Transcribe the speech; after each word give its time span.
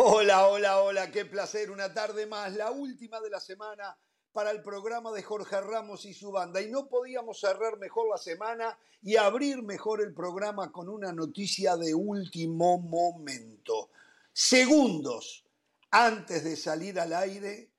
Hola, 0.00 0.46
hola, 0.46 0.80
hola, 0.80 1.10
qué 1.10 1.24
placer, 1.24 1.72
una 1.72 1.92
tarde 1.92 2.24
más, 2.24 2.54
la 2.54 2.70
última 2.70 3.20
de 3.20 3.30
la 3.30 3.40
semana 3.40 3.98
para 4.30 4.52
el 4.52 4.62
programa 4.62 5.10
de 5.10 5.24
Jorge 5.24 5.60
Ramos 5.60 6.04
y 6.04 6.14
su 6.14 6.30
banda. 6.30 6.62
Y 6.62 6.70
no 6.70 6.88
podíamos 6.88 7.40
cerrar 7.40 7.78
mejor 7.78 8.08
la 8.08 8.16
semana 8.16 8.78
y 9.02 9.16
abrir 9.16 9.60
mejor 9.60 10.00
el 10.00 10.14
programa 10.14 10.70
con 10.70 10.88
una 10.88 11.12
noticia 11.12 11.76
de 11.76 11.96
último 11.96 12.78
momento. 12.78 13.90
Segundos 14.32 15.44
antes 15.90 16.44
de 16.44 16.54
salir 16.54 17.00
al 17.00 17.12
aire, 17.12 17.72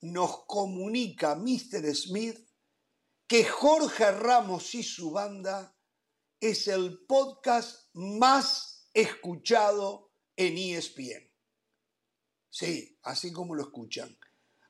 nos 0.00 0.46
comunica 0.46 1.34
Mr. 1.34 1.94
Smith 1.94 2.38
que 3.26 3.44
Jorge 3.44 4.10
Ramos 4.12 4.74
y 4.74 4.82
su 4.82 5.10
banda 5.10 5.76
es 6.40 6.68
el 6.68 7.04
podcast 7.06 7.90
más 7.92 8.88
escuchado 8.94 10.10
en 10.36 10.56
ESPN. 10.56 11.29
Sí, 12.50 12.98
así 13.04 13.32
como 13.32 13.54
lo 13.54 13.62
escuchan. 13.62 14.16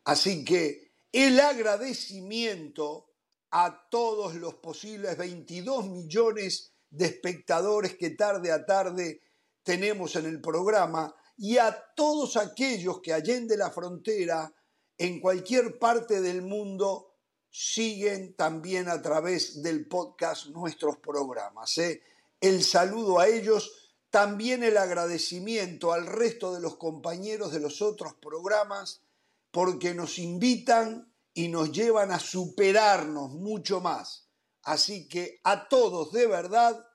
Así 0.05 0.45
que 0.45 0.93
el 1.11 1.41
agradecimiento 1.41 3.11
a 3.51 3.89
todos 3.91 4.35
los 4.35 4.55
posibles 4.57 5.17
22 5.17 5.89
millones 5.89 6.73
de 6.91 7.07
espectadores 7.07 7.97
que 7.97 8.11
tarde 8.11 8.53
a 8.53 8.65
tarde 8.65 9.23
tenemos 9.63 10.15
en 10.17 10.27
el 10.27 10.41
programa 10.41 11.15
y 11.37 11.57
a 11.59 11.77
todos 11.97 12.37
aquellos 12.37 13.01
que 13.01 13.13
allende 13.13 13.57
la 13.57 13.71
frontera, 13.71 14.53
en 14.99 15.21
cualquier 15.21 15.79
parte 15.79 16.21
del 16.21 16.43
mundo, 16.43 17.17
siguen 17.49 18.37
también 18.37 18.89
a 18.89 19.01
través 19.01 19.63
del 19.63 19.89
podcast 19.89 20.49
nuestros 20.49 20.99
programas. 20.99 21.79
¿eh? 21.79 22.03
El 22.41 22.63
saludo 22.63 23.19
a 23.19 23.27
ellos 23.27 23.80
también 24.11 24.63
el 24.63 24.77
agradecimiento 24.77 25.93
al 25.93 26.07
resto 26.07 26.53
de 26.53 26.61
los 26.61 26.77
compañeros 26.77 27.53
de 27.53 27.61
los 27.61 27.81
otros 27.81 28.15
programas 28.15 29.03
porque 29.51 29.95
nos 29.95 30.19
invitan 30.19 31.13
y 31.33 31.49
nos 31.49 31.73
llevan 31.73 32.11
a 32.11 32.19
superarnos 32.19 33.31
mucho 33.31 33.81
más. 33.81 34.29
Así 34.63 35.09
que 35.09 35.41
a 35.45 35.69
todos 35.69 36.13
de 36.13 36.27
verdad, 36.27 36.87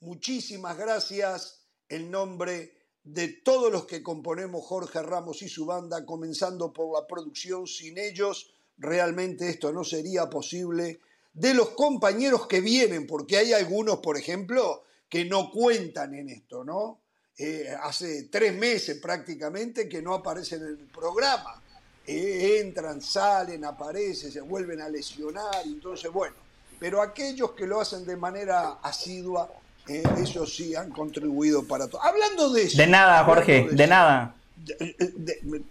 muchísimas 0.00 0.76
gracias 0.76 1.64
en 1.88 2.10
nombre 2.10 2.76
de 3.02 3.28
todos 3.28 3.72
los 3.72 3.86
que 3.86 4.02
componemos 4.02 4.64
Jorge 4.64 5.02
Ramos 5.02 5.42
y 5.42 5.48
su 5.48 5.66
banda, 5.66 6.04
comenzando 6.04 6.72
por 6.72 6.92
la 6.94 7.06
producción. 7.06 7.66
Sin 7.66 7.98
ellos, 7.98 8.52
realmente 8.76 9.48
esto 9.48 9.72
no 9.72 9.82
sería 9.84 10.28
posible. 10.28 11.00
De 11.32 11.54
los 11.54 11.70
compañeros 11.70 12.46
que 12.46 12.60
vienen, 12.60 13.06
porque 13.06 13.38
hay 13.38 13.52
algunos, 13.52 14.00
por 14.00 14.16
ejemplo, 14.16 14.84
que 15.10 15.24
no 15.24 15.50
cuentan 15.50 16.14
en 16.14 16.30
esto, 16.30 16.64
¿no? 16.64 17.00
Eh, 17.36 17.74
hace 17.82 18.24
tres 18.24 18.54
meses 18.54 18.98
prácticamente 18.98 19.88
que 19.88 20.00
no 20.00 20.14
aparecen 20.14 20.62
en 20.62 20.68
el 20.68 20.86
programa. 20.86 21.60
Eh, 22.06 22.60
entran, 22.60 23.02
salen, 23.02 23.64
aparecen, 23.64 24.30
se 24.30 24.40
vuelven 24.40 24.80
a 24.80 24.88
lesionar, 24.88 25.62
entonces 25.64 26.12
bueno. 26.12 26.36
Pero 26.78 27.02
aquellos 27.02 27.52
que 27.52 27.66
lo 27.66 27.80
hacen 27.80 28.06
de 28.06 28.16
manera 28.16 28.78
asidua, 28.82 29.50
eh, 29.88 30.02
ellos 30.18 30.54
sí 30.54 30.74
han 30.74 30.90
contribuido 30.90 31.64
para 31.64 31.88
todo. 31.88 32.02
Hablando 32.02 32.50
de 32.50 32.62
eso. 32.62 32.78
De 32.78 32.86
nada, 32.86 33.24
Jorge, 33.24 33.68
de, 33.70 33.86
nada. 33.86 34.34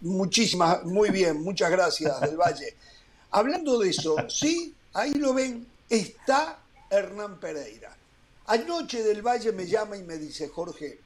muchísimas, 0.01 0.83
muy 0.83 1.09
bien, 1.11 1.41
muchas 1.41 1.71
gracias, 1.71 2.19
del 2.21 2.35
Valle. 2.35 2.75
Hablando 3.31 3.79
de 3.79 3.89
eso, 3.89 4.15
sí, 4.27 4.75
ahí 4.93 5.13
lo 5.13 5.33
ven, 5.33 5.65
está 5.89 6.59
Hernán 6.89 7.39
Pereira. 7.39 7.98
Anoche 8.49 9.03
del 9.03 9.21
Valle 9.21 9.51
me 9.51 9.67
llama 9.67 9.95
y 9.95 10.01
me 10.01 10.17
dice, 10.17 10.47
Jorge, 10.47 10.99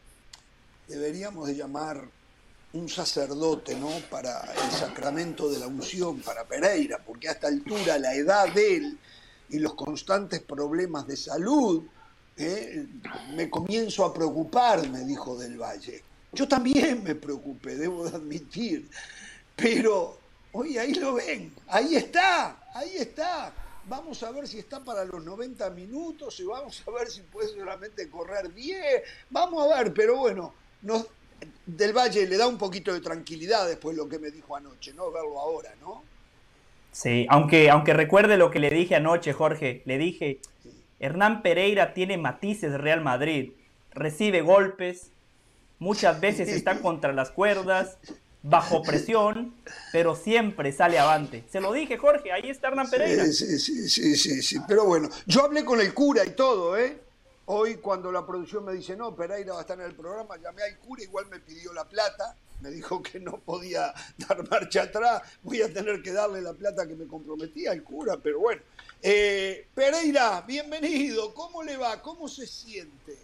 deberíamos 0.87 1.45
de 1.45 1.55
llamar 1.55 2.01
un 2.71 2.87
sacerdote, 2.87 3.75
¿no? 3.75 3.89
Para 4.09 4.39
el 4.53 4.71
sacramento 4.71 5.49
de 5.49 5.59
la 5.59 5.67
unción, 5.67 6.21
para 6.21 6.45
Pereira, 6.45 6.99
porque 7.05 7.27
a 7.27 7.33
esta 7.33 7.47
altura 7.49 7.99
la 7.99 8.15
edad 8.15 8.47
de 8.53 8.77
él 8.77 8.97
y 9.49 9.59
los 9.59 9.73
constantes 9.73 10.39
problemas 10.39 11.05
de 11.05 11.17
salud, 11.17 11.83
¿eh? 12.37 12.87
me 13.35 13.49
comienzo 13.49 14.05
a 14.05 14.13
preocupar, 14.13 14.87
me 14.87 15.01
dijo 15.01 15.37
del 15.37 15.57
Valle. 15.57 16.01
Yo 16.31 16.47
también 16.47 17.03
me 17.03 17.13
preocupé, 17.13 17.75
debo 17.75 18.09
de 18.09 18.15
admitir, 18.15 18.89
pero, 19.53 20.17
oye, 20.53 20.79
ahí 20.79 20.93
lo 20.93 21.15
ven, 21.15 21.53
ahí 21.67 21.97
está, 21.97 22.69
ahí 22.73 22.95
está 22.95 23.53
vamos 23.87 24.23
a 24.23 24.31
ver 24.31 24.47
si 24.47 24.59
está 24.59 24.79
para 24.79 25.05
los 25.05 25.23
90 25.23 25.69
minutos 25.71 26.39
y 26.39 26.45
vamos 26.45 26.83
a 26.87 26.91
ver 26.91 27.09
si 27.09 27.21
puede 27.21 27.49
solamente 27.49 28.09
correr 28.09 28.53
10, 28.53 29.03
vamos 29.29 29.71
a 29.71 29.77
ver, 29.77 29.93
pero 29.93 30.17
bueno, 30.17 30.53
nos, 30.81 31.07
del 31.65 31.93
Valle 31.93 32.27
le 32.27 32.37
da 32.37 32.47
un 32.47 32.57
poquito 32.57 32.93
de 32.93 33.01
tranquilidad 33.01 33.67
después 33.67 33.95
lo 33.95 34.07
que 34.07 34.19
me 34.19 34.31
dijo 34.31 34.55
anoche, 34.55 34.93
¿no? 34.93 35.11
Verlo 35.11 35.39
ahora, 35.39 35.73
¿no? 35.81 36.03
Sí, 36.91 37.25
aunque, 37.29 37.69
aunque 37.69 37.93
recuerde 37.93 38.37
lo 38.37 38.51
que 38.51 38.59
le 38.59 38.69
dije 38.69 38.95
anoche, 38.95 39.33
Jorge, 39.33 39.81
le 39.85 39.97
dije, 39.97 40.39
Hernán 40.99 41.41
Pereira 41.41 41.93
tiene 41.93 42.17
matices 42.17 42.71
de 42.71 42.77
Real 42.77 43.01
Madrid, 43.01 43.51
recibe 43.91 44.41
golpes, 44.41 45.09
muchas 45.79 46.21
veces 46.21 46.49
está 46.49 46.79
contra 46.81 47.11
las 47.11 47.31
cuerdas, 47.31 47.97
bajo 48.43 48.83
presión, 48.83 49.55
pero 49.91 50.15
siempre 50.15 50.71
sale 50.73 50.99
avante. 50.99 51.45
Se 51.49 51.61
lo 51.61 51.71
dije, 51.71 51.97
Jorge, 51.97 52.31
ahí 52.31 52.49
está 52.49 52.67
Hernán 52.67 52.89
Pereira. 52.89 53.25
Sí, 53.25 53.57
sí, 53.57 53.89
sí, 53.89 54.15
sí, 54.17 54.41
sí, 54.41 54.57
pero 54.67 54.85
bueno, 54.85 55.09
yo 55.25 55.45
hablé 55.45 55.63
con 55.63 55.79
el 55.79 55.93
cura 55.93 56.25
y 56.25 56.31
todo, 56.31 56.77
¿eh? 56.77 56.99
Hoy 57.45 57.75
cuando 57.75 58.11
la 58.11 58.25
producción 58.25 58.63
me 58.65 58.73
dice, 58.73 58.95
no, 58.95 59.15
Pereira 59.15 59.53
va 59.53 59.59
a 59.59 59.61
estar 59.61 59.79
en 59.79 59.85
el 59.85 59.95
programa, 59.95 60.37
llamé 60.37 60.63
al 60.63 60.77
cura, 60.77 61.03
igual 61.03 61.25
me 61.29 61.39
pidió 61.39 61.73
la 61.73 61.85
plata, 61.85 62.35
me 62.61 62.69
dijo 62.69 63.01
que 63.01 63.19
no 63.19 63.39
podía 63.39 63.93
dar 64.17 64.49
marcha 64.49 64.83
atrás, 64.83 65.21
voy 65.41 65.61
a 65.61 65.73
tener 65.73 66.01
que 66.01 66.11
darle 66.11 66.41
la 66.41 66.53
plata 66.53 66.85
que 66.85 66.95
me 66.95 67.07
comprometía 67.07 67.71
al 67.71 67.83
cura, 67.83 68.17
pero 68.21 68.39
bueno. 68.39 68.61
Eh, 69.01 69.67
Pereira, 69.73 70.41
bienvenido, 70.41 71.33
¿cómo 71.33 71.63
le 71.63 71.75
va? 71.75 72.01
¿Cómo 72.01 72.27
se 72.27 72.47
siente? 72.47 73.17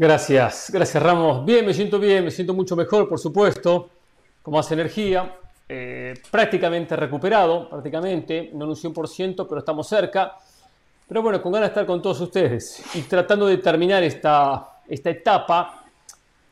Gracias, 0.00 0.70
gracias 0.72 1.02
Ramos. 1.02 1.44
Bien, 1.44 1.66
me 1.66 1.74
siento 1.74 1.98
bien, 1.98 2.24
me 2.24 2.30
siento 2.30 2.54
mucho 2.54 2.76
mejor, 2.76 3.08
por 3.08 3.18
supuesto, 3.18 3.90
con 4.40 4.54
más 4.54 4.70
energía, 4.70 5.34
eh, 5.68 6.14
prácticamente 6.30 6.94
recuperado, 6.94 7.68
prácticamente, 7.68 8.50
no 8.54 8.66
en 8.66 8.70
un 8.70 8.76
100%, 8.76 9.44
pero 9.48 9.58
estamos 9.58 9.88
cerca. 9.88 10.36
Pero 11.08 11.20
bueno, 11.20 11.42
con 11.42 11.50
ganas 11.50 11.70
de 11.70 11.72
estar 11.72 11.84
con 11.84 12.00
todos 12.00 12.20
ustedes 12.20 12.80
y 12.94 13.02
tratando 13.02 13.46
de 13.46 13.58
terminar 13.58 14.04
esta, 14.04 14.82
esta 14.86 15.10
etapa, 15.10 15.84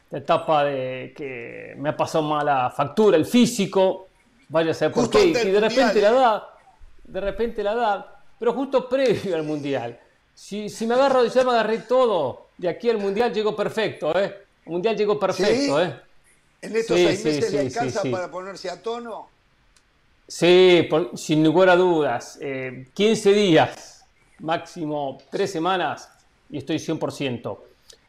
esta 0.07 0.19
etapa 0.19 0.65
de 0.65 1.15
que 1.17 1.77
me 1.79 1.91
ha 1.91 1.97
pasado 1.97 2.25
mala 2.25 2.69
factura, 2.71 3.17
el 3.17 3.27
físico, 3.27 4.09
vaya 4.49 4.73
a 4.73 4.75
ser 4.75 4.91
por 4.91 5.09
qué, 5.09 5.25
y 5.25 5.33
de 5.33 5.61
repente 5.61 6.01
la 6.01 6.09
edad, 6.09 6.43
de 7.05 7.21
repente 7.21 7.63
la 7.63 7.75
edad, 7.75 8.07
pero 8.41 8.53
justo 8.55 8.89
previo 8.89 9.37
al 9.37 9.45
Mundial. 9.45 10.01
Si, 10.35 10.69
si 10.69 10.85
me 10.85 10.95
agarro, 10.95 11.25
ya 11.27 11.45
me 11.45 11.53
agarré 11.53 11.79
todo, 11.79 12.46
de 12.59 12.69
aquí 12.69 12.91
al 12.91 12.99
Mundial 12.99 13.33
llegó 13.33 13.55
perfecto, 13.55 14.19
¿eh? 14.19 14.35
El 14.65 14.73
Mundial 14.73 14.97
llegó 14.97 15.19
perfecto, 15.19 15.81
¿eh? 15.81 16.01
¿En 16.63 16.77
estos 16.77 16.97
seis 16.97 17.25
meses 17.25 17.53
le 17.53 17.61
alcanza 17.61 18.03
para 18.11 18.31
ponerse 18.31 18.71
a 18.71 18.83
tono? 18.83 19.29
Sí, 20.27 20.89
sin 21.15 21.45
lugar 21.45 21.69
a 21.69 21.77
dudas. 21.77 22.39
15 22.95 23.31
eh, 23.31 23.35
días, 23.35 24.05
máximo 24.41 25.19
3 25.31 25.51
semanas, 25.51 26.09
y 26.51 26.59
estoy 26.59 26.77
100%. 26.77 27.59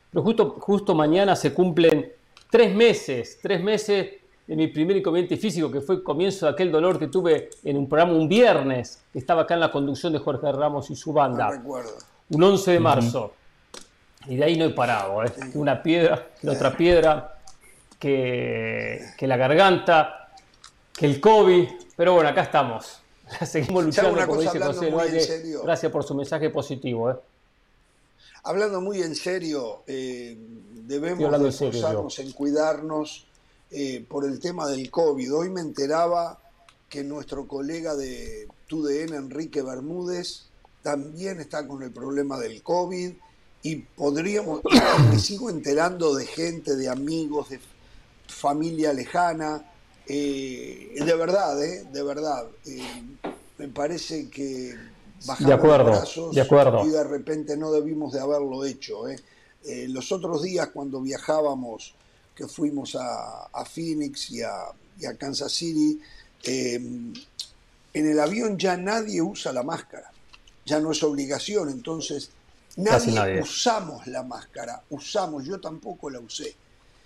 Pero 0.09 0.23
justo, 0.23 0.49
justo 0.59 0.95
mañana 0.95 1.35
se 1.35 1.53
cumplen 1.53 2.11
3 2.49 2.75
meses, 2.75 3.37
3 3.41 3.61
meses 3.61 4.07
de 4.47 4.55
mi 4.55 4.67
primer 4.67 4.97
inconveniente 4.97 5.37
físico, 5.37 5.69
que 5.69 5.81
fue 5.81 5.95
el 5.95 6.03
comienzo 6.03 6.45
de 6.45 6.53
aquel 6.53 6.71
dolor 6.71 6.97
que 6.97 7.07
tuve 7.07 7.49
en 7.63 7.77
un 7.77 7.87
programa 7.87 8.13
un 8.13 8.29
viernes, 8.29 9.03
que 9.11 9.19
estaba 9.19 9.41
acá 9.43 9.55
en 9.55 9.59
la 9.59 9.71
conducción 9.71 10.13
de 10.13 10.19
Jorge 10.19 10.51
Ramos 10.51 10.89
y 10.89 10.95
su 10.95 11.11
banda. 11.11 11.51
recuerdo. 11.51 11.91
Un 12.29 12.43
11 12.43 12.71
de 12.71 12.79
marzo. 12.79 13.33
Y 14.27 14.35
de 14.35 14.43
ahí 14.43 14.57
no 14.57 14.65
he 14.65 14.69
parado, 14.71 15.23
¿eh? 15.23 15.31
Una 15.53 15.81
piedra, 15.81 16.27
que 16.41 16.49
otra 16.49 16.75
piedra, 16.75 17.39
que, 17.99 19.01
que, 19.17 19.27
la 19.27 19.37
garganta, 19.37 20.29
que 20.93 21.05
el 21.05 21.21
COVID. 21.21 21.67
Pero 21.95 22.13
bueno, 22.13 22.29
acá 22.29 22.43
estamos. 22.43 22.99
Seguimos 23.45 23.85
luchando, 23.85 24.25
como 24.27 24.41
dice 24.41 24.59
José 24.59 24.91
Valle. 24.91 25.57
Gracias 25.63 25.91
por 25.91 26.03
su 26.03 26.13
mensaje 26.13 26.49
positivo. 26.49 27.11
¿eh? 27.11 27.15
Hablando 28.43 28.81
muy 28.81 29.01
en 29.01 29.15
serio, 29.15 29.83
eh, 29.87 30.37
debemos 30.85 31.61
esforzarnos 31.61 32.19
en, 32.19 32.31
cuidarnos 32.33 33.27
por 34.09 34.25
el 34.25 34.39
tema 34.39 34.67
del 34.67 34.89
COVID. 34.91 35.33
Hoy 35.33 35.49
me 35.49 35.61
enteraba 35.61 36.39
que 36.89 37.03
nuestro 37.03 37.47
colega 37.47 37.95
de 37.95 38.47
TUDN, 38.67 39.13
Enrique 39.13 39.61
Bermúdez, 39.61 40.45
también 40.81 41.39
está 41.41 41.67
con 41.67 41.83
el 41.83 41.91
problema 41.91 42.39
del 42.39 42.63
COVID 42.63 43.13
y 43.67 43.75
podríamos, 43.75 44.61
me 45.11 45.19
sigo 45.19 45.49
enterando 45.49 46.15
de 46.15 46.25
gente, 46.25 46.77
de 46.77 46.87
amigos, 46.87 47.49
de 47.49 47.59
familia 48.25 48.93
lejana, 48.93 49.69
eh, 50.07 50.95
de 50.97 51.15
verdad, 51.15 51.61
eh, 51.61 51.85
de 51.91 52.03
verdad, 52.03 52.45
eh, 52.65 53.03
me 53.57 53.67
parece 53.67 54.29
que 54.29 54.73
bajamos 55.25 55.49
de 55.49 55.53
acuerdo, 55.53 55.89
los 55.89 55.99
brazos 55.99 56.35
de 56.35 56.41
acuerdo. 56.41 56.85
y 56.85 56.89
de 56.89 57.03
repente 57.03 57.57
no 57.57 57.71
debimos 57.71 58.13
de 58.13 58.21
haberlo 58.21 58.63
hecho. 58.63 59.03
los 59.89 60.11
otros 60.13 60.43
días 60.43 60.69
cuando 60.73 61.01
viajábamos 61.01 61.93
que 62.33 62.47
fuimos 62.47 62.95
a, 62.95 63.65
Phoenix 63.65 64.29
y 64.31 64.43
a, 64.43 65.17
Kansas 65.17 65.51
City, 65.51 65.99
eh, 66.43 66.75
en 66.75 68.11
el 68.11 68.19
avión 68.19 68.57
ya 68.57 68.77
nadie 68.77 69.21
usa 69.21 69.51
la 69.51 69.63
máscara, 69.63 70.09
ya 70.65 70.79
no 70.79 70.91
es 70.91 71.03
obligación, 71.03 71.69
entonces 71.69 72.29
nadie, 72.77 73.41
usamos 73.41 74.07
la 74.07 74.23
máscara, 74.23 74.81
usamos, 74.89 75.45
yo 75.45 75.59
tampoco 75.59 76.09
la 76.09 76.19
usé. 76.19 76.55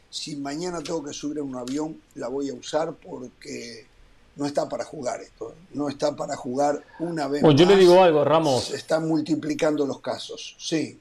Si 0.09 0.35
mañana 0.35 0.81
tengo 0.81 1.03
que 1.03 1.13
subir 1.13 1.39
a 1.39 1.43
un 1.43 1.55
avión, 1.55 1.99
la 2.15 2.27
voy 2.27 2.49
a 2.49 2.53
usar 2.53 2.93
porque 2.93 3.87
no 4.35 4.45
está 4.45 4.67
para 4.69 4.83
jugar 4.83 5.21
esto, 5.21 5.55
no 5.73 5.89
está 5.89 6.15
para 6.15 6.35
jugar 6.35 6.81
una 6.99 7.27
vez. 7.27 7.41
Bueno, 7.41 7.57
yo 7.57 7.65
le 7.65 7.77
digo 7.77 8.01
algo, 8.01 8.23
Ramos. 8.23 8.65
Se 8.65 8.75
están 8.75 9.07
multiplicando 9.07 9.85
los 9.85 9.99
casos, 9.99 10.55
sí. 10.59 10.99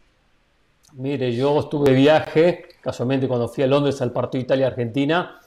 Mire, 0.94 1.34
yo 1.34 1.60
estuve 1.60 1.92
viaje, 1.92 2.64
casualmente 2.80 3.28
cuando 3.28 3.48
fui 3.48 3.62
a 3.62 3.66
Londres 3.66 4.00
al 4.02 4.12
partido 4.12 4.42
Italia-Argentina, 4.42 5.40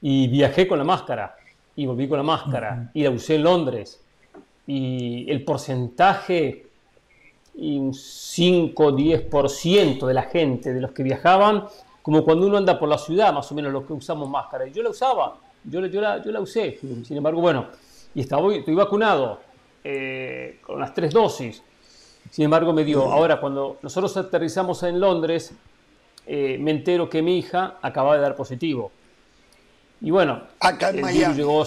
y 0.00 0.28
viajé 0.28 0.68
con 0.68 0.78
la 0.78 0.84
máscara, 0.84 1.36
y 1.76 1.86
volví 1.86 2.06
con 2.06 2.18
la 2.18 2.24
máscara, 2.24 2.90
y 2.92 3.02
la 3.02 3.10
usé 3.10 3.36
en 3.36 3.44
Londres. 3.44 4.00
Y 4.66 5.30
el 5.30 5.44
porcentaje, 5.44 6.66
un 7.56 7.92
5-10% 7.92 10.06
de 10.06 10.14
la 10.14 10.22
gente, 10.22 10.72
de 10.72 10.80
los 10.80 10.92
que 10.92 11.02
viajaban, 11.02 11.64
como 12.02 12.24
cuando 12.24 12.46
uno 12.46 12.56
anda 12.56 12.78
por 12.78 12.88
la 12.88 12.98
ciudad, 12.98 13.32
más 13.32 13.50
o 13.50 13.54
menos 13.54 13.72
los 13.72 13.84
que 13.84 13.92
usamos 13.92 14.28
máscara. 14.28 14.66
Y 14.66 14.72
yo 14.72 14.82
la 14.82 14.90
usaba, 14.90 15.36
yo, 15.64 15.84
yo, 15.86 16.00
la, 16.00 16.22
yo 16.22 16.32
la 16.32 16.40
usé, 16.40 16.78
sin 16.80 17.16
embargo, 17.16 17.40
bueno, 17.40 17.66
y 18.14 18.20
estaba, 18.20 18.54
estoy 18.54 18.74
vacunado 18.74 19.40
eh, 19.82 20.60
con 20.62 20.80
las 20.80 20.94
tres 20.94 21.12
dosis. 21.12 21.62
Sin 22.30 22.44
embargo, 22.44 22.72
me 22.72 22.84
dio, 22.84 23.10
ahora 23.10 23.40
cuando 23.40 23.78
nosotros 23.82 24.16
aterrizamos 24.16 24.82
en 24.82 24.98
Londres, 24.98 25.52
eh, 26.26 26.56
me 26.58 26.70
entero 26.70 27.08
que 27.08 27.22
mi 27.22 27.38
hija 27.38 27.78
acaba 27.82 28.16
de 28.16 28.22
dar 28.22 28.34
positivo. 28.34 28.90
Y 30.00 30.10
bueno, 30.10 30.42
acá 30.60 30.90
en 30.90 31.00
Miami. 31.00 31.34
Llegó 31.34 31.64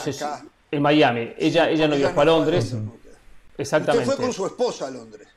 en 0.72 0.81
Miami. 0.81 1.34
Ella, 1.38 1.69
ella 1.69 1.88
no 1.88 1.95
viajó 1.95 2.22
a 2.22 2.25
Londres. 2.25 2.75
Exactamente. 3.57 4.10
Usted 4.10 4.16
fue 4.16 4.25
con 4.25 4.34
su 4.34 4.45
esposa 4.45 4.88
a 4.88 4.92
Londres. 4.92 5.28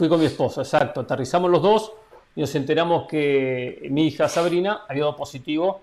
Fui 0.00 0.08
con 0.08 0.18
mi 0.18 0.24
esposa, 0.24 0.62
exacto. 0.62 1.00
Aterrizamos 1.00 1.50
los 1.50 1.60
dos 1.60 1.92
y 2.34 2.40
nos 2.40 2.54
enteramos 2.54 3.06
que 3.06 3.86
mi 3.90 4.06
hija 4.06 4.30
Sabrina 4.30 4.86
había 4.88 5.02
dado 5.02 5.14
positivo 5.14 5.82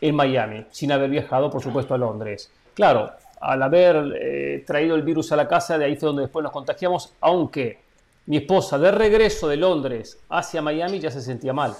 en 0.00 0.14
Miami, 0.14 0.64
sin 0.70 0.90
haber 0.92 1.10
viajado, 1.10 1.50
por 1.50 1.62
supuesto, 1.62 1.92
a 1.92 1.98
Londres. 1.98 2.50
Claro, 2.72 3.10
al 3.42 3.62
haber 3.62 4.14
eh, 4.18 4.64
traído 4.66 4.96
el 4.96 5.02
virus 5.02 5.30
a 5.32 5.36
la 5.36 5.46
casa, 5.46 5.76
de 5.76 5.84
ahí 5.84 5.96
fue 5.96 6.06
donde 6.06 6.22
después 6.22 6.42
nos 6.42 6.52
contagiamos, 6.52 7.12
aunque 7.20 7.80
mi 8.24 8.38
esposa 8.38 8.78
de 8.78 8.90
regreso 8.90 9.46
de 9.46 9.58
Londres 9.58 10.16
hacia 10.30 10.62
Miami 10.62 10.98
ya 10.98 11.10
se 11.10 11.20
sentía 11.20 11.52
mal. 11.52 11.76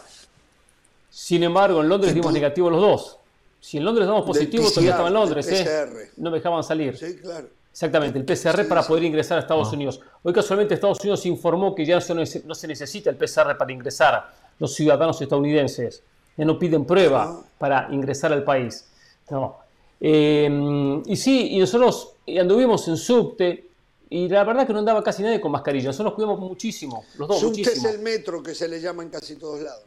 Sin 1.08 1.44
embargo, 1.44 1.80
en 1.80 1.88
Londres 1.88 2.12
dimos 2.12 2.30
negativo 2.30 2.68
los 2.68 2.80
dos. 2.82 3.18
Si 3.58 3.78
en 3.78 3.86
Londres 3.86 4.06
damos 4.06 4.26
positivo, 4.26 4.68
todavía 4.68 4.90
estaba 4.90 5.08
en 5.08 5.14
Londres, 5.14 5.48
¿eh? 5.50 6.10
No 6.18 6.30
me 6.30 6.36
dejaban 6.36 6.62
salir. 6.62 6.94
Sí, 6.98 7.16
claro. 7.16 7.48
Exactamente, 7.74 8.16
el 8.20 8.24
PCR 8.24 8.68
para 8.68 8.84
poder 8.84 9.02
ingresar 9.02 9.36
a 9.36 9.40
Estados 9.40 9.66
ah. 9.72 9.74
Unidos. 9.74 10.00
Hoy 10.22 10.32
casualmente 10.32 10.74
Estados 10.74 11.00
Unidos 11.00 11.26
informó 11.26 11.74
que 11.74 11.84
ya 11.84 11.98
no 11.98 12.54
se 12.54 12.68
necesita 12.68 13.10
el 13.10 13.16
PCR 13.16 13.58
para 13.58 13.72
ingresar 13.72 14.32
los 14.60 14.72
ciudadanos 14.72 15.20
estadounidenses. 15.20 16.00
Ya 16.36 16.44
no 16.44 16.56
piden 16.56 16.84
prueba 16.84 17.24
ah. 17.24 17.44
para 17.58 17.88
ingresar 17.90 18.32
al 18.32 18.44
país. 18.44 18.86
No. 19.28 19.56
Eh, 20.00 21.02
y 21.04 21.16
sí, 21.16 21.48
y 21.50 21.58
nosotros 21.58 22.12
anduvimos 22.40 22.86
en 22.86 22.96
subte, 22.96 23.66
y 24.08 24.28
la 24.28 24.44
verdad 24.44 24.68
que 24.68 24.72
no 24.72 24.78
andaba 24.78 25.02
casi 25.02 25.24
nadie 25.24 25.40
con 25.40 25.50
mascarilla. 25.50 25.86
Nosotros 25.86 26.12
nos 26.12 26.14
cuidamos 26.14 26.38
muchísimo, 26.38 27.04
los 27.18 27.26
dos. 27.26 27.40
Subte 27.40 27.62
es 27.62 27.84
el 27.84 27.98
metro 27.98 28.40
que 28.40 28.54
se 28.54 28.68
le 28.68 28.80
llama 28.80 29.02
en 29.02 29.08
casi 29.08 29.34
todos 29.34 29.60
lados. 29.60 29.82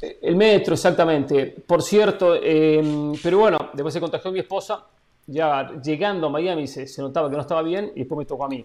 El, 0.00 0.18
el, 0.22 0.36
metro, 0.36 0.74
exactamente. 0.74 1.46
Por 1.66 1.82
cierto, 1.82 2.36
em, 2.40 3.14
pero 3.20 3.38
bueno, 3.38 3.58
después 3.72 3.92
se 3.92 4.00
contagió 4.00 4.30
mi 4.30 4.38
esposa. 4.38 4.86
Ya 5.26 5.72
llegando 5.82 6.28
a 6.28 6.30
Miami 6.30 6.66
se, 6.66 6.86
se, 6.86 7.02
notaba 7.02 7.28
que 7.28 7.36
no 7.36 7.42
estaba 7.42 7.62
bien 7.62 7.92
y 7.94 8.00
después 8.00 8.18
me 8.18 8.24
tocó 8.24 8.44
a 8.44 8.48
mí. 8.48 8.64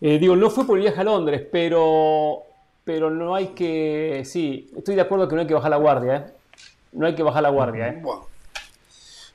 Eh, 0.00 0.18
digo, 0.18 0.34
no 0.36 0.50
fue 0.50 0.66
por 0.66 0.76
el 0.76 0.82
viaje 0.82 1.00
a 1.00 1.04
Londres, 1.04 1.46
pero, 1.50 2.42
pero 2.84 3.10
no 3.10 3.34
hay 3.34 3.48
que. 3.48 4.22
Sí, 4.24 4.70
estoy 4.76 4.94
de 4.94 5.02
acuerdo 5.02 5.28
que 5.28 5.34
no 5.34 5.42
hay 5.42 5.46
que 5.46 5.54
bajar 5.54 5.70
la 5.70 5.76
guardia, 5.76 6.16
¿eh? 6.16 6.32
No 6.92 7.06
hay 7.06 7.14
que 7.14 7.22
bajar 7.22 7.42
la 7.42 7.50
guardia, 7.50 7.88
¿eh? 7.88 8.02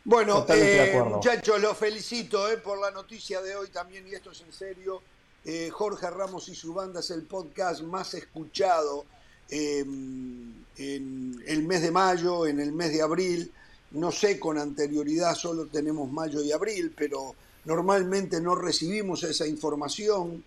Bueno, 0.05 0.45
eh, 0.49 1.01
muchachos, 1.05 1.61
los 1.61 1.77
felicito 1.77 2.51
eh, 2.51 2.57
por 2.57 2.77
la 2.77 2.91
noticia 2.91 3.41
de 3.41 3.55
hoy 3.55 3.69
también, 3.69 4.05
y 4.05 4.13
esto 4.13 4.31
es 4.31 4.41
en 4.41 4.51
serio. 4.51 5.01
Eh, 5.45 5.69
Jorge 5.71 6.09
Ramos 6.09 6.49
y 6.49 6.55
su 6.55 6.73
banda 6.73 6.99
es 6.99 7.09
el 7.11 7.23
podcast 7.23 7.81
más 7.83 8.13
escuchado 8.13 9.05
em, 9.49 10.53
en 10.77 11.41
el 11.47 11.63
mes 11.63 11.81
de 11.83 11.91
mayo, 11.91 12.45
en 12.47 12.59
el 12.59 12.73
mes 12.73 12.91
de 12.91 13.01
abril. 13.01 13.51
No 13.93 14.11
sé, 14.11 14.39
con 14.39 14.57
anterioridad 14.57 15.35
solo 15.35 15.67
tenemos 15.67 16.11
mayo 16.11 16.41
y 16.41 16.51
abril, 16.51 16.93
pero 16.95 17.35
normalmente 17.65 18.41
no 18.41 18.55
recibimos 18.55 19.23
esa 19.23 19.47
información. 19.47 20.43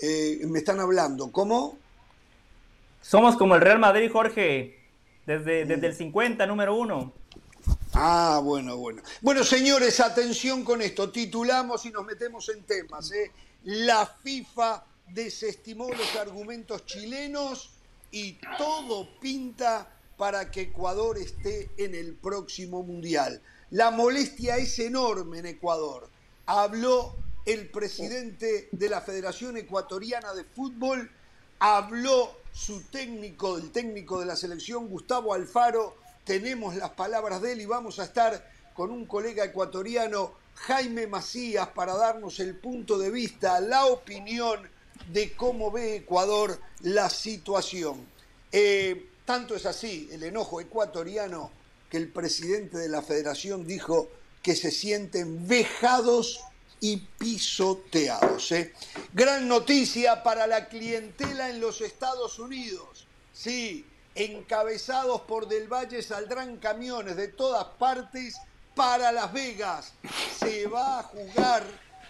me 0.00 0.58
están 0.58 0.80
hablando, 0.80 1.30
¿cómo? 1.32 1.78
Somos 3.00 3.36
como 3.36 3.54
el 3.56 3.60
Real 3.60 3.78
Madrid, 3.78 4.10
Jorge, 4.12 4.78
desde, 5.26 5.64
desde 5.64 5.86
el 5.88 5.94
50, 5.94 6.46
número 6.46 6.76
uno. 6.76 7.12
Ah, 7.94 8.40
bueno, 8.42 8.76
bueno. 8.76 9.02
Bueno, 9.20 9.44
señores, 9.44 10.00
atención 10.00 10.64
con 10.64 10.80
esto. 10.80 11.10
Titulamos 11.10 11.84
y 11.84 11.90
nos 11.90 12.04
metemos 12.06 12.48
en 12.48 12.62
temas. 12.62 13.12
¿eh? 13.12 13.30
La 13.64 14.06
FIFA 14.06 14.84
desestimó 15.08 15.88
los 15.88 16.16
argumentos 16.16 16.86
chilenos 16.86 17.70
y 18.10 18.38
todo 18.56 19.08
pinta 19.20 19.91
para 20.16 20.50
que 20.50 20.62
Ecuador 20.62 21.18
esté 21.18 21.70
en 21.76 21.94
el 21.94 22.14
próximo 22.14 22.82
Mundial. 22.82 23.42
La 23.70 23.90
molestia 23.90 24.56
es 24.58 24.78
enorme 24.78 25.38
en 25.38 25.46
Ecuador. 25.46 26.08
Habló 26.46 27.16
el 27.44 27.68
presidente 27.70 28.68
de 28.70 28.88
la 28.88 29.00
Federación 29.00 29.56
Ecuatoriana 29.56 30.34
de 30.34 30.44
Fútbol, 30.44 31.10
habló 31.58 32.36
su 32.52 32.82
técnico, 32.82 33.56
el 33.56 33.70
técnico 33.72 34.20
de 34.20 34.26
la 34.26 34.36
selección, 34.36 34.88
Gustavo 34.88 35.34
Alfaro, 35.34 35.96
tenemos 36.24 36.76
las 36.76 36.90
palabras 36.90 37.42
de 37.42 37.52
él 37.52 37.60
y 37.62 37.66
vamos 37.66 37.98
a 37.98 38.04
estar 38.04 38.48
con 38.74 38.90
un 38.90 39.06
colega 39.06 39.44
ecuatoriano, 39.44 40.32
Jaime 40.54 41.06
Macías, 41.06 41.68
para 41.68 41.96
darnos 41.96 42.38
el 42.40 42.56
punto 42.56 42.98
de 42.98 43.10
vista, 43.10 43.60
la 43.60 43.86
opinión 43.86 44.60
de 45.12 45.32
cómo 45.32 45.70
ve 45.70 45.96
Ecuador 45.96 46.60
la 46.80 47.10
situación. 47.10 48.06
Eh, 48.52 49.08
tanto 49.24 49.54
es 49.54 49.66
así 49.66 50.08
el 50.12 50.22
enojo 50.22 50.60
ecuatoriano 50.60 51.50
que 51.88 51.96
el 51.98 52.08
presidente 52.08 52.78
de 52.78 52.88
la 52.88 53.02
federación 53.02 53.66
dijo 53.66 54.08
que 54.42 54.56
se 54.56 54.70
sienten 54.70 55.46
vejados 55.46 56.40
y 56.80 56.96
pisoteados. 56.96 58.50
¿eh? 58.52 58.72
Gran 59.12 59.46
noticia 59.46 60.22
para 60.22 60.46
la 60.46 60.68
clientela 60.68 61.48
en 61.48 61.60
los 61.60 61.80
Estados 61.80 62.38
Unidos. 62.38 63.06
Sí, 63.32 63.86
encabezados 64.14 65.22
por 65.22 65.46
Del 65.48 65.72
Valle 65.72 66.02
saldrán 66.02 66.56
camiones 66.56 67.16
de 67.16 67.28
todas 67.28 67.64
partes 67.78 68.36
para 68.74 69.12
Las 69.12 69.32
Vegas. 69.32 69.92
Se 70.38 70.66
va 70.66 70.98
a 70.98 71.02
jugar 71.04 71.62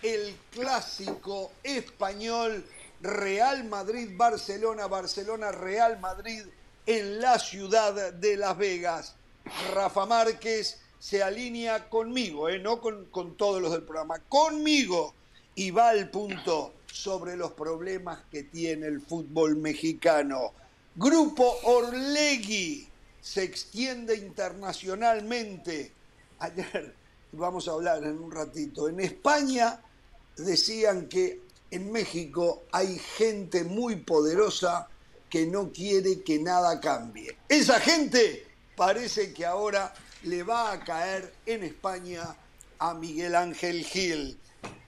el 0.03 0.37
clásico 0.51 1.53
español 1.63 2.65
Real 3.03 3.65
Madrid-Barcelona, 3.65 4.87
Barcelona-Real 4.87 6.01
Madrid 6.01 6.45
en 6.87 7.21
la 7.21 7.39
ciudad 7.39 8.13
de 8.13 8.37
Las 8.37 8.57
Vegas. 8.57 9.15
Rafa 9.75 10.07
Márquez 10.07 10.81
se 10.99 11.23
alinea 11.23 11.89
conmigo, 11.89 12.49
¿eh? 12.49 12.59
no 12.59 12.81
con, 12.81 13.07
con 13.07 13.37
todos 13.37 13.61
los 13.61 13.73
del 13.73 13.83
programa, 13.83 14.21
conmigo 14.29 15.15
y 15.55 15.71
va 15.71 15.91
al 15.91 16.11
punto 16.11 16.75
sobre 16.87 17.37
los 17.37 17.53
problemas 17.53 18.21
que 18.31 18.45
tiene 18.45 18.87
el 18.87 19.01
fútbol 19.01 19.57
mexicano. 19.57 20.53
Grupo 20.95 21.57
Orlegui 21.65 22.87
se 23.21 23.43
extiende 23.43 24.17
internacionalmente. 24.17 25.93
Ayer, 26.39 26.95
vamos 27.33 27.67
a 27.69 27.73
hablar 27.73 28.05
en 28.05 28.19
un 28.19 28.31
ratito, 28.31 28.89
en 28.89 29.01
España 29.01 29.81
decían 30.37 31.09
que 31.09 31.41
en 31.71 31.91
México 31.91 32.65
hay 32.73 32.99
gente 32.99 33.65
muy 33.65 33.97
poderosa 33.97 34.89
que 35.33 35.47
no 35.47 35.73
quiere 35.73 36.21
que 36.21 36.39
nada 36.39 36.79
cambie. 36.79 37.39
Esa 37.49 37.81
gente 37.81 38.47
parece 38.77 39.33
que 39.33 39.47
ahora 39.47 39.95
le 40.25 40.43
va 40.43 40.73
a 40.73 40.85
caer 40.85 41.33
en 41.47 41.63
España 41.63 42.37
a 42.79 42.93
Miguel 42.93 43.35
Ángel 43.35 43.83
Gil. 43.83 44.39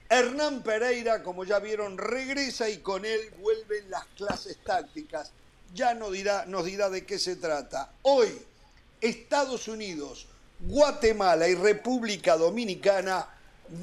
Hernán 0.07 0.61
Pereira, 0.61 1.23
como 1.23 1.45
ya 1.45 1.57
vieron, 1.57 1.97
regresa 1.97 2.69
y 2.69 2.77
con 2.77 3.05
él 3.05 3.21
vuelven 3.41 3.89
las 3.89 4.05
clases 4.15 4.59
tácticas 4.63 5.31
ya 5.73 5.95
nos 5.95 6.11
dirá, 6.11 6.45
nos 6.45 6.63
dirá 6.65 6.91
de 6.91 7.07
qué 7.07 7.17
se 7.17 7.37
trata. 7.37 7.91
Hoy, 8.03 8.29
Estados 9.01 9.67
Unidos, 9.67 10.27
Guatemala 10.59 11.47
y 11.47 11.55
República 11.55 12.37
Dominicana 12.37 13.27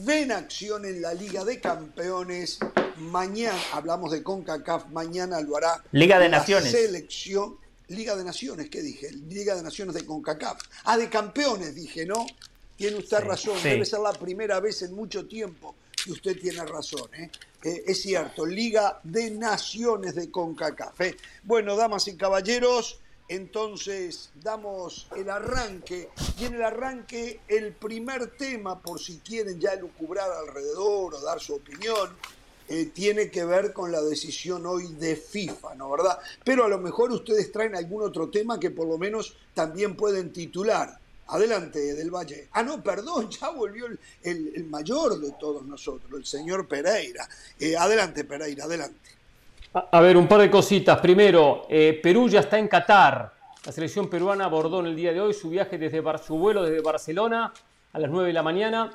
ven 0.04 0.30
acción 0.30 0.84
en 0.84 1.02
la 1.02 1.12
Liga 1.12 1.44
de 1.44 1.60
Campeones. 1.60 2.60
Mañana, 2.98 3.58
hablamos 3.72 4.12
de 4.12 4.22
CONCACAF, 4.22 4.88
mañana 4.90 5.40
lo 5.40 5.56
hará 5.56 5.82
Liga 5.92 6.18
de 6.18 6.28
Naciones. 6.28 6.70
Selección, 6.70 7.56
Liga 7.88 8.16
de 8.16 8.24
Naciones, 8.24 8.68
¿qué 8.70 8.82
dije? 8.82 9.10
Liga 9.12 9.54
de 9.54 9.62
Naciones 9.62 9.94
de 9.94 10.04
CONCACAF. 10.04 10.60
Ah, 10.84 10.96
de 10.96 11.08
campeones, 11.08 11.74
dije, 11.74 12.06
¿no? 12.06 12.26
Tiene 12.76 12.96
usted 12.96 13.20
razón, 13.20 13.56
debe 13.62 13.84
ser 13.84 14.00
la 14.00 14.12
primera 14.12 14.58
vez 14.60 14.82
en 14.82 14.94
mucho 14.94 15.26
tiempo 15.26 15.74
que 16.04 16.12
usted 16.12 16.40
tiene 16.40 16.64
razón. 16.64 17.08
¿eh? 17.14 17.30
Eh, 17.62 17.84
es 17.86 18.02
cierto, 18.02 18.44
Liga 18.44 19.00
de 19.02 19.30
Naciones 19.30 20.14
de 20.14 20.30
CONCACAF. 20.30 21.00
¿eh? 21.02 21.16
Bueno, 21.44 21.76
damas 21.76 22.08
y 22.08 22.16
caballeros, 22.16 22.98
entonces 23.28 24.30
damos 24.34 25.06
el 25.16 25.30
arranque. 25.30 26.10
Y 26.38 26.46
en 26.46 26.54
el 26.54 26.62
arranque, 26.62 27.40
el 27.48 27.72
primer 27.72 28.36
tema, 28.36 28.80
por 28.80 29.00
si 29.00 29.18
quieren 29.18 29.60
ya 29.60 29.74
lucubrar 29.76 30.30
alrededor 30.30 31.14
o 31.14 31.20
dar 31.20 31.40
su 31.40 31.54
opinión, 31.54 32.10
eh, 32.68 32.86
tiene 32.86 33.30
que 33.30 33.44
ver 33.44 33.72
con 33.72 33.90
la 33.92 34.00
decisión 34.02 34.66
hoy 34.66 34.88
de 34.94 35.16
FIFA, 35.16 35.74
¿no 35.74 35.90
verdad? 35.90 36.18
Pero 36.44 36.64
a 36.64 36.68
lo 36.68 36.78
mejor 36.78 37.10
ustedes 37.10 37.50
traen 37.52 37.74
algún 37.74 38.02
otro 38.02 38.28
tema 38.28 38.58
que 38.58 38.70
por 38.70 38.86
lo 38.86 38.98
menos 38.98 39.36
también 39.54 39.96
pueden 39.96 40.32
titular. 40.32 40.98
Adelante, 41.28 41.94
Del 41.94 42.10
Valle. 42.10 42.48
Ah, 42.52 42.62
no, 42.62 42.82
perdón, 42.82 43.30
ya 43.40 43.50
volvió 43.50 43.86
el, 44.22 44.64
mayor 44.68 45.18
de 45.18 45.32
todos 45.32 45.64
nosotros, 45.64 46.12
el 46.14 46.26
señor 46.26 46.68
Pereira. 46.68 47.28
Eh, 47.58 47.76
adelante, 47.76 48.24
Pereira, 48.24 48.64
adelante. 48.64 49.10
A, 49.72 50.00
ver, 50.00 50.16
un 50.16 50.28
par 50.28 50.42
de 50.42 50.50
cositas. 50.50 51.00
Primero, 51.00 51.66
eh, 51.68 51.98
Perú 52.02 52.28
ya 52.28 52.40
está 52.40 52.58
en 52.58 52.68
Qatar. 52.68 53.32
La 53.64 53.72
selección 53.72 54.10
peruana 54.10 54.44
abordó 54.44 54.80
en 54.80 54.86
el 54.86 54.96
día 54.96 55.12
de 55.12 55.20
hoy 55.20 55.32
su 55.32 55.48
viaje 55.48 55.78
desde 55.78 56.02
su 56.18 56.36
vuelo 56.36 56.64
desde 56.64 56.82
Barcelona 56.82 57.52
a 57.92 57.98
las 57.98 58.10
9 58.10 58.26
de 58.26 58.32
la 58.34 58.42
mañana. 58.42 58.90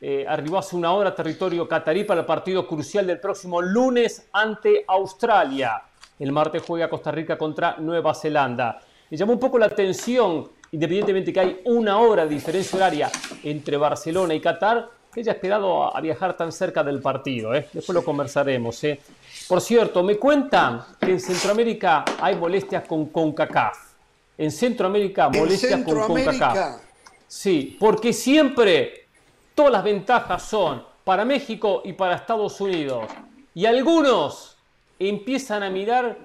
Eh, 0.00 0.24
arribó 0.28 0.58
hace 0.58 0.76
una 0.76 0.92
hora 0.92 1.10
a 1.10 1.14
territorio 1.14 1.66
catarí 1.66 2.04
para 2.04 2.20
el 2.20 2.26
partido 2.26 2.66
crucial 2.66 3.06
del 3.06 3.18
próximo 3.18 3.60
lunes 3.60 4.28
ante 4.32 4.84
Australia. 4.86 5.82
El 6.18 6.32
martes 6.32 6.62
juega 6.66 6.88
Costa 6.88 7.10
Rica 7.10 7.36
contra 7.36 7.76
Nueva 7.78 8.14
Zelanda. 8.14 8.80
Me 9.10 9.16
llamó 9.16 9.32
un 9.32 9.40
poco 9.40 9.58
la 9.58 9.66
atención 9.66 10.48
independientemente 10.72 11.32
que 11.32 11.40
hay 11.40 11.60
una 11.64 11.98
hora 11.98 12.24
de 12.24 12.34
diferencia 12.34 12.76
horaria 12.76 13.10
entre 13.42 13.76
Barcelona 13.76 14.34
y 14.34 14.40
Qatar, 14.40 14.88
que 15.12 15.20
haya 15.20 15.32
esperado 15.32 15.96
a, 15.96 16.00
viajar 16.00 16.36
tan 16.36 16.52
cerca 16.52 16.84
del 16.84 17.00
partido. 17.00 17.54
¿eh? 17.54 17.66
Después 17.72 17.94
lo 17.94 18.04
conversaremos. 18.04 18.82
¿eh? 18.84 19.00
Por 19.48 19.60
cierto, 19.60 20.02
me 20.02 20.16
cuentan 20.16 20.84
que 21.00 21.12
en 21.12 21.20
Centroamérica 21.20 22.04
hay 22.20 22.36
molestias 22.36 22.86
con 22.86 23.06
CONCACAF. 23.06 23.78
En 24.36 24.52
Centroamérica, 24.52 25.28
molestias 25.30 25.82
con 25.82 26.00
CONCACAF. 26.00 26.82
Sí, 27.26 27.76
porque 27.80 28.12
siempre 28.12 29.07
todas 29.58 29.72
las 29.72 29.82
ventajas 29.82 30.44
son 30.44 30.84
para 31.02 31.24
México 31.24 31.82
y 31.84 31.92
para 31.92 32.14
Estados 32.14 32.60
Unidos. 32.60 33.10
Y 33.56 33.66
algunos 33.66 34.56
empiezan 35.00 35.64
a 35.64 35.68
mirar 35.68 36.16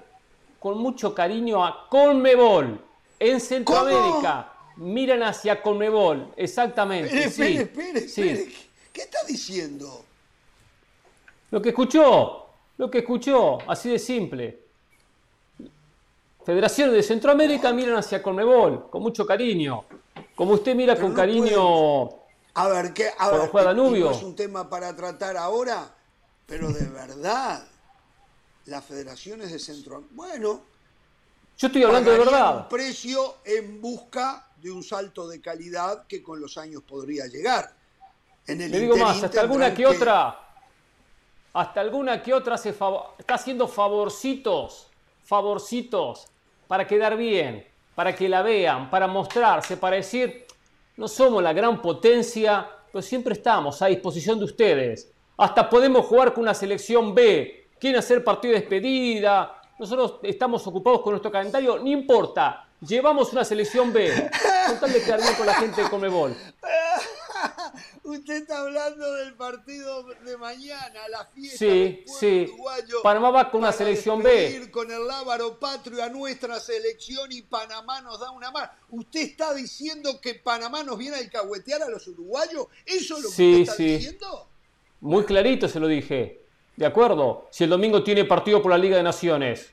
con 0.60 0.78
mucho 0.78 1.12
cariño 1.12 1.64
a 1.66 1.88
Conmebol 1.88 2.78
en 3.18 3.40
Centroamérica 3.40 4.52
miran 4.76 5.24
hacia 5.24 5.60
Conmebol, 5.60 6.32
exactamente. 6.36 7.24
Espere, 7.24 7.62
espere, 7.62 7.98
espere, 8.04 8.52
¿Qué 8.92 9.00
está 9.00 9.18
diciendo? 9.26 10.04
Lo 11.50 11.60
que 11.60 11.70
escuchó, 11.70 12.46
lo 12.78 12.88
que 12.88 12.98
escuchó, 12.98 13.58
así 13.66 13.90
de 13.90 13.98
simple. 13.98 14.60
Federaciones 16.44 16.94
de 16.94 17.02
Centroamérica 17.02 17.72
miran 17.72 17.96
hacia 17.96 18.22
Conmebol, 18.22 18.88
con 18.90 19.02
mucho 19.02 19.26
cariño. 19.26 19.86
Como 20.36 20.52
usted 20.52 20.76
mira 20.76 20.94
con 20.94 21.12
cariño. 21.12 22.22
A 22.54 22.68
ver, 22.68 22.94
¿qué? 22.94 23.10
A 23.18 23.30
ver, 23.30 23.50
es 23.52 24.22
un 24.22 24.36
tema 24.36 24.68
para 24.70 24.94
tratar 24.94 25.36
ahora, 25.36 25.92
pero 26.46 26.70
de 26.72 26.86
verdad, 26.86 27.66
las 28.66 28.84
federaciones 28.84 29.50
de 29.50 29.58
Centroamérica. 29.58 30.14
Bueno, 30.14 30.62
yo 31.58 31.66
estoy 31.66 31.82
hablando 31.82 32.10
de 32.10 32.18
verdad. 32.18 32.56
Un 32.58 32.68
precio 32.68 33.36
en 33.44 33.80
busca 33.80 34.48
de 34.56 34.70
un 34.70 34.82
salto 34.82 35.28
de 35.28 35.40
calidad 35.40 36.06
que 36.06 36.22
con 36.22 36.40
los 36.40 36.56
años 36.56 36.82
podría 36.82 37.26
llegar. 37.26 37.74
En 38.46 38.60
el 38.60 38.70
Le 38.70 38.80
digo 38.80 38.96
más, 38.96 39.22
hasta 39.22 39.40
alguna 39.40 39.74
que, 39.74 39.86
otra, 39.86 40.38
hasta 41.52 41.80
alguna 41.80 42.22
que 42.22 42.32
otra 42.34 42.56
se 42.56 42.70
está 42.70 43.34
haciendo 43.34 43.66
favorcitos, 43.66 44.88
favorcitos 45.24 46.26
para 46.68 46.86
quedar 46.86 47.16
bien, 47.16 47.66
para 47.94 48.14
que 48.14 48.28
la 48.28 48.42
vean, 48.42 48.90
para 48.90 49.06
mostrarse, 49.06 49.76
para 49.76 49.96
decir, 49.96 50.43
no 50.96 51.08
somos 51.08 51.42
la 51.42 51.52
gran 51.52 51.80
potencia, 51.82 52.68
pero 52.92 53.02
siempre 53.02 53.34
estamos 53.34 53.80
a 53.82 53.86
disposición 53.86 54.38
de 54.38 54.44
ustedes. 54.44 55.10
Hasta 55.36 55.68
podemos 55.68 56.06
jugar 56.06 56.32
con 56.32 56.42
una 56.42 56.54
selección 56.54 57.14
B. 57.14 57.68
Quieren 57.78 57.98
hacer 57.98 58.22
partido 58.22 58.54
de 58.54 58.60
despedida, 58.60 59.60
nosotros 59.78 60.20
estamos 60.22 60.66
ocupados 60.66 61.00
con 61.00 61.12
nuestro 61.12 61.30
calendario, 61.30 61.78
no 61.78 61.88
importa, 61.88 62.68
llevamos 62.80 63.32
una 63.32 63.44
selección 63.44 63.92
B, 63.92 64.30
con 64.68 64.80
tal 64.80 64.92
de 64.92 65.02
con 65.36 65.46
la 65.46 65.54
gente 65.54 65.82
de 65.82 65.90
Comebol. 65.90 66.36
Usted 68.02 68.42
está 68.42 68.58
hablando 68.58 69.12
del 69.14 69.34
partido 69.34 70.04
de 70.24 70.36
mañana, 70.36 71.08
la 71.08 71.26
fiesta 71.26 71.58
sí, 71.58 71.66
del 71.66 72.04
sí. 72.06 72.46
uruguayo. 72.52 73.02
Panamá 73.02 73.30
va 73.30 73.50
con 73.50 73.60
una 73.60 73.72
selección 73.72 74.22
B. 74.22 74.70
con 74.70 74.90
el 74.90 75.06
lábaro 75.06 75.58
patrio 75.58 76.02
a 76.02 76.08
nuestra 76.08 76.60
selección 76.60 77.30
y 77.32 77.42
Panamá 77.42 78.00
nos 78.00 78.20
da 78.20 78.30
una 78.30 78.50
más. 78.50 78.70
¿Usted 78.90 79.20
está 79.20 79.54
diciendo 79.54 80.20
que 80.20 80.34
Panamá 80.34 80.82
nos 80.82 80.98
viene 80.98 81.16
a 81.16 81.20
alcahuetear 81.20 81.82
a 81.82 81.88
los 81.88 82.06
uruguayos? 82.08 82.66
¿Eso 82.84 83.16
es 83.16 83.22
lo 83.22 83.28
que 83.28 83.28
usted 83.28 83.60
está 83.60 83.74
sí. 83.74 83.84
diciendo? 83.96 84.48
Muy 85.00 85.24
clarito 85.24 85.68
se 85.68 85.80
lo 85.80 85.86
dije. 85.86 86.40
¿De 86.76 86.86
acuerdo? 86.86 87.46
Si 87.50 87.64
el 87.64 87.70
domingo 87.70 88.02
tiene 88.02 88.24
partido 88.24 88.60
por 88.62 88.70
la 88.70 88.78
Liga 88.78 88.96
de 88.96 89.02
Naciones. 89.02 89.70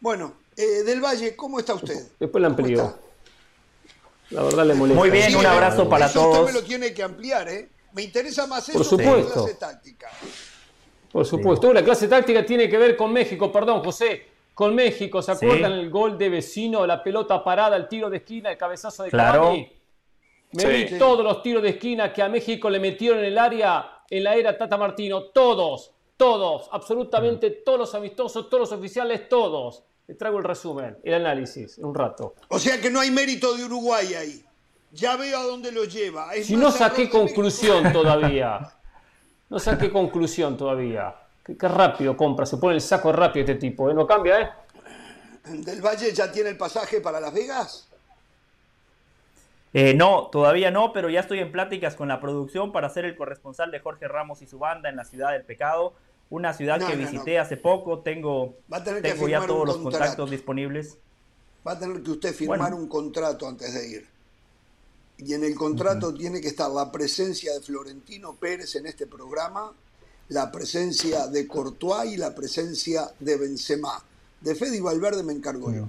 Bueno, 0.00 0.34
eh, 0.56 0.82
Del 0.82 1.00
Valle, 1.00 1.34
¿cómo 1.34 1.58
está 1.58 1.74
usted? 1.74 2.08
Después 2.18 2.42
la 2.42 2.48
amplió. 2.48 2.98
La 4.30 4.42
verdad 4.42 4.66
le 4.66 4.74
molesta. 4.74 5.00
Muy 5.00 5.10
bien, 5.10 5.36
un 5.36 5.46
abrazo 5.46 5.88
para 5.88 6.12
todos. 6.12 6.38
Usted 6.38 6.54
me 6.54 6.60
lo 6.60 6.66
tiene 6.66 6.94
que 6.94 7.02
ampliar, 7.02 7.48
¿eh? 7.48 7.68
Me 7.92 8.02
interesa 8.02 8.46
más 8.46 8.68
eso 8.68 8.78
por 8.78 8.86
supuesto. 8.86 9.12
que 9.12 9.28
la 9.28 9.32
clase 9.34 9.54
táctica. 9.54 10.10
Por 11.12 11.24
supuesto. 11.24 11.72
La 11.72 11.84
clase 11.84 12.08
táctica 12.08 12.44
tiene 12.44 12.68
que 12.68 12.76
ver 12.76 12.96
con 12.96 13.12
México, 13.12 13.52
perdón, 13.52 13.82
José. 13.84 14.34
Con 14.52 14.74
México, 14.74 15.20
¿se 15.20 15.32
acuerdan 15.32 15.72
el 15.72 15.90
gol 15.90 16.16
de 16.16 16.28
vecino, 16.28 16.86
la 16.86 17.02
pelota 17.02 17.42
parada, 17.42 17.76
el 17.76 17.88
tiro 17.88 18.08
de 18.08 18.18
esquina, 18.18 18.52
el 18.52 18.56
cabezazo 18.56 19.02
de 19.02 19.10
claro. 19.10 19.52
Me 20.52 20.66
vi 20.66 20.98
todos 20.98 21.24
los 21.24 21.42
tiros 21.42 21.62
de 21.62 21.70
esquina 21.70 22.12
que 22.12 22.22
a 22.22 22.28
México 22.28 22.70
le 22.70 22.78
metieron 22.78 23.18
en 23.18 23.24
el 23.24 23.38
área 23.38 24.02
en 24.08 24.22
la 24.22 24.36
era 24.36 24.56
Tata 24.56 24.76
Martino. 24.76 25.24
Todos, 25.24 25.90
todos, 26.16 26.68
absolutamente 26.70 27.50
mm. 27.50 27.64
todos 27.64 27.78
los 27.80 27.94
amistosos, 27.96 28.48
todos 28.48 28.70
los 28.70 28.78
oficiales, 28.78 29.28
todos. 29.28 29.82
Le 30.06 30.14
traigo 30.14 30.38
el 30.38 30.44
resumen, 30.44 30.98
el 31.02 31.14
análisis, 31.14 31.78
en 31.78 31.86
un 31.86 31.94
rato. 31.94 32.34
O 32.48 32.58
sea 32.58 32.80
que 32.80 32.90
no 32.90 33.00
hay 33.00 33.10
mérito 33.10 33.56
de 33.56 33.64
Uruguay 33.64 34.14
ahí. 34.14 34.44
Ya 34.92 35.16
veo 35.16 35.38
a 35.38 35.42
dónde 35.42 35.72
lo 35.72 35.84
lleva. 35.84 36.32
si 36.42 36.56
no 36.56 36.70
saqué 36.70 37.08
conclusión 37.08 37.92
todavía. 37.92 38.70
No 39.48 39.58
saqué 39.58 39.90
conclusión 39.90 40.56
todavía. 40.56 41.14
Qué, 41.44 41.68
rápido 41.68 42.16
compra, 42.16 42.46
se 42.46 42.56
pone 42.56 42.74
el 42.74 42.80
saco 42.80 43.12
rápido 43.12 43.44
este 43.44 43.56
tipo. 43.56 43.90
¿eh? 43.90 43.94
No 43.94 44.06
cambia, 44.06 44.40
¿eh? 44.40 44.50
¿Del 45.44 45.82
Valle 45.82 46.12
ya 46.12 46.32
tiene 46.32 46.50
el 46.50 46.56
pasaje 46.56 47.00
para 47.00 47.20
Las 47.20 47.34
Vegas? 47.34 47.88
Eh, 49.74 49.92
no, 49.92 50.28
todavía 50.30 50.70
no, 50.70 50.92
pero 50.92 51.10
ya 51.10 51.20
estoy 51.20 51.40
en 51.40 51.50
pláticas 51.50 51.96
con 51.96 52.08
la 52.08 52.20
producción 52.20 52.72
para 52.72 52.88
ser 52.88 53.04
el 53.04 53.16
corresponsal 53.16 53.70
de 53.70 53.80
Jorge 53.80 54.06
Ramos 54.06 54.40
y 54.40 54.46
su 54.46 54.58
banda 54.58 54.88
en 54.88 54.96
la 54.96 55.04
Ciudad 55.04 55.32
del 55.32 55.42
Pecado, 55.42 55.94
una 56.30 56.52
ciudad 56.52 56.84
que 56.84 56.96
visité 56.96 57.38
hace 57.38 57.56
poco, 57.56 58.00
tengo, 58.00 58.56
tengo 59.02 59.28
ya 59.28 59.46
todos 59.46 59.66
los 59.66 59.76
contactos 59.78 60.30
disponibles. 60.30 60.98
Va 61.66 61.72
a 61.72 61.78
tener 61.78 62.02
que 62.02 62.10
usted 62.10 62.34
firmar 62.34 62.74
un 62.74 62.88
contrato 62.88 63.48
antes 63.48 63.72
de 63.72 63.88
ir. 63.88 64.08
Y 65.18 65.32
en 65.32 65.44
el 65.44 65.54
contrato 65.54 66.12
tiene 66.12 66.40
que 66.40 66.48
estar 66.48 66.70
la 66.70 66.90
presencia 66.90 67.54
de 67.54 67.60
Florentino 67.60 68.34
Pérez 68.34 68.74
en 68.74 68.86
este 68.86 69.06
programa, 69.06 69.72
la 70.28 70.50
presencia 70.50 71.28
de 71.28 71.46
Courtois 71.46 72.12
y 72.12 72.16
la 72.16 72.34
presencia 72.34 73.10
de 73.20 73.36
Benzema. 73.36 74.02
De 74.40 74.54
Fede 74.54 74.76
y 74.76 74.80
Valverde 74.80 75.22
me 75.22 75.32
encargo 75.32 75.72
yo. 75.72 75.88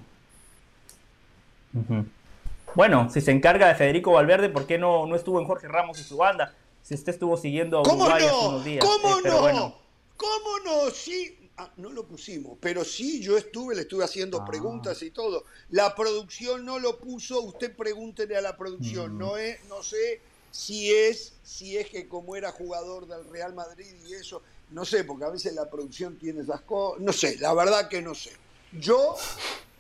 Bueno, 2.76 3.10
si 3.10 3.22
se 3.22 3.32
encarga 3.32 3.68
de 3.68 3.76
Federico 3.76 4.12
Valverde, 4.12 4.50
¿por 4.50 4.66
qué 4.66 4.78
no, 4.78 5.06
no 5.08 5.16
estuvo 5.16 5.40
en 5.40 5.48
Jorge 5.48 5.68
Ramos 5.68 6.00
y 6.00 6.04
su 6.04 6.18
banda? 6.18 6.54
Si 6.84 6.94
usted 6.94 7.14
estuvo 7.14 7.36
siguiendo 7.36 7.80
a 7.80 7.82
Uruguay 7.82 8.24
no? 8.24 8.38
hace 8.38 8.48
unos 8.48 8.66
días. 8.66 8.86
¿Cómo 8.86 9.48
eh, 9.48 9.54
no? 9.54 9.85
¿Cómo 10.18 10.60
no? 10.64 10.90
Sí, 10.92 11.50
ah, 11.58 11.72
no 11.78 11.92
lo 11.92 12.06
pusimos, 12.06 12.58
pero 12.60 12.84
sí 12.84 13.22
yo 13.22 13.38
estuve, 13.38 13.76
le 13.76 13.82
estuve 13.82 14.04
haciendo 14.04 14.42
ah. 14.42 14.46
preguntas 14.46 15.02
y 15.02 15.12
todo. 15.12 15.46
La 15.70 15.96
producción 15.96 16.66
no 16.66 16.80
lo 16.80 16.98
puso, 17.00 17.42
usted 17.42 17.76
pregúntele 17.76 18.38
a 18.38 18.42
la 18.42 18.58
producción. 18.58 19.16
Mm. 19.16 19.18
No, 19.18 19.38
es, 19.38 19.64
no 19.66 19.84
sé 19.84 20.22
si 20.52 20.92
es, 20.92 21.34
si 21.44 21.78
es 21.78 21.90
que 21.90 22.08
como 22.08 22.36
era 22.36 22.52
jugador 22.52 23.08
del 23.08 23.30
Real 23.30 23.54
Madrid 23.54 23.94
y 24.08 24.14
eso, 24.14 24.42
no 24.72 24.86
sé, 24.86 25.04
porque 25.04 25.26
a 25.26 25.30
veces 25.30 25.54
la 25.54 25.70
producción 25.70 26.18
tiene 26.18 26.42
esas 26.42 26.62
cosas, 26.62 27.02
no 27.02 27.14
sé, 27.14 27.38
la 27.40 27.54
verdad 27.54 27.90
que 27.90 28.02
no 28.02 28.16
sé. 28.16 28.32
Yo 28.72 29.16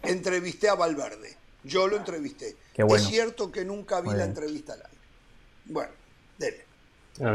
entrevisté 0.04 0.70
a 0.70 0.76
Valverde 0.76 1.46
yo 1.66 1.88
lo 1.88 1.98
entrevisté. 1.98 2.56
Es 2.76 3.04
cierto 3.06 3.52
que 3.52 3.66
nunca 3.66 4.02
vi 4.02 4.10
la 4.12 4.26
entrevista 4.26 4.74
al 4.74 4.84
aire. 4.84 4.98
Bueno, 5.66 5.92
dele. 6.38 6.66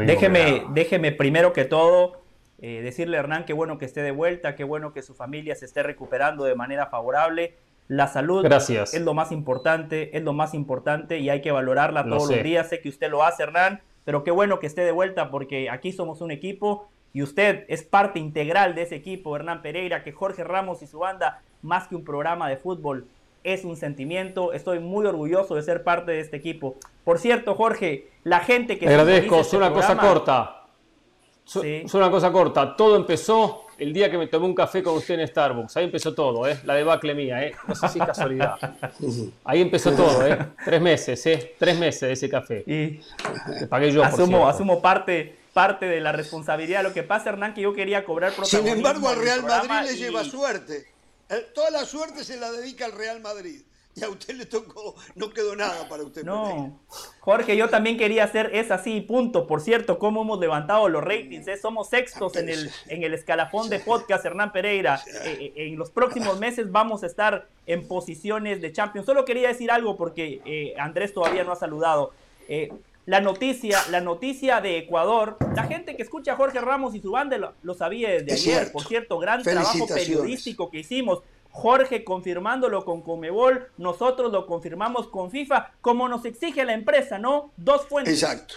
Déjeme, 0.05 0.65
déjeme 0.69 1.11
primero 1.11 1.53
que 1.53 1.65
todo 1.65 2.20
Eh, 2.61 2.81
decirle 2.83 3.17
a 3.17 3.21
Hernán 3.21 3.45
que 3.45 3.53
bueno 3.53 3.79
que 3.79 3.85
esté 3.85 4.01
de 4.01 4.11
vuelta, 4.11 4.55
que 4.55 4.63
bueno 4.63 4.93
que 4.93 5.01
su 5.01 5.15
familia 5.15 5.55
se 5.55 5.65
esté 5.65 5.81
recuperando 5.81 6.43
de 6.43 6.55
manera 6.55 6.85
favorable. 6.85 7.55
La 7.87 8.07
salud 8.07 8.43
Gracias. 8.43 8.93
es 8.93 9.01
lo 9.01 9.13
más 9.13 9.31
importante, 9.31 10.15
es 10.15 10.23
lo 10.23 10.33
más 10.33 10.53
importante 10.53 11.17
y 11.19 11.29
hay 11.29 11.41
que 11.41 11.51
valorarla 11.51 12.05
todos 12.05 12.29
los 12.29 12.43
días. 12.43 12.69
Sé 12.69 12.79
que 12.79 12.89
usted 12.89 13.09
lo 13.09 13.23
hace, 13.23 13.43
Hernán, 13.43 13.81
pero 14.05 14.23
qué 14.23 14.31
bueno 14.31 14.59
que 14.59 14.67
esté 14.67 14.81
de 14.81 14.91
vuelta 14.91 15.31
porque 15.31 15.69
aquí 15.69 15.91
somos 15.91 16.21
un 16.21 16.31
equipo 16.31 16.87
y 17.13 17.23
usted 17.23 17.65
es 17.67 17.83
parte 17.83 18.19
integral 18.19 18.75
de 18.75 18.83
ese 18.83 18.95
equipo, 18.95 19.35
Hernán 19.35 19.61
Pereira, 19.61 20.03
que 20.03 20.11
Jorge 20.11 20.43
Ramos 20.43 20.81
y 20.81 20.87
su 20.87 20.99
banda, 20.99 21.41
más 21.61 21.87
que 21.87 21.95
un 21.95 22.05
programa 22.05 22.47
de 22.47 22.57
fútbol, 22.57 23.07
es 23.43 23.65
un 23.65 23.75
sentimiento. 23.75 24.53
Estoy 24.53 24.79
muy 24.79 25.05
orgulloso 25.05 25.55
de 25.55 25.63
ser 25.63 25.83
parte 25.83 26.11
de 26.11 26.21
este 26.21 26.37
equipo. 26.37 26.75
Por 27.03 27.19
cierto, 27.19 27.55
Jorge, 27.55 28.07
la 28.23 28.39
gente 28.39 28.77
que... 28.77 28.87
agradezco, 28.87 29.41
es 29.41 29.53
una 29.53 29.73
cosa 29.73 29.97
corta. 29.97 30.60
Es 31.55 31.93
una 31.93 32.09
cosa 32.09 32.31
corta. 32.31 32.75
Todo 32.75 32.95
empezó 32.95 33.65
el 33.77 33.91
día 33.93 34.09
que 34.09 34.17
me 34.17 34.27
tomé 34.27 34.45
un 34.45 34.55
café 34.55 34.83
con 34.83 34.95
usted 34.95 35.19
en 35.19 35.27
Starbucks. 35.27 35.75
Ahí 35.77 35.85
empezó 35.85 36.13
todo, 36.13 36.47
¿eh? 36.47 36.59
La 36.65 36.75
debacle 36.75 37.13
mía, 37.13 37.43
¿eh? 37.43 37.55
No 37.67 37.75
sé 37.75 37.87
si 37.89 37.99
es 37.99 38.05
casualidad. 38.05 38.55
Ahí 39.43 39.61
empezó 39.61 39.91
todo, 39.91 40.25
¿eh? 40.25 40.37
Tres 40.63 40.81
meses, 40.81 41.25
¿eh? 41.25 41.55
Tres 41.57 41.77
meses 41.77 42.01
de 42.01 42.11
ese 42.13 42.29
café. 42.29 42.63
Y 42.65 43.01
pagué 43.67 43.91
yo, 43.91 44.03
asumo, 44.03 44.47
asumo 44.47 44.81
parte, 44.81 45.35
parte 45.53 45.87
de 45.87 45.99
la 45.99 46.11
responsabilidad. 46.11 46.83
Lo 46.83 46.93
que 46.93 47.03
pasa, 47.03 47.29
Hernán, 47.29 47.53
que 47.53 47.61
yo 47.61 47.73
quería 47.73 48.05
cobrar 48.05 48.33
protagonismo. 48.33 48.69
Sin 48.69 48.77
embargo, 48.77 49.09
al 49.09 49.17
Real 49.17 49.43
Madrid 49.43 49.91
le 49.91 49.97
lleva 49.97 50.23
suerte. 50.23 50.87
Toda 51.53 51.71
la 51.71 51.85
suerte 51.85 52.23
se 52.23 52.37
la 52.37 52.51
dedica 52.51 52.85
al 52.85 52.91
Real 52.91 53.21
Madrid 53.21 53.61
y 53.95 54.03
a 54.03 54.09
usted 54.09 54.35
le 54.35 54.45
tocó, 54.45 54.95
no 55.15 55.29
quedó 55.31 55.55
nada 55.55 55.87
para 55.89 56.03
usted. 56.03 56.23
No, 56.23 56.79
Jorge, 57.19 57.57
yo 57.57 57.69
también 57.69 57.97
quería 57.97 58.23
hacer 58.23 58.51
es 58.53 58.71
así, 58.71 59.01
punto. 59.01 59.47
Por 59.47 59.61
cierto, 59.61 59.99
cómo 59.99 60.21
hemos 60.21 60.39
levantado 60.39 60.87
los 60.89 61.03
ratings, 61.03 61.47
¿eh? 61.47 61.57
somos 61.57 61.89
sextos 61.89 62.35
en 62.35 62.49
el, 62.49 62.71
en 62.87 63.03
el 63.03 63.13
escalafón 63.13 63.69
de 63.69 63.79
podcast 63.79 64.25
Hernán 64.25 64.51
Pereira. 64.51 65.01
Eh, 65.25 65.53
eh, 65.55 65.67
en 65.67 65.77
los 65.77 65.91
próximos 65.91 66.39
meses 66.39 66.71
vamos 66.71 67.03
a 67.03 67.07
estar 67.07 67.47
en 67.67 67.87
posiciones 67.87 68.61
de 68.61 68.71
Champions. 68.71 69.05
Solo 69.05 69.25
quería 69.25 69.49
decir 69.49 69.71
algo 69.71 69.97
porque 69.97 70.73
Andrés 70.77 71.13
todavía 71.13 71.43
no 71.43 71.51
ha 71.51 71.57
saludado. 71.57 72.13
la 73.05 73.19
noticia, 73.19 73.79
la 73.89 73.99
noticia 73.99 74.61
de 74.61 74.77
Ecuador, 74.77 75.37
la 75.55 75.63
gente 75.63 75.95
que 75.97 76.03
escucha 76.03 76.33
a 76.33 76.35
Jorge 76.37 76.61
Ramos 76.61 76.95
y 76.95 77.01
su 77.01 77.11
banda 77.11 77.53
lo, 77.61 77.73
sabía 77.73 78.09
desde 78.09 78.33
ayer. 78.33 78.71
Por 78.71 78.85
cierto, 78.85 79.19
gran 79.19 79.43
trabajo 79.43 79.85
periodístico 79.87 80.69
que 80.69 80.79
hicimos. 80.79 81.21
Jorge 81.51 82.03
confirmándolo 82.03 82.85
con 82.85 83.01
Comebol, 83.01 83.69
nosotros 83.77 84.31
lo 84.31 84.47
confirmamos 84.47 85.09
con 85.09 85.31
FIFA, 85.31 85.73
como 85.81 86.07
nos 86.07 86.25
exige 86.25 86.63
la 86.65 86.73
empresa, 86.73 87.19
¿no? 87.19 87.51
Dos 87.57 87.87
fuentes. 87.87 88.21
Exacto. 88.21 88.55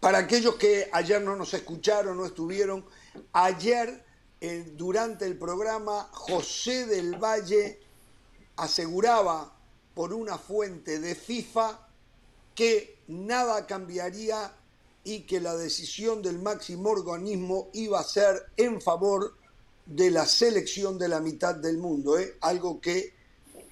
Para 0.00 0.18
aquellos 0.18 0.54
que 0.56 0.88
ayer 0.92 1.20
no 1.20 1.34
nos 1.34 1.54
escucharon, 1.54 2.16
no 2.16 2.26
estuvieron, 2.26 2.84
ayer 3.32 4.04
eh, 4.40 4.72
durante 4.76 5.24
el 5.24 5.36
programa 5.36 6.08
José 6.12 6.86
del 6.86 7.16
Valle 7.16 7.80
aseguraba 8.56 9.52
por 9.94 10.12
una 10.12 10.38
fuente 10.38 11.00
de 11.00 11.14
FIFA 11.14 11.88
que 12.54 12.98
nada 13.08 13.66
cambiaría 13.66 14.52
y 15.02 15.20
que 15.20 15.40
la 15.40 15.56
decisión 15.56 16.22
del 16.22 16.38
máximo 16.38 16.90
organismo 16.90 17.70
iba 17.72 17.98
a 17.98 18.04
ser 18.04 18.46
en 18.56 18.80
favor 18.80 19.37
de 19.88 20.10
la 20.10 20.26
selección 20.26 20.98
de 20.98 21.08
la 21.08 21.18
mitad 21.18 21.54
del 21.54 21.78
mundo, 21.78 22.18
¿eh? 22.18 22.36
algo 22.42 22.80
que 22.80 23.14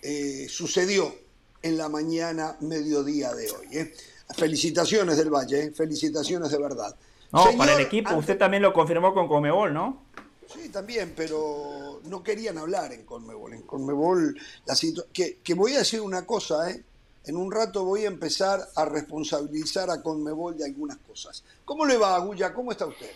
eh, 0.02 0.46
sucedió 0.48 1.14
en 1.62 1.76
la 1.76 1.88
mañana, 1.88 2.56
mediodía 2.60 3.34
de 3.34 3.50
hoy. 3.50 3.66
¿eh? 3.72 3.94
Felicitaciones 4.34 5.18
del 5.18 5.30
Valle, 5.30 5.64
¿eh? 5.64 5.70
felicitaciones 5.72 6.50
de 6.50 6.58
verdad. 6.58 6.96
No, 7.32 7.44
para 7.58 7.74
el 7.74 7.80
equipo, 7.80 8.14
usted 8.14 8.38
también 8.38 8.62
lo 8.62 8.72
confirmó 8.72 9.12
con 9.12 9.28
Conmebol, 9.28 9.74
¿no? 9.74 10.06
Sí, 10.52 10.68
también, 10.70 11.12
pero 11.14 12.00
no 12.04 12.22
querían 12.22 12.56
hablar 12.56 12.92
en 12.92 13.04
Conmebol. 13.04 13.52
En 13.52 13.62
Conmebol, 13.62 14.38
la 14.64 14.76
que, 15.12 15.38
que 15.42 15.54
voy 15.54 15.74
a 15.74 15.78
decir 15.78 16.00
una 16.00 16.24
cosa, 16.24 16.70
¿eh? 16.70 16.82
En 17.24 17.36
un 17.36 17.50
rato 17.50 17.84
voy 17.84 18.04
a 18.04 18.06
empezar 18.06 18.68
a 18.76 18.84
responsabilizar 18.84 19.90
a 19.90 20.00
Conmebol 20.00 20.56
de 20.56 20.64
algunas 20.64 20.98
cosas. 20.98 21.42
¿Cómo 21.64 21.84
le 21.84 21.96
va, 21.96 22.14
Agulla? 22.14 22.54
¿Cómo 22.54 22.70
está 22.70 22.86
usted? 22.86 23.10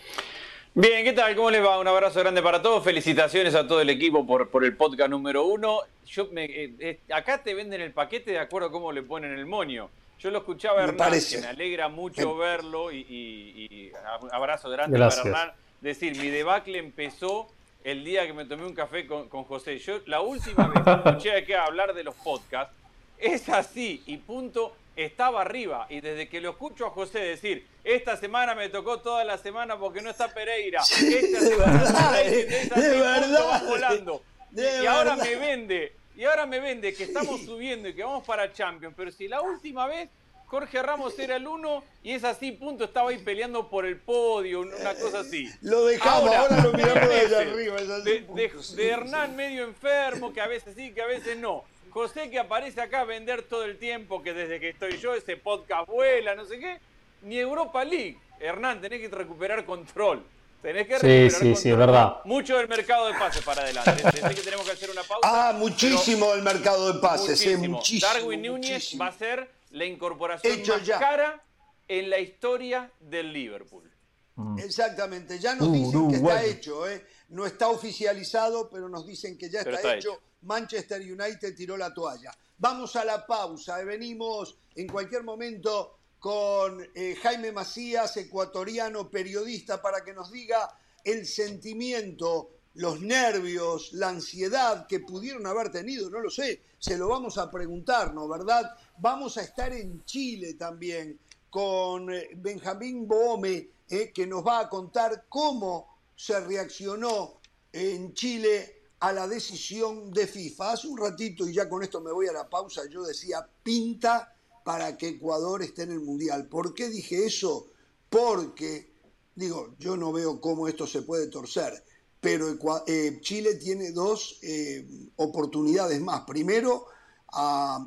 Bien, 0.73 1.05
¿qué 1.05 1.13
tal? 1.13 1.35
¿Cómo 1.35 1.51
les 1.51 1.65
va? 1.65 1.81
Un 1.81 1.89
abrazo 1.89 2.21
grande 2.21 2.41
para 2.43 2.63
todos. 2.63 2.85
Felicitaciones 2.85 3.57
a 3.57 3.67
todo 3.67 3.81
el 3.81 3.91
equipo 3.91 4.25
por, 4.25 4.51
por 4.51 4.65
el 4.65 4.77
podcast 4.77 5.11
número 5.11 5.45
uno. 5.45 5.81
Yo 6.07 6.29
me, 6.31 6.45
eh, 6.45 6.73
eh, 6.79 7.01
acá 7.13 7.43
te 7.43 7.55
venden 7.55 7.81
el 7.81 7.91
paquete 7.93 8.31
de 8.31 8.39
acuerdo 8.39 8.69
a 8.69 8.71
cómo 8.71 8.93
le 8.93 9.03
ponen 9.03 9.33
el 9.33 9.47
moño. 9.47 9.91
Yo 10.21 10.31
lo 10.31 10.39
escuchaba 10.39 10.81
a 10.81 10.85
Hernán, 10.85 11.13
que 11.29 11.39
me 11.39 11.47
alegra 11.49 11.89
mucho 11.89 12.37
verlo 12.37 12.93
y, 12.93 13.91
abrazo 14.31 14.71
grande 14.71 14.97
para 14.97 15.13
Hernán. 15.13 15.53
Decir, 15.81 16.17
mi 16.17 16.29
debacle 16.29 16.79
empezó 16.79 17.49
el 17.83 18.05
día 18.05 18.25
que 18.27 18.33
me 18.33 18.45
tomé 18.45 18.65
un 18.65 18.75
café 18.75 19.09
con, 19.09 19.29
con 19.29 19.43
José. 19.43 19.77
Yo 19.79 19.99
la 20.07 20.21
última 20.21 20.69
vez 20.69 20.85
que 20.85 20.91
escuché 20.93 21.45
que 21.45 21.57
hablar 21.57 21.95
de 21.95 22.05
los 22.05 22.15
podcasts 22.15 22.73
es 23.19 23.49
así 23.49 24.05
y 24.07 24.19
punto 24.19 24.77
estaba 25.05 25.43
arriba. 25.43 25.87
Y 25.89 26.01
desde 26.01 26.29
que 26.29 26.41
lo 26.41 26.51
escucho 26.51 26.87
a 26.87 26.91
José 26.91 27.21
decir, 27.21 27.67
esta 27.85 28.17
semana 28.17 28.55
me 28.55 28.69
tocó 28.69 29.01
toda 29.01 29.25
la 29.25 29.39
semana 29.39 29.79
porque 29.79 30.03
no 30.03 30.11
está 30.11 30.33
Pereira, 30.33 30.81
esta 30.83 31.41
semana 31.41 32.13
de 32.23 32.99
verdad, 32.99 33.65
volando. 33.67 34.23
y 34.55 34.87
ahora 34.87 35.17
me 35.17 35.37
vende, 35.37 35.95
y 36.17 36.25
ahora 36.25 36.47
me 36.47 36.61
vende 36.61 36.95
que 36.95 37.05
estamos 37.05 37.43
subiendo 37.43 37.89
y 37.89 37.95
que 37.95 38.03
vamos 38.03 38.25
para 38.27 38.53
Champions, 38.53 38.95
pero 38.97 39.11
si 39.11 39.29
la 39.29 39.41
última 39.41 39.87
vez 39.87 40.09
Jorge 40.51 40.83
Ramos 40.83 41.17
era 41.17 41.37
el 41.37 41.47
uno 41.47 41.85
y 42.03 42.11
es 42.11 42.25
así, 42.25 42.51
punto, 42.51 42.83
estaba 42.83 43.11
ahí 43.11 43.19
peleando 43.19 43.69
por 43.69 43.87
el 43.87 43.99
podio, 43.99 44.63
una 44.63 44.95
cosa 44.97 45.21
así. 45.21 45.49
Lo 45.63 45.85
dejamos, 45.85 46.35
ahora, 46.35 46.61
lo 46.61 46.73
miramos 46.73 47.09
desde 47.09 47.37
arriba. 47.37 47.77
de 47.81 48.89
Hernán 48.89 49.37
medio 49.37 49.63
enfermo, 49.63 50.33
que 50.33 50.41
a 50.41 50.49
veces 50.49 50.75
sí, 50.75 50.91
que 50.91 51.03
a 51.03 51.07
veces 51.07 51.39
no. 51.39 51.63
José 51.91 52.31
que 52.31 52.39
aparece 52.39 52.81
acá 52.81 53.01
a 53.01 53.05
vender 53.05 53.43
todo 53.43 53.65
el 53.65 53.79
tiempo, 53.79 54.23
que 54.23 54.33
desde 54.33 54.61
que 54.61 54.71
estoy 54.71 54.97
yo, 54.99 55.15
ese 55.15 55.37
podcast 55.37 55.89
vuela, 55.89 56.35
no 56.35 56.45
sé 56.45 56.59
qué, 56.59 56.79
ni 57.23 57.39
Europa 57.39 57.85
League. 57.85 58.19
Hernán, 58.39 58.81
tenés 58.81 59.01
que 59.01 59.09
recuperar 59.09 59.65
control. 59.65 60.25
Tenés 60.63 60.87
que 60.87 60.95
recuperar 60.95 61.31
sí, 61.31 61.55
sí, 61.55 61.57
sí, 61.57 61.71
es 61.71 61.77
verdad. 61.77 62.21
Mucho 62.25 62.57
del 62.57 62.69
mercado 62.69 63.07
de 63.09 63.15
pases 63.15 63.43
para 63.43 63.63
adelante. 63.63 64.03
Sé 64.13 64.35
que 64.35 64.43
tenemos 64.43 64.65
que 64.65 64.73
hacer 64.73 64.91
una 64.91 65.03
pausa. 65.03 65.21
Ah, 65.23 65.53
muchísimo 65.53 66.33
del 66.33 66.43
mercado 66.43 66.93
de 66.93 67.01
pases, 67.01 67.41
muchísimo. 67.41 67.77
muchísimo 67.77 68.13
Darwin 68.13 68.43
Núñez 68.43 68.97
va 69.01 69.09
a 69.09 69.13
ser 69.13 69.51
la 69.71 69.85
incorporación 69.85 70.61
más 70.67 70.89
cara 70.99 71.43
en 71.89 72.11
la 72.11 72.19
historia 72.19 72.91
del 73.01 73.33
Liverpool. 73.33 73.91
Mm. 74.37 74.59
Exactamente, 74.61 75.39
ya 75.39 75.55
nos 75.55 75.73
dicen 75.73 76.09
que 76.09 76.17
está 76.17 76.45
hecho, 76.45 76.89
¿eh? 76.89 77.05
no 77.31 77.47
está 77.47 77.69
oficializado, 77.69 78.71
pero 78.71 78.89
nos 78.89 79.07
dicen 79.07 79.37
que 79.37 79.51
ya 79.51 79.61
está, 79.61 79.97
hecho 79.97 80.21
Manchester 80.43 81.01
United 81.01 81.55
tiró 81.55 81.77
la 81.77 81.93
toalla. 81.93 82.33
Vamos 82.59 82.97
a 82.97 83.05
la 83.05 83.27
pausa. 83.27 83.83
Venimos 83.85 84.57
en 84.75 84.87
cualquier 84.89 85.25
momento 85.25 85.97
con 86.19 86.87
eh, 86.95 87.17
Jaime 87.23 87.51
Macías, 87.51 88.17
ecuatoriano, 88.19 89.11
periodista, 89.11 89.81
para 89.81 90.05
que 90.05 90.13
nos 90.13 90.31
diga 90.31 90.69
el 91.03 91.27
sentimiento, 91.27 92.51
los 92.75 93.01
nervios, 93.01 93.93
la 93.95 94.11
ansiedad 94.11 94.87
que 94.87 95.01
pudieron 95.01 95.47
haber 95.47 95.71
tenido, 95.73 96.11
no 96.11 96.21
lo 96.21 96.31
sé, 96.31 96.63
se 96.79 96.99
lo 96.99 97.09
vamos 97.09 97.39
a 97.39 97.51
preguntar, 97.51 98.13
¿no? 98.15 98.29
¿Verdad? 98.29 98.71
Vamos 98.99 99.39
a 99.39 99.43
estar 99.43 99.73
en 99.73 100.05
Chile 100.05 100.55
también 100.55 101.19
con 101.49 102.13
eh, 102.13 102.29
Benjamín 102.37 103.09
Bohome, 103.09 103.69
eh, 103.89 104.13
que 104.15 104.27
nos 104.27 104.47
va 104.47 104.61
a 104.61 104.69
contar 104.69 105.25
cómo 105.29 105.99
se 106.15 106.39
reaccionó 106.41 107.41
en 107.73 108.13
Chile 108.15 108.80
a 109.01 109.13
la 109.13 109.27
decisión 109.27 110.13
de 110.13 110.27
FIFA. 110.27 110.73
Hace 110.73 110.89
un 110.89 110.99
ratito, 110.99 111.49
y 111.49 111.55
ya 111.55 111.69
con 111.69 111.83
esto 111.83 112.01
me 112.01 112.13
voy 112.13 112.27
a 112.27 112.33
la 112.33 112.49
pausa, 112.49 112.83
yo 112.89 113.03
decía, 113.03 113.47
pinta 113.63 114.35
para 114.65 114.97
que 114.97 115.09
Ecuador 115.09 115.63
esté 115.63 115.83
en 115.83 115.93
el 115.93 116.01
Mundial. 116.01 116.47
¿Por 116.47 116.75
qué 116.75 116.89
dije 116.89 117.25
eso? 117.25 117.69
Porque, 118.09 118.93
digo, 119.35 119.75
yo 119.79 119.97
no 119.97 120.13
veo 120.13 120.41
cómo 120.41 120.69
esto 120.69 120.87
se 120.87 121.03
puede 121.03 121.29
torcer, 121.29 121.83
pero 122.21 122.57
eh, 122.87 123.19
Chile 123.23 123.55
tiene 123.55 123.93
dos 123.93 124.39
eh, 124.43 124.87
oportunidades 125.17 126.01
más. 126.03 126.23
Primero, 126.23 126.87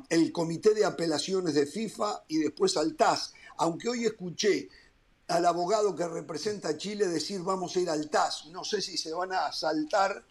el 0.08 0.32
Comité 0.32 0.74
de 0.74 0.84
Apelaciones 0.84 1.54
de 1.54 1.66
FIFA 1.66 2.24
y 2.28 2.38
después 2.38 2.76
al 2.76 2.96
TAS. 2.96 3.32
Aunque 3.58 3.88
hoy 3.88 4.04
escuché 4.04 4.68
al 5.28 5.46
abogado 5.46 5.94
que 5.94 6.08
representa 6.08 6.70
a 6.70 6.76
Chile 6.76 7.06
decir 7.06 7.40
vamos 7.42 7.76
a 7.76 7.80
ir 7.80 7.88
al 7.88 8.10
TAS, 8.10 8.46
no 8.46 8.64
sé 8.64 8.82
si 8.82 8.98
se 8.98 9.12
van 9.12 9.32
a 9.32 9.52
saltar 9.52 10.24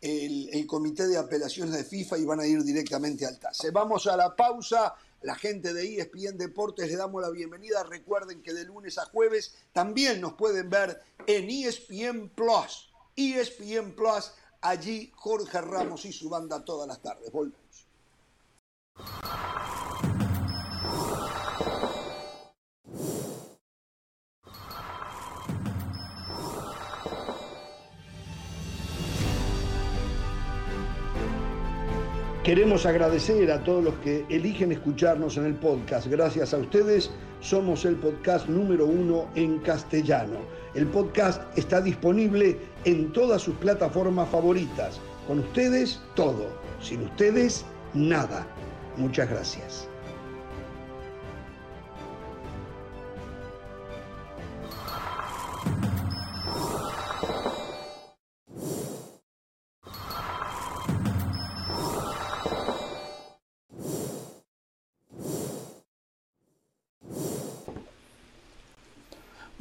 el, 0.00 0.66
comité 0.66 1.06
de 1.06 1.16
apelaciones 1.16 1.74
de 1.74 1.84
FIFA 1.84 2.18
y 2.18 2.24
van 2.24 2.40
a 2.40 2.46
ir 2.46 2.62
directamente 2.62 3.26
al 3.26 3.38
TAS. 3.38 3.66
Vamos 3.72 4.06
a 4.06 4.16
la 4.16 4.34
pausa. 4.34 4.94
La 5.22 5.34
gente 5.34 5.72
de 5.72 5.96
ESPN 5.96 6.36
Deportes 6.36 6.88
le 6.88 6.96
damos 6.96 7.22
la 7.22 7.30
bienvenida. 7.30 7.82
Recuerden 7.82 8.42
que 8.42 8.52
de 8.52 8.64
lunes 8.64 8.98
a 8.98 9.06
jueves 9.06 9.54
también 9.72 10.20
nos 10.20 10.34
pueden 10.34 10.68
ver 10.68 11.00
en 11.26 11.48
ESPN 11.48 12.28
Plus. 12.28 12.90
ESPN 13.16 13.92
Plus, 13.92 14.32
allí 14.60 15.10
Jorge 15.14 15.60
Ramos 15.62 16.04
y 16.04 16.12
su 16.12 16.28
banda 16.28 16.62
todas 16.62 16.86
las 16.86 17.00
tardes. 17.00 17.32
Volvemos. 17.32 17.64
Queremos 32.44 32.84
agradecer 32.84 33.50
a 33.50 33.64
todos 33.64 33.82
los 33.82 33.94
que 34.00 34.26
eligen 34.28 34.70
escucharnos 34.70 35.38
en 35.38 35.46
el 35.46 35.54
podcast. 35.54 36.08
Gracias 36.08 36.52
a 36.52 36.58
ustedes 36.58 37.10
somos 37.40 37.86
el 37.86 37.96
podcast 37.96 38.48
número 38.48 38.84
uno 38.84 39.28
en 39.34 39.60
castellano. 39.60 40.36
El 40.74 40.86
podcast 40.88 41.40
está 41.56 41.80
disponible 41.80 42.58
en 42.84 43.10
todas 43.14 43.40
sus 43.40 43.54
plataformas 43.54 44.28
favoritas. 44.28 45.00
Con 45.26 45.38
ustedes 45.38 46.02
todo. 46.14 46.48
Sin 46.82 47.04
ustedes 47.04 47.64
nada. 47.94 48.46
Muchas 48.98 49.30
gracias. 49.30 49.88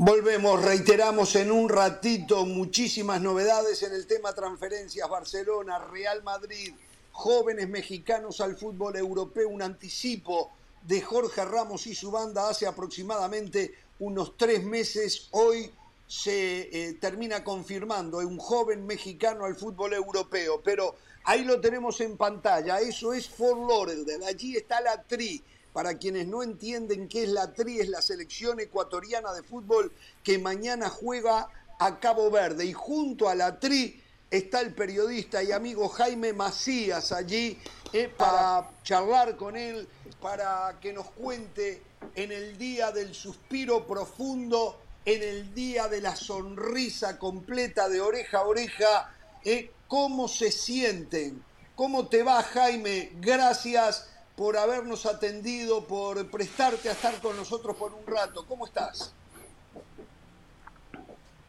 Volvemos, 0.05 0.61
reiteramos 0.61 1.33
en 1.37 1.49
un 1.49 1.69
ratito 1.69 2.45
muchísimas 2.45 3.21
novedades 3.21 3.83
en 3.83 3.93
el 3.93 4.05
tema 4.05 4.33
transferencias 4.33 5.09
Barcelona, 5.09 5.79
Real 5.79 6.21
Madrid, 6.23 6.73
jóvenes 7.13 7.69
mexicanos 7.69 8.41
al 8.41 8.57
fútbol 8.57 8.97
europeo, 8.97 9.47
un 9.47 9.61
anticipo 9.61 10.51
de 10.85 10.99
Jorge 10.99 11.45
Ramos 11.45 11.87
y 11.87 11.95
su 11.95 12.11
banda 12.11 12.49
hace 12.49 12.67
aproximadamente 12.67 13.75
unos 13.99 14.35
tres 14.35 14.61
meses. 14.65 15.29
Hoy 15.31 15.71
se 16.05 16.63
eh, 16.63 16.93
termina 16.99 17.41
confirmando 17.41 18.17
un 18.17 18.39
joven 18.39 18.85
mexicano 18.85 19.45
al 19.45 19.55
fútbol 19.55 19.93
europeo, 19.93 20.59
pero 20.61 20.95
ahí 21.23 21.45
lo 21.45 21.61
tenemos 21.61 22.01
en 22.01 22.17
pantalla, 22.17 22.81
eso 22.81 23.13
es 23.13 23.29
Fort 23.29 23.69
Lauderdale, 23.69 24.25
allí 24.25 24.57
está 24.57 24.81
la 24.81 25.01
tri 25.01 25.41
para 25.73 25.97
quienes 25.97 26.27
no 26.27 26.43
entienden 26.43 27.07
qué 27.07 27.23
es 27.23 27.29
la 27.29 27.51
TRI, 27.51 27.79
es 27.79 27.89
la 27.89 28.01
selección 28.01 28.59
ecuatoriana 28.59 29.33
de 29.33 29.41
fútbol 29.41 29.91
que 30.23 30.37
mañana 30.37 30.89
juega 30.89 31.49
a 31.79 31.99
Cabo 31.99 32.29
Verde. 32.29 32.65
Y 32.65 32.73
junto 32.73 33.27
a 33.27 33.35
la 33.35 33.59
TRI 33.59 34.01
está 34.29 34.61
el 34.61 34.73
periodista 34.73 35.43
y 35.43 35.51
amigo 35.51 35.89
Jaime 35.89 36.31
Macías 36.31 37.11
allí 37.11 37.57
eh, 37.91 38.07
para 38.15 38.69
charlar 38.83 39.35
con 39.35 39.57
él, 39.57 39.87
para 40.21 40.77
que 40.79 40.93
nos 40.93 41.09
cuente 41.11 41.81
en 42.15 42.31
el 42.31 42.57
día 42.57 42.91
del 42.91 43.15
suspiro 43.15 43.87
profundo, 43.87 44.79
en 45.05 45.23
el 45.23 45.53
día 45.55 45.87
de 45.87 46.01
la 46.01 46.15
sonrisa 46.15 47.17
completa 47.17 47.89
de 47.89 47.99
oreja 47.99 48.39
a 48.39 48.47
oreja, 48.47 49.13
eh, 49.43 49.71
cómo 49.87 50.27
se 50.27 50.51
sienten. 50.51 51.43
¿Cómo 51.75 52.07
te 52.07 52.21
va, 52.21 52.43
Jaime? 52.43 53.11
Gracias 53.19 54.12
por 54.35 54.57
habernos 54.57 55.05
atendido, 55.05 55.85
por 55.85 56.29
prestarte 56.29 56.89
a 56.89 56.93
estar 56.93 57.19
con 57.21 57.35
nosotros 57.35 57.75
por 57.75 57.93
un 57.93 58.05
rato. 58.05 58.45
¿Cómo 58.47 58.65
estás? 58.65 59.13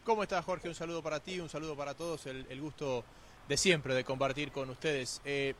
¿Cómo 0.03 0.21
estás, 0.21 0.45
Jorge? 0.45 0.67
Un 0.67 0.75
saludo 0.75 1.01
para 1.01 1.19
ti, 1.19 1.39
un 1.39 1.49
saludo 1.49 1.75
para 1.75 1.95
todos. 1.95 2.27
El, 2.27 2.61
gusto 2.61 3.03
de 3.47 3.57
siempre 3.57 3.95
de 3.95 4.03
compartir 4.03 4.51
con 4.51 4.69
ustedes. 4.69 5.19
Eh, 5.25 5.55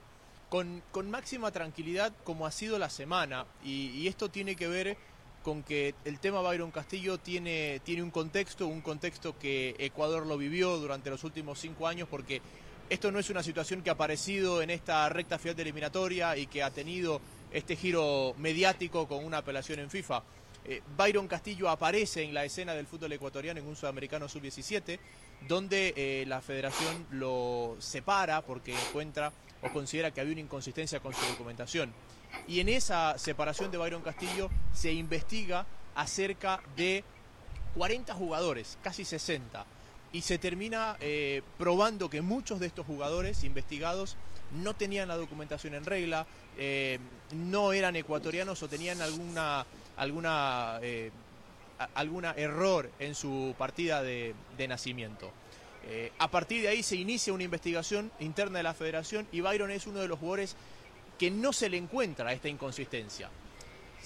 con, 0.50 0.84
máxima 1.10 1.52
tranquilidad, 1.52 2.14
como 2.24 2.46
ha 2.46 2.52
sido 2.52 2.78
la 2.78 2.92
semana, 2.92 3.48
y, 3.64 4.08
esto 4.08 4.30
tiene 4.30 4.56
que 4.56 4.68
ver 4.68 4.98
con 5.44 5.64
que 5.64 5.96
el 6.06 6.20
tema 6.20 6.42
Byron 6.42 6.72
Castillo 6.72 7.18
tiene, 7.18 7.82
tiene 7.84 8.04
un 8.04 8.12
contexto, 8.12 8.68
un 8.68 8.82
contexto 8.82 9.38
que 9.38 9.76
Ecuador 9.80 10.26
lo 10.28 10.38
vivió 10.38 10.78
durante 10.78 11.10
los 11.10 11.24
últimos 11.24 11.60
cinco 11.60 11.88
años, 11.88 12.08
porque 12.10 12.42
esto 12.90 13.12
no 13.12 13.20
es 13.20 13.30
una 13.30 13.42
situación 13.42 13.82
que 13.82 13.90
ha 13.90 13.94
aparecido 13.94 14.62
en 14.62 14.70
esta 14.70 15.10
recta 15.10 15.40
final 15.40 15.56
de 15.56 15.64
eliminatoria 15.64 16.38
y 16.38 16.48
que 16.48 16.62
ha 16.62 16.70
tenido 16.70 17.20
este 17.52 17.76
giro 17.76 18.36
mediático 18.38 19.08
con 19.08 19.26
una 19.26 19.40
apelación 19.40 19.80
en 19.80 19.90
FIFA. 19.90 20.22
Eh, 20.66 20.82
Byron 20.98 21.28
Castillo 21.28 21.70
aparece 21.70 22.24
en 22.24 22.34
la 22.34 22.44
escena 22.44 22.74
del 22.74 22.88
fútbol 22.88 23.14
ecuatoriano 23.14 23.60
en 23.60 23.68
un 23.68 23.76
sudamericano 23.76 24.28
sub-17, 24.28 25.00
donde 25.48 25.94
eh, 25.96 26.26
la 26.28 26.42
federación 26.42 27.06
lo 27.12 27.76
separa 27.80 28.42
porque 28.42 28.74
encuentra 28.74 29.32
o 29.62 29.70
considera 29.72 30.12
que 30.12 30.22
había 30.22 30.34
una 30.34 30.42
inconsistencia 30.42 31.00
con 31.00 31.14
su 31.14 31.26
documentación. 31.26 31.94
Y 32.48 32.60
en 32.60 32.70
esa 32.70 33.18
separación 33.18 33.72
de 33.72 33.78
Byron 33.78 34.02
Castillo 34.02 34.50
se 34.74 34.92
investiga 34.92 35.66
acerca 35.96 36.62
de 36.76 37.04
40 37.76 38.14
jugadores, 38.14 38.78
casi 38.82 39.06
60, 39.06 39.66
y 40.16 40.22
se 40.22 40.38
termina 40.38 40.96
eh, 41.02 41.42
probando 41.58 42.10
que 42.10 42.22
muchos 42.22 42.62
de 42.62 42.68
estos 42.68 42.86
jugadores 42.86 43.44
investigados 43.44 44.16
no 44.64 44.74
tenían 44.74 45.10
la 45.10 45.18
documentación 45.18 45.74
en 45.74 45.84
regla, 45.84 46.26
eh, 46.58 47.00
no 47.34 47.74
eran 47.74 47.98
ecuatorianos 47.98 48.64
o 48.64 48.70
tenían 48.70 49.02
alguna, 49.02 49.66
alguna, 49.98 50.80
eh, 50.82 51.12
alguna 51.96 52.32
error 52.38 52.90
en 52.98 53.14
su 53.14 53.56
partida 53.58 54.02
de, 54.02 54.34
nacimiento. 54.70 55.34
a 56.18 56.32
partir 56.32 56.62
de 56.62 56.70
ahí 56.70 56.82
se 56.82 56.96
inicia 56.96 57.34
una 57.34 57.44
investigación 57.44 58.10
interna 58.22 58.60
de 58.60 58.64
la 58.64 58.74
federación 58.74 59.28
y 59.34 59.42
Byron 59.42 59.70
es 59.70 59.86
uno 59.86 60.00
de 60.00 60.08
los 60.08 60.18
jugadores 60.18 60.56
que 61.20 61.30
no 61.30 61.52
se 61.52 61.68
le 61.68 61.76
encuentra 61.76 62.32
esta 62.32 62.48
inconsistencia 62.48 63.30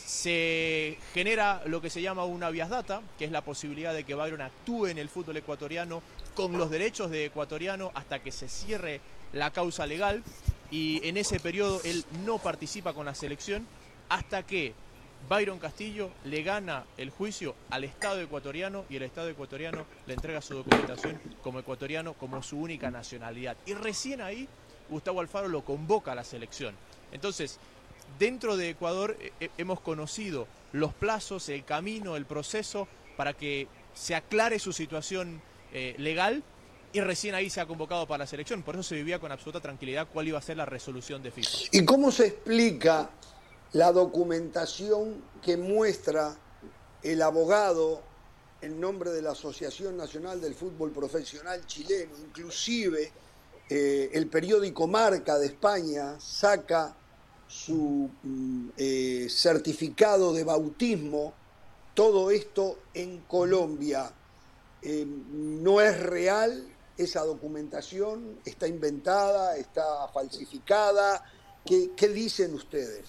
se 0.06 0.98
genera 1.14 1.62
lo 1.66 1.82
que 1.82 1.90
se 1.90 2.02
llama 2.02 2.26
una 2.26 2.50
vías 2.50 2.70
data, 2.70 3.02
que 3.18 3.26
es 3.26 3.32
la 3.32 3.44
posibilidad 3.44 3.94
de 3.94 4.04
que 4.04 4.16
Byron 4.16 4.42
actúe 4.42 4.88
en 4.88 4.98
el 4.98 5.10
fútbol 5.10 5.38
ecuatoriano 5.38 6.02
con 6.36 6.58
los 6.58 6.70
derechos 6.70 7.12
de 7.12 7.26
ecuatoriano 7.26 7.92
hasta 7.94 8.20
que 8.20 8.32
se 8.32 8.48
cierre 8.48 9.02
la 9.34 9.52
causa 9.52 9.86
legal 9.86 10.24
y 10.72 11.08
en 11.08 11.18
ese 11.18 11.40
periodo 11.40 11.82
él 11.84 12.06
no 12.26 12.38
participa 12.38 12.94
con 12.94 13.06
la 13.06 13.16
selección 13.16 13.68
hasta 14.10 14.44
que 14.44 14.74
Byron 15.28 15.60
Castillo 15.60 16.12
le 16.24 16.44
gana 16.44 16.86
el 16.98 17.10
juicio 17.10 17.56
al 17.70 17.84
Estado 17.84 18.22
ecuatoriano 18.22 18.86
y 18.90 18.96
el 18.96 19.04
Estado 19.04 19.30
ecuatoriano 19.30 19.86
le 20.08 20.14
entrega 20.14 20.42
su 20.42 20.56
documentación 20.56 21.20
como 21.44 21.60
ecuatoriano 21.60 22.14
como 22.14 22.42
su 22.42 22.58
única 22.58 22.90
nacionalidad. 22.90 23.58
Y 23.66 23.74
recién 23.74 24.22
ahí 24.22 24.48
Gustavo 24.90 25.20
Alfaro 25.20 25.48
lo 25.48 25.64
convoca 25.64 26.14
a 26.14 26.16
la 26.16 26.24
selección. 26.24 26.76
Entonces, 27.12 27.60
dentro 28.18 28.58
de 28.58 28.70
Ecuador 28.70 29.18
eh, 29.20 29.32
eh, 29.40 29.50
hemos 29.58 29.80
conocido 29.82 30.48
los 30.72 30.94
plazos, 30.94 31.50
el 31.50 31.66
camino, 31.66 32.16
el 32.16 32.26
proceso 32.26 32.88
para 33.18 33.34
que 33.34 33.68
se 33.94 34.16
aclare 34.16 34.60
su 34.60 34.72
situación 34.72 35.42
eh, 35.74 35.96
legal 35.98 36.44
y 36.94 37.02
recién 37.02 37.36
ahí 37.36 37.50
se 37.50 37.62
ha 37.62 37.68
convocado 37.68 38.08
para 38.08 38.20
la 38.20 38.28
selección. 38.28 38.64
Por 38.64 38.76
eso 38.76 38.84
se 38.84 38.96
vivía 38.96 39.20
con 39.20 39.32
absoluta 39.32 39.60
tranquilidad 39.60 40.08
cuál 40.12 40.28
iba 40.28 40.40
a 40.40 40.42
ser 40.42 40.58
la 40.58 40.66
resolución 40.66 41.22
de 41.22 41.32
FIFA. 41.32 41.50
¿Y 41.72 41.86
cómo 41.86 42.12
se 42.12 42.28
explica 42.28 43.10
la 43.74 43.92
documentación 43.92 45.24
que 45.44 45.58
muestra 45.58 46.36
el 47.04 47.22
abogado 47.22 48.02
en 48.62 48.80
nombre 48.80 49.12
de 49.12 49.22
la 49.22 49.32
Asociación 49.32 49.98
Nacional 49.98 50.42
del 50.42 50.56
Fútbol 50.56 50.92
Profesional 50.92 51.66
Chileno? 51.68 52.14
Inclusive 52.18 53.12
el 53.70 54.28
periódico 54.28 54.88
Marca 54.88 55.38
de 55.38 55.46
España 55.46 56.20
saca 56.20 56.96
su 57.50 58.10
mm, 58.22 58.70
eh, 58.78 59.28
certificado 59.30 60.32
de 60.34 60.44
bautismo, 60.44 61.34
todo 61.96 62.32
esto 62.32 62.80
en 62.94 63.22
Colombia. 63.22 64.12
Eh, 64.82 65.06
no 65.06 65.82
es 65.82 66.00
real 66.00 66.66
esa 66.96 67.22
documentación, 67.22 68.40
está 68.46 68.68
inventada, 68.68 69.58
está 69.58 70.08
falsificada. 70.14 71.26
¿Qué, 71.66 71.90
¿Qué 71.98 72.08
dicen 72.10 72.54
ustedes? 72.54 73.06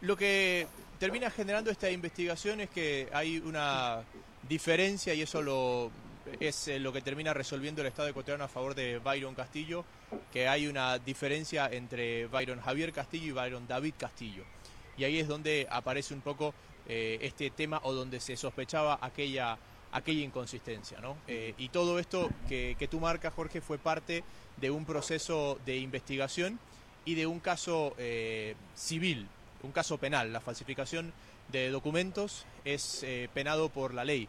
Lo 0.00 0.16
que 0.16 0.68
termina 1.00 1.28
generando 1.28 1.70
esta 1.70 1.90
investigación 1.90 2.60
es 2.60 2.70
que 2.70 3.08
hay 3.12 3.38
una 3.38 4.04
diferencia 4.48 5.12
y 5.12 5.22
eso 5.22 5.42
lo, 5.42 5.90
es 6.40 6.68
eh, 6.68 6.78
lo 6.78 6.92
que 6.92 7.02
termina 7.02 7.34
resolviendo 7.34 7.80
el 7.80 7.88
Estado 7.88 8.08
ecuatoriano 8.08 8.44
a 8.44 8.48
favor 8.48 8.74
de 8.74 8.98
Byron 8.98 9.34
Castillo, 9.34 9.84
que 10.32 10.48
hay 10.48 10.66
una 10.66 10.98
diferencia 10.98 11.68
entre 11.70 12.26
Byron 12.26 12.60
Javier 12.60 12.92
Castillo 12.92 13.26
y 13.26 13.32
Byron 13.32 13.66
David 13.66 13.94
Castillo. 13.98 14.44
Y 14.96 15.04
ahí 15.04 15.18
es 15.18 15.28
donde 15.28 15.66
aparece 15.70 16.14
un 16.14 16.20
poco 16.20 16.54
eh, 16.88 17.18
este 17.22 17.50
tema 17.50 17.80
o 17.84 17.92
donde 17.92 18.20
se 18.20 18.36
sospechaba 18.36 18.98
aquella, 19.00 19.58
aquella 19.92 20.24
inconsistencia. 20.24 21.00
¿no? 21.00 21.16
Eh, 21.26 21.54
y 21.58 21.68
todo 21.68 21.98
esto 21.98 22.30
que, 22.48 22.76
que 22.78 22.88
tú 22.88 23.00
marcas, 23.00 23.34
Jorge, 23.34 23.60
fue 23.60 23.78
parte 23.78 24.24
de 24.56 24.70
un 24.70 24.84
proceso 24.84 25.58
de 25.64 25.78
investigación 25.78 26.58
y 27.04 27.14
de 27.14 27.26
un 27.26 27.40
caso 27.40 27.94
civil, 28.74 29.28
un 29.62 29.72
caso 29.72 29.96
penal. 29.96 30.32
La 30.32 30.40
falsificación 30.40 31.12
de 31.50 31.70
documentos 31.70 32.44
es 32.66 33.06
penado 33.32 33.70
por 33.70 33.94
la 33.94 34.04
ley 34.04 34.28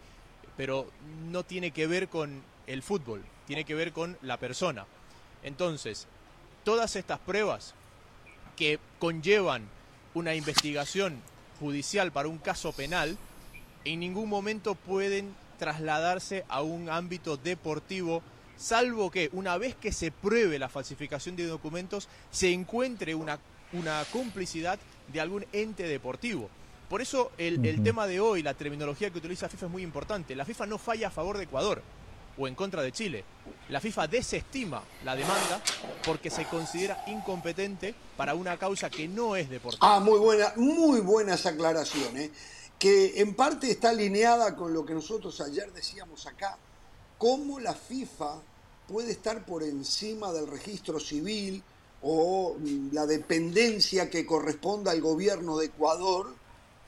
pero 0.60 0.86
no 1.32 1.46
tiene 1.46 1.72
que 1.72 1.88
ver 1.88 2.10
con 2.10 2.44
el 2.68 2.84
fútbol, 2.84 3.24
tiene 3.48 3.64
que 3.64 3.76
ver 3.76 3.94
con 3.94 4.18
la 4.22 4.36
persona. 4.36 4.86
Entonces, 5.42 6.06
todas 6.66 6.98
estas 6.98 7.18
pruebas 7.20 7.74
que 8.58 8.78
conllevan 9.00 9.70
una 10.14 10.36
investigación 10.36 11.22
judicial 11.62 12.12
para 12.12 12.28
un 12.28 12.40
caso 12.40 12.74
penal, 12.74 13.18
en 13.86 14.02
ningún 14.02 14.28
momento 14.28 14.76
pueden 14.76 15.34
trasladarse 15.58 16.44
a 16.50 16.62
un 16.62 16.90
ámbito 16.90 17.38
deportivo 17.38 18.22
salvo 18.58 19.12
que 19.12 19.30
una 19.32 19.58
vez 19.58 19.76
que 19.76 19.94
se 19.94 20.12
pruebe 20.12 20.60
la 20.60 20.68
falsificación 20.68 21.38
de 21.38 21.48
documentos, 21.48 22.10
se 22.32 22.52
encuentre 22.52 23.16
una, 23.16 23.40
una 23.72 24.04
complicidad 24.12 24.78
de 25.08 25.22
algún 25.22 25.46
ente 25.54 25.84
deportivo. 25.84 26.50
Por 26.90 27.02
eso 27.02 27.32
el, 27.38 27.64
el 27.66 27.84
tema 27.84 28.08
de 28.08 28.20
hoy, 28.20 28.42
la 28.42 28.56
terminología 28.56 29.12
que 29.12 29.20
utiliza 29.20 29.48
FIFA 29.48 29.68
es 29.68 29.72
muy 29.72 29.84
importante. 29.84 30.36
La 30.36 30.44
FIFA 30.44 30.66
no 30.66 30.78
falla 30.80 31.08
a 31.08 31.12
favor 31.12 31.38
de 31.38 31.44
Ecuador 31.44 31.84
o 32.40 32.48
en 32.48 32.56
contra 32.56 32.82
de 32.82 32.92
Chile. 32.92 33.24
La 33.70 33.80
FIFA 33.80 34.08
desestima 34.08 34.82
la 35.04 35.16
demanda 35.16 35.62
porque 36.04 36.30
se 36.30 36.46
considera 36.46 37.04
incompetente 37.08 37.94
para 38.18 38.34
una 38.34 38.58
causa 38.58 38.90
que 38.90 39.08
no 39.08 39.36
es 39.36 39.50
deportiva. 39.50 39.96
Ah, 39.96 40.00
muy 40.00 40.18
buena, 40.18 40.54
muy 40.56 41.02
buena 41.02 41.36
esa 41.36 41.50
aclaración, 41.50 42.18
¿eh? 42.18 42.32
que 42.80 43.20
en 43.20 43.36
parte 43.36 43.70
está 43.70 43.90
alineada 43.90 44.56
con 44.56 44.74
lo 44.74 44.86
que 44.86 44.94
nosotros 44.94 45.40
ayer 45.42 45.72
decíamos 45.74 46.26
acá. 46.26 46.58
¿Cómo 47.18 47.60
la 47.60 47.74
FIFA 47.74 48.42
puede 48.88 49.12
estar 49.12 49.46
por 49.46 49.62
encima 49.62 50.32
del 50.32 50.48
registro 50.48 51.00
civil 51.00 51.62
o 52.02 52.56
mm, 52.58 52.94
la 52.94 53.06
dependencia 53.06 54.10
que 54.10 54.26
corresponda 54.26 54.92
al 54.92 55.02
gobierno 55.02 55.58
de 55.58 55.68
Ecuador 55.68 56.34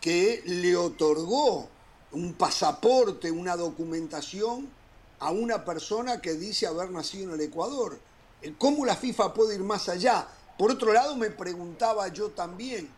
que 0.01 0.41
le 0.45 0.75
otorgó 0.75 1.69
un 2.11 2.33
pasaporte, 2.33 3.31
una 3.31 3.55
documentación 3.55 4.67
a 5.19 5.31
una 5.31 5.63
persona 5.63 6.19
que 6.19 6.33
dice 6.33 6.67
haber 6.67 6.89
nacido 6.89 7.29
en 7.29 7.39
el 7.39 7.41
Ecuador. 7.47 7.99
¿Cómo 8.57 8.85
la 8.85 8.95
FIFA 8.95 9.33
puede 9.33 9.55
ir 9.55 9.63
más 9.63 9.87
allá? 9.87 10.27
Por 10.57 10.71
otro 10.71 10.91
lado, 10.91 11.15
me 11.15 11.29
preguntaba 11.29 12.07
yo 12.07 12.31
también, 12.31 12.89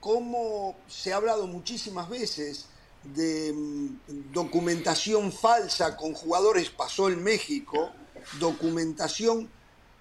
cómo 0.00 0.76
se 0.86 1.12
ha 1.12 1.16
hablado 1.16 1.46
muchísimas 1.46 2.08
veces 2.08 2.66
de 3.02 3.52
mm, 3.52 4.32
documentación 4.32 5.32
falsa 5.32 5.96
con 5.96 6.12
jugadores, 6.12 6.70
pasó 6.70 7.08
en 7.08 7.22
México, 7.22 7.90
documentación 8.38 9.50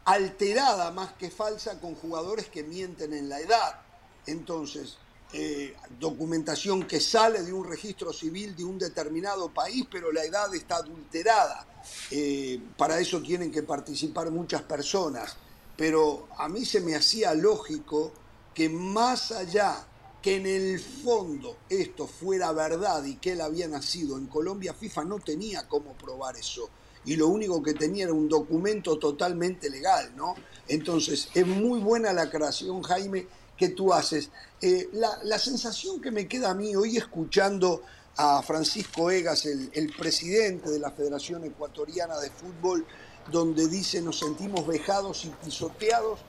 alterada 0.03 0.91
más 0.91 1.13
que 1.13 1.31
falsa 1.31 1.79
con 1.79 1.95
jugadores 1.95 2.47
que 2.47 2.63
mienten 2.63 3.13
en 3.13 3.29
la 3.29 3.39
edad. 3.39 3.81
Entonces, 4.25 4.97
eh, 5.33 5.75
documentación 5.99 6.83
que 6.83 6.99
sale 6.99 7.43
de 7.43 7.53
un 7.53 7.65
registro 7.65 8.11
civil 8.11 8.55
de 8.55 8.65
un 8.65 8.77
determinado 8.77 9.53
país, 9.53 9.85
pero 9.89 10.11
la 10.11 10.23
edad 10.23 10.53
está 10.53 10.77
adulterada. 10.77 11.65
Eh, 12.11 12.59
para 12.77 12.99
eso 12.99 13.21
tienen 13.21 13.51
que 13.51 13.63
participar 13.63 14.29
muchas 14.31 14.61
personas. 14.63 15.37
Pero 15.77 16.27
a 16.37 16.49
mí 16.49 16.65
se 16.65 16.81
me 16.81 16.95
hacía 16.95 17.33
lógico 17.33 18.11
que 18.53 18.69
más 18.69 19.31
allá 19.31 19.87
que 20.21 20.35
en 20.35 20.45
el 20.45 20.79
fondo 20.79 21.57
esto 21.69 22.07
fuera 22.07 22.51
verdad 22.51 23.03
y 23.05 23.15
que 23.15 23.31
él 23.31 23.41
había 23.41 23.67
nacido 23.67 24.17
en 24.17 24.27
Colombia, 24.27 24.73
FIFA 24.73 25.05
no 25.05 25.19
tenía 25.19 25.67
cómo 25.67 25.93
probar 25.93 26.35
eso. 26.35 26.69
Y 27.05 27.15
lo 27.15 27.29
único 27.29 27.63
que 27.63 27.73
tenía 27.73 28.03
era 28.03 28.13
un 28.13 28.29
documento 28.29 28.99
totalmente 28.99 29.69
legal, 29.69 30.13
¿no? 30.15 30.35
Entonces, 30.67 31.29
es 31.33 31.47
muy 31.47 31.79
buena 31.79 32.13
la 32.13 32.29
creación, 32.29 32.83
Jaime, 32.83 33.27
que 33.61 33.69
tú 33.69 33.93
haces. 33.93 34.31
Eh, 34.59 34.89
la, 34.93 35.37
sensación 35.37 36.01
que 36.01 36.09
me 36.09 36.27
queda 36.27 36.49
a 36.49 36.55
mí 36.55 36.75
hoy 36.75 36.97
escuchando 36.97 37.83
a 38.17 38.41
Francisco 38.41 39.11
Egas, 39.11 39.45
el, 39.45 39.69
el, 39.73 39.93
presidente 39.93 40.71
de 40.71 40.79
la 40.79 40.89
Federación 40.89 41.43
Ecuatoriana 41.43 42.17
de 42.19 42.31
Fútbol, 42.31 42.87
donde 43.31 43.67
dice 43.67 44.01
nos 44.01 44.17
sentimos 44.17 44.65
vejados 44.65 45.25
y 45.25 45.29
pisoteados, 45.45 46.21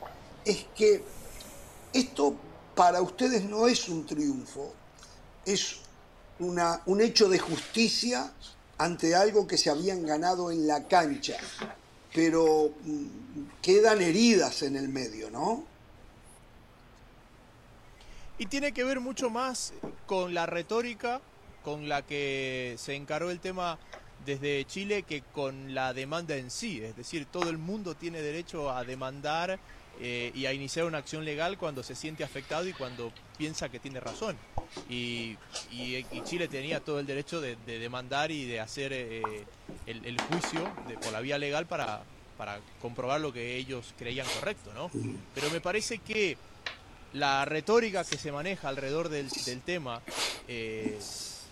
es 0.44 0.66
que 0.76 1.02
esto 1.94 2.36
para 2.74 3.00
ustedes 3.00 3.44
no 3.44 3.66
es 3.66 3.88
un 3.88 4.04
triunfo, 4.04 4.74
es 5.46 5.76
una, 6.38 6.82
un 6.84 7.00
hecho 7.00 7.30
de 7.30 7.38
justicia 7.38 8.30
ante 8.76 9.14
algo 9.14 9.46
que 9.46 9.56
se 9.56 9.70
habían 9.70 10.04
ganado 10.04 10.50
en 10.50 10.66
la 10.66 10.86
cancha, 10.86 11.38
pero 12.12 12.74
mm, 12.84 13.06
quedan 13.62 14.02
heridas 14.02 14.60
en 14.64 14.76
el 14.76 14.90
medio, 14.90 15.30
¿no? 15.30 15.71
Y 18.38 18.46
tiene 18.46 18.72
que 18.72 18.84
ver 18.84 19.00
mucho 19.00 19.30
más 19.30 19.72
con 20.06 20.34
la 20.34 20.46
retórica 20.46 21.20
con 21.62 21.88
la 21.88 22.02
que 22.02 22.74
se 22.78 22.94
encaró 22.94 23.30
el 23.30 23.40
tema 23.40 23.78
desde 24.26 24.64
Chile 24.64 25.02
que 25.02 25.22
con 25.22 25.74
la 25.74 25.92
demanda 25.92 26.36
en 26.36 26.50
sí. 26.50 26.80
Es 26.82 26.96
decir, 26.96 27.26
todo 27.26 27.50
el 27.50 27.58
mundo 27.58 27.94
tiene 27.94 28.20
derecho 28.20 28.70
a 28.70 28.84
demandar 28.84 29.58
eh, 30.00 30.32
y 30.34 30.46
a 30.46 30.52
iniciar 30.52 30.86
una 30.86 30.98
acción 30.98 31.24
legal 31.24 31.58
cuando 31.58 31.82
se 31.82 31.94
siente 31.94 32.24
afectado 32.24 32.66
y 32.66 32.72
cuando 32.72 33.12
piensa 33.36 33.68
que 33.68 33.78
tiene 33.78 34.00
razón. 34.00 34.36
Y, 34.88 35.36
Chile 36.24 36.48
tenía 36.48 36.80
todo 36.80 37.00
el 37.00 37.06
derecho 37.06 37.40
de, 37.40 37.56
demandar 37.66 38.30
y 38.30 38.46
de 38.46 38.60
hacer 38.60 38.92
eh, 38.92 39.22
el, 39.86 40.20
juicio 40.20 40.68
por 41.02 41.12
la 41.12 41.20
vía 41.20 41.36
legal 41.36 41.66
para, 41.66 42.04
para 42.38 42.60
comprobar 42.80 43.20
lo 43.20 43.32
que 43.32 43.56
ellos 43.56 43.92
creían 43.98 44.26
correcto, 44.38 44.72
¿no? 44.72 44.90
Pero 45.34 45.50
me 45.50 45.60
parece 45.60 45.98
que 45.98 46.38
la 47.12 47.44
retórica 47.44 48.04
que 48.04 48.16
se 48.16 48.32
maneja 48.32 48.68
alrededor 48.68 49.08
del, 49.08 49.30
tema, 49.64 50.00
eh, 50.48 50.98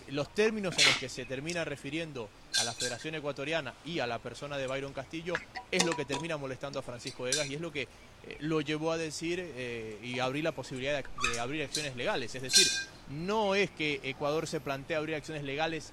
los 0.09 0.33
términos 0.33 0.75
en 0.77 0.85
los 0.85 0.97
que 0.97 1.09
se 1.09 1.25
termina 1.25 1.63
refiriendo 1.63 2.29
a 2.59 2.63
la 2.63 2.73
Federación 2.73 3.15
Ecuatoriana 3.15 3.73
y 3.85 3.99
a 3.99 4.07
la 4.07 4.19
persona 4.19 4.57
de 4.57 4.67
Byron 4.67 4.93
Castillo, 4.93 5.35
es 5.69 5.85
lo 5.85 5.95
que 5.95 6.05
termina 6.05 6.37
molestando 6.37 6.79
a 6.79 6.81
Francisco 6.81 7.27
Egas 7.27 7.47
y 7.47 7.55
es 7.55 7.61
lo 7.61 7.71
que 7.71 7.83
eh, 7.83 8.37
lo 8.39 8.61
llevó 8.61 8.91
a 8.91 8.97
decir 8.97 9.39
eh, 9.39 9.99
y 10.03 10.19
abrir 10.19 10.43
la 10.43 10.51
posibilidad 10.51 11.03
de, 11.33 11.39
abrir 11.39 11.63
acciones 11.63 11.95
legales. 11.95 12.33
Es 12.33 12.41
decir, 12.41 12.67
no 13.09 13.55
es 13.55 13.69
que 13.71 13.99
Ecuador 14.03 14.47
se 14.47 14.59
plantea 14.59 14.97
abrir 14.97 15.15
acciones 15.15 15.43
legales 15.43 15.91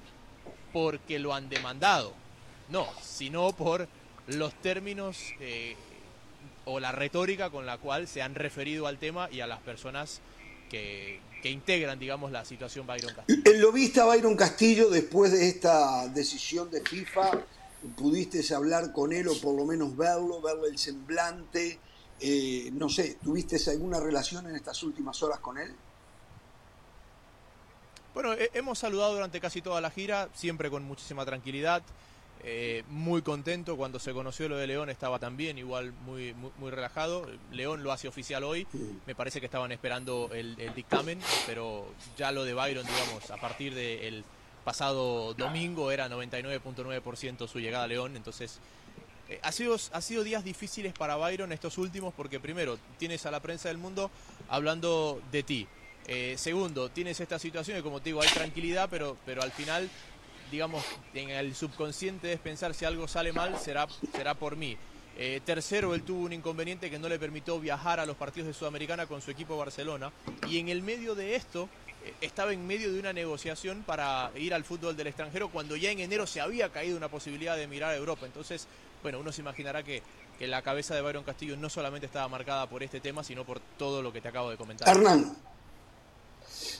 porque 0.72 1.18
lo 1.18 1.35
han 1.35 1.48
demandado, 1.48 2.12
no, 2.68 2.87
sino 3.02 3.52
por 3.52 3.88
los 4.26 4.52
términos 4.61 5.18
o 6.68 6.81
la 6.81 6.92
retórica 6.92 7.48
con 7.50 7.64
la 7.64 7.78
cual 7.78 8.07
se 8.07 8.20
han 8.20 8.35
referido 8.35 8.87
al 8.87 8.98
tema 8.98 9.28
y 9.33 9.40
a 9.40 9.46
las 9.46 9.61
personas 9.61 10.20
que, 10.68 11.20
integran, 11.44 11.98
digamos, 11.98 12.31
la 12.31 12.44
situación 12.44 12.87
Byron 12.87 13.14
Castillo. 13.14 13.42
¿Lo 13.57 13.72
viste 13.72 14.00
a 14.00 14.04
Byron 14.04 14.37
Castillo 14.37 14.90
después 14.90 15.33
de 15.33 15.48
esta 15.48 16.07
decisión 16.09 16.70
de 16.70 16.83
FIFA? 16.83 17.31
¿Pudiste 17.96 18.54
hablar 18.54 18.92
con 18.92 19.14
él 19.14 19.28
o 19.28 19.40
por 19.40 19.54
lo 19.54 19.64
menos 19.64 19.96
verlo, 19.96 20.42
verle 20.42 20.68
el 20.68 20.78
semblante? 20.78 21.78
Eh, 22.20 22.68
no 22.74 22.90
sé, 22.90 23.16
¿tuviste 23.24 23.57
alguna 23.70 23.98
relación 23.98 24.46
en 24.46 24.57
estas 24.57 24.83
últimas 24.83 25.22
horas 25.22 25.38
con 25.38 25.57
él? 25.57 25.74
Bueno, 28.12 28.35
hemos 28.52 28.78
saludado 28.78 29.14
durante 29.14 29.40
casi 29.40 29.62
toda 29.62 29.81
la 29.81 29.90
gira, 29.90 30.28
siempre 30.35 30.68
con 30.68 30.83
muchísima 30.83 31.24
tranquilidad. 31.24 31.83
Eh, 32.44 32.85
muy 32.88 33.22
contento 33.22 33.77
cuando 33.77 33.98
se 33.98 34.12
conoció 34.12 34.48
lo 34.48 34.57
de 34.57 34.66
León 34.66 34.90
estaba 34.90 35.18
también 35.18 35.59
igual 35.59 35.92
muy, 36.05 36.35
muy, 36.35 36.70
relajado. 36.70 37.27
León 37.51 37.83
lo 37.83 37.92
hace 37.92 38.09
oficial 38.09 38.44
hoy. 38.44 38.66
Me 39.07 39.14
parece 39.14 39.40
que 39.40 39.46
estaban 39.46 39.72
esperando 39.72 40.31
el, 40.33 40.57
dictamen 40.74 41.18
pero 41.46 41.87
ya 42.16 42.31
lo 42.31 42.44
de 42.44 42.55
Byron 42.55 42.87
digamos 42.87 43.31
a 43.31 43.37
partir 43.38 43.74
del 43.74 44.24
pasado 44.64 45.35
domingo 45.35 45.90
era 45.90 46.09
99.9% 46.09 47.48
su 47.48 47.59
llegada 47.59 47.85
a 47.85 47.88
León. 47.88 48.16
Entonces 48.16 48.61
eh, 49.29 49.40
ha, 49.42 49.51
sido, 49.51 49.77
ha 49.92 50.01
sido 50.01 50.22
días 50.22 50.44
difíciles 50.44 50.92
para 50.92 51.16
Byron 51.16 51.53
estos 51.53 51.77
últimos 51.77 52.14
porque 52.14 52.38
primero 52.38 52.79
tienes 52.98 53.27
a 53.27 53.31
la 53.31 53.40
prensa 53.40 53.68
del 53.68 53.79
mundo 53.79 54.11
hablando 54.48 55.20
de 55.33 55.42
ti. 55.42 55.68
Eh, 56.11 56.37
segundo, 56.38 56.88
tienes 56.88 57.20
esta 57.20 57.38
situación 57.38 57.79
y 57.79 57.83
como 57.83 58.01
te 58.01 58.09
digo, 58.09 58.22
hay 58.22 58.29
tranquilidad, 58.29 58.88
pero, 58.88 59.18
pero 59.27 59.42
al 59.42 59.53
final 59.53 59.90
digamos, 60.51 60.85
en 61.15 61.31
el 61.31 61.55
subconsciente 61.55 62.33
es 62.33 62.41
pensar 62.41 62.75
si 62.75 62.85
algo 62.85 63.09
sale 63.09 63.33
mal, 63.33 63.59
será, 63.59 63.87
será 64.15 64.35
por 64.35 64.57
mí. 64.57 64.77
Eh, 65.21 65.41
tercero, 65.45 65.95
él 65.95 66.03
tuvo 66.03 66.25
un 66.25 66.33
inconveniente 66.33 66.91
que 66.91 66.99
no 66.99 67.09
le 67.09 67.19
permitió 67.19 67.59
viajar 67.59 67.99
a 67.99 68.07
los 68.07 68.17
partidos 68.17 68.47
de 68.47 68.55
Sudamericana 68.55 69.07
con 69.07 69.21
su 69.21 69.33
equipo 69.33 69.57
Barcelona. 69.57 70.13
Y 70.49 70.59
en 70.59 70.69
el 70.69 70.83
medio 70.83 71.17
de 71.17 71.35
esto, 71.35 71.69
eh, 72.05 72.15
estaba 72.21 72.53
en 72.53 72.65
medio 72.67 72.93
de 72.93 73.01
una 73.01 73.13
negociación 73.13 73.83
para 73.85 74.31
ir 74.37 74.55
al 74.55 74.63
fútbol 74.63 74.97
del 74.97 75.09
extranjero 75.09 75.49
cuando 75.49 75.75
ya 75.75 75.91
en 75.91 75.99
enero 75.99 76.27
se 76.27 76.41
había 76.41 76.69
caído 76.69 76.97
una 76.97 77.09
posibilidad 77.09 77.57
de 77.57 77.67
mirar 77.67 77.91
a 77.91 77.97
Europa. 77.97 78.27
Entonces, 78.27 78.69
bueno, 79.03 79.19
uno 79.19 79.33
se 79.33 79.41
imaginará 79.41 79.83
que, 79.83 80.03
que 80.39 80.47
la 80.47 80.63
cabeza 80.63 80.95
de 80.95 81.03
Byron 81.03 81.25
Castillo 81.25 81.57
no 81.57 81.69
solamente 81.69 82.07
estaba 82.07 82.29
marcada 82.29 82.69
por 82.69 82.85
este 82.85 83.01
tema, 83.01 83.25
sino 83.25 83.45
por 83.45 83.59
todo 83.77 84.03
lo 84.03 84.13
que 84.13 84.21
te 84.21 84.29
acabo 84.29 84.51
de 84.51 84.57
comentar. 84.57 84.89
Hernán. 84.89 85.37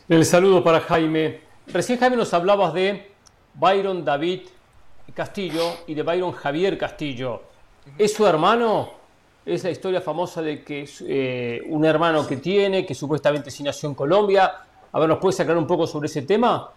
El 0.09 0.25
saludo 0.25 0.63
para 0.63 0.81
Jaime. 0.81 1.41
Recién 1.67 1.99
Jaime 1.99 2.17
nos 2.17 2.33
hablabas 2.33 2.73
de 2.73 3.13
Byron 3.59 4.05
David 4.05 4.43
Castillo 5.15 5.79
y 5.87 5.95
de 5.95 6.03
Byron 6.03 6.33
Javier 6.33 6.79
Castillo. 6.79 7.43
¿Es 7.97 8.15
su 8.15 8.27
hermano? 8.27 8.93
Es 9.45 9.65
la 9.65 9.71
historia 9.71 10.01
famosa 10.01 10.43
de 10.43 10.63
que 10.63 10.89
eh, 11.07 11.63
un 11.67 11.85
hermano 11.85 12.27
que 12.27 12.37
tiene, 12.37 12.87
que 12.87 12.95
supuestamente 12.95 13.51
sí 13.51 13.63
nació 13.63 13.89
en 13.89 13.95
Colombia. 13.95 14.53
A 14.93 15.01
ver, 15.01 15.09
¿nos 15.09 15.19
puedes 15.19 15.37
sacar 15.37 15.57
un 15.57 15.67
poco 15.67 15.87
sobre 15.87 16.07
ese 16.07 16.23
tema? 16.23 16.71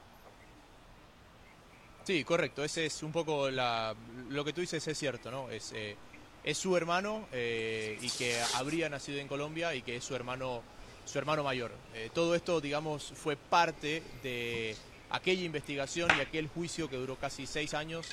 Sí, 2.04 2.24
correcto. 2.24 2.64
Ese 2.64 2.88
es 2.88 3.04
un 3.04 3.12
poco 3.12 3.50
lo 3.52 4.44
que 4.44 4.54
tú 4.54 4.62
dices 4.62 4.88
es 4.88 4.98
cierto, 4.98 5.30
¿no? 5.30 5.50
Es, 5.52 5.74
eh, 5.74 5.96
es 6.44 6.58
su 6.58 6.76
hermano 6.76 7.28
eh, 7.32 8.00
y 8.02 8.10
que 8.10 8.42
habría 8.56 8.90
nacido 8.90 9.20
en 9.20 9.28
Colombia 9.28 9.76
y 9.76 9.84
que 9.84 9.98
es 9.98 10.04
su 10.04 10.16
hermano, 10.16 10.62
su 11.06 11.20
hermano 11.20 11.44
mayor. 11.44 11.72
todo 12.14 12.34
esto, 12.34 12.60
digamos, 12.60 13.14
fue 13.16 13.36
parte 13.36 14.02
de 14.24 14.76
aquella 15.12 15.44
investigación 15.44 16.10
y 16.18 16.22
aquel 16.22 16.48
juicio 16.48 16.90
que 16.90 16.98
duró 16.98 17.16
casi 17.16 17.46
seis 17.46 17.74
años 17.74 18.08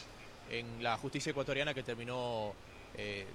en 0.50 0.82
la 0.82 0.96
justicia 0.96 1.30
ecuatoriana 1.30 1.74
que 1.74 1.82
terminó 1.82 2.52
eh, 2.96 3.26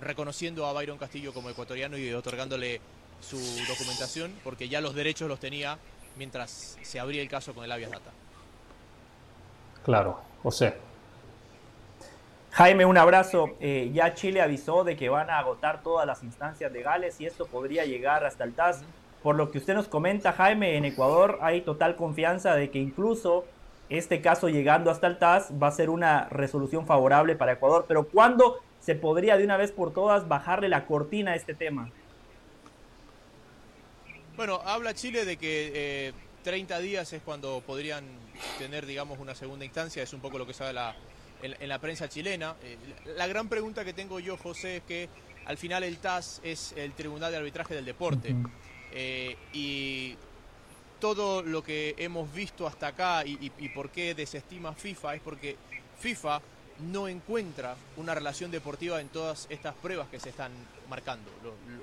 reconociendo 0.00 0.66
a 0.66 0.72
Byron 0.72 0.98
Castillo 0.98 1.32
como 1.32 1.50
ecuatoriano 1.50 1.96
y 1.96 2.12
otorgándole 2.12 2.80
su 3.20 3.38
documentación, 3.68 4.32
porque 4.42 4.68
ya 4.68 4.80
los 4.80 4.94
derechos 4.94 5.28
los 5.28 5.38
tenía 5.38 5.78
mientras 6.16 6.76
se 6.82 7.00
abría 7.00 7.22
el 7.22 7.28
caso 7.28 7.54
con 7.54 7.64
el 7.64 7.72
habeas 7.72 7.90
data. 7.90 8.10
Claro, 9.84 10.20
José. 10.42 10.74
Jaime, 12.52 12.84
un 12.84 12.98
abrazo. 12.98 13.56
Eh, 13.60 13.90
ya 13.94 14.14
Chile 14.14 14.42
avisó 14.42 14.84
de 14.84 14.96
que 14.96 15.08
van 15.08 15.30
a 15.30 15.38
agotar 15.38 15.82
todas 15.82 16.06
las 16.06 16.22
instancias 16.22 16.70
legales 16.70 17.20
y 17.20 17.26
esto 17.26 17.46
podría 17.46 17.84
llegar 17.84 18.24
hasta 18.24 18.44
el 18.44 18.52
TAS. 18.52 18.82
Por 19.22 19.36
lo 19.36 19.50
que 19.50 19.58
usted 19.58 19.74
nos 19.74 19.88
comenta, 19.88 20.32
Jaime, 20.32 20.76
en 20.76 20.84
Ecuador 20.84 21.38
hay 21.42 21.60
total 21.60 21.96
confianza 21.96 22.54
de 22.56 22.70
que 22.70 22.78
incluso 22.78 23.44
este 23.88 24.20
caso 24.20 24.48
llegando 24.48 24.90
hasta 24.90 25.06
el 25.06 25.18
TAS 25.18 25.52
va 25.62 25.68
a 25.68 25.72
ser 25.72 25.90
una 25.90 26.28
resolución 26.30 26.86
favorable 26.86 27.36
para 27.36 27.52
Ecuador. 27.52 27.84
Pero 27.86 28.08
¿cuándo 28.08 28.60
se 28.80 28.94
podría 28.94 29.36
de 29.36 29.44
una 29.44 29.56
vez 29.56 29.70
por 29.70 29.92
todas 29.92 30.28
bajarle 30.28 30.68
la 30.68 30.86
cortina 30.86 31.32
a 31.32 31.36
este 31.36 31.54
tema? 31.54 31.90
Bueno, 34.36 34.60
habla 34.64 34.94
Chile 34.94 35.24
de 35.24 35.36
que 35.36 36.14
30 36.42 36.78
eh, 36.78 36.82
días 36.82 37.12
es 37.12 37.22
cuando 37.22 37.62
podrían 37.64 38.04
tener, 38.58 38.86
digamos, 38.86 39.18
una 39.18 39.34
segunda 39.34 39.64
instancia. 39.64 40.02
Es 40.02 40.12
un 40.12 40.20
poco 40.20 40.38
lo 40.38 40.46
que 40.46 40.54
sabe 40.54 40.72
la, 40.72 40.96
en, 41.42 41.68
la 41.68 41.78
prensa 41.78 42.08
chilena. 42.08 42.56
Eh, 42.62 42.76
la 43.16 43.26
gran 43.26 43.48
pregunta 43.48 43.84
que 43.84 43.92
tengo 43.92 44.20
yo, 44.20 44.36
José, 44.36 44.78
es 44.78 44.82
que 44.84 45.08
al 45.44 45.58
final 45.58 45.84
el 45.84 45.98
TAS 45.98 46.40
es 46.42 46.72
el 46.76 46.92
Tribunal 46.92 47.30
de 47.30 47.38
Arbitraje 47.38 47.74
del 47.74 47.84
Deporte. 47.84 48.34
Eh, 48.92 49.36
y 49.52 50.16
todo 51.00 51.42
lo 51.42 51.64
que 51.64 51.94
hemos 51.98 52.32
visto 52.32 52.66
hasta 52.66 52.88
acá 52.88 53.24
y, 53.26 53.50
por 53.70 53.90
qué 53.90 54.14
desestima 54.14 54.72
FIFA 54.72 55.16
es 55.16 55.20
porque 55.20 55.56
FIFA 55.98 56.40
no 56.92 57.08
encuentra 57.08 57.76
una 57.96 58.14
relación 58.14 58.50
deportiva 58.50 59.00
en 59.00 59.08
todas 59.08 59.46
estas 59.50 59.74
pruebas 59.74 60.08
que 60.08 60.20
se 60.20 60.28
están 60.28 60.52
marcando. 60.88 61.28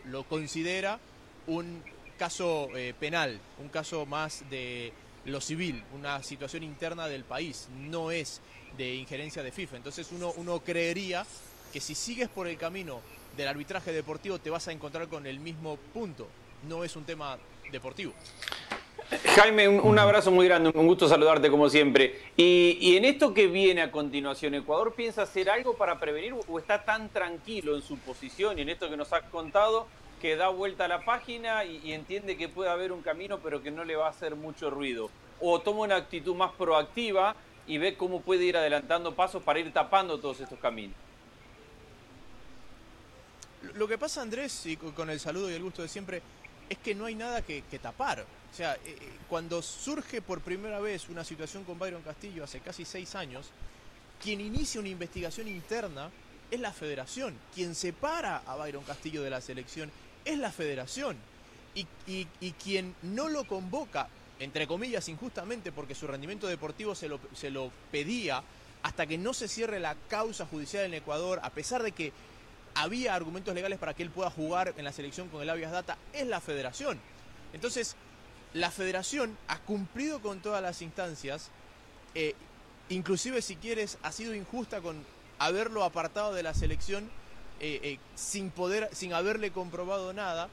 Lo, 0.06 0.24
considera 0.24 1.00
un 1.48 1.84
caso 2.17 2.69
eh, 2.76 2.93
penal, 2.98 3.39
un 3.60 3.69
caso 3.69 4.06
más 4.06 4.50
de 4.50 4.93
lo 5.26 5.41
civil, 5.41 5.84
una 5.93 6.24
situación 6.24 6.63
interna 6.63 7.08
del 7.08 7.26
país. 7.26 7.67
No 7.78 8.12
es 8.12 8.41
de 8.78 8.95
injerencia 8.95 9.43
de 9.43 9.52
FIFA. 9.52 9.78
Entonces 9.78 10.10
uno, 10.12 10.34
uno 10.38 10.62
creería 10.62 11.26
que 11.74 11.82
si 11.82 11.93
sigues 11.93 12.30
por 12.30 12.48
el 12.48 12.58
camino 12.58 13.02
del 13.36 13.48
arbitraje 13.48 13.91
deportivo 13.91 14.39
te 14.39 14.50
vas 14.50 14.67
a 14.67 14.72
encontrar 14.72 15.08
con 15.08 15.28
el 15.28 15.39
mismo 15.39 15.78
punto. 15.93 16.28
No 16.67 16.84
es 16.84 16.95
un 16.95 17.04
tema 17.04 17.38
deportivo. 17.72 18.13
Jaime, 19.36 19.67
un, 19.67 19.98
abrazo 19.98 20.30
muy 20.30 20.45
grande, 20.48 20.72
un 20.74 20.86
gusto 20.86 21.08
saludarte 21.08 21.50
como 21.50 21.67
siempre. 21.69 22.22
Y, 22.38 22.95
en 22.95 23.06
esto 23.06 23.34
que 23.34 23.48
viene 23.48 23.82
a 23.82 23.91
continuación, 23.91 24.54
¿Ecuador 24.54 24.93
piensa 24.93 25.24
hacer 25.24 25.50
algo 25.50 25.76
para 25.76 26.00
prevenir 26.00 26.36
o 26.48 26.60
está 26.60 26.86
tan 26.86 27.10
tranquilo 27.10 27.76
en 27.76 27.82
su 27.82 27.98
posición 27.98 28.60
y 28.60 28.62
en 28.62 28.69
esto 28.69 28.89
que 28.89 28.98
nos 28.98 29.12
has 29.13 29.24
contado 29.24 29.88
que 30.22 30.36
da 30.36 30.50
vuelta 30.50 30.86
a 30.86 30.88
la 30.88 31.06
página 31.06 31.63
y, 31.65 31.82
y 31.84 31.93
entiende 31.93 32.38
que 32.38 32.50
puede 32.50 32.69
haber 32.69 32.91
un 32.91 33.02
camino 33.02 33.39
pero 33.39 33.63
que 33.63 33.72
no 33.72 33.86
le 33.86 33.95
va 33.95 34.08
a 34.08 34.10
hacer 34.10 34.36
mucho 34.36 34.69
ruido? 34.69 35.10
¿O 35.39 35.60
toma 35.62 35.82
una 35.82 35.95
actitud 35.95 36.36
más 36.36 36.52
proactiva 36.52 37.36
y 37.69 37.78
ve 37.78 37.95
cómo 37.95 38.22
puede 38.22 38.45
ir 38.45 38.58
adelantando 38.58 39.15
pasos 39.15 39.43
para 39.43 39.60
ir 39.60 39.72
tapando 39.72 40.19
todos 40.19 40.39
estos 40.41 40.58
caminos. 40.60 40.95
Lo 43.76 43.88
que 43.88 43.98
pasa, 43.98 44.24
Andrés, 44.24 44.65
y 44.65 44.76
con 44.76 45.10
el 45.10 45.19
saludo 45.19 45.52
y 45.52 45.54
el 45.54 45.62
gusto 45.62 45.84
de 45.84 45.88
siempre, 45.88 46.24
es 46.70 46.78
que 46.78 46.96
no 46.96 47.06
hay 47.06 47.16
nada 47.16 47.42
que, 47.42 47.62
tapar. 47.82 48.22
O 48.22 48.56
sea, 48.56 48.76
eh, 48.76 48.80
eh, 48.86 48.98
cuando 49.28 49.62
surge 49.62 50.22
por 50.22 50.42
primera 50.42 50.80
vez 50.80 51.10
una 51.10 51.24
situación 51.24 51.64
con 51.64 51.80
Byron 51.80 52.02
Castillo 52.02 52.44
hace 52.44 52.60
casi 52.60 52.86
seis 52.86 53.16
años, 53.16 53.50
quien 54.22 54.42
inicia 54.42 54.80
una 54.80 54.90
investigación 54.90 55.48
interna 55.48 56.10
es 56.52 56.60
la 56.60 56.72
federación. 56.72 57.38
Quien 57.54 57.76
separa 57.76 58.44
a 58.46 58.56
Byron 58.56 58.84
Castillo 58.84 59.24
de 59.24 59.30
la 59.30 59.42
selección 59.42 59.92
es 60.26 60.38
la 60.38 60.52
federación. 60.52 61.18
Y, 61.76 61.88
y 62.42 62.52
quien 62.54 62.96
no 63.04 63.30
lo 63.30 63.48
convoca 63.48 64.10
entre 64.40 64.68
comillas, 64.68 65.10
injustamente, 65.10 65.72
porque 65.72 65.96
su 65.96 66.08
rendimiento 66.08 66.48
deportivo 66.48 66.96
se 66.96 67.10
lo, 67.10 67.20
se 67.34 67.50
lo 67.50 67.72
pedía 67.92 68.42
hasta 68.82 69.06
que 69.06 69.18
no 69.18 69.34
se 69.34 69.50
cierre 69.50 69.80
la 69.80 69.96
causa 70.08 70.46
judicial 70.46 70.86
en 70.86 70.94
Ecuador, 70.94 71.42
a 71.44 71.50
pesar 71.50 71.84
de 71.84 71.92
que 71.92 72.14
había 72.80 73.13
argumentos 73.13 73.54
legales 73.54 73.78
para 73.78 73.94
que 73.94 74.04
él 74.04 74.10
pueda 74.10 74.30
jugar 74.30 74.74
en 74.78 74.86
la 74.86 74.94
selección 74.94 75.28
con 75.28 75.42
el 75.42 75.50
Avias 75.50 75.72
Data, 75.72 75.98
es 76.13 76.26
la 76.26 76.39
federación. 76.39 76.98
Entonces, 77.52 77.96
la 78.54 78.72
federación 78.72 79.38
ha 79.48 79.60
cumplido 79.60 80.22
con 80.22 80.39
todas 80.39 80.62
las 80.62 80.82
instancias, 80.82 81.50
eh, 82.15 82.36
inclusive 82.88 83.42
si 83.42 83.58
quieres, 83.58 83.98
ha 84.02 84.13
sido 84.13 84.34
injusta 84.34 84.80
con 84.80 85.04
haberlo 85.39 85.84
apartado 85.84 86.34
de 86.34 86.42
la 86.42 86.54
selección 86.54 87.10
eh, 87.60 87.80
eh, 87.84 88.00
sin 88.15 88.50
poder, 88.50 88.89
sin 88.94 89.13
haberle 89.13 89.52
comprobado 89.52 90.13
nada, 90.13 90.48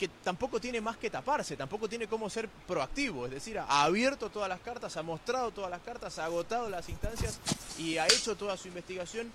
que 0.00 0.08
tampoco 0.08 0.60
tiene 0.60 0.80
más 0.80 0.96
que 0.96 1.10
taparse, 1.10 1.56
tampoco 1.56 1.88
tiene 1.88 2.08
cómo 2.08 2.28
ser 2.28 2.48
proactivo, 2.66 3.26
es 3.26 3.30
decir, 3.30 3.60
ha 3.60 3.84
abierto 3.84 4.30
todas 4.30 4.48
las 4.48 4.58
cartas, 4.60 4.96
ha 4.96 5.02
mostrado 5.04 5.52
todas 5.52 5.70
las 5.70 5.80
cartas, 5.82 6.18
ha 6.18 6.24
agotado 6.24 6.68
las 6.68 6.88
instancias 6.88 7.38
y 7.78 7.98
ha 7.98 8.06
hecho 8.06 8.34
toda 8.34 8.56
su 8.56 8.66
investigación 8.66 9.30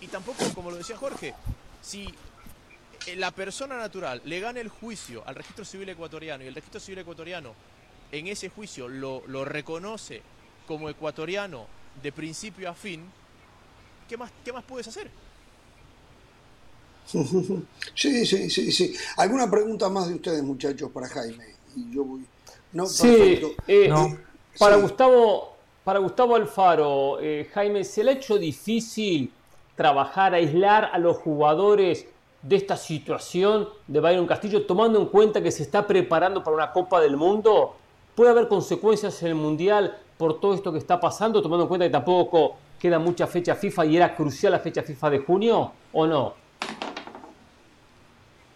y 0.00 0.06
tampoco, 0.08 0.44
como 0.54 0.70
lo 0.70 0.76
decía 0.76 0.96
Jorge, 0.96 1.34
si 1.82 2.12
la 3.16 3.30
persona 3.30 3.76
natural 3.76 4.20
le 4.24 4.40
gana 4.40 4.60
el 4.60 4.68
juicio 4.68 5.22
al 5.26 5.34
registro 5.34 5.64
civil 5.64 5.88
ecuatoriano 5.88 6.44
y 6.44 6.48
el 6.48 6.54
registro 6.54 6.80
civil 6.80 6.98
ecuatoriano 6.98 7.54
en 8.12 8.26
ese 8.26 8.48
juicio 8.48 8.88
lo, 8.88 9.22
lo 9.26 9.44
reconoce 9.44 10.22
como 10.66 10.88
ecuatoriano 10.88 11.66
de 12.02 12.12
principio 12.12 12.68
a 12.70 12.74
fin, 12.74 13.02
¿qué 14.08 14.16
más, 14.16 14.30
qué 14.44 14.52
más 14.52 14.64
puedes 14.64 14.88
hacer? 14.88 15.10
Sí, 17.94 18.24
sí, 18.24 18.48
sí, 18.48 18.72
sí. 18.72 18.94
¿Alguna 19.16 19.50
pregunta 19.50 19.88
más 19.88 20.08
de 20.08 20.14
ustedes, 20.14 20.42
muchachos, 20.42 20.90
para 20.92 21.08
Jaime? 21.08 21.44
Y 21.76 21.92
yo 21.94 22.04
voy. 22.04 22.24
No, 22.72 22.86
sí, 22.86 23.40
eh, 23.66 23.90
para 24.58 24.76
Gustavo, 24.76 25.56
para 25.84 25.98
Gustavo 25.98 26.36
Alfaro, 26.36 27.18
eh, 27.20 27.50
Jaime, 27.52 27.84
¿se 27.84 28.04
le 28.04 28.12
ha 28.12 28.14
hecho 28.14 28.38
difícil 28.38 29.30
trabajar, 29.76 30.34
aislar 30.34 30.90
a 30.92 30.98
los 30.98 31.16
jugadores 31.18 32.06
de 32.42 32.56
esta 32.56 32.76
situación 32.76 33.68
de 33.86 34.00
Byron 34.00 34.26
Castillo, 34.26 34.66
tomando 34.66 34.98
en 34.98 35.06
cuenta 35.06 35.42
que 35.42 35.50
se 35.50 35.62
está 35.62 35.86
preparando 35.86 36.42
para 36.42 36.56
una 36.56 36.72
Copa 36.72 37.00
del 37.00 37.16
Mundo? 37.16 37.76
¿Puede 38.14 38.30
haber 38.30 38.48
consecuencias 38.48 39.22
en 39.22 39.28
el 39.28 39.34
Mundial 39.34 39.98
por 40.16 40.40
todo 40.40 40.54
esto 40.54 40.72
que 40.72 40.78
está 40.78 40.98
pasando, 40.98 41.40
tomando 41.42 41.64
en 41.64 41.68
cuenta 41.68 41.86
que 41.86 41.92
tampoco 41.92 42.56
queda 42.78 42.98
mucha 42.98 43.26
fecha 43.26 43.54
FIFA 43.54 43.86
y 43.86 43.96
era 43.96 44.14
crucial 44.14 44.52
la 44.52 44.58
fecha 44.58 44.82
FIFA 44.82 45.10
de 45.10 45.18
junio, 45.20 45.72
o 45.92 46.06
no? 46.06 46.34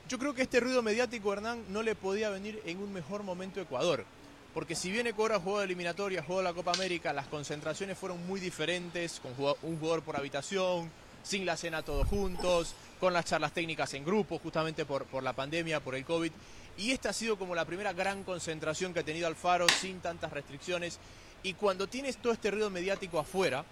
Yo 0.08 0.18
creo 0.18 0.34
que 0.34 0.42
este 0.42 0.60
ruido 0.60 0.82
mediático, 0.82 1.32
Hernán, 1.32 1.64
no 1.70 1.82
le 1.82 1.94
podía 1.94 2.30
venir 2.30 2.60
en 2.66 2.78
un 2.78 2.92
mejor 2.92 3.22
momento 3.22 3.60
a 3.60 3.62
Ecuador. 3.62 4.04
Porque 4.52 4.76
si 4.76 4.90
bien 4.90 5.06
Ecuador 5.06 5.40
jugó 5.42 5.58
de 5.58 5.64
eliminatoria, 5.64 6.22
jugó 6.22 6.40
la 6.40 6.52
Copa 6.52 6.72
América, 6.72 7.12
las 7.12 7.26
concentraciones 7.26 7.98
fueron 7.98 8.24
muy 8.26 8.38
diferentes, 8.38 9.20
con 9.20 9.32
un 9.62 9.78
jugador 9.78 10.02
por 10.02 10.16
habitación, 10.16 10.90
sin 11.24 11.44
la 11.44 11.56
cena 11.56 11.82
todos 11.82 12.06
juntos, 12.06 12.74
con 13.00 13.12
las 13.12 13.24
charlas 13.24 13.52
técnicas 13.52 13.92
en 13.94 14.04
grupo, 14.04 14.38
justamente 14.38 14.84
por, 14.84 15.06
por 15.06 15.24
la 15.24 15.32
pandemia, 15.32 15.80
por 15.80 15.96
el 15.96 16.04
COVID. 16.04 16.30
Y 16.78 16.92
esta 16.92 17.10
ha 17.10 17.12
sido 17.12 17.36
como 17.36 17.54
la 17.54 17.64
primera 17.64 17.92
gran 17.92 18.22
concentración 18.22 18.94
que 18.94 19.00
ha 19.00 19.04
tenido 19.04 19.26
Alfaro, 19.26 19.66
sin 19.68 20.00
tantas 20.00 20.32
restricciones. 20.32 20.98
Y 21.42 21.54
cuando 21.54 21.88
tienes 21.88 22.18
todo 22.18 22.32
este 22.32 22.50
ruido 22.50 22.70
mediático 22.70 23.18
afuera, 23.18 23.64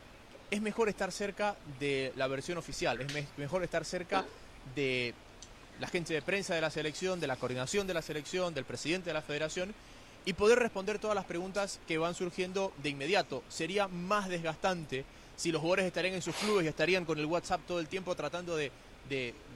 es 0.51 0.61
mejor 0.61 0.89
estar 0.89 1.13
cerca 1.13 1.57
de 1.79 2.13
la 2.17 2.27
versión 2.27 2.59
oficial, 2.59 3.01
es 3.01 3.39
mejor 3.39 3.63
estar 3.63 3.85
cerca 3.85 4.25
de 4.75 5.15
la 5.81 5.89
gente 5.89 6.15
de 6.15 6.23
prensa 6.23 6.55
de 6.55 6.61
la 6.61 6.71
selección, 6.71 7.21
de 7.21 7.27
la 7.27 7.37
coordinación 7.37 7.87
de 7.87 7.95
la 7.95 8.03
selección, 8.03 8.55
del 8.55 8.65
presidente 8.65 9.11
de 9.11 9.15
la 9.15 9.23
federación 9.23 9.75
y 10.25 10.35
poder 10.35 10.59
responder 10.59 10.99
todas 10.99 11.17
las 11.17 11.25
preguntas 11.25 11.81
que 11.89 11.99
van 11.99 12.15
surgiendo 12.15 12.73
de 12.83 12.91
inmediato. 12.91 13.43
Sería 13.49 13.89
más 13.89 14.29
desgastante 14.29 15.05
si 15.37 15.51
los 15.51 15.61
jugadores 15.61 15.87
estarían 15.87 16.15
en 16.15 16.23
sus 16.23 16.35
clubes 16.37 16.65
y 16.65 16.69
estarían 16.69 17.05
con 17.05 17.19
el 17.19 17.27
WhatsApp 17.27 17.61
todo 17.67 17.81
el 17.81 17.89
tiempo 17.89 18.15
tratando 18.15 18.57
de, 18.57 18.71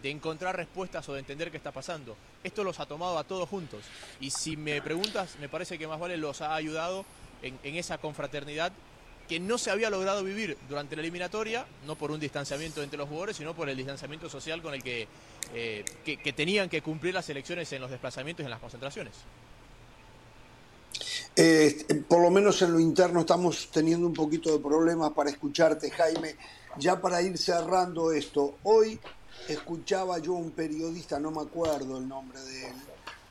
encontrar 0.03 0.57
respuestas 0.57 1.09
o 1.09 1.14
de 1.14 1.20
entender 1.20 1.51
qué 1.51 1.57
está 1.57 1.72
pasando. 1.72 2.16
Esto 2.45 2.62
los 2.62 2.79
ha 2.79 2.87
tomado 2.87 3.18
a 3.18 3.24
todos 3.24 3.49
juntos. 3.49 3.85
Y 4.20 4.31
si 4.31 4.57
me 4.57 4.81
preguntas, 4.83 5.37
me 5.41 5.49
parece 5.49 5.79
que 5.79 5.87
más 5.87 5.99
vale 5.99 6.16
los 6.16 6.41
ha 6.43 6.55
ayudado 6.55 7.05
en, 7.43 7.59
esa 7.77 7.99
confraternidad 7.99 8.72
que 9.29 9.41
no 9.41 9.59
se 9.59 9.70
había 9.70 9.91
logrado 9.91 10.22
vivir 10.22 10.57
durante 10.68 10.95
la 10.95 11.03
eliminatoria, 11.03 11.66
no 11.85 11.97
por 11.97 12.12
un 12.12 12.20
distanciamiento 12.20 12.83
entre 12.83 12.99
los 12.99 13.09
jugadores, 13.09 13.37
sino 13.37 13.55
por 13.55 13.68
el 13.68 13.77
distanciamiento 13.77 14.29
social 14.29 14.62
con 14.62 14.74
el 14.74 14.83
que, 14.83 15.09
eh, 15.55 15.85
que, 16.05 16.33
tenían 16.33 16.68
que 16.68 16.81
cumplir 16.81 17.12
las 17.12 17.29
elecciones 17.29 17.72
en 17.72 17.81
los 17.81 17.91
desplazamientos 17.91 18.45
y 18.45 18.47
en 18.47 18.51
las 18.51 18.61
concentraciones. 18.61 19.14
Eh, 21.39 22.03
por 22.09 22.22
lo 22.22 22.30
menos 22.30 22.62
en 22.62 22.72
lo 22.72 22.80
interno 22.80 23.20
estamos 23.20 23.68
teniendo 23.70 24.07
un 24.07 24.14
poquito 24.14 24.51
de 24.51 24.59
problemas 24.59 25.12
para 25.12 25.28
escucharte, 25.28 25.91
Jaime. 25.91 26.37
Ya 26.78 26.99
para 26.99 27.20
ir 27.20 27.37
cerrando 27.37 28.11
esto, 28.11 28.57
hoy 28.62 28.99
escuchaba 29.47 30.18
yo 30.18 30.32
un 30.32 30.53
periodista, 30.53 31.20
no 31.20 31.30
me 31.30 31.43
acuerdo 31.43 31.99
el 31.99 32.09
nombre 32.09 32.41
de 32.41 32.68
él, 32.68 32.74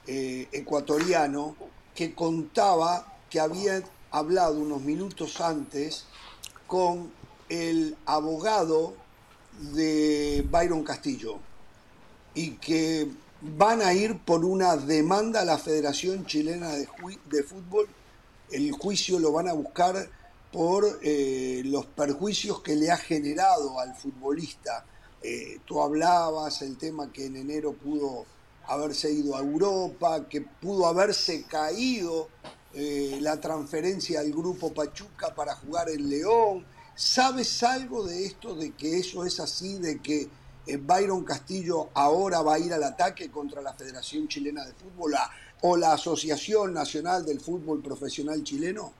eh, 0.05 0.47
ecuatoriano, 0.51 1.55
que 1.95 2.13
contaba 2.13 3.17
que 3.27 3.39
había 3.39 3.81
hablado 4.11 4.59
unos 4.59 4.81
minutos 4.81 5.41
antes 5.41 6.05
con 6.67 7.11
el 7.49 7.97
abogado 8.05 8.93
de 9.73 10.45
Byron 10.49 10.83
Castillo 10.83 11.39
y 12.35 12.51
que 12.51 13.09
van 13.41 13.81
a 13.81 13.93
ir 13.93 14.19
por 14.19 14.45
una 14.45 14.77
demanda 14.77 15.41
a 15.41 15.45
la 15.45 15.57
Federación 15.57 16.25
Chilena 16.25 16.71
de, 16.71 17.43
Fútbol. 17.43 17.87
El 18.51 18.71
juicio 18.71 19.19
lo 19.19 19.31
van 19.31 19.47
a 19.47 19.53
buscar 19.53 20.09
por 20.51 20.99
eh, 21.01 21.61
los 21.65 21.85
perjuicios 21.85 22.61
que 22.61 22.75
le 22.75 22.91
ha 22.91 22.97
generado 22.97 23.79
al 23.79 23.95
futbolista. 23.95 24.85
Eh, 25.21 25.59
tú 25.65 25.81
hablabas 25.81 26.61
el 26.61 26.77
tema 26.77 27.11
que 27.11 27.25
en 27.25 27.35
enero 27.35 27.73
pudo 27.73 28.25
haberse 28.67 29.11
ido 29.11 29.35
a 29.35 29.41
Europa, 29.41 30.27
que 30.29 30.41
pudo 30.41 30.87
haberse 30.87 31.43
caído 31.43 32.29
eh, 32.73 33.19
la 33.21 33.39
transferencia 33.39 34.19
al 34.19 34.31
grupo 34.31 34.73
Pachuca 34.73 35.33
para 35.33 35.55
jugar 35.55 35.89
en 35.89 36.09
León. 36.09 36.65
¿Sabes 36.95 37.61
algo 37.63 38.05
de 38.05 38.25
esto, 38.25 38.55
de 38.55 38.71
que 38.71 38.99
eso 38.99 39.25
es 39.25 39.39
así, 39.39 39.75
de 39.75 39.99
que 39.99 40.29
Byron 40.65 41.23
Castillo 41.23 41.89
ahora 41.93 42.41
va 42.41 42.55
a 42.55 42.59
ir 42.59 42.73
al 42.73 42.83
ataque 42.83 43.29
contra 43.29 43.61
la 43.61 43.73
Federación 43.73 44.27
Chilena 44.27 44.65
de 44.65 44.73
Fútbol 44.73 45.13
o 45.61 45.77
la 45.77 45.93
Asociación 45.93 46.73
Nacional 46.73 47.25
del 47.25 47.39
Fútbol 47.39 47.81
Profesional 47.81 48.43
Chileno? 48.43 48.93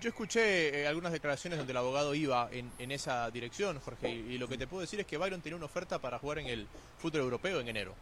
Yo 0.00 0.08
escuché 0.08 0.80
eh, 0.80 0.86
algunas 0.86 1.12
declaraciones 1.12 1.58
donde 1.58 1.72
el 1.72 1.76
abogado 1.76 2.14
iba 2.14 2.48
en, 2.50 2.90
esa 2.90 3.30
dirección, 3.30 3.78
Jorge, 3.80 4.10
y, 4.10 4.38
lo 4.38 4.48
que 4.48 4.56
te 4.56 4.66
puedo 4.66 4.80
decir 4.80 4.98
es 4.98 5.06
que 5.06 5.18
Byron 5.18 5.42
tenía 5.42 5.56
una 5.56 5.66
oferta 5.66 5.98
para 5.98 6.18
jugar 6.18 6.38
en 6.38 6.46
el 6.46 6.66
fútbol 6.98 7.20
europeo 7.20 7.60
en 7.60 7.68
enero. 7.68 7.94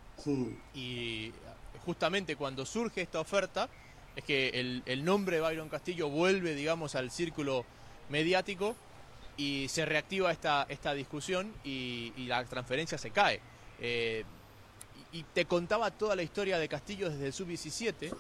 Y 0.74 1.32
justamente 1.84 2.36
cuando 2.36 2.64
surge 2.64 3.02
esta 3.02 3.18
oferta, 3.18 3.68
es 4.14 4.22
que 4.22 4.48
el, 4.86 5.04
nombre 5.04 5.36
de 5.36 5.42
Byron 5.42 5.68
Castillo 5.68 6.09
vuelve, 6.09 6.54
digamos, 6.54 6.94
al 6.94 7.11
círculo 7.11 7.64
mediático 8.11 8.76
y 9.39 9.68
se 9.68 9.86
reactiva 9.86 10.30
esta, 10.30 10.66
esta 10.68 10.93
discusión 10.93 11.51
y, 11.64 12.12
la 12.26 12.45
transferencia 12.45 12.99
se 12.99 13.11
cae. 13.11 13.41
Eh, 13.80 14.24
y 15.12 15.22
te 15.22 15.47
contaba 15.47 15.91
toda 15.91 16.14
la 16.14 16.22
historia 16.22 16.59
de 16.59 16.68
Castillo 16.68 17.09
desde 17.09 17.26
el 17.26 17.32
sub-17 17.32 18.12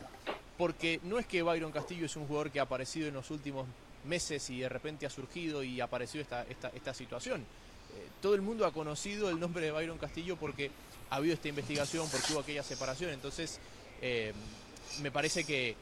porque 0.56 1.00
no 1.02 1.18
es 1.18 1.26
que 1.26 1.42
Byron 1.42 1.72
Castillo 1.72 2.06
es 2.06 2.16
un 2.16 2.26
jugador 2.26 2.50
que 2.50 2.60
ha 2.60 2.62
aparecido 2.62 3.08
en 3.08 3.14
los 3.14 3.30
últimos 3.30 3.66
meses 4.04 4.48
y 4.50 4.60
de 4.60 4.68
repente 4.68 5.06
ha 5.06 5.10
surgido 5.10 5.62
y 5.62 5.80
apareció 5.80 6.20
esta, 6.20 6.44
esta, 6.44 6.68
esta 6.68 6.94
situación. 6.94 7.40
Eh, 7.40 8.08
todo 8.22 8.34
el 8.34 8.42
mundo 8.42 8.64
ha 8.64 8.72
conocido 8.72 9.28
el 9.28 9.38
nombre 9.38 9.64
de 9.64 9.72
Byron 9.72 9.98
Castillo 9.98 10.36
porque 10.36 10.70
ha 11.10 11.16
habido 11.16 11.34
esta 11.34 11.48
investigación, 11.48 12.08
porque 12.10 12.32
hubo 12.32 12.40
aquella 12.40 12.62
separación. 12.62 13.10
Entonces, 13.10 13.60
eh, 14.00 14.32
me 15.00 15.10
parece 15.10 15.44
que, 15.44 15.76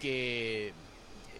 que 0.00 0.72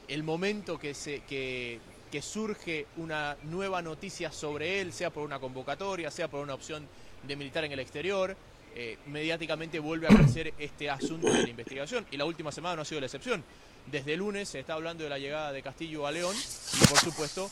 el 0.07 0.23
momento 0.23 0.79
que, 0.79 0.95
se, 0.95 1.21
que, 1.21 1.81
que 2.09 2.23
surge 2.23 2.87
una 2.97 3.37
nueva 3.45 3.83
noticia 3.83 4.33
sobre 4.33 4.81
él, 4.81 4.93
sea 4.93 5.11
por 5.11 5.25
una 5.25 5.39
convocatoria, 5.39 6.11
sea 6.11 6.29
por 6.29 6.41
una 6.41 6.55
opción 6.55 6.87
de 7.27 7.37
militar 7.37 7.65
en 7.65 7.73
el 7.73 7.79
exterior, 7.81 8.37
eh, 8.75 8.99
mediáticamente 9.07 9.79
vuelve 9.79 10.07
a 10.07 10.11
crecer 10.11 10.55
este 10.59 10.89
asunto 10.89 11.33
de 11.33 11.43
la 11.43 11.49
investigación. 11.49 12.07
Y 12.11 12.17
la 12.17 12.25
última 12.25 12.53
semana 12.53 12.77
no 12.77 12.83
ha 12.83 12.85
sido 12.85 13.01
la 13.01 13.07
excepción. 13.07 13.43
Desde 13.91 14.17
lunes 14.17 14.49
se 14.49 14.61
está 14.61 14.75
hablando 14.75 15.05
de 15.05 15.11
la 15.11 15.19
llegada 15.19 15.53
de 15.53 15.63
Castillo 15.63 16.07
a 16.07 16.13
León 16.13 16.37
y 16.37 16.87
por 16.87 16.99
supuesto 16.99 17.51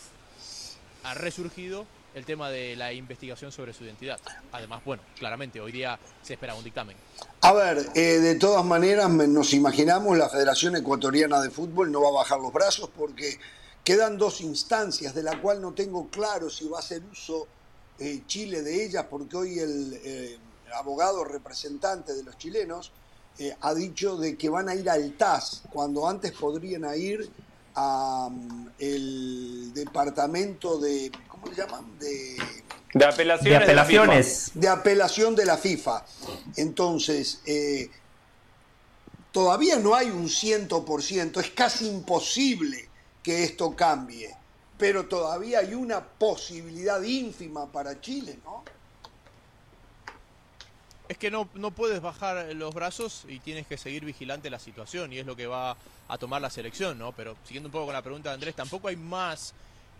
ha 1.05 1.15
resurgido 1.15 1.87
el 2.15 2.25
tema 2.25 2.51
de 2.51 2.77
la 2.77 2.93
investigación 2.93 3.53
sobre 3.53 3.75
su 3.75 3.85
identidad. 3.85 4.19
Además, 4.53 4.83
bueno, 4.85 5.03
claramente 5.19 5.61
hoy 5.61 5.71
día 5.71 5.99
se 6.23 6.35
espera 6.35 6.55
un 6.55 6.65
dictamen. 6.65 6.97
A 7.43 7.53
ver, 7.53 7.91
eh, 7.95 8.01
de 8.01 8.35
todas 8.37 8.65
maneras 8.65 9.11
nos 9.11 9.53
imaginamos 9.53 10.17
la 10.17 10.29
Federación 10.29 10.77
Ecuatoriana 10.77 11.41
de 11.41 11.51
Fútbol 11.51 11.93
no 11.93 12.01
va 12.01 12.09
a 12.09 12.13
bajar 12.13 12.41
los 12.41 12.53
brazos 12.53 12.91
porque 12.97 13.39
quedan 13.87 14.19
dos 14.19 14.41
instancias 14.41 15.15
de 15.15 15.23
la 15.23 15.41
cual 15.41 15.63
no 15.63 15.73
tengo 15.73 16.09
claro 16.09 16.51
si 16.51 16.67
va 16.67 16.79
a 16.79 16.81
hacer 16.81 17.05
uso 17.13 17.47
eh, 18.01 18.23
Chile 18.27 18.63
de 18.63 18.85
ellas 18.85 19.07
porque 19.09 19.37
hoy 19.37 19.61
el, 19.61 20.41
abogado 20.75 21.23
representante 21.23 22.13
de 22.13 22.25
los 22.25 22.37
chilenos, 22.37 22.91
eh, 23.39 23.57
ha 23.61 23.73
dicho 23.75 24.17
de 24.17 24.37
que 24.37 24.49
van 24.49 24.69
a 24.69 24.75
ir 24.75 24.91
al 24.91 25.13
TAS, 25.13 25.63
cuando 25.73 26.09
antes 26.09 26.33
podrían 26.33 26.85
ir 26.99 27.31
al 27.77 28.33
mm, 28.33 29.73
departamento 29.73 30.79
de, 30.79 31.13
¿cómo 31.29 31.47
le 31.47 31.55
llaman? 31.55 31.97
De, 32.01 32.37
de 32.93 33.05
apelaciones. 33.05 33.45
De 33.45 33.57
apelaciones. 33.57 34.51
De, 34.55 34.69
apelación 34.69 35.37
de 35.37 35.45
la 35.45 35.57
FIFA. 35.57 36.05
Entonces, 36.57 37.41
eh, 37.47 37.89
todavía 39.31 39.79
no 39.79 39.95
hay 39.95 40.11
un 40.11 40.29
ciento 40.29 40.85
es 41.41 41.51
casi 41.51 41.87
imposible 41.87 42.86
que 43.27 43.43
esto 43.43 43.75
cambie, 43.75 44.33
pero 44.79 45.07
todavía 45.07 45.59
hay 45.59 45.75
una 45.75 46.01
posibilidad 46.01 47.03
ínfima 47.03 47.67
para 47.67 48.01
Chile, 48.01 48.39
¿no? 48.45 48.63
Es 51.09 51.19
que 51.19 51.29
no, 51.29 51.49
no 51.55 51.73
puedes 51.73 52.01
bajar 52.01 52.55
los 52.55 52.73
brazos 52.73 53.25
y 53.27 53.41
tienes 53.41 53.67
que 53.67 53.79
seguir 53.79 54.05
vigilante 54.05 54.49
la 54.49 54.61
situación 54.61 55.13
y 55.13 55.19
es 55.19 55.27
lo 55.27 55.35
que 55.35 55.49
va 55.49 55.77
a 56.07 56.19
tomar 56.19 56.41
la 56.41 56.51
selección, 56.51 57.01
¿no? 57.01 57.11
Pero 57.11 57.37
siguiendo 57.43 57.67
un 57.67 57.73
poco 57.73 57.87
con 57.87 57.95
la 57.95 58.03
pregunta 58.03 58.29
de 58.29 58.35
Andrés, 58.35 58.55
tampoco 58.55 58.87
hay 58.87 58.97
más 58.97 59.55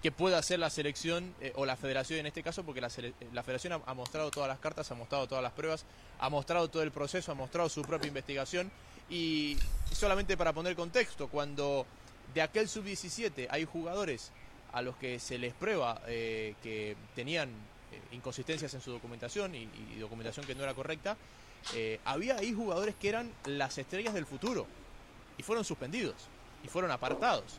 que 0.05 0.13
pueda 0.13 0.39
hacer 0.39 0.61
la 0.61 0.71
selección 0.71 1.35
eh, 1.41 1.53
o 1.57 1.67
la 1.67 1.75
federación 1.75 2.21
en 2.21 2.27
este 2.27 2.45
caso, 2.45 2.63
porque 2.63 2.81
la, 2.81 2.91
la 3.33 3.43
federación 3.43 3.83
ha, 3.85 3.95
mostrado 3.95 4.31
todas 4.31 4.49
las 4.49 4.61
cartas, 4.61 4.89
ha 4.93 4.95
mostrado 4.95 5.27
todas 5.27 5.43
las 5.43 5.53
pruebas, 5.53 5.85
ha 6.21 6.31
mostrado 6.31 6.69
todo 6.69 6.85
el 6.85 6.93
proceso, 6.93 7.33
ha 7.33 7.35
mostrado 7.35 7.69
su 7.69 7.83
propia 7.83 8.07
investigación 8.07 8.71
y 9.11 9.57
solamente 9.91 10.37
para 10.37 10.53
poner 10.53 10.77
contexto, 10.77 11.27
cuando 11.27 11.87
de 12.35 12.43
aquel 12.43 12.69
sub-17 12.69 13.49
hay 13.51 13.65
jugadores 13.65 14.33
a 14.73 14.83
los 14.83 14.97
que 14.97 15.19
se 15.19 15.39
les 15.39 15.55
prueba 15.55 16.03
eh, 16.07 16.55
que 16.63 16.97
tenían 17.15 17.49
eh, 17.49 18.01
inconsistencias 18.13 18.75
en 18.75 18.81
su 18.81 18.91
documentación 18.91 19.55
y, 19.55 19.67
documentación 19.99 20.45
que 20.47 20.55
no 20.55 20.63
era 20.63 20.75
correcta, 20.75 21.17
eh, 21.75 21.99
había 22.05 22.37
ahí 22.37 22.53
jugadores 22.53 22.95
que 22.95 23.09
eran 23.09 23.33
las 23.47 23.79
estrellas 23.79 24.15
del 24.15 24.27
futuro 24.27 24.67
y 25.39 25.43
fueron 25.43 25.65
suspendidos 25.65 26.15
y 26.63 26.69
fueron 26.69 26.91
apartados. 26.91 27.59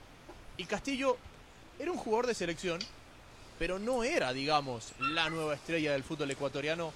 Y 0.57 0.65
Castillo 0.65 1.17
era 1.79 1.91
un 1.91 1.97
jugador 1.97 2.27
de 2.27 2.35
selección, 2.35 2.79
pero 3.57 3.79
no 3.79 4.03
era, 4.03 4.33
digamos, 4.33 4.93
la 4.99 5.29
nueva 5.29 5.55
estrella 5.55 5.93
del 5.93 6.03
fútbol 6.03 6.31
ecuatoriano 6.31 6.93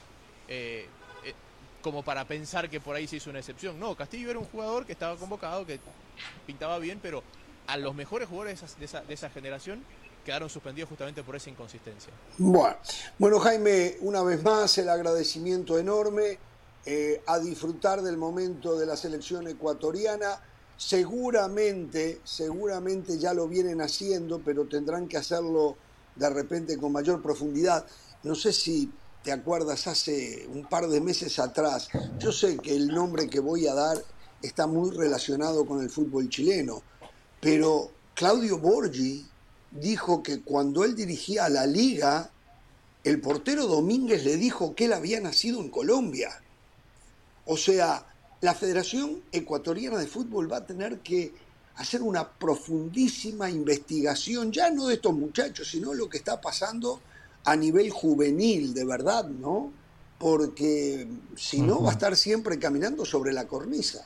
como 1.82 2.04
para 2.04 2.26
pensar 2.26 2.70
que 2.70 2.80
por 2.80 2.96
ahí 2.96 3.08
se 3.08 3.18
hizo 3.18 3.30
una 3.30 3.40
excepción. 3.40 3.80
No, 3.80 3.96
Castillo 3.96 4.30
era 4.30 4.40
un 4.40 4.46
jugador 4.46 4.86
que 4.86 4.94
estaba 4.94 5.16
convocado, 5.16 5.66
que 5.66 5.80
pintaba 6.46 6.78
bien, 6.80 7.00
pero 7.02 7.24
a 7.68 7.78
los 7.78 7.95
mejores 7.95 8.28
jugadores 8.28 8.62
de 8.78 8.86
esa, 8.86 9.01
de 9.01 9.14
esa 9.14 9.30
generación 9.30 9.84
quedaron 10.26 10.49
suspendidos 10.49 10.89
justamente 10.89 11.24
por 11.24 11.36
esa 11.36 11.49
inconsistencia. 11.49 12.12
Bueno, 12.38 12.78
bueno 13.18 13.39
Jaime, 13.39 13.97
una 14.01 14.22
vez 14.24 14.43
más 14.43 14.78
el 14.78 14.89
agradecimiento 14.89 15.78
enorme 15.80 16.38
eh, 16.86 17.22
a 17.28 17.39
disfrutar 17.39 18.01
del 18.01 18.18
momento 18.18 18.78
de 18.78 18.86
la 18.86 18.95
selección 18.95 19.47
ecuatoriana. 19.47 20.41
Seguramente, 20.78 22.22
seguramente 22.24 23.20
ya 23.20 23.34
lo 23.34 23.47
vienen 23.47 23.82
haciendo, 23.82 24.39
pero 24.39 24.66
tendrán 24.66 25.07
que 25.07 25.18
hacerlo 25.18 25.78
de 26.16 26.30
repente 26.30 26.78
con 26.78 26.91
mayor 26.91 27.22
profundidad. 27.22 27.86
No 28.24 28.34
sé 28.34 28.51
si 28.51 28.91
te 29.24 29.32
acuerdas 29.32 29.86
hace 29.86 30.47
un 30.51 30.66
par 30.68 30.88
de 30.88 30.99
meses 30.99 31.38
atrás, 31.38 31.89
yo 32.18 32.32
sé 32.32 32.57
que 32.57 32.76
el 32.76 32.88
nombre 32.88 33.30
que 33.30 33.39
voy 33.39 33.68
a 33.68 33.76
dar 33.76 34.03
está 34.41 34.66
muy 34.66 34.89
relacionado 34.89 35.68
con 35.68 35.84
el 35.84 35.91
fútbol 35.91 36.28
chileno, 36.30 36.82
pero 37.42 37.92
Claudio 38.14 38.60
Borgi 38.60 39.26
dijo 39.72 40.22
que 40.22 40.42
cuando 40.42 40.86
él 40.86 40.96
dirigía 40.96 41.46
a 41.46 41.50
la 41.50 41.66
liga, 41.66 42.30
el 43.04 43.20
portero 43.20 43.68
Domínguez 43.68 44.24
le 44.24 44.38
dijo 44.38 44.76
que 44.76 44.86
él 44.86 44.94
había 44.94 45.20
nacido 45.20 45.60
en 45.60 45.70
Colombia. 45.70 46.42
O 47.46 47.58
sea, 47.58 48.06
la 48.42 48.54
Federación 48.54 49.24
Ecuatoriana 49.32 49.98
de 49.98 50.08
Fútbol 50.08 50.52
va 50.52 50.58
a 50.58 50.66
tener 50.66 51.00
que 51.00 51.34
hacer 51.76 52.04
una 52.04 52.30
profundísima 52.30 53.50
investigación, 53.50 54.52
ya 54.52 54.70
no 54.70 54.88
de 54.88 54.96
estos 54.96 55.14
muchachos, 55.14 55.70
sino 55.70 55.94
lo 55.94 56.10
que 56.10 56.18
está 56.18 56.39
pasando 56.39 57.02
a 57.44 57.56
nivel 57.56 57.89
juvenil, 57.89 58.74
de 58.74 58.86
verdad, 58.86 59.26
¿no? 59.26 59.72
Porque 60.20 61.08
si 61.36 61.62
no, 61.62 61.82
va 61.82 61.89
a 61.89 61.94
estar 61.94 62.16
siempre 62.16 62.60
caminando 62.60 63.04
sobre 63.06 63.34
la 63.34 63.48
cornisa. 63.48 64.06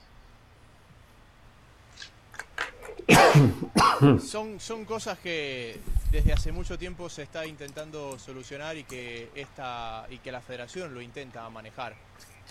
son, 4.20 4.60
son 4.60 4.86
cosas 4.86 5.20
que 5.20 5.80
desde 6.12 6.34
hace 6.34 6.52
mucho 6.52 6.78
tiempo 6.78 7.10
se 7.10 7.24
está 7.24 7.46
intentando 7.46 8.18
solucionar 8.18 8.78
y 8.78 8.84
que, 8.84 9.30
esta, 9.36 10.06
y 10.10 10.18
que 10.20 10.32
la 10.32 10.42
federación 10.42 10.94
lo 10.94 11.02
intenta 11.02 11.48
manejar. 11.50 11.96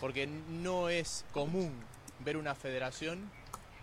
Porque 0.01 0.27
no 0.27 0.89
es 0.89 1.25
común 1.33 1.73
ver 2.21 2.37
una 2.37 2.55
federación 2.55 3.31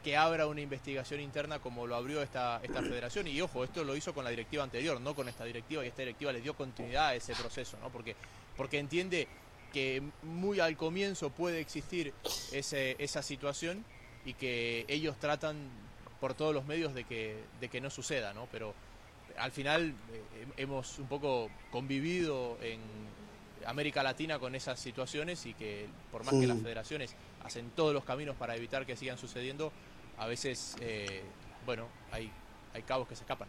que 0.03 0.17
abra 0.17 0.47
una 0.47 0.61
investigación 0.61 1.19
interna 1.19 1.59
como 1.59 1.86
lo 1.86 1.95
abrió 1.95 2.22
esta, 2.22 2.59
esta 2.63 2.82
federación. 2.82 3.28
Y 3.28 3.39
ojo, 3.41 3.63
esto 3.63 3.84
lo 3.84 3.95
hizo 3.95 4.13
con 4.13 4.24
la 4.24 4.30
directiva 4.30 4.63
anterior, 4.63 4.99
no 4.99 5.15
con 5.15 5.30
esta 5.30 5.45
directiva, 5.45 5.86
y 5.86 5.88
esta 5.88 6.01
directiva 6.01 6.32
le 6.32 6.41
dio 6.41 6.55
continuidad 6.55 7.09
a 7.09 7.15
ese 7.15 7.34
proceso, 7.36 7.78
¿no? 7.82 7.89
porque, 7.89 8.15
porque 8.57 8.80
entiende 8.80 9.28
que 9.72 10.01
muy 10.24 10.59
al 10.59 10.76
comienzo 10.76 11.30
puede 11.30 11.59
existir 11.59 12.13
ese, 12.51 12.95
esa 12.99 13.22
situación 13.22 13.86
y 14.26 14.34
que 14.34 14.86
ellos 14.88 15.17
tratan 15.19 15.69
por 16.22 16.34
todos 16.36 16.53
los 16.53 16.65
medios 16.65 16.93
de 16.93 17.03
que, 17.03 17.43
de 17.59 17.67
que 17.67 17.82
no 17.82 17.89
suceda, 17.89 18.34
¿no? 18.34 18.47
Pero, 18.51 18.74
al 19.38 19.51
final 19.51 19.93
eh, 20.13 20.45
hemos 20.57 20.99
un 20.99 21.07
poco 21.07 21.49
convivido 21.72 22.57
en 22.61 22.80
América 23.65 24.03
Latina 24.03 24.39
con 24.39 24.55
esas 24.55 24.80
situaciones 24.80 25.45
y 25.45 25.53
que 25.53 25.88
por 26.11 26.24
más 26.24 26.34
que 26.34 26.47
las 26.47 26.59
federaciones 26.59 27.15
hacen 27.43 27.72
todos 27.76 27.93
los 27.93 28.03
caminos 28.03 28.36
para 28.36 28.55
evitar 28.55 28.86
que 28.86 28.95
sigan 28.95 29.17
sucediendo, 29.17 29.72
a 30.17 30.28
veces, 30.28 30.76
eh, 30.80 31.24
bueno, 31.65 31.88
hay, 32.11 32.32
hay 32.74 32.84
cabos 32.84 33.07
que 33.07 33.15
se 33.15 33.24
escapan. 33.24 33.47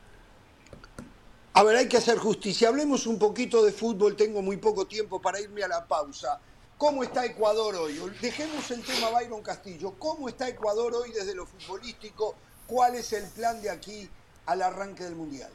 A 1.55 1.63
ver, 1.63 1.77
hay 1.77 1.89
que 1.89 1.99
hacer 1.99 2.17
justicia. 2.17 2.69
Hablemos 2.69 3.07
un 3.07 3.19
poquito 3.19 3.63
de 3.63 3.73
fútbol. 3.73 4.17
Tengo 4.17 4.41
muy 4.41 4.57
poco 4.57 4.87
tiempo 4.87 5.21
para 5.21 5.39
irme 5.39 5.63
a 5.63 5.69
la 5.69 5.87
pausa. 5.87 6.41
¿Cómo 6.79 7.03
está 7.03 7.27
Ecuador 7.27 7.75
hoy? 7.77 8.01
Dejemos 8.21 8.71
el 8.71 8.83
tema 8.83 9.11
Byron 9.11 9.43
Castillo. 9.43 9.95
¿Cómo 9.99 10.31
está 10.31 10.49
Ecuador 10.49 10.95
hoy 10.95 11.13
desde 11.13 11.35
lo 11.35 11.45
futbolístico? 11.45 12.35
¿Cuál 12.73 12.95
es 12.95 13.13
el 13.13 13.29
plan 13.29 13.61
de 13.61 13.69
aquí 13.69 14.09
al 14.47 14.63
arranque 14.63 15.05
del 15.05 15.15
Mundial? 15.15 15.51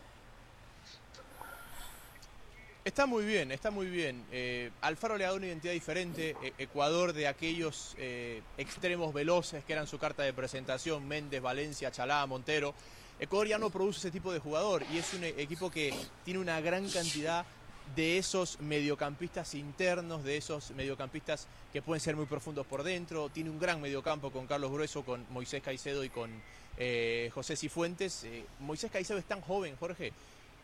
Está 2.85 3.07
muy 3.07 3.25
bien, 3.25 3.51
está 3.51 3.71
muy 3.71 3.87
bien. 3.87 4.23
Eh, 4.31 4.69
Alfaro 4.81 5.17
le 5.17 5.23
ha 5.23 5.29
dado 5.29 5.37
una 5.37 5.47
identidad 5.47 5.73
diferente. 5.73 6.35
E- 6.43 6.53
Ecuador 6.59 7.13
de 7.13 7.27
aquellos 7.27 7.95
eh, 7.97 8.43
extremos 8.59 9.15
veloces 9.15 9.63
que 9.65 9.73
eran 9.73 9.87
su 9.87 9.97
carta 9.97 10.21
de 10.21 10.31
presentación, 10.31 11.07
Méndez, 11.07 11.41
Valencia, 11.41 11.89
Chalá, 11.89 12.23
Montero. 12.27 12.75
Ecuador 13.19 13.47
ya 13.47 13.57
no 13.57 13.71
produce 13.71 13.97
ese 13.97 14.11
tipo 14.11 14.31
de 14.31 14.37
jugador 14.37 14.83
y 14.93 14.99
es 14.99 15.11
un 15.15 15.23
e- 15.23 15.29
equipo 15.41 15.71
que 15.71 15.91
tiene 16.23 16.39
una 16.39 16.61
gran 16.61 16.87
cantidad 16.87 17.47
de 17.95 18.19
esos 18.19 18.59
mediocampistas 18.59 19.55
internos, 19.55 20.23
de 20.23 20.37
esos 20.37 20.69
mediocampistas 20.69 21.47
que 21.73 21.81
pueden 21.81 21.99
ser 21.99 22.15
muy 22.15 22.27
profundos 22.27 22.67
por 22.67 22.83
dentro. 22.83 23.29
Tiene 23.29 23.49
un 23.49 23.57
gran 23.59 23.81
mediocampo 23.81 24.29
con 24.31 24.45
Carlos 24.45 24.71
Grueso, 24.71 25.03
con 25.03 25.25
Moisés 25.31 25.63
Caicedo 25.63 26.03
y 26.03 26.09
con 26.09 26.29
eh, 26.77 27.31
José 27.33 27.55
Cifuentes. 27.55 28.23
Eh, 28.23 28.45
Moisés 28.59 28.91
Caicedo 28.91 29.17
es 29.17 29.25
tan 29.25 29.41
joven, 29.41 29.75
Jorge, 29.79 30.13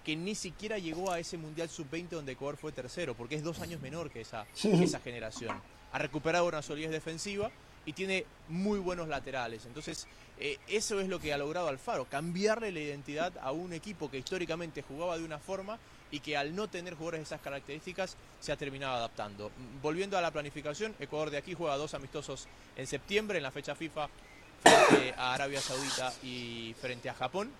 que 0.03 0.15
ni 0.15 0.35
siquiera 0.35 0.77
llegó 0.77 1.11
a 1.11 1.19
ese 1.19 1.37
Mundial 1.37 1.69
Sub-20 1.69 2.09
donde 2.09 2.33
Ecuador 2.33 2.57
fue 2.57 2.71
tercero, 2.71 3.15
porque 3.15 3.35
es 3.35 3.43
dos 3.43 3.59
años 3.59 3.81
menor 3.81 4.09
que 4.09 4.21
esa, 4.21 4.45
que 4.61 4.83
esa 4.83 4.99
generación. 4.99 5.59
Ha 5.91 5.99
recuperado 5.99 6.47
una 6.47 6.61
solidez 6.61 6.91
defensiva 6.91 7.51
y 7.85 7.93
tiene 7.93 8.25
muy 8.49 8.79
buenos 8.79 9.07
laterales. 9.07 9.65
Entonces, 9.65 10.07
eh, 10.39 10.57
eso 10.67 10.99
es 10.99 11.07
lo 11.07 11.19
que 11.19 11.33
ha 11.33 11.37
logrado 11.37 11.67
Alfaro, 11.67 12.05
cambiarle 12.05 12.71
la 12.71 12.79
identidad 12.79 13.33
a 13.41 13.51
un 13.51 13.73
equipo 13.73 14.09
que 14.09 14.17
históricamente 14.17 14.81
jugaba 14.81 15.17
de 15.17 15.23
una 15.23 15.39
forma 15.39 15.77
y 16.11 16.19
que 16.19 16.37
al 16.37 16.55
no 16.55 16.67
tener 16.67 16.93
jugadores 16.93 17.19
de 17.19 17.23
esas 17.23 17.41
características 17.41 18.17
se 18.39 18.51
ha 18.51 18.57
terminado 18.57 18.95
adaptando. 18.95 19.51
Volviendo 19.81 20.17
a 20.17 20.21
la 20.21 20.31
planificación, 20.31 20.95
Ecuador 20.99 21.29
de 21.29 21.37
aquí 21.37 21.53
juega 21.53 21.75
dos 21.77 21.93
amistosos 21.93 22.47
en 22.75 22.87
septiembre 22.87 23.37
en 23.37 23.43
la 23.43 23.51
fecha 23.51 23.75
FIFA 23.75 24.09
frente 24.63 25.13
a 25.17 25.33
Arabia 25.33 25.61
Saudita 25.61 26.13
y 26.23 26.75
frente 26.81 27.09
a 27.09 27.13
Japón. 27.13 27.51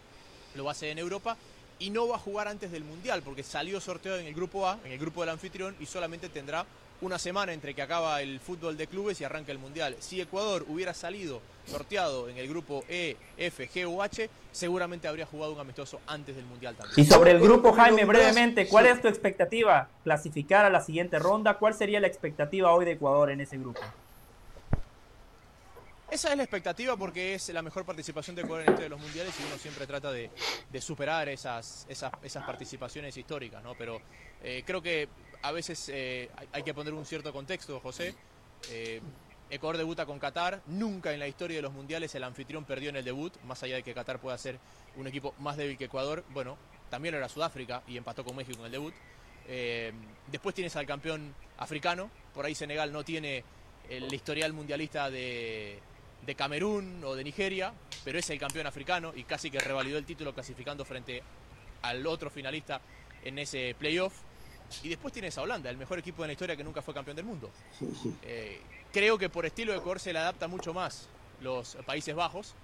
Lo 0.56 0.64
va 0.66 0.72
a 0.72 0.74
hacer 0.74 0.90
en 0.90 1.00
Europa 1.00 1.38
y 1.80 1.90
no 1.90 2.08
va 2.08 2.16
a 2.16 2.20
jugar 2.20 2.48
antes 2.48 2.72
del 2.72 2.84
Mundial 2.84 3.22
porque 3.24 3.44
salió 3.44 3.80
sorteado 3.82 4.18
en 4.20 4.28
el 4.28 4.34
grupo 4.34 4.68
A, 4.68 4.80
en 4.86 4.92
el 4.92 5.00
grupo 5.00 5.22
del 5.22 5.30
anfitrión 5.30 5.76
y 5.80 5.86
solamente 5.86 6.30
tendrá 6.30 6.66
una 7.02 7.20
semana 7.20 7.52
entre 7.52 7.74
que 7.74 7.82
acaba 7.82 8.22
el 8.22 8.40
fútbol 8.40 8.78
de 8.78 8.88
clubes 8.88 9.20
y 9.20 9.24
arranca 9.26 9.52
el 9.52 9.58
Mundial. 9.58 9.96
Si 10.00 10.22
Ecuador 10.22 10.66
hubiera 10.70 10.94
salido 10.94 11.42
sorteado 11.66 12.30
en 12.30 12.38
el 12.38 12.48
grupo 12.48 12.84
E, 12.88 13.18
F, 13.38 13.70
G 13.70 13.86
o 13.86 14.02
H, 14.02 14.30
seguramente 14.52 15.08
habría 15.08 15.26
jugado 15.26 15.54
un 15.54 15.60
amistoso 15.60 16.00
antes 16.08 16.36
del 16.36 16.46
Mundial 16.46 16.76
también. 16.76 16.96
Y 16.98 17.06
sobre 17.06 17.32
el 17.32 17.40
grupo, 17.40 17.74
Jaime, 17.74 18.06
brevemente, 18.06 18.68
¿cuál 18.68 18.86
es 18.86 19.02
tu 19.02 19.08
expectativa? 19.08 19.90
¿Clasificar 20.04 20.66
a 20.66 20.70
la 20.70 20.82
siguiente 20.82 21.20
ronda? 21.20 21.56
¿Cuál 21.58 21.74
sería 21.74 22.00
la 22.00 22.08
expectativa 22.08 22.72
hoy 22.72 22.86
de 22.86 22.92
Ecuador 22.92 23.32
en 23.32 23.42
ese 23.42 23.58
grupo? 23.58 23.82
Esa 26.14 26.30
es 26.30 26.38
la 26.38 26.44
expectativa 26.44 26.96
porque 26.96 27.34
es 27.34 27.50
la 27.50 27.64
mejor 27.64 27.86
participación 27.86 28.36
de 28.36 28.44
Ecuador 28.44 28.62
en 28.62 28.70
este 28.70 28.84
de 28.84 28.90
los 28.90 29.02
mundiales 29.02 29.34
y 29.40 29.48
uno 29.48 29.58
siempre 29.58 29.88
trata 29.88 30.12
de, 30.12 30.30
superar 30.80 31.28
esas, 31.28 31.88
esas, 31.90 32.12
esas, 32.22 32.44
participaciones 32.46 33.18
históricas, 33.18 33.64
¿no? 33.64 33.74
Pero 33.74 34.00
eh, 34.44 34.62
creo 34.64 34.80
que 34.80 35.10
a 35.42 35.52
veces 35.52 35.90
eh, 35.92 36.30
hay, 36.52 36.62
que 36.62 36.72
poner 36.76 36.94
un 36.94 37.04
cierto 37.08 37.34
contexto, 37.34 37.80
José. 37.80 38.14
Eh, 38.70 39.02
Ecuador 39.50 39.78
debuta 39.78 40.06
con 40.06 40.20
Qatar, 40.20 40.62
nunca 40.68 41.12
en 41.14 41.20
la 41.20 41.28
historia 41.28 41.56
de 41.56 41.64
los 41.64 41.74
mundiales 41.74 42.14
el 42.14 42.24
anfitrión 42.24 42.64
perdió 42.64 42.90
en 42.90 42.98
el 42.98 43.06
debut, 43.06 43.34
más 43.46 43.64
allá 43.64 43.78
de 43.78 43.82
que 43.82 43.96
Qatar 43.96 44.20
pueda 44.20 44.38
ser 44.38 44.60
un 44.98 45.08
equipo 45.08 45.34
más 45.40 45.58
débil 45.58 45.80
que 45.80 45.86
Ecuador, 45.86 46.24
bueno, 46.30 46.60
también 46.92 47.16
era 47.16 47.28
Sudáfrica 47.28 47.82
y 47.88 47.98
empató 47.98 48.24
con 48.24 48.36
México 48.36 48.60
en 48.60 48.66
el 48.68 48.72
debut. 48.72 48.94
Después 50.28 50.54
tienes 50.54 50.76
al 50.76 50.86
campeón 50.86 51.34
africano, 51.58 52.12
por 52.36 52.46
ahí 52.46 52.54
Senegal 52.54 52.92
no 52.92 53.04
tiene 53.04 53.44
el 53.90 54.14
historial 54.14 54.54
mundialista 54.54 55.10
de, 55.10 55.82
de 56.26 56.36
Camerún 56.36 57.02
o 57.04 57.16
de 57.16 57.24
Nigeria, 57.24 57.74
pero 58.04 58.20
es 58.20 58.30
el 58.30 58.40
campeón 58.40 58.68
africano 58.68 59.12
y 59.16 59.24
casi 59.24 59.50
que 59.50 59.60
revalidó 59.60 59.98
el 59.98 60.06
título 60.06 60.34
clasificando 60.34 60.86
frente 60.86 61.22
al 61.82 62.06
otro 62.08 62.30
finalista 62.30 62.82
en 63.24 63.40
ese 63.40 63.76
playoff. 63.78 64.14
Y 64.82 64.90
después 64.90 65.14
tienes 65.14 65.38
a 65.38 65.42
Holanda, 65.42 65.70
el 65.70 65.78
mejor 65.78 66.00
equipo 66.00 66.24
de 66.24 66.28
la 66.30 66.34
historia 66.34 66.56
que 66.56 66.64
nunca 66.64 66.82
fue 66.82 66.94
campeón 66.94 67.16
del 67.16 67.26
mundo. 67.26 67.52
Eh, 68.24 68.60
creo 68.92 69.18
que 69.18 69.30
por 69.30 69.46
estilo 69.46 69.72
de 69.72 69.80
Ecuador 69.80 70.00
se 70.00 70.14
le 70.14 70.20
adapta 70.20 70.48
mucho 70.48 70.74
más 70.74 71.10
los 71.42 71.76
Países 71.86 72.16
Bajos, 72.16 72.56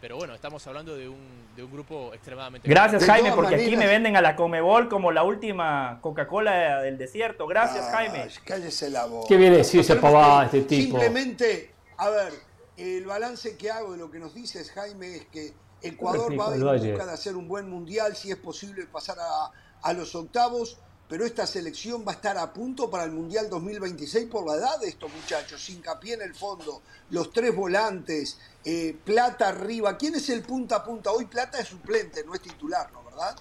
pero 0.00 0.16
bueno, 0.16 0.34
estamos 0.34 0.64
hablando 0.68 0.96
de 0.96 1.08
un, 1.08 1.18
de 1.56 1.64
un 1.64 1.72
grupo 1.72 2.14
extremadamente... 2.14 2.68
Gracias 2.68 3.04
Jaime, 3.04 3.30
porque 3.30 3.56
maneras... 3.56 3.66
aquí 3.66 3.76
me 3.76 3.86
venden 3.86 4.16
a 4.16 4.20
la 4.20 4.36
Comebol 4.36 4.88
como 4.88 5.10
la 5.10 5.24
última 5.24 5.98
Coca-Cola 6.00 6.82
del 6.82 6.96
desierto. 6.98 7.48
Gracias 7.48 7.86
ah, 7.88 7.90
Jaime. 7.92 8.28
Cállese 8.44 8.90
la 8.90 9.06
boca. 9.06 9.26
¿Qué 9.26 9.36
viene 9.36 9.56
a 9.56 9.58
decir 9.58 9.80
ese 9.80 9.96
pavada 9.96 10.44
este 10.44 10.62
tipo? 10.62 11.00
Simplemente, 11.00 11.72
a 11.96 12.10
ver, 12.10 12.32
el 12.78 13.04
balance 13.06 13.56
que 13.56 13.70
hago 13.70 13.92
de 13.92 13.98
lo 13.98 14.10
que 14.10 14.20
nos 14.20 14.34
dices, 14.34 14.70
Jaime, 14.70 15.16
es 15.16 15.26
que 15.26 15.52
Ecuador 15.82 16.38
va 16.38 16.52
a 16.52 16.56
ir 16.56 16.62
en 16.62 16.92
busca 16.92 17.06
de 17.06 17.12
hacer 17.12 17.36
un 17.36 17.48
buen 17.48 17.68
mundial, 17.68 18.16
si 18.16 18.30
es 18.30 18.36
posible 18.36 18.86
pasar 18.86 19.18
a, 19.18 19.50
a, 19.82 19.92
los 19.92 20.14
octavos, 20.14 20.78
pero 21.08 21.24
esta 21.26 21.46
selección 21.46 22.04
va 22.06 22.12
a 22.12 22.14
estar 22.14 22.38
a 22.38 22.52
punto 22.52 22.88
para 22.88 23.04
el 23.04 23.10
Mundial 23.10 23.48
2026 23.48 24.26
por 24.26 24.46
la 24.46 24.56
edad 24.56 24.78
de 24.78 24.88
estos 24.88 25.12
muchachos, 25.12 25.68
hincapié 25.68 26.14
en 26.14 26.22
el 26.22 26.34
fondo, 26.34 26.82
los 27.10 27.32
tres 27.32 27.54
volantes, 27.54 28.38
eh, 28.64 28.96
Plata 29.04 29.48
arriba. 29.48 29.96
¿Quién 29.96 30.14
es 30.14 30.28
el 30.28 30.42
punta 30.42 30.76
a 30.76 30.84
punta? 30.84 31.10
Hoy 31.10 31.24
Plata 31.24 31.58
es 31.58 31.68
suplente, 31.68 32.22
no 32.24 32.34
es 32.34 32.42
titular, 32.42 32.92
¿no? 32.92 33.02
¿Verdad? 33.04 33.36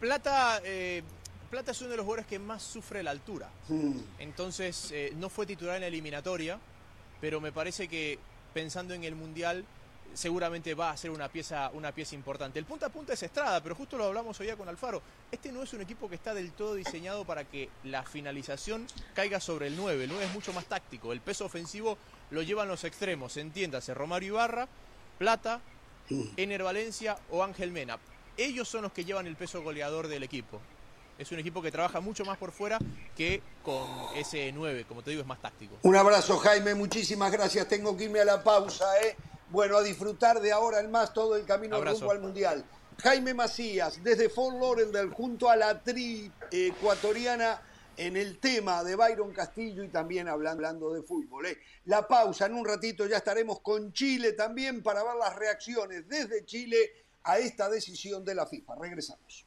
Plata... 0.00 0.60
Eh... 0.64 1.02
Plata 1.54 1.70
es 1.70 1.80
uno 1.82 1.90
de 1.90 1.98
los 1.98 2.04
jugadores 2.04 2.26
que 2.26 2.40
más 2.40 2.64
sufre 2.64 3.04
la 3.04 3.12
altura. 3.12 3.48
Entonces, 4.18 4.90
eh, 4.90 5.12
no 5.14 5.30
fue 5.30 5.46
titular 5.46 5.76
en 5.76 5.82
la 5.82 5.86
eliminatoria, 5.86 6.58
pero 7.20 7.40
me 7.40 7.52
parece 7.52 7.86
que 7.86 8.18
pensando 8.52 8.92
en 8.92 9.04
el 9.04 9.14
Mundial, 9.14 9.64
seguramente 10.14 10.74
va 10.74 10.90
a 10.90 10.96
ser 10.96 11.12
una 11.12 11.28
pieza, 11.28 11.70
una 11.72 11.92
pieza 11.92 12.16
importante. 12.16 12.58
El 12.58 12.64
punta 12.64 12.86
a 12.86 12.88
punta 12.88 13.12
es 13.12 13.22
Estrada, 13.22 13.62
pero 13.62 13.76
justo 13.76 13.96
lo 13.96 14.06
hablamos 14.06 14.40
hoy 14.40 14.48
con 14.56 14.68
Alfaro. 14.68 15.00
Este 15.30 15.52
no 15.52 15.62
es 15.62 15.72
un 15.74 15.82
equipo 15.82 16.08
que 16.08 16.16
está 16.16 16.34
del 16.34 16.50
todo 16.50 16.74
diseñado 16.74 17.24
para 17.24 17.44
que 17.44 17.68
la 17.84 18.02
finalización 18.02 18.88
caiga 19.14 19.38
sobre 19.38 19.68
el 19.68 19.76
9. 19.76 20.02
El 20.02 20.10
9 20.10 20.24
es 20.24 20.34
mucho 20.34 20.52
más 20.52 20.64
táctico. 20.64 21.12
El 21.12 21.20
peso 21.20 21.44
ofensivo 21.44 21.98
lo 22.32 22.42
llevan 22.42 22.66
los 22.66 22.82
extremos. 22.82 23.36
Entiéndase, 23.36 23.94
Romario 23.94 24.30
Ibarra, 24.30 24.66
Plata, 25.18 25.60
Ener 26.36 26.64
Valencia 26.64 27.16
o 27.30 27.44
Ángel 27.44 27.70
Mena. 27.70 28.00
Ellos 28.36 28.68
son 28.68 28.82
los 28.82 28.92
que 28.92 29.04
llevan 29.04 29.28
el 29.28 29.36
peso 29.36 29.62
goleador 29.62 30.08
del 30.08 30.24
equipo. 30.24 30.60
Es 31.18 31.30
un 31.30 31.38
equipo 31.38 31.62
que 31.62 31.70
trabaja 31.70 32.00
mucho 32.00 32.24
más 32.24 32.36
por 32.38 32.50
fuera 32.50 32.78
que 33.16 33.40
con 33.62 33.86
ese 34.16 34.50
9, 34.52 34.84
como 34.88 35.02
te 35.02 35.10
digo, 35.10 35.22
es 35.22 35.28
más 35.28 35.40
táctico. 35.40 35.78
Un 35.82 35.94
abrazo, 35.94 36.38
Jaime, 36.38 36.74
muchísimas 36.74 37.30
gracias. 37.30 37.68
Tengo 37.68 37.96
que 37.96 38.04
irme 38.04 38.20
a 38.20 38.24
la 38.24 38.42
pausa, 38.42 38.84
¿eh? 39.00 39.16
Bueno, 39.50 39.76
a 39.76 39.82
disfrutar 39.82 40.40
de 40.40 40.50
ahora 40.50 40.80
en 40.80 40.90
más 40.90 41.12
todo 41.12 41.36
el 41.36 41.44
camino 41.44 41.76
Abrazo. 41.76 42.00
rumbo 42.00 42.12
al 42.12 42.20
Mundial. 42.20 42.64
Jaime 43.02 43.34
Macías, 43.34 44.02
desde 44.02 44.28
Fort 44.28 44.58
Lauderdale, 44.58 45.10
junto 45.10 45.48
a 45.48 45.56
la 45.56 45.80
tri 45.82 46.30
ecuatoriana 46.50 47.60
en 47.96 48.16
el 48.16 48.38
tema 48.38 48.82
de 48.82 48.96
Byron 48.96 49.32
Castillo 49.32 49.84
y 49.84 49.88
también 49.88 50.28
hablando 50.28 50.92
de 50.92 51.02
fútbol. 51.02 51.46
¿eh? 51.46 51.58
La 51.86 52.06
pausa, 52.08 52.46
en 52.46 52.54
un 52.54 52.64
ratito 52.64 53.06
ya 53.06 53.18
estaremos 53.18 53.60
con 53.60 53.92
Chile 53.92 54.32
también 54.32 54.82
para 54.82 55.04
ver 55.04 55.14
las 55.14 55.36
reacciones 55.36 56.08
desde 56.08 56.44
Chile 56.44 56.90
a 57.22 57.38
esta 57.38 57.68
decisión 57.68 58.24
de 58.24 58.34
la 58.34 58.46
FIFA. 58.46 58.74
Regresamos. 58.80 59.46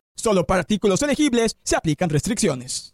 Solo 0.15 0.45
para 0.45 0.61
artículos 0.61 1.01
elegibles 1.01 1.57
se 1.63 1.75
aplican 1.75 2.09
restricciones. 2.09 2.93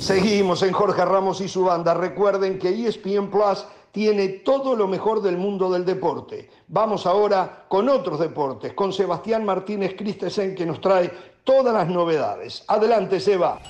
Seguimos 0.00 0.62
en 0.62 0.72
Jorge 0.72 1.04
Ramos 1.04 1.40
y 1.40 1.48
su 1.48 1.64
banda. 1.64 1.94
Recuerden 1.94 2.58
que 2.58 2.70
ESPN 2.70 3.30
Plus 3.30 3.64
tiene 3.92 4.28
todo 4.28 4.74
lo 4.74 4.88
mejor 4.88 5.22
del 5.22 5.36
mundo 5.36 5.70
del 5.70 5.84
deporte. 5.84 6.48
Vamos 6.68 7.06
ahora 7.06 7.66
con 7.68 7.88
otros 7.88 8.18
deportes, 8.18 8.72
con 8.72 8.92
Sebastián 8.92 9.44
Martínez 9.44 9.94
Christensen 9.96 10.54
que 10.54 10.66
nos 10.66 10.80
trae 10.80 11.12
todas 11.44 11.74
las 11.74 11.88
novedades. 11.88 12.64
Adelante, 12.66 13.20
Seba. 13.20 13.60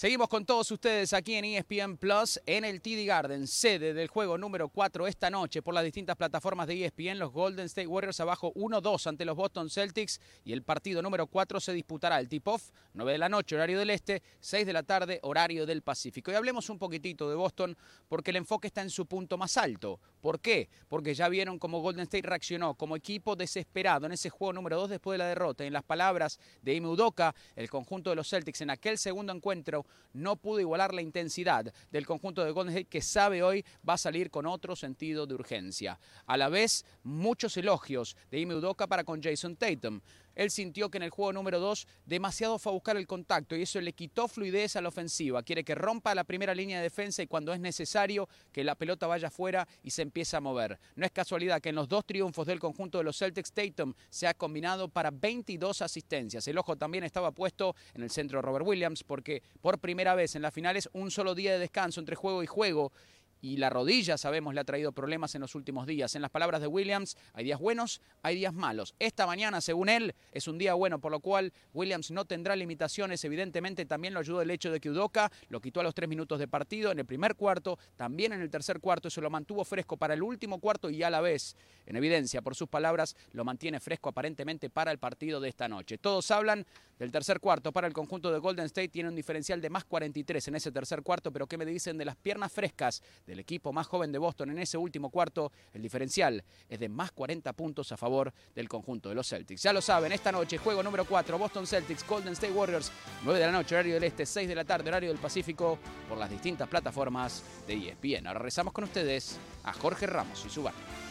Seguimos 0.00 0.30
con 0.30 0.46
todos 0.46 0.70
ustedes 0.70 1.12
aquí 1.12 1.34
en 1.34 1.44
ESPN 1.44 1.98
Plus 1.98 2.40
en 2.46 2.64
el 2.64 2.80
TD 2.80 3.04
Garden, 3.04 3.46
sede 3.46 3.92
del 3.92 4.08
juego 4.08 4.38
número 4.38 4.70
4 4.70 5.06
esta 5.06 5.28
noche 5.28 5.60
por 5.60 5.74
las 5.74 5.84
distintas 5.84 6.16
plataformas 6.16 6.66
de 6.68 6.86
ESPN. 6.86 7.18
Los 7.18 7.32
Golden 7.32 7.66
State 7.66 7.86
Warriors 7.86 8.18
abajo 8.18 8.50
1-2 8.54 9.08
ante 9.08 9.26
los 9.26 9.36
Boston 9.36 9.68
Celtics 9.68 10.18
y 10.42 10.54
el 10.54 10.62
partido 10.62 11.02
número 11.02 11.26
4 11.26 11.60
se 11.60 11.74
disputará 11.74 12.18
el 12.18 12.30
tip-off 12.30 12.70
9 12.94 13.12
de 13.12 13.18
la 13.18 13.28
noche, 13.28 13.56
horario 13.56 13.78
del 13.78 13.90
este, 13.90 14.22
6 14.40 14.64
de 14.64 14.72
la 14.72 14.84
tarde, 14.84 15.20
horario 15.22 15.66
del 15.66 15.82
Pacífico. 15.82 16.32
Y 16.32 16.34
hablemos 16.34 16.70
un 16.70 16.78
poquitito 16.78 17.28
de 17.28 17.36
Boston 17.36 17.76
porque 18.08 18.30
el 18.30 18.36
enfoque 18.36 18.68
está 18.68 18.80
en 18.80 18.88
su 18.88 19.04
punto 19.04 19.36
más 19.36 19.58
alto. 19.58 20.00
¿Por 20.22 20.40
qué? 20.40 20.70
Porque 20.88 21.14
ya 21.14 21.28
vieron 21.28 21.58
cómo 21.58 21.82
Golden 21.82 22.04
State 22.04 22.26
reaccionó 22.26 22.72
como 22.72 22.96
equipo 22.96 23.36
desesperado 23.36 24.06
en 24.06 24.12
ese 24.12 24.30
juego 24.30 24.54
número 24.54 24.78
2 24.78 24.88
después 24.88 25.16
de 25.16 25.18
la 25.18 25.28
derrota. 25.28 25.62
En 25.62 25.74
las 25.74 25.84
palabras 25.84 26.40
de 26.62 26.72
Ime 26.72 26.88
Udoka, 26.88 27.34
el 27.54 27.68
conjunto 27.68 28.08
de 28.08 28.16
los 28.16 28.30
Celtics 28.30 28.62
en 28.62 28.70
aquel 28.70 28.96
segundo 28.96 29.34
encuentro 29.34 29.84
no 30.12 30.36
pudo 30.36 30.60
igualar 30.60 30.94
la 30.94 31.02
intensidad 31.02 31.72
del 31.90 32.06
conjunto 32.06 32.44
de 32.44 32.50
Golden 32.50 32.84
que 32.86 33.02
sabe 33.02 33.42
hoy 33.42 33.64
va 33.88 33.94
a 33.94 33.98
salir 33.98 34.30
con 34.30 34.46
otro 34.46 34.76
sentido 34.76 35.26
de 35.26 35.34
urgencia. 35.34 35.98
A 36.26 36.36
la 36.36 36.48
vez, 36.48 36.84
muchos 37.02 37.56
elogios 37.56 38.16
de 38.30 38.40
Ime 38.40 38.54
Udoka 38.54 38.86
para 38.86 39.04
con 39.04 39.22
Jason 39.22 39.56
Tatum. 39.56 40.00
Él 40.40 40.50
sintió 40.50 40.90
que 40.90 40.96
en 40.96 41.02
el 41.02 41.10
juego 41.10 41.34
número 41.34 41.60
2 41.60 41.86
demasiado 42.06 42.58
fue 42.58 42.72
a 42.72 42.72
buscar 42.72 42.96
el 42.96 43.06
contacto 43.06 43.54
y 43.54 43.60
eso 43.60 43.78
le 43.78 43.92
quitó 43.92 44.26
fluidez 44.26 44.74
a 44.74 44.80
la 44.80 44.88
ofensiva. 44.88 45.42
Quiere 45.42 45.64
que 45.64 45.74
rompa 45.74 46.14
la 46.14 46.24
primera 46.24 46.54
línea 46.54 46.78
de 46.78 46.84
defensa 46.84 47.22
y 47.22 47.26
cuando 47.26 47.52
es 47.52 47.60
necesario 47.60 48.26
que 48.50 48.64
la 48.64 48.74
pelota 48.74 49.06
vaya 49.06 49.28
afuera 49.28 49.68
y 49.82 49.90
se 49.90 50.00
empiece 50.00 50.38
a 50.38 50.40
mover. 50.40 50.78
No 50.96 51.04
es 51.04 51.12
casualidad 51.12 51.60
que 51.60 51.68
en 51.68 51.74
los 51.74 51.88
dos 51.88 52.06
triunfos 52.06 52.46
del 52.46 52.58
conjunto 52.58 52.96
de 52.96 53.04
los 53.04 53.18
Celtics, 53.18 53.52
Tatum 53.52 53.92
se 54.08 54.26
ha 54.26 54.32
combinado 54.32 54.88
para 54.88 55.10
22 55.10 55.82
asistencias. 55.82 56.48
El 56.48 56.56
ojo 56.56 56.74
también 56.74 57.04
estaba 57.04 57.32
puesto 57.32 57.76
en 57.92 58.02
el 58.02 58.10
centro 58.10 58.38
de 58.38 58.42
Robert 58.42 58.66
Williams 58.66 59.04
porque 59.04 59.42
por 59.60 59.78
primera 59.78 60.14
vez 60.14 60.36
en 60.36 60.40
las 60.40 60.54
finales 60.54 60.88
un 60.94 61.10
solo 61.10 61.34
día 61.34 61.52
de 61.52 61.58
descanso 61.58 62.00
entre 62.00 62.16
juego 62.16 62.42
y 62.42 62.46
juego 62.46 62.92
y 63.40 63.56
la 63.56 63.70
rodilla, 63.70 64.18
sabemos, 64.18 64.54
le 64.54 64.60
ha 64.60 64.64
traído 64.64 64.92
problemas 64.92 65.34
en 65.34 65.40
los 65.40 65.54
últimos 65.54 65.86
días. 65.86 66.14
En 66.14 66.22
las 66.22 66.30
palabras 66.30 66.60
de 66.60 66.66
Williams, 66.66 67.16
hay 67.32 67.44
días 67.44 67.58
buenos, 67.58 68.00
hay 68.22 68.36
días 68.36 68.52
malos. 68.52 68.94
Esta 68.98 69.26
mañana, 69.26 69.60
según 69.60 69.88
él, 69.88 70.14
es 70.32 70.46
un 70.48 70.58
día 70.58 70.74
bueno, 70.74 70.98
por 70.98 71.10
lo 71.10 71.20
cual 71.20 71.52
Williams 71.72 72.10
no 72.10 72.24
tendrá 72.24 72.54
limitaciones. 72.56 73.24
Evidentemente, 73.24 73.86
también 73.86 74.14
lo 74.14 74.20
ayudó 74.20 74.42
el 74.42 74.50
hecho 74.50 74.70
de 74.70 74.80
que 74.80 74.90
Udoka 74.90 75.30
lo 75.48 75.60
quitó 75.60 75.80
a 75.80 75.82
los 75.82 75.94
tres 75.94 76.08
minutos 76.08 76.38
de 76.38 76.48
partido 76.48 76.92
en 76.92 76.98
el 76.98 77.06
primer 77.06 77.36
cuarto, 77.36 77.78
también 77.96 78.32
en 78.32 78.40
el 78.40 78.50
tercer 78.50 78.80
cuarto. 78.80 79.08
Eso 79.08 79.20
lo 79.20 79.30
mantuvo 79.30 79.64
fresco 79.64 79.96
para 79.96 80.14
el 80.14 80.22
último 80.22 80.58
cuarto 80.58 80.90
y 80.90 81.02
a 81.02 81.10
la 81.10 81.20
vez, 81.20 81.56
en 81.86 81.96
evidencia, 81.96 82.42
por 82.42 82.54
sus 82.54 82.68
palabras, 82.68 83.16
lo 83.32 83.44
mantiene 83.44 83.80
fresco 83.80 84.10
aparentemente 84.10 84.70
para 84.70 84.90
el 84.92 84.98
partido 84.98 85.40
de 85.40 85.48
esta 85.48 85.68
noche. 85.68 85.98
Todos 85.98 86.30
hablan 86.30 86.66
del 86.98 87.10
tercer 87.10 87.40
cuarto 87.40 87.72
para 87.72 87.86
el 87.86 87.94
conjunto 87.94 88.30
de 88.30 88.38
Golden 88.38 88.66
State. 88.66 88.88
Tiene 88.88 89.08
un 89.08 89.16
diferencial 89.16 89.60
de 89.60 89.70
más 89.70 89.84
43 89.84 90.48
en 90.48 90.54
ese 90.54 90.70
tercer 90.70 91.02
cuarto, 91.02 91.32
pero 91.32 91.46
¿qué 91.46 91.56
me 91.56 91.64
dicen 91.64 91.96
de 91.96 92.04
las 92.04 92.16
piernas 92.16 92.52
frescas? 92.52 93.02
Del 93.30 93.38
equipo 93.38 93.72
más 93.72 93.86
joven 93.86 94.10
de 94.10 94.18
Boston 94.18 94.50
en 94.50 94.58
ese 94.58 94.76
último 94.76 95.08
cuarto, 95.08 95.52
el 95.72 95.80
diferencial 95.80 96.42
es 96.68 96.80
de 96.80 96.88
más 96.88 97.12
40 97.12 97.52
puntos 97.52 97.92
a 97.92 97.96
favor 97.96 98.32
del 98.54 98.68
conjunto 98.68 99.08
de 99.08 99.14
los 99.14 99.28
Celtics. 99.28 99.62
Ya 99.62 99.72
lo 99.72 99.80
saben, 99.80 100.10
esta 100.10 100.32
noche 100.32 100.58
juego 100.58 100.82
número 100.82 101.04
4, 101.04 101.38
Boston 101.38 101.66
Celtics, 101.66 102.06
Golden 102.06 102.32
State 102.32 102.52
Warriors, 102.52 102.90
9 103.24 103.38
de 103.38 103.46
la 103.46 103.52
noche, 103.52 103.76
horario 103.76 103.94
del 103.94 104.04
Este, 104.04 104.26
6 104.26 104.48
de 104.48 104.54
la 104.54 104.64
tarde, 104.64 104.88
horario 104.90 105.10
del 105.10 105.18
Pacífico, 105.18 105.78
por 106.08 106.18
las 106.18 106.28
distintas 106.28 106.68
plataformas 106.68 107.44
de 107.68 107.74
ESPN. 107.74 108.26
Ahora 108.26 108.40
rezamos 108.40 108.72
con 108.72 108.84
ustedes 108.84 109.38
a 109.62 109.72
Jorge 109.72 110.06
Ramos 110.06 110.44
y 110.44 110.50
su 110.50 110.64
banda. 110.64 111.09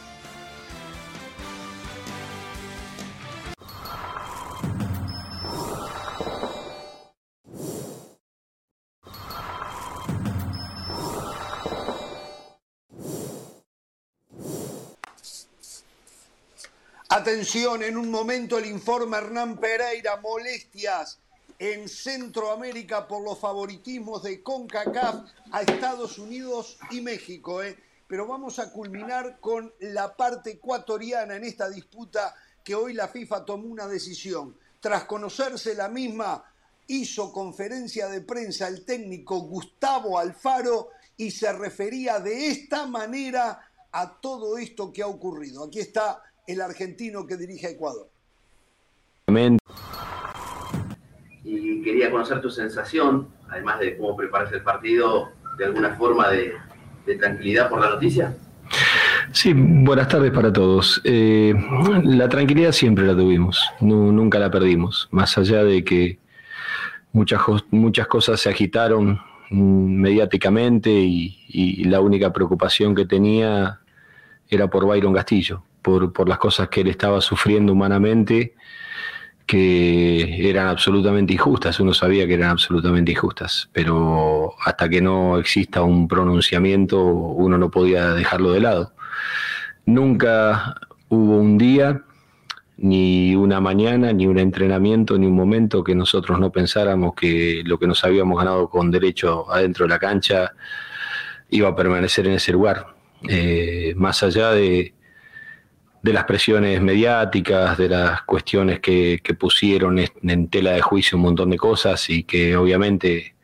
Atención, 17.30 17.84
en 17.84 17.96
un 17.96 18.10
momento 18.10 18.58
el 18.58 18.66
informe 18.66 19.18
Hernán 19.18 19.60
Pereira, 19.60 20.18
molestias 20.18 21.20
en 21.60 21.88
Centroamérica 21.88 23.08
por 23.08 23.24
los 23.24 23.38
favoritismos 23.38 24.24
de 24.24 24.42
CONCACAF 24.42 25.30
a 25.52 25.62
Estados 25.62 26.18
Unidos 26.18 26.80
y 26.90 27.02
México. 27.02 27.62
¿eh? 27.62 27.78
Pero 28.08 28.26
vamos 28.26 28.58
a 28.58 28.72
culminar 28.72 29.40
con 29.40 29.72
la 29.80 30.18
parte 30.18 30.54
ecuatoriana 30.54 31.36
en 31.36 31.44
esta 31.44 31.70
disputa 31.70 32.34
que 32.64 32.74
hoy 32.74 32.94
la 32.94 33.08
FIFA 33.08 33.46
tomó 33.46 33.68
una 33.68 33.86
decisión. 33.88 34.58
Tras 34.80 35.04
conocerse 35.04 35.76
la 35.76 35.88
misma, 35.88 36.44
hizo 36.88 37.32
conferencia 37.32 38.08
de 38.08 38.22
prensa 38.22 38.68
el 38.68 38.84
técnico 38.84 39.42
Gustavo 39.42 40.18
Alfaro 40.18 40.90
y 41.16 41.30
se 41.30 41.54
refería 41.54 42.20
de 42.20 42.48
esta 42.48 42.88
manera 42.88 43.70
a 43.92 44.20
todo 44.20 44.58
esto 44.58 44.92
que 44.92 45.04
ha 45.04 45.08
ocurrido. 45.08 45.66
Aquí 45.66 45.80
está 45.80 46.24
el 46.50 46.62
argentino 46.62 47.28
que 47.28 47.38
dirige 47.38 47.68
a 47.68 47.70
Ecuador. 47.70 48.10
Y 51.44 51.82
quería 51.84 52.10
conocer 52.10 52.42
tu 52.42 52.50
sensación, 52.50 53.28
además 53.48 53.80
de 53.80 53.96
cómo 53.98 54.18
preparas 54.18 54.52
el 54.52 54.64
partido, 54.64 55.30
de 55.58 55.66
alguna 55.66 55.96
forma 55.96 56.30
de, 56.30 56.54
tranquilidad 57.20 57.70
por 57.70 57.82
la 57.82 57.90
noticia. 57.90 58.36
Sí, 59.32 59.54
buenas 59.54 60.08
tardes 60.08 60.32
para 60.32 60.52
todos. 60.52 61.02
Eh, 61.04 61.54
la 62.04 62.30
tranquilidad 62.30 62.72
siempre 62.72 63.06
la 63.06 63.16
tuvimos, 63.16 63.62
nunca 63.80 64.40
la 64.40 64.50
perdimos, 64.50 65.08
más 65.12 65.38
allá 65.38 65.64
de 65.64 65.84
que 65.84 66.20
muchas, 67.12 67.42
muchas 67.72 68.08
cosas 68.08 68.40
se 68.40 68.50
agitaron 68.50 69.20
mediáticamente 69.52 70.92
y 70.92 71.84
la 71.86 72.02
única 72.02 72.32
preocupación 72.32 72.94
que 72.94 73.06
tenía 73.06 73.80
era 74.50 74.68
por 74.68 74.86
Byron 74.86 75.14
Castillo 75.14 75.64
por, 75.82 76.28
las 76.28 76.38
cosas 76.38 76.70
que 76.70 76.82
él 76.82 76.88
estaba 76.88 77.22
sufriendo 77.22 77.74
humanamente, 77.74 78.56
que 79.46 80.48
eran 80.48 80.68
absolutamente 80.68 81.34
injustas, 81.34 81.80
uno 81.80 81.94
sabía 81.94 82.28
que 82.28 82.36
eran 82.36 82.52
absolutamente 82.52 83.12
injustas, 83.12 83.70
pero 83.74 84.54
hasta 84.64 84.88
que 84.88 85.02
no 85.02 85.40
exista 85.40 85.82
un 85.82 86.08
pronunciamiento 86.08 87.04
uno 87.04 87.58
no 87.58 87.72
podía 87.72 88.12
dejarlo 88.14 88.52
de 88.52 88.60
lado. 88.60 88.94
Nunca 89.86 90.76
hubo 91.10 91.38
un 91.38 91.58
día, 91.58 92.04
ni 92.78 93.36
una 93.36 93.60
mañana, 93.60 94.14
ni 94.14 94.28
un 94.28 94.38
entrenamiento, 94.38 95.18
ni 95.18 95.26
un 95.26 95.36
momento 95.36 95.84
que 95.84 95.96
nosotros 95.96 96.40
no 96.40 96.52
pensáramos 96.52 97.14
que 97.16 97.64
lo 97.66 97.80
que 97.80 97.88
nos 97.88 98.04
habíamos 98.04 98.38
ganado 98.38 98.70
con 98.70 98.92
derecho 98.92 99.52
adentro 99.52 99.86
de 99.86 99.90
la 99.90 100.00
cancha 100.00 100.54
iba 101.50 101.70
a 101.70 101.76
permanecer 101.76 102.28
en 102.28 102.34
ese 102.34 102.52
lugar. 102.52 102.88
Eh, 103.28 103.94
más 103.98 104.24
allá 104.24 104.52
de, 104.52 104.94
de 106.02 106.14
las 106.14 106.24
presiones 106.26 106.82
mediáticas, 106.82 107.78
de 107.78 107.90
las 107.90 108.22
cuestiones 108.24 108.80
que, 108.80 109.22
pusieron 109.38 110.00
en 110.00 110.48
tela 110.50 110.72
de 110.72 110.82
juicio 110.82 111.18
un 111.18 111.24
montón 111.24 111.50
de 111.50 111.58
cosas 111.58 112.10
y 112.10 112.24
que 112.24 112.56
obviamente 112.56 113.36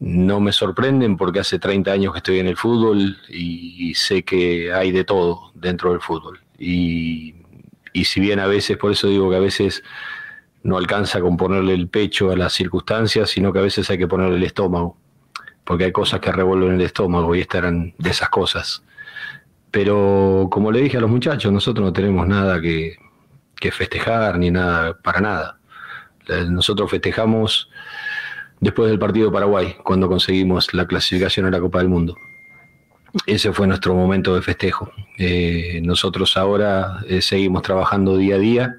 no 0.00 0.40
me 0.40 0.52
sorprenden 0.52 1.16
porque 1.16 1.40
hace 1.40 1.58
30 1.58 1.92
años 1.92 2.12
que 2.12 2.18
estoy 2.18 2.38
en 2.38 2.46
el 2.46 2.56
fútbol 2.56 3.16
y, 3.28 3.94
sé 3.94 4.22
que 4.22 4.72
hay 4.72 4.92
de 4.92 5.04
todo 5.04 5.52
dentro 5.54 5.92
del 5.92 6.00
fútbol. 6.00 6.40
Y, 6.58 7.34
y, 7.92 8.04
si 8.04 8.20
bien 8.20 8.40
a 8.40 8.46
veces, 8.46 8.76
por 8.76 8.92
eso 8.92 9.08
digo 9.08 9.30
que 9.30 9.36
a 9.36 9.40
veces 9.40 9.82
no 10.62 10.76
alcanza 10.76 11.20
con 11.20 11.36
ponerle 11.36 11.74
el 11.74 11.88
pecho 11.88 12.30
a 12.30 12.36
las 12.36 12.52
circunstancias, 12.52 13.30
sino 13.30 13.52
que 13.52 13.60
a 13.60 13.62
veces 13.62 13.88
hay 13.90 13.98
que 13.98 14.08
ponerle 14.08 14.36
el 14.36 14.44
estómago, 14.44 14.96
porque 15.64 15.84
hay 15.84 15.92
cosas 15.92 16.20
que 16.20 16.32
revuelven 16.32 16.74
el 16.74 16.80
estómago 16.80 17.34
y 17.34 17.40
estas 17.40 17.60
eran 17.60 17.94
de 17.98 18.10
esas 18.10 18.28
cosas. 18.28 18.82
Pero 19.74 20.46
como 20.52 20.70
le 20.70 20.82
dije 20.82 20.98
a 20.98 21.00
los 21.00 21.10
muchachos, 21.10 21.52
nosotros 21.52 21.84
no 21.84 21.92
tenemos 21.92 22.28
nada 22.28 22.60
que, 22.60 22.96
festejar 23.72 24.38
ni 24.38 24.48
nada, 24.52 24.96
para 25.02 25.20
nada. 25.20 25.58
Nosotros 26.48 26.88
festejamos 26.88 27.68
después 28.60 28.88
del 28.88 29.00
partido 29.00 29.26
de 29.26 29.32
Paraguay, 29.32 29.74
cuando 29.82 30.08
conseguimos 30.08 30.72
la 30.74 30.86
clasificación 30.86 31.46
a 31.46 31.50
la 31.50 31.58
Copa 31.58 31.78
del 31.78 31.88
Mundo. 31.88 32.16
ese 33.26 33.52
fue 33.52 33.66
nuestro 33.66 33.96
momento 33.96 34.36
de 34.36 34.42
festejo. 34.42 34.92
Eh, 35.18 35.80
nosotros 35.82 36.36
ahora 36.36 37.00
eh, 37.08 37.20
seguimos 37.20 37.62
trabajando 37.62 38.16
día 38.16 38.36
a 38.36 38.38
día, 38.38 38.76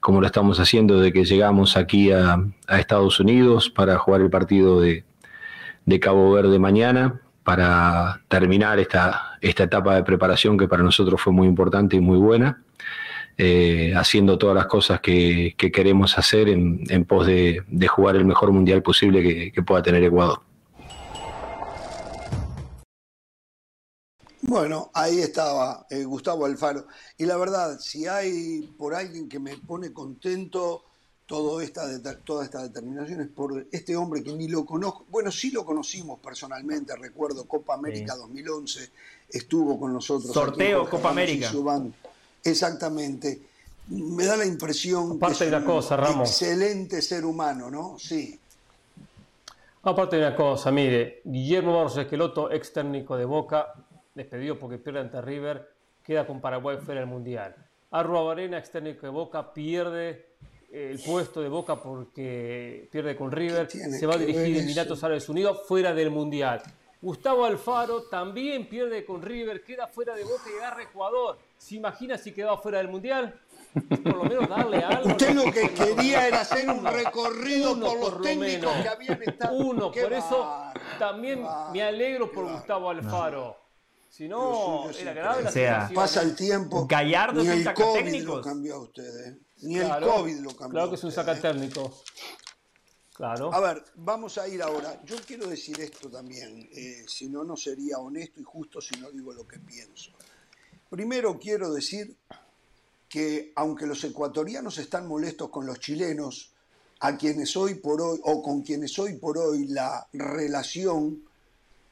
como 0.00 0.22
lo 0.22 0.26
estamos 0.26 0.58
haciendo 0.60 0.98
desde 0.98 1.12
que 1.12 1.26
llegamos 1.26 1.76
aquí 1.76 2.10
a, 2.10 2.42
Estados 2.68 3.20
Unidos 3.20 3.68
para 3.68 3.98
jugar 3.98 4.22
el 4.22 4.30
partido 4.30 4.80
de, 4.80 5.04
Cabo 6.00 6.32
Verde 6.32 6.58
mañana, 6.58 7.20
para 7.44 8.22
terminar 8.28 8.78
esta, 8.78 9.31
esta 9.42 9.64
etapa 9.64 9.96
de 9.96 10.04
preparación 10.04 10.56
que 10.56 10.68
para 10.68 10.82
nosotros 10.82 11.20
fue 11.20 11.32
muy 11.32 11.46
importante 11.46 11.96
y 11.96 12.00
muy 12.00 12.18
buena. 12.18 12.62
Eh, 13.38 13.94
haciendo 13.96 14.36
todas 14.36 14.54
las 14.54 14.66
cosas 14.66 15.00
que, 15.00 15.54
queremos 15.56 16.18
hacer 16.18 16.48
en, 16.48 17.04
pos 17.06 17.26
de, 17.26 17.64
jugar 17.88 18.16
el 18.16 18.24
mejor 18.26 18.52
mundial 18.52 18.82
posible 18.82 19.50
que 19.52 19.62
pueda 19.62 19.82
tener 19.82 20.04
Ecuador. 20.04 20.40
Bueno, 24.52 24.90
ahí 24.92 25.20
estaba 25.20 25.86
eh, 25.88 26.04
Gustavo 26.04 26.44
Alfaro. 26.44 26.86
Y 27.16 27.24
la 27.24 27.38
verdad, 27.38 27.78
si 27.78 28.06
hay 28.06 28.60
por 28.76 28.92
alguien 28.92 29.26
que 29.26 29.38
me 29.38 29.56
pone 29.56 29.92
contento 29.92 30.84
todo 31.24 31.62
esta, 31.62 31.88
toda 32.24 32.44
esta 32.44 32.62
determinación 32.62 33.22
es 33.22 33.28
por 33.28 33.66
este 33.72 33.96
hombre 33.96 34.22
que 34.22 34.34
ni 34.34 34.48
lo 34.48 34.66
conozco. 34.66 35.06
Bueno, 35.08 35.30
sí 35.30 35.52
lo 35.52 35.64
conocimos 35.64 36.20
personalmente, 36.20 36.94
recuerdo 36.96 37.46
Copa 37.46 37.72
América 37.74 38.14
2011, 38.16 38.90
estuvo 39.32 39.78
con 39.78 39.92
nosotros. 39.92 40.32
Sorteo 40.32 40.88
Copa 40.88 41.10
América. 41.10 41.50
Exactamente. 42.44 43.40
Me 43.88 44.24
da 44.24 44.36
la 44.36 44.46
impresión 44.46 45.18
que 45.18 45.26
es 45.26 45.38
de 45.40 45.50
la 45.50 45.64
cosa, 45.64 45.96
Ramos. 45.96 46.28
excelente 46.28 47.02
ser 47.02 47.24
humano, 47.24 47.70
¿no? 47.70 47.98
Sí. 47.98 48.38
Aparte 49.82 50.16
de 50.16 50.26
una 50.26 50.36
cosa, 50.36 50.70
mire, 50.70 51.20
Guillermo 51.24 51.76
Barros 51.76 51.96
Esqueloto, 51.96 52.52
ex 52.52 52.72
técnico 52.72 53.16
de 53.16 53.24
Boca, 53.24 53.74
despedido 54.14 54.56
porque 54.58 54.78
pierde 54.78 55.00
ante 55.00 55.20
River, 55.20 55.68
queda 56.04 56.24
con 56.24 56.40
Paraguay 56.40 56.78
fuera 56.78 57.00
del 57.00 57.08
Mundial. 57.08 57.56
Arrua 57.90 58.22
Varena, 58.22 58.58
externo 58.58 58.90
de 58.90 59.08
Boca, 59.08 59.52
pierde 59.52 60.26
eh, 60.72 60.90
el 60.92 61.00
puesto 61.00 61.42
de 61.42 61.48
Boca 61.48 61.82
porque 61.82 62.88
pierde 62.92 63.16
con 63.16 63.32
River, 63.32 63.68
se 63.68 64.06
va 64.06 64.14
a 64.14 64.18
dirigir 64.18 64.56
Emiratos 64.56 65.02
Árabes 65.02 65.28
Unidos 65.28 65.62
fuera 65.66 65.92
del 65.92 66.10
Mundial. 66.10 66.62
Gustavo 67.02 67.44
Alfaro 67.44 68.04
también 68.04 68.68
pierde 68.68 69.04
con 69.04 69.22
River, 69.22 69.64
queda 69.64 69.88
fuera 69.88 70.14
de 70.14 70.22
Boca 70.22 70.44
y 70.54 70.58
agarra 70.58 70.84
Ecuador. 70.84 71.36
¿Se 71.58 71.74
imagina 71.74 72.16
si 72.16 72.32
quedaba 72.32 72.58
fuera 72.58 72.78
del 72.78 72.88
Mundial? 72.88 73.40
Por 74.04 74.16
lo 74.16 74.24
menos 74.24 74.48
darle 74.48 74.78
algo. 74.78 75.08
Usted 75.08 75.34
lo 75.34 75.50
que 75.50 75.68
quería 75.70 76.28
era 76.28 76.42
hacer 76.42 76.70
un 76.70 76.84
recorrido 76.84 77.78
por 77.80 77.98
los 77.98 78.22
técnicos 78.22 78.72
que 78.82 78.88
habían 78.88 79.20
estado. 79.20 79.52
Uno, 79.52 79.90
por 79.90 80.12
eso 80.12 80.72
también 81.00 81.44
me 81.72 81.82
alegro 81.82 82.30
por 82.30 82.48
Gustavo 82.52 82.90
Alfaro. 82.90 83.56
Si 84.08 84.28
no, 84.28 84.88
era 84.90 85.12
grave 85.12 85.42
la 85.42 85.50
sea, 85.50 85.90
Pasa 85.92 86.22
el 86.22 86.36
tiempo. 86.36 86.86
Gallardo 86.86 87.42
ni 87.42 87.48
es 87.48 87.54
un 87.54 87.68
el 87.68 87.74
COVID 87.74 88.22
lo 88.22 88.40
cambió 88.42 88.74
a 88.76 88.78
ustedes. 88.78 89.38
Ni 89.62 89.78
el 89.78 89.88
COVID 89.88 90.40
lo 90.40 90.50
cambió. 90.50 90.70
Claro 90.70 90.90
que 90.90 90.96
es 90.96 91.04
un 91.04 91.40
técnico. 91.40 92.02
A 93.52 93.60
ver, 93.60 93.84
vamos 93.96 94.36
a 94.38 94.48
ir 94.48 94.62
ahora. 94.62 95.00
Yo 95.04 95.16
quiero 95.24 95.46
decir 95.46 95.80
esto 95.80 96.10
también, 96.10 96.68
eh, 96.72 97.04
si 97.06 97.28
no, 97.28 97.44
no 97.44 97.56
sería 97.56 97.98
honesto 97.98 98.40
y 98.40 98.42
justo 98.42 98.80
si 98.80 98.98
no 99.00 99.10
digo 99.12 99.32
lo 99.32 99.46
que 99.46 99.60
pienso. 99.60 100.10
Primero 100.90 101.38
quiero 101.38 101.72
decir 101.72 102.16
que 103.08 103.52
aunque 103.54 103.86
los 103.86 104.02
ecuatorianos 104.02 104.78
están 104.78 105.06
molestos 105.06 105.50
con 105.50 105.66
los 105.66 105.78
chilenos, 105.78 106.52
a 107.00 107.16
quienes 107.16 107.56
hoy 107.56 107.74
por 107.74 108.00
hoy, 108.00 108.20
o 108.24 108.42
con 108.42 108.62
quienes 108.62 108.98
hoy 108.98 109.14
por 109.14 109.38
hoy 109.38 109.66
la 109.68 110.06
relación 110.12 111.22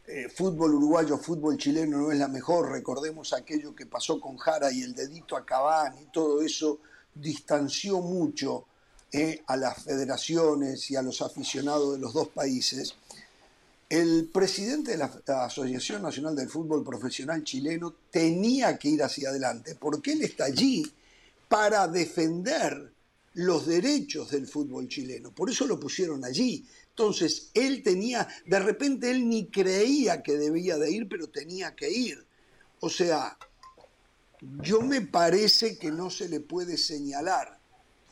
eh, 0.06 0.28
fútbol 0.28 0.74
uruguayo, 0.74 1.18
fútbol 1.18 1.56
chileno 1.56 1.98
no 1.98 2.10
es 2.10 2.18
la 2.18 2.28
mejor. 2.28 2.70
Recordemos 2.70 3.32
aquello 3.32 3.74
que 3.74 3.86
pasó 3.86 4.20
con 4.20 4.36
Jara 4.36 4.72
y 4.72 4.82
el 4.82 4.94
dedito 4.94 5.36
a 5.36 5.44
Cabán 5.44 5.96
y 6.00 6.06
todo 6.06 6.42
eso 6.42 6.80
distanció 7.14 8.00
mucho 8.00 8.66
eh, 9.12 9.42
a 9.46 9.56
las 9.56 9.82
federaciones 9.82 10.90
y 10.90 10.96
a 10.96 11.02
los 11.02 11.22
aficionados 11.22 11.94
de 11.94 11.98
los 11.98 12.12
dos 12.12 12.28
países. 12.28 12.94
El 13.88 14.30
presidente 14.32 14.92
de 14.92 14.98
la 14.98 15.10
Asociación 15.44 16.02
Nacional 16.02 16.36
del 16.36 16.48
Fútbol 16.48 16.84
Profesional 16.84 17.42
Chileno 17.42 17.94
tenía 18.10 18.78
que 18.78 18.88
ir 18.88 19.02
hacia 19.02 19.30
adelante, 19.30 19.74
porque 19.74 20.12
él 20.12 20.22
está 20.22 20.44
allí 20.44 20.84
para 21.48 21.88
defender 21.88 22.92
los 23.34 23.66
derechos 23.66 24.30
del 24.30 24.46
fútbol 24.46 24.88
chileno. 24.88 25.32
Por 25.32 25.50
eso 25.50 25.66
lo 25.66 25.78
pusieron 25.78 26.24
allí. 26.24 26.66
Entonces, 26.90 27.50
él 27.54 27.82
tenía, 27.82 28.28
de 28.46 28.58
repente 28.60 29.10
él 29.10 29.28
ni 29.28 29.46
creía 29.46 30.22
que 30.22 30.36
debía 30.36 30.78
de 30.78 30.90
ir, 30.90 31.08
pero 31.08 31.28
tenía 31.28 31.74
que 31.74 31.90
ir. 31.90 32.24
O 32.80 32.90
sea, 32.90 33.36
yo 34.62 34.80
me 34.80 35.00
parece 35.00 35.78
que 35.78 35.90
no 35.90 36.10
se 36.10 36.28
le 36.28 36.40
puede 36.40 36.76
señalar, 36.76 37.59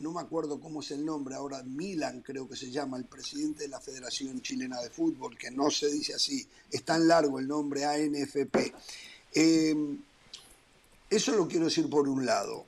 no 0.00 0.12
me 0.12 0.20
acuerdo 0.20 0.60
cómo 0.60 0.80
es 0.80 0.90
el 0.92 1.04
nombre 1.04 1.34
ahora, 1.34 1.62
Milan 1.62 2.22
creo 2.22 2.48
que 2.48 2.56
se 2.56 2.70
llama, 2.70 2.96
el 2.96 3.04
presidente 3.04 3.64
de 3.64 3.68
la 3.68 3.80
Federación 3.80 4.40
Chilena 4.40 4.80
de 4.80 4.90
Fútbol, 4.90 5.36
que 5.36 5.50
no 5.50 5.70
se 5.70 5.90
dice 5.90 6.14
así, 6.14 6.46
es 6.70 6.84
tan 6.84 7.08
largo 7.08 7.38
el 7.38 7.48
nombre 7.48 7.84
ANFP. 7.84 8.74
Eh, 9.34 9.96
eso 11.10 11.32
lo 11.32 11.48
quiero 11.48 11.66
decir 11.66 11.88
por 11.88 12.08
un 12.08 12.24
lado. 12.24 12.66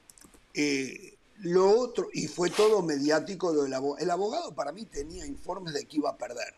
Eh, 0.55 1.14
lo 1.43 1.70
otro, 1.78 2.09
y 2.12 2.26
fue 2.26 2.51
todo 2.51 2.83
mediático 2.83 3.53
lo 3.53 3.62
del 3.62 3.74
abogado. 3.74 4.03
El 4.03 4.11
abogado 4.11 4.55
para 4.55 4.72
mí 4.72 4.85
tenía 4.85 5.26
informes 5.26 5.74
de 5.74 5.87
que 5.87 5.99
iba 5.99 6.11
a 6.11 6.16
perder. 6.16 6.55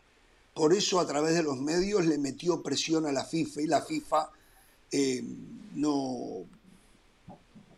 Por 0.55 0.75
eso 0.75 1.01
a 1.01 1.07
través 1.07 1.35
de 1.35 1.43
los 1.43 1.59
medios 1.59 2.05
le 2.07 2.18
metió 2.18 2.62
presión 2.62 3.07
a 3.07 3.12
la 3.12 3.25
FIFA 3.25 3.61
y 3.62 3.66
la 3.66 3.83
FIFA 3.83 4.31
eh, 4.91 5.25
no, 5.75 6.45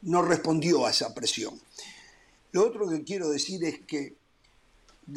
no 0.02 0.22
respondió 0.22 0.86
a 0.86 0.90
esa 0.90 1.14
presión. 1.14 1.60
Lo 2.54 2.64
otro 2.64 2.88
que 2.88 3.02
quiero 3.02 3.30
decir 3.30 3.64
es 3.64 3.80
que... 3.80 4.14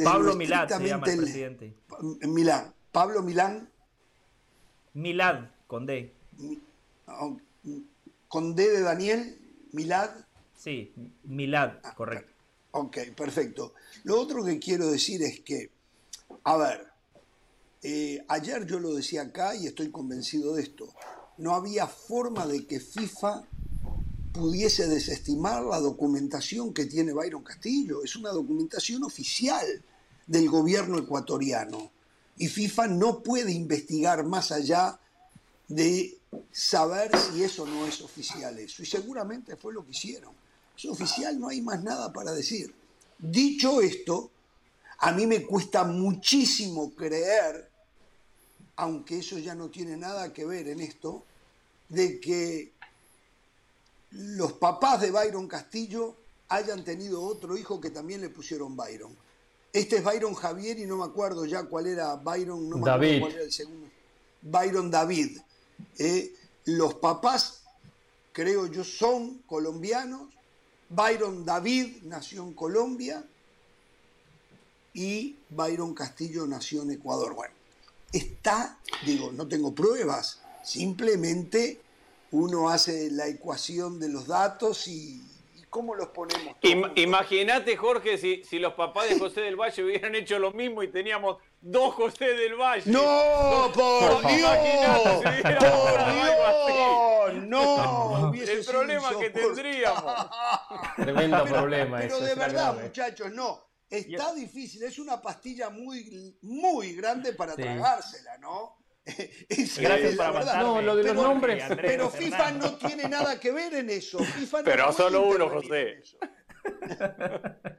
Pablo 0.04 0.36
Milán 0.36 0.68
se 0.68 0.88
llama 0.88 1.06
el 1.06 1.18
presidente. 1.18 1.76
Milán. 2.22 2.74
Pablo 2.92 3.22
Milán. 3.22 3.70
Milad, 4.96 5.46
con 5.68 5.86
D. 5.86 6.12
Con 8.28 8.56
D 8.56 8.72
de 8.72 8.82
Daniel, 8.82 9.38
Milad. 9.72 10.10
Sí, 10.56 10.92
Milad, 11.26 11.74
ah, 11.84 11.94
correcto. 11.94 12.34
Ok, 12.72 12.98
perfecto. 13.16 13.76
Lo 14.04 14.20
otro 14.20 14.44
que 14.44 14.58
quiero 14.58 14.90
decir 14.90 15.22
es 15.22 15.42
que, 15.42 15.70
a 16.44 16.58
ver, 16.58 16.88
eh, 17.84 18.26
ayer 18.30 18.66
yo 18.66 18.80
lo 18.80 18.96
decía 18.96 19.22
acá 19.22 19.56
y 19.56 19.68
estoy 19.68 19.92
convencido 19.92 20.56
de 20.56 20.64
esto, 20.64 20.92
no 21.38 21.54
había 21.54 21.86
forma 21.86 22.48
de 22.48 22.66
que 22.66 22.80
FIFA 22.80 23.44
pudiese 24.38 24.88
desestimar 24.88 25.64
la 25.64 25.80
documentación 25.80 26.74
que 26.74 26.86
tiene 26.86 27.14
Byron 27.14 27.44
Castillo. 27.44 28.04
Es 28.04 28.16
una 28.16 28.30
documentación 28.30 29.04
oficial 29.04 29.66
del 30.26 30.50
gobierno 30.50 30.98
ecuatoriano. 30.98 31.92
Y 32.38 32.48
FIFA 32.48 32.88
no 32.88 33.24
puede 33.24 33.52
investigar 33.52 34.24
más 34.26 34.52
allá 34.52 35.00
de 35.68 36.18
saber 36.52 37.12
si 37.18 37.44
eso 37.44 37.66
no 37.66 37.86
es 37.88 38.02
oficial 38.02 38.58
eso. 38.60 38.84
Y 38.84 38.86
seguramente 38.86 39.56
fue 39.56 39.74
lo 39.74 39.84
que 39.84 39.92
hicieron 39.92 40.34
es 40.78 40.86
oficial, 40.86 41.40
no 41.40 41.50
hay 41.50 41.62
más 41.62 41.84
nada 41.84 42.14
para 42.14 42.32
decir. 42.32 42.74
Dicho 43.18 43.82
esto, 43.82 44.30
a 45.00 45.12
mí 45.12 45.26
me 45.26 45.44
cuesta 45.44 45.84
muchísimo 45.84 46.94
creer, 46.94 47.70
aunque 48.76 49.20
eso 49.20 49.40
ya 49.40 49.56
no 49.56 49.70
tiene 49.70 49.98
nada 49.98 50.32
que 50.34 50.46
ver 50.46 50.68
en 50.68 50.80
esto, 50.80 51.24
de 51.90 52.20
que 52.20 52.74
los 54.12 54.53
papás 54.53 55.01
de 55.01 55.12
Byron 55.12 55.47
Castillo 55.47 56.16
hayan 56.49 56.84
tenido 56.84 57.22
otro 57.22 57.58
hijo 57.58 57.82
que 57.82 57.89
también 57.89 58.22
le 58.22 58.30
pusieron 58.30 58.76
Byron. 58.76 59.16
Este 59.74 59.97
es 59.97 60.03
Byron 60.03 60.34
Javier 60.34 60.80
y 60.80 60.86
no 60.86 60.97
me 60.97 61.05
acuerdo 61.05 61.45
ya 61.45 61.64
cuál 61.64 61.88
era 61.88 62.16
Byron, 62.16 62.70
no 62.70 62.78
me 62.78 62.86
David. 62.86 63.20
cuál 63.20 63.34
era 63.34 63.43
el 63.43 63.51
segundo. 63.51 63.88
Byron 64.41 64.89
David. 64.89 65.39
Eh, 65.99 66.34
los 66.66 66.95
papás, 66.95 67.62
creo 68.32 68.68
yo, 68.68 68.84
son 68.84 69.39
colombianos 69.39 70.28
Byron 70.89 71.45
David 71.45 72.03
nació 72.03 72.43
en 72.43 72.53
Colombia 72.53 73.24
y 74.93 75.36
Byron 75.49 75.93
Castillo 75.93 76.47
nació 76.47 76.84
en 76.84 76.91
Ecuador. 76.91 77.36
Bueno, 77.36 77.53
está, 78.12 78.80
digo, 79.05 79.32
no 79.32 79.47
tengo 79.47 79.74
pruebas, 79.74 80.39
simplemente 80.64 81.82
uno 82.32 82.70
hace 82.70 83.10
la 83.12 83.28
ecuación 83.28 84.00
de 84.00 84.10
los 84.10 84.28
datos 84.28 84.88
y, 84.88 85.22
cómo 85.70 85.96
los 85.96 86.08
ponemos. 86.10 86.56
Imagínate, 86.96 87.76
Jorge, 87.78 88.18
si, 88.18 88.44
si 88.44 88.60
los 88.60 88.74
papás 88.74 89.10
de 89.10 89.20
José 89.20 89.42
del 89.42 89.56
Valle 89.56 89.84
hubieran 89.84 90.16
hecho 90.16 90.40
lo 90.40 90.52
mismo 90.52 90.82
y 90.82 90.88
teníamos 90.88 91.38
dos 91.62 91.94
José 91.94 92.34
del 92.34 92.56
Valle. 92.56 92.90
¡No! 92.90 93.72
¡Por 93.74 94.28
Dios! 94.28 94.58
¡Por 95.60 96.14
Dios! 96.14 97.48
¡No! 97.48 98.34
El 98.34 98.66
problema 98.66 99.10
que 99.20 99.30
tendríamos. 99.30 100.28
Tremendo 100.96 101.46
problema 101.46 102.00
Pero 102.00 102.20
de 102.20 102.36
verdad, 102.36 102.82
muchachos, 102.82 103.32
no. 103.32 103.68
Está 103.90 104.34
difícil, 104.34 104.84
es 104.84 105.00
una 105.00 105.22
pastilla 105.22 105.70
muy, 105.70 106.38
muy 106.42 106.94
grande 106.94 107.34
para 107.34 107.56
tragársela, 107.56 108.38
¿no? 108.38 108.76
Es- 109.49 109.78
Gracias 109.80 110.12
es 110.12 110.18
por. 110.18 110.45
No, 110.58 110.82
lo 110.82 110.95
de 110.95 111.03
los 111.03 111.16
nombres. 111.16 111.64
Andrés 111.64 111.91
Pero 111.91 112.10
Fernando. 112.10 112.36
FIFA 112.38 112.51
no 112.51 112.76
tiene 112.78 113.08
nada 113.10 113.39
que 113.39 113.51
ver 113.51 113.74
en 113.76 113.89
eso. 113.89 114.20
FIFA 114.20 114.58
no 114.60 114.64
Pero 114.66 114.91
solo 114.91 115.28
uno, 115.28 115.49
José. 115.49 116.01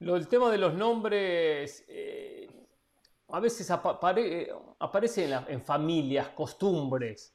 Lo, 0.00 0.16
el 0.16 0.28
tema 0.28 0.50
de 0.50 0.56
los 0.56 0.72
nombres 0.74 1.84
eh, 1.88 2.48
a 3.28 3.38
veces 3.38 3.70
apa- 3.70 4.00
apare- 4.00 4.44
eh, 4.44 4.52
aparece 4.78 5.24
en, 5.24 5.30
la- 5.30 5.44
en 5.48 5.62
familias, 5.62 6.28
costumbres 6.30 7.34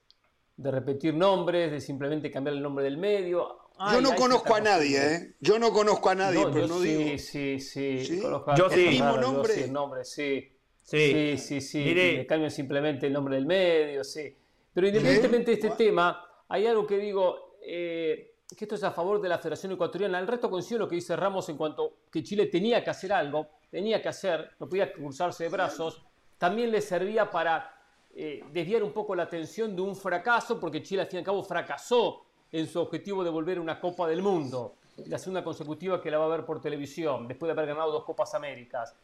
de 0.57 0.71
repetir 0.71 1.13
nombres, 1.13 1.69
de 1.71 1.79
simplemente 1.79 2.31
cambiar 2.31 2.55
el 2.55 2.63
nombre 2.63 2.83
del 2.83 2.97
medio. 2.97 3.59
Yo 3.91 4.01
no 4.01 4.15
conozco 4.15 4.55
a 4.55 4.61
nadie. 4.61 4.97
¿eh? 5.15 5.35
Yo 5.41 5.59
no 5.59 5.71
conozco 5.73 6.09
a 6.09 6.15
nadie, 6.15 6.41
No, 6.43 6.51
pero 6.51 6.65
yo 6.65 6.73
no 6.73 6.81
sí, 6.81 6.87
digo. 6.87 7.17
sí, 7.19 7.59
sí, 7.59 8.05
¿Sí? 8.05 8.19
conozco 8.21 8.55
Yo 8.55 8.69
sí. 8.69 8.87
¿Mismo 8.87 9.05
raro, 9.05 9.21
yo 9.21 9.31
nombre? 9.33 9.53
sí, 9.53 9.61
el 9.61 9.73
nombre, 9.73 10.05
sí. 10.05 10.54
Sí. 10.85 11.11
Sí, 11.11 11.37
sí, 11.37 11.61
sí. 11.61 11.77
Mire. 11.79 12.13
Le 12.17 12.25
cambian 12.27 12.51
simplemente 12.51 13.07
el 13.07 13.13
nombre 13.13 13.35
del 13.35 13.47
medio, 13.47 14.03
sí. 14.03 14.33
Pero 14.71 14.87
independientemente 14.87 15.51
de 15.51 15.57
este 15.57 15.71
tema, 15.71 16.23
hay 16.47 16.67
algo 16.67 16.85
que 16.85 16.97
digo, 16.99 17.57
eh, 17.61 18.35
que 18.55 18.65
esto 18.65 18.75
es 18.75 18.83
a 18.83 18.91
favor 18.91 19.19
de 19.19 19.27
la 19.27 19.39
Federación 19.39 19.71
Ecuatoriana. 19.71 20.19
El 20.19 20.27
resto 20.27 20.49
coincido 20.49 20.81
lo 20.81 20.87
que 20.87 20.95
dice 20.95 21.15
Ramos 21.15 21.49
en 21.49 21.57
cuanto 21.57 22.01
que 22.11 22.23
Chile 22.23 22.45
tenía 22.45 22.83
que 22.83 22.91
hacer 22.91 23.11
algo, 23.11 23.47
tenía 23.71 23.99
que 23.99 24.09
hacer, 24.09 24.51
no 24.59 24.69
podía 24.69 24.93
cruzarse 24.93 25.45
de 25.45 25.49
brazos. 25.49 26.03
También 26.37 26.69
le 26.69 26.81
servía 26.81 27.31
para 27.31 27.81
eh, 28.15 28.43
desviar 28.53 28.83
un 28.83 28.91
poco 28.91 29.15
la 29.15 29.23
atención 29.23 29.75
de 29.75 29.81
un 29.81 29.95
fracaso, 29.95 30.59
porque 30.59 30.83
Chile 30.83 31.01
al 31.01 31.07
fin 31.07 31.17
y 31.17 31.19
al 31.19 31.25
cabo 31.25 31.41
fracasó 31.41 32.25
en 32.51 32.67
su 32.67 32.79
objetivo 32.79 33.23
de 33.23 33.31
volver 33.31 33.57
a 33.57 33.61
una 33.61 33.79
Copa 33.79 34.07
del 34.07 34.21
Mundo, 34.21 34.75
la 35.07 35.17
segunda 35.17 35.43
consecutiva 35.43 35.99
que 35.99 36.11
la 36.11 36.19
va 36.19 36.25
a 36.25 36.37
ver 36.37 36.45
por 36.45 36.61
televisión, 36.61 37.27
después 37.27 37.47
de 37.47 37.53
haber 37.53 37.65
ganado 37.65 37.91
dos 37.91 38.03
Copas 38.03 38.35
Américas 38.35 38.95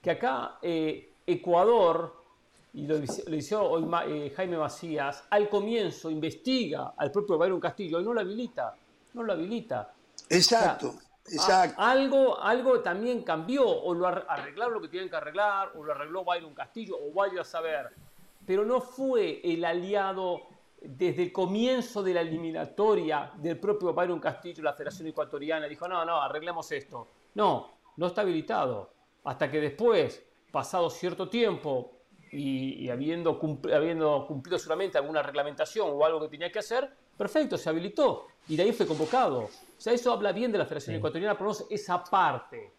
que 0.00 0.10
acá 0.10 0.58
eh, 0.62 1.09
Ecuador, 1.26 2.14
y 2.72 2.86
lo, 2.86 2.98
dice- 2.98 3.24
lo 3.28 3.36
hizo 3.36 3.62
hoy 3.62 3.86
eh, 4.06 4.32
Jaime 4.36 4.56
Macías, 4.58 5.24
al 5.30 5.48
comienzo 5.48 6.10
investiga 6.10 6.94
al 6.96 7.10
propio 7.10 7.36
Byron 7.38 7.60
Castillo 7.60 8.00
y 8.00 8.04
no 8.04 8.12
lo 8.12 8.20
habilita, 8.20 8.74
no 9.14 9.22
lo 9.22 9.32
habilita. 9.32 9.92
Exacto, 10.28 10.88
O 10.88 10.92
sea, 11.28 11.64
exacto. 11.64 11.80
a- 11.82 11.90
algo, 11.90 12.40
algo 12.40 12.80
también 12.80 13.22
cambió, 13.22 13.66
o 13.68 13.94
lo 13.94 14.06
ar- 14.06 14.26
arreglaron 14.28 14.74
lo 14.74 14.80
que 14.80 14.88
tenían 14.88 15.08
que 15.08 15.16
arreglar, 15.16 15.72
o 15.76 15.84
lo 15.84 15.92
arregló 15.92 16.24
Byron 16.24 16.54
Castillo, 16.54 16.96
o 17.00 17.12
vaya 17.12 17.40
a 17.40 17.44
saber. 17.44 17.88
Pero 18.46 18.64
no 18.64 18.80
fue 18.80 19.40
el 19.44 19.64
aliado 19.64 20.42
desde 20.80 21.24
el 21.24 21.32
comienzo 21.32 22.02
de 22.02 22.14
la 22.14 22.20
eliminatoria 22.22 23.32
del 23.36 23.58
propio 23.58 23.92
Byron 23.92 24.18
Castillo, 24.18 24.62
la 24.62 24.72
Federación 24.72 25.08
Ecuatoriana, 25.08 25.66
dijo, 25.66 25.86
no, 25.88 26.04
no, 26.04 26.20
arreglemos 26.22 26.70
esto. 26.72 27.06
No, 27.34 27.70
no 27.96 28.06
está 28.06 28.22
habilitado. 28.22 28.90
Hasta 29.24 29.50
que 29.50 29.60
después, 29.60 30.24
pasado 30.50 30.90
cierto 30.90 31.28
tiempo, 31.28 31.92
y, 32.32 32.84
y 32.84 32.90
habiendo, 32.90 33.40
cumpl- 33.40 33.74
habiendo 33.74 34.24
cumplido 34.26 34.58
solamente 34.58 34.98
alguna 34.98 35.22
reglamentación 35.22 35.88
o 35.90 36.04
algo 36.04 36.20
que 36.20 36.28
tenía 36.28 36.50
que 36.52 36.60
hacer, 36.60 36.88
perfecto, 37.16 37.58
se 37.58 37.68
habilitó. 37.68 38.26
Y 38.48 38.56
de 38.56 38.62
ahí 38.62 38.72
fue 38.72 38.86
convocado. 38.86 39.40
O 39.40 39.50
sea, 39.80 39.92
eso 39.92 40.12
habla 40.12 40.32
bien 40.32 40.52
de 40.52 40.58
la 40.58 40.64
Federación 40.64 40.96
Ecuatoriana, 40.96 41.36
por 41.36 41.46
lo 41.48 41.52
menos 41.52 41.66
esa 41.70 42.04
parte. 42.04 42.72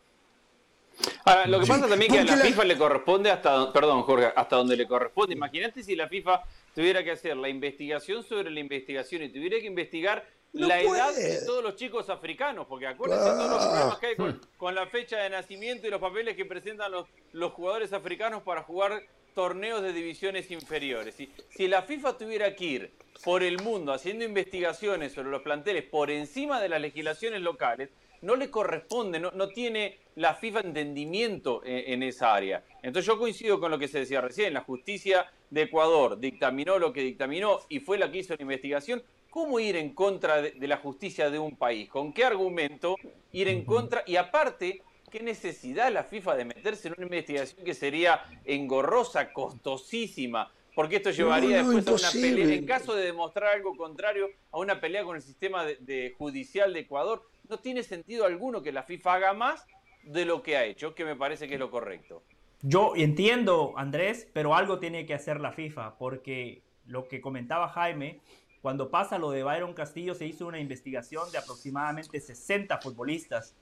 Ahora, 1.26 1.48
lo 1.48 1.60
que 1.60 1.66
pasa 1.66 1.88
también 1.88 2.14
es 2.14 2.26
que 2.26 2.32
a 2.32 2.36
la 2.36 2.44
FIFA 2.44 2.64
le 2.66 2.78
corresponde 2.78 3.32
hasta, 3.32 3.72
perdón 3.72 4.04
Jorge, 4.04 4.32
hasta 4.36 4.56
donde 4.58 4.76
le 4.76 4.88
corresponde. 4.88 5.34
Imagínate 5.34 5.84
si 5.84 5.96
la 5.96 6.08
FIFA 6.08 6.44
tuviera 6.76 7.04
que 7.04 7.12
hacer 7.12 7.38
la 7.38 7.50
investigación 7.50 8.24
sobre 8.24 8.52
la 8.52 8.60
investigación 8.60 9.24
y 9.24 9.30
tuviera 9.30 9.60
que 9.60 9.66
investigar 9.66 10.26
No 10.54 10.68
la 10.68 10.82
puede. 10.84 11.00
edad 11.00 11.16
de 11.16 11.46
todos 11.46 11.64
los 11.64 11.76
chicos 11.76 12.10
africanos, 12.10 12.68
porque 12.68 12.88
acuérdense 12.88 13.26
todos 13.26 13.50
los 13.50 13.62
Ah. 13.64 13.70
problemas 13.70 14.00
que 14.00 14.06
hay 14.08 14.16
con, 14.16 14.42
con 14.58 14.76
la 14.76 14.86
fecha 14.88 15.18
de 15.18 15.30
nacimiento 15.30 15.88
y 15.88 15.90
los 15.90 16.02
papeles 16.02 16.36
que 16.36 16.46
presentan 16.46 16.92
los, 16.92 17.08
los 17.32 17.54
jugadores 17.54 17.94
africanos 17.94 18.44
para 18.44 18.64
jugar 18.64 19.02
torneos 19.34 19.82
de 19.82 19.94
divisiones 19.94 20.52
inferiores. 20.52 21.16
Si, 21.16 21.32
si 21.52 21.68
la 21.70 21.84
FIFA 21.84 22.18
tuviera 22.18 22.54
que 22.54 22.66
ir 22.66 22.92
por 23.24 23.44
el 23.44 23.60
mundo 23.62 23.94
haciendo 23.94 24.26
investigaciones 24.26 25.14
sobre 25.14 25.30
los 25.30 25.42
planteles 25.42 25.84
por 25.86 26.12
encima 26.12 26.60
de 26.60 26.68
las 26.68 26.82
legislaciones 26.82 27.42
locales, 27.42 27.90
no 28.22 28.36
le 28.36 28.52
corresponde, 28.52 29.20
no, 29.20 29.32
no 29.32 29.48
tiene 29.50 30.00
la 30.16 30.36
FIFA 30.36 30.60
entendimiento 30.62 31.62
en, 31.64 31.94
en 31.94 32.04
esa 32.04 32.34
área. 32.34 32.64
Entonces 32.84 33.06
yo 33.08 33.18
coincido 33.18 33.60
con 33.60 33.72
lo 33.72 33.80
que 33.80 33.88
se 33.88 34.00
decía 34.00 34.20
recién, 34.22 34.54
la 34.54 34.62
justicia 34.62 35.32
de 35.50 35.64
Ecuador 35.64 36.20
dictaminó 36.20 36.78
lo 36.78 36.92
que 36.92 37.02
dictaminó 37.02 37.60
y 37.70 37.80
fue 37.80 37.98
la 37.98 38.12
que 38.12 38.20
hizo 38.20 38.36
la 38.36 38.42
investigación. 38.42 39.02
¿Cómo 39.32 39.62
ir 39.62 39.78
en 39.78 39.94
contra 39.96 40.42
de, 40.42 40.52
de 40.52 40.68
la 40.68 40.76
justicia 40.76 41.30
de 41.32 41.40
un 41.40 41.56
país? 41.56 41.90
¿Con 41.90 42.12
qué 42.12 42.26
argumento 42.26 42.98
ir 43.32 43.48
en 43.48 43.64
contra? 43.64 44.04
Y 44.06 44.18
aparte, 44.18 44.82
¿qué 45.10 45.22
necesidad 45.22 45.90
la 45.90 46.04
FIFA 46.04 46.36
de 46.36 46.46
meterse 46.46 46.90
en 46.90 46.96
una 46.98 47.06
investigación 47.08 47.64
que 47.64 47.74
sería 47.74 48.22
engorrosa, 48.44 49.32
costosísima? 49.32 50.52
Porque 50.76 50.98
esto 50.98 51.12
llevaría 51.12 51.62
No, 51.62 51.64
no, 51.64 51.78
después 51.78 51.88
a 51.88 52.08
una 52.08 52.12
pelea. 52.12 52.54
En 52.56 52.66
caso 52.66 52.94
de 52.94 53.06
demostrar 53.06 53.56
algo 53.56 53.78
contrario 53.78 54.30
a 54.52 54.60
una 54.60 54.82
pelea 54.82 55.06
con 55.06 55.16
el 55.16 55.22
sistema 55.22 55.66
de- 55.66 55.78
de 55.78 56.14
judicial 56.18 56.74
de 56.74 56.82
Ecuador, 56.82 57.24
no 57.48 57.58
tiene 57.58 57.84
sentido 57.84 58.26
alguno 58.26 58.62
que 58.62 58.74
la 58.74 58.84
FIFA 58.84 59.14
haga 59.14 59.34
más 59.34 59.66
de 60.04 60.26
lo 60.26 60.44
que 60.44 60.58
ha 60.58 60.66
hecho, 60.66 60.94
que 60.94 61.06
me 61.06 61.16
parece 61.16 61.48
que 61.48 61.54
es 61.54 61.60
lo 61.60 61.72
correcto. 61.72 62.22
Yo 62.64 62.94
entiendo, 62.98 63.74
Andrés, 63.78 64.28
pero 64.34 64.56
algo 64.56 64.78
tiene 64.80 65.06
que 65.06 65.14
hacer 65.14 65.40
la 65.40 65.54
FIFA, 65.54 65.98
porque 65.98 66.64
lo 66.86 67.08
que 67.08 67.22
comentaba 67.22 67.70
Jaime, 67.70 68.20
cuando 68.62 68.90
pasa 68.90 69.18
lo 69.18 69.32
de 69.32 69.44
Byron 69.44 69.74
Castillo, 69.74 70.14
se 70.14 70.28
hizo 70.28 70.46
una 70.46 70.60
investigación 70.60 71.32
de 71.32 71.40
aproximadamente 71.40 72.20
60 72.20 72.78
futbolistas 72.78 73.56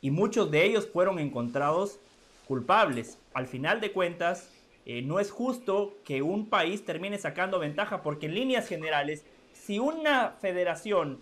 y 0.00 0.10
muchos 0.10 0.50
de 0.50 0.64
ellos 0.64 0.88
fueron 0.92 1.18
encontrados 1.18 1.98
culpables. 2.46 3.18
Al 3.32 3.46
final 3.46 3.80
de 3.80 3.92
cuentas, 3.92 4.50
eh, 4.86 5.02
no 5.02 5.18
es 5.18 5.30
justo 5.30 5.94
que 6.04 6.22
un 6.22 6.48
país 6.48 6.84
termine 6.84 7.18
sacando 7.18 7.58
ventaja, 7.58 8.02
porque 8.02 8.26
en 8.26 8.34
líneas 8.34 8.68
generales, 8.68 9.24
si 9.52 9.78
una 9.78 10.30
federación 10.40 11.18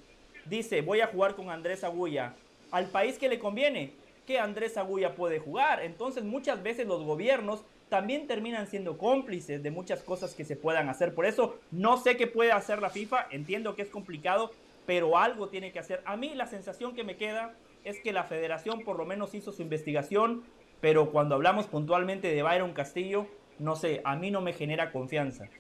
dice 0.47 0.83
voy 0.83 1.01
a 1.01 1.07
jugar 1.07 1.35
con 1.35 1.51
Andrés 1.51 1.85
Agulla, 1.85 2.35
al 2.70 2.87
país 2.87 3.18
que 3.18 3.28
le 3.28 3.39
conviene, 3.39 3.93
que 4.26 4.39
Andrés 4.39 4.76
Agulla 4.76 5.14
puede 5.14 5.39
jugar. 5.39 5.83
Entonces 5.83 6.24
muchas 6.24 6.62
veces 6.62 6.87
los 6.87 7.03
gobiernos 7.03 7.64
también 7.93 8.26
terminan 8.26 8.66
siendo 8.66 8.97
cómplices 8.97 9.62
de 9.62 9.70
muchas 9.70 10.03
cosas 10.03 10.34
que 10.34 10.47
se 10.47 10.57
puedan 10.57 10.88
hacer. 10.88 11.14
Por 11.14 11.26
eso 11.26 11.59
no 11.70 11.99
sé 11.99 12.16
qué 12.16 12.26
puede 12.26 12.51
hacer 12.51 12.80
la 12.80 12.88
FIFA, 12.88 13.26
entiendo 13.30 13.76
que 13.76 13.82
es 13.82 13.90
complicado, 13.90 14.51
pero 14.86 15.18
algo 15.18 15.51
tiene 15.51 15.72
que 15.72 15.78
hacer. 15.78 16.01
A 16.07 16.16
mí 16.16 16.34
la 16.34 16.47
sensación 16.47 16.95
que 16.95 17.05
me 17.05 17.18
queda 17.18 17.55
es 17.84 18.01
que 18.01 18.14
la 18.14 18.24
federación 18.24 18.82
por 18.82 18.97
lo 18.97 19.05
menos 19.05 19.34
hizo 19.34 19.53
su 19.53 19.61
investigación, 19.61 20.43
pero 20.80 21.12
cuando 21.12 21.34
hablamos 21.34 21.66
puntualmente 21.66 22.28
de 22.28 22.43
Byron 22.43 22.72
Castillo, 22.72 23.26
no 23.59 23.76
sé, 23.76 24.01
a 24.07 24.16
mí 24.16 24.30
no 24.30 24.40
me 24.40 24.55
genera 24.55 24.90
confianza. 24.90 25.51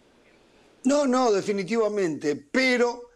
No, 0.84 1.06
no, 1.06 1.32
definitivamente, 1.32 2.34
pero, 2.50 3.10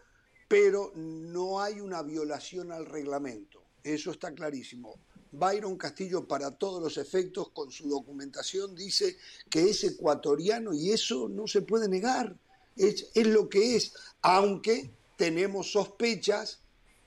pero 0.47 0.91
no 0.93 1.59
hay 1.59 1.79
una 1.79 2.03
violación 2.03 2.71
al 2.71 2.85
reglamento. 2.85 3.63
Eso 3.83 4.11
está 4.11 4.31
clarísimo. 4.31 4.93
Byron 5.31 5.77
Castillo, 5.77 6.27
para 6.27 6.51
todos 6.51 6.81
los 6.81 6.97
efectos, 6.97 7.49
con 7.49 7.71
su 7.71 7.89
documentación, 7.89 8.75
dice 8.75 9.17
que 9.49 9.69
es 9.69 9.83
ecuatoriano 9.83 10.73
y 10.73 10.91
eso 10.91 11.27
no 11.29 11.47
se 11.47 11.61
puede 11.61 11.87
negar. 11.87 12.35
Es, 12.75 13.07
es 13.13 13.27
lo 13.27 13.49
que 13.49 13.75
es, 13.75 13.93
aunque 14.21 14.89
tenemos 15.15 15.71
sospechas 15.71 16.59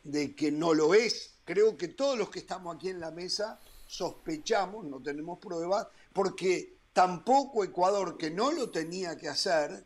de 0.05 0.35
que 0.35 0.51
no 0.51 0.75
lo 0.75 0.95
es. 0.95 1.35
Creo 1.45 1.77
que 1.77 1.89
todos 1.89 2.19
los 2.19 2.31
que 2.31 2.41
estamos 2.41 2.75
aquí 2.75 2.89
en 2.89 3.01
la 3.01 3.11
mesa 3.11 3.61
sospechamos, 3.87 4.85
no 4.85 5.03
tenemos 5.03 5.39
pruebas, 5.39 5.89
porque 6.13 6.77
tampoco 6.93 7.65
Ecuador, 7.65 8.17
que 8.17 8.31
no 8.31 8.53
lo 8.53 8.71
tenía 8.71 9.17
que 9.17 9.29
hacer, 9.29 9.85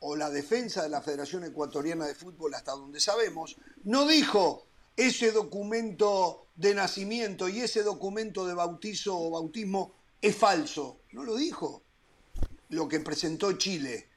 o 0.00 0.16
la 0.16 0.30
defensa 0.30 0.82
de 0.82 0.88
la 0.88 1.00
Federación 1.00 1.44
Ecuatoriana 1.44 2.06
de 2.06 2.14
Fútbol, 2.14 2.54
hasta 2.54 2.72
donde 2.72 2.98
sabemos, 2.98 3.56
no 3.84 4.06
dijo 4.06 4.66
ese 4.96 5.30
documento 5.32 6.41
de 6.54 6.74
nacimiento 6.74 7.48
y 7.48 7.60
ese 7.60 7.82
documento 7.82 8.46
de 8.46 8.54
bautizo 8.54 9.18
o 9.18 9.30
bautismo 9.30 9.94
es 10.20 10.36
falso. 10.36 11.00
No 11.12 11.24
lo 11.24 11.36
dijo. 11.36 11.82
Lo 12.70 12.88
que 12.88 13.00
presentó 13.00 13.52
Chile, 13.52 14.08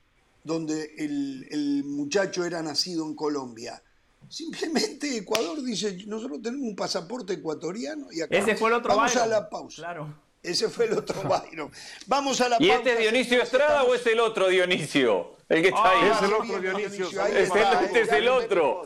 donde 0.44 0.94
el, 0.98 1.48
el 1.52 1.84
muchacho 1.84 2.46
era 2.46 2.62
nacido 2.62 3.06
en 3.06 3.16
Colombia. 3.16 3.82
Simplemente 4.30 5.18
Ecuador 5.18 5.62
dice, 5.64 5.98
nosotros 6.08 6.42
tenemos 6.42 6.68
un 6.68 6.76
pasaporte 6.76 7.34
ecuatoriano 7.34 8.12
y 8.12 8.22
acá 8.22 8.36
Ese 8.36 8.56
fue 8.56 8.70
el 8.70 8.76
otro 8.76 8.96
vamos 8.96 9.14
Byron. 9.14 9.24
a 9.28 9.28
la 9.32 9.50
pausa. 9.50 9.76
Claro. 9.82 10.16
Ese 10.42 10.70
fue 10.70 10.86
el 10.86 10.94
otro 10.94 11.22
Byron. 11.30 11.72
Vamos 12.08 12.40
a 12.42 12.50
la 12.50 12.56
¿Y 12.60 12.68
pausa. 12.68 12.76
este 12.78 12.94
es 12.94 13.00
Dionisio 13.00 13.42
Estrada 13.42 13.84
o 13.84 13.94
es 13.94 14.06
el 14.08 14.20
otro 14.20 14.48
Dionisio? 14.48 15.32
El 15.50 15.62
que 15.62 15.68
está 15.68 15.90
ahí. 15.92 16.10
Ah, 16.12 16.20
Es 16.22 16.28
el 16.28 16.34
otro 16.34 16.60
Dionisio, 16.62 17.08
ahí 17.22 17.32
Este, 17.36 17.44
está, 17.60 17.84
este 17.84 18.02
es 18.02 18.12
el 18.12 18.28
otro. 18.30 18.86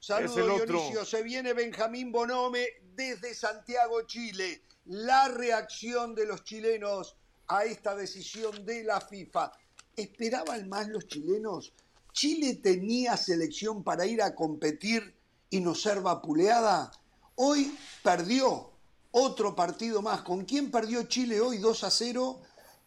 Saludos, 0.00 0.36
Es 0.36 0.44
el. 0.44 0.66
Dionisio. 0.66 1.04
Se 1.04 1.22
viene 1.22 1.52
Benjamín 1.54 2.10
Bonome 2.12 2.66
desde 2.94 3.34
Santiago, 3.34 4.02
Chile. 4.02 4.62
La 4.86 5.28
reacción 5.28 6.14
de 6.14 6.26
los 6.26 6.44
chilenos 6.44 7.16
a 7.48 7.64
esta 7.64 7.94
decisión 7.94 8.64
de 8.66 8.84
la 8.84 9.00
FIFA. 9.00 9.52
¿Esperaban 9.96 10.68
más 10.68 10.88
los 10.88 11.06
chilenos? 11.06 11.72
¿Chile 12.12 12.54
tenía 12.62 13.16
selección 13.16 13.82
para 13.82 14.06
ir 14.06 14.22
a 14.22 14.34
competir 14.34 15.14
y 15.50 15.60
no 15.60 15.74
ser 15.74 16.00
vapuleada? 16.00 16.90
Hoy 17.36 17.76
perdió 18.02 18.70
otro 19.10 19.54
partido 19.54 20.02
más. 20.02 20.22
¿Con 20.22 20.44
quién 20.44 20.70
perdió 20.70 21.02
Chile 21.04 21.40
hoy 21.40 21.58
2 21.58 21.84
a 21.84 21.90
0? 21.90 22.40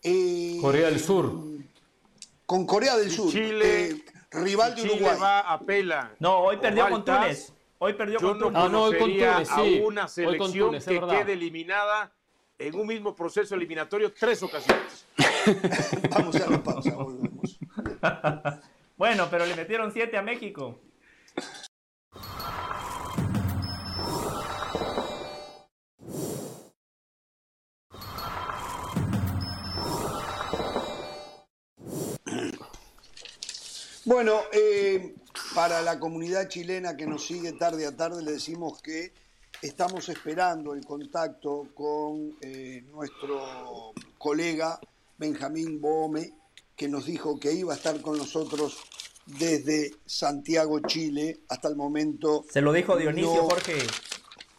Eh, 0.03 0.57
Corea 0.61 0.87
del 0.89 0.99
Sur. 0.99 1.31
con 2.45 2.65
Corea 2.65 2.95
del 2.97 3.11
Sur, 3.11 3.31
Chile- 3.31 3.89
eh, 3.89 4.05
rival 4.31 4.75
de 4.75 4.81
Chile 4.83 4.93
Uruguay. 4.95 5.17
va 5.19 5.39
a 5.51 5.59
pela. 5.59 6.15
No, 6.19 6.39
hoy 6.39 6.57
perdió 6.57 6.87
con 6.89 7.03
Túnez. 7.03 7.51
Hoy 7.79 7.93
perdió 7.93 8.19
Yo 8.19 8.29
con 8.29 8.39
no 8.39 8.45
Túnez. 8.47 8.61
Ah, 8.63 8.69
no, 8.69 8.83
hoy 8.83 8.91
con 8.97 8.99
conocería 8.99 9.33
Túnez, 9.33 9.47
sí. 9.47 9.53
a 9.53 9.61
Hoy 9.61 9.79
una 9.79 10.01
con 10.01 10.09
selección 10.09 10.51
Túnez, 10.51 10.85
que 10.85 10.99
quede 10.99 11.33
eliminada 11.33 12.11
en 12.57 12.75
un 12.75 12.87
mismo 12.87 13.15
proceso 13.15 13.55
eliminatorio 13.55 14.11
tres 14.13 14.41
ocasiones. 14.41 15.05
Vamos 16.09 16.35
a 16.37 16.49
la 16.49 16.63
pausa, 16.63 16.95
volvemos. 16.95 17.59
Bueno, 18.97 19.27
pero 19.29 19.45
le 19.45 19.55
metieron 19.55 19.91
7 19.91 20.17
a 20.17 20.23
México. 20.23 20.81
Bueno, 34.03 34.39
eh, 34.51 35.13
para 35.57 35.81
la 35.81 35.97
comunidad 35.97 36.47
chilena 36.49 36.95
que 36.95 37.07
nos 37.07 37.25
sigue 37.25 37.53
tarde 37.53 37.87
a 37.87 37.95
tarde, 37.97 38.21
le 38.21 38.33
decimos 38.33 38.79
que 38.79 39.11
estamos 39.63 40.07
esperando 40.07 40.75
el 40.75 40.85
contacto 40.85 41.69
con 41.73 42.37
eh, 42.41 42.83
nuestro 42.91 43.91
colega 44.19 44.79
Benjamín 45.17 45.81
Bohome, 45.81 46.31
que 46.75 46.87
nos 46.87 47.07
dijo 47.07 47.39
que 47.39 47.53
iba 47.53 47.73
a 47.73 47.75
estar 47.75 47.99
con 48.01 48.19
nosotros 48.19 48.77
desde 49.25 49.95
Santiago, 50.05 50.79
Chile, 50.81 51.39
hasta 51.49 51.69
el 51.69 51.75
momento. 51.75 52.45
Se 52.53 52.61
lo 52.61 52.71
dijo 52.71 52.95
Dionisio, 52.95 53.33
no- 53.33 53.49
Jorge. 53.49 53.77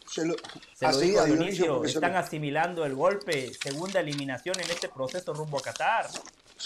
Se 0.05 0.25
lo, 0.25 0.35
Se 0.75 0.83
lo 0.83 0.89
así 0.89 1.07
dijo 1.11 1.23
Dionisio. 1.23 1.81
se 1.85 1.91
Están 1.93 2.11
lo- 2.11 2.17
asimilando 2.19 2.83
el 2.85 2.93
golpe. 2.95 3.53
Segunda 3.53 4.01
eliminación 4.01 4.59
en 4.59 4.69
este 4.69 4.89
proceso 4.89 5.33
rumbo 5.33 5.59
a 5.59 5.61
Qatar. 5.61 6.09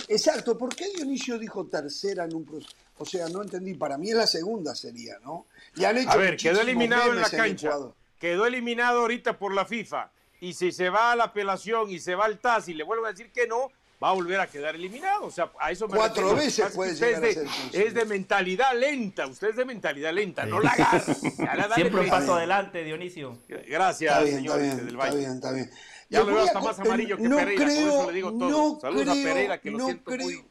Exacto, 0.07 0.57
¿por 0.57 0.75
qué 0.75 0.89
Dionisio 0.89 1.37
dijo 1.37 1.67
tercera 1.67 2.25
en 2.25 2.33
un 2.33 2.45
proceso? 2.45 2.73
O 3.03 3.05
sea, 3.05 3.29
no 3.29 3.41
entendí, 3.43 3.73
para 3.75 3.97
mí 3.97 4.09
es 4.09 4.15
la 4.15 4.27
segunda 4.27 4.73
sería, 4.75 5.19
¿no? 5.23 5.45
Y 5.75 5.85
han 5.85 5.97
hecho 5.97 6.09
A 6.11 6.15
ver, 6.17 6.37
quedó 6.37 6.61
eliminado 6.61 7.13
en 7.13 7.21
la 7.21 7.29
cancha. 7.29 7.71
Quedó 8.19 8.45
eliminado 8.45 9.01
ahorita 9.01 9.37
por 9.37 9.53
la 9.53 9.65
FIFA. 9.65 10.09
Y 10.41 10.53
si 10.53 10.71
se 10.71 10.89
va 10.89 11.11
a 11.11 11.15
la 11.15 11.25
apelación 11.25 11.89
y 11.89 11.99
se 11.99 12.15
va 12.15 12.25
al 12.25 12.39
TAS 12.39 12.67
y 12.67 12.73
le 12.73 12.83
vuelven 12.83 13.05
a 13.05 13.09
decir 13.11 13.31
que 13.31 13.47
no, 13.47 13.71
va 14.03 14.09
a 14.09 14.13
volver 14.13 14.39
a 14.39 14.47
quedar 14.47 14.75
eliminado. 14.75 15.25
O 15.25 15.31
sea, 15.31 15.51
a 15.59 15.71
eso 15.71 15.87
me 15.87 15.95
Cuatro 15.97 16.23
refiero. 16.33 16.45
veces 16.45 16.75
puede 16.75 16.93
llegar 16.95 17.09
es 17.11 17.19
ser 17.19 17.21
de, 17.21 17.35
consciente. 17.49 17.87
es 17.87 17.93
de 17.93 18.05
mentalidad 18.05 18.77
lenta. 18.77 19.27
Usted 19.27 19.49
es 19.49 19.55
de 19.55 19.65
mentalidad 19.65 20.11
lenta. 20.13 20.45
No 20.45 20.59
la 20.59 20.73
dale 21.37 21.75
Siempre 21.75 22.01
un 22.01 22.09
paso 22.09 22.35
adelante, 22.35 22.83
Dionisio. 22.83 23.37
Gracias, 23.67 24.11
Está 24.11 24.23
bien, 24.23 24.35
señor 24.37 24.61
está 24.61 24.63
bien, 24.63 24.77
del 24.77 24.87
está 24.95 24.97
Valle. 24.99 25.17
bien, 25.17 25.31
está 25.33 25.51
bien. 25.51 25.71
Ya 26.09 26.19
lo 26.19 26.25
veo 26.27 26.39
hasta 26.43 26.59
más 26.61 26.79
amarillo 26.79 27.17
que 27.17 27.23
no 27.23 27.37
Pereira, 27.37 27.63
por 27.65 27.73
creo- 27.73 27.87
eso 28.01 28.07
le 28.07 28.13
digo 28.15 28.31
todo. 28.37 28.49
no 28.73 28.79
Saludos 28.79 29.07
a 29.07 29.13
Pereira, 29.13 29.57
que 29.61 29.71
lo 29.71 29.77
no 29.79 29.85
siento 29.85 30.11
creo 30.11 30.25
muy... 30.25 30.45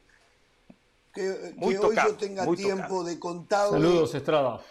que, 1.13 1.53
Muy 1.55 1.73
que 1.75 1.79
hoy 1.79 1.95
yo 1.95 2.15
tenga 2.15 2.43
tiempo 2.55 2.81
tocado. 2.83 3.03
de 3.03 3.19
contarle 3.19 3.71
Saludos, 3.71 4.15
Estrada. 4.15 4.61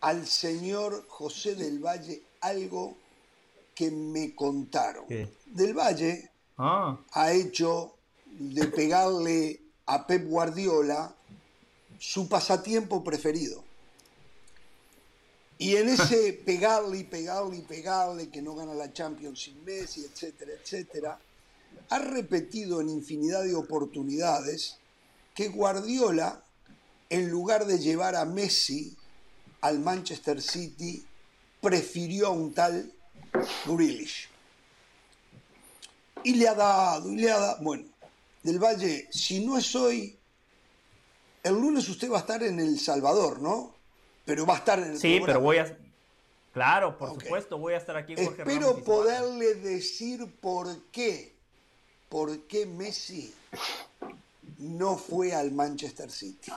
al 0.00 0.26
señor 0.26 1.06
José 1.08 1.54
del 1.54 1.78
Valle 1.78 2.22
algo 2.40 2.96
que 3.74 3.90
me 3.90 4.34
contaron. 4.34 5.06
¿Qué? 5.06 5.28
Del 5.46 5.74
Valle 5.74 6.30
Ah, 6.62 6.98
ha 7.12 7.32
hecho 7.32 7.94
de 8.26 8.66
pegarle 8.66 9.62
a 9.86 10.06
Pep 10.06 10.26
Guardiola 10.28 11.14
su 11.98 12.28
pasatiempo 12.28 13.02
preferido. 13.02 13.64
Y 15.56 15.76
en 15.76 15.88
ese 15.88 16.32
pegarle 16.44 16.98
y 16.98 17.04
pegarle 17.04 17.56
y 17.56 17.60
pegarle, 17.62 18.28
que 18.28 18.42
no 18.42 18.54
gana 18.54 18.74
la 18.74 18.92
Champions 18.92 19.40
sin 19.42 19.64
Messi, 19.64 20.04
etcétera, 20.04 20.52
etcétera, 20.52 21.18
ha 21.88 21.98
repetido 21.98 22.82
en 22.82 22.90
infinidad 22.90 23.42
de 23.42 23.54
oportunidades 23.54 24.76
que 25.40 25.48
Guardiola, 25.48 26.44
en 27.08 27.30
lugar 27.30 27.64
de 27.64 27.78
llevar 27.78 28.14
a 28.14 28.26
Messi 28.26 28.94
al 29.62 29.78
Manchester 29.78 30.42
City, 30.42 31.02
prefirió 31.62 32.26
a 32.26 32.30
un 32.30 32.52
tal 32.52 32.92
Grealish. 33.64 34.28
Y 36.24 36.34
le 36.34 36.46
ha 36.46 36.52
dado, 36.54 37.10
y 37.10 37.16
le 37.16 37.30
ha 37.30 37.38
dado. 37.38 37.56
Bueno, 37.62 37.84
del 38.42 38.58
Valle, 38.58 39.08
si 39.10 39.42
no 39.42 39.56
es 39.56 39.74
hoy, 39.74 40.18
el 41.42 41.54
lunes 41.54 41.88
usted 41.88 42.10
va 42.10 42.18
a 42.18 42.20
estar 42.20 42.42
en 42.42 42.60
El 42.60 42.78
Salvador, 42.78 43.40
¿no? 43.40 43.74
Pero 44.26 44.44
va 44.44 44.56
a 44.56 44.58
estar 44.58 44.78
en 44.78 44.90
el 44.90 44.98
sí, 44.98 45.20
programa. 45.20 45.26
pero 45.26 45.40
voy 45.40 45.56
a. 45.56 45.78
Claro, 46.52 46.98
por 46.98 47.14
supuesto, 47.14 47.56
voy 47.56 47.72
a 47.72 47.78
estar 47.78 47.96
aquí 47.96 48.14
Jorge 48.14 48.42
Espero 48.42 48.72
Ramos 48.72 48.82
poderle 48.82 49.54
decir 49.54 50.30
por 50.42 50.82
qué. 50.92 51.34
¿Por 52.10 52.40
qué 52.40 52.66
Messi 52.66 53.32
no 54.60 54.96
fue 54.96 55.34
al 55.34 55.52
Manchester 55.52 56.10
City? 56.10 56.52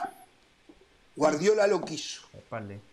Guardiola 1.16 1.66
lo 1.66 1.84
quiso. 1.84 2.22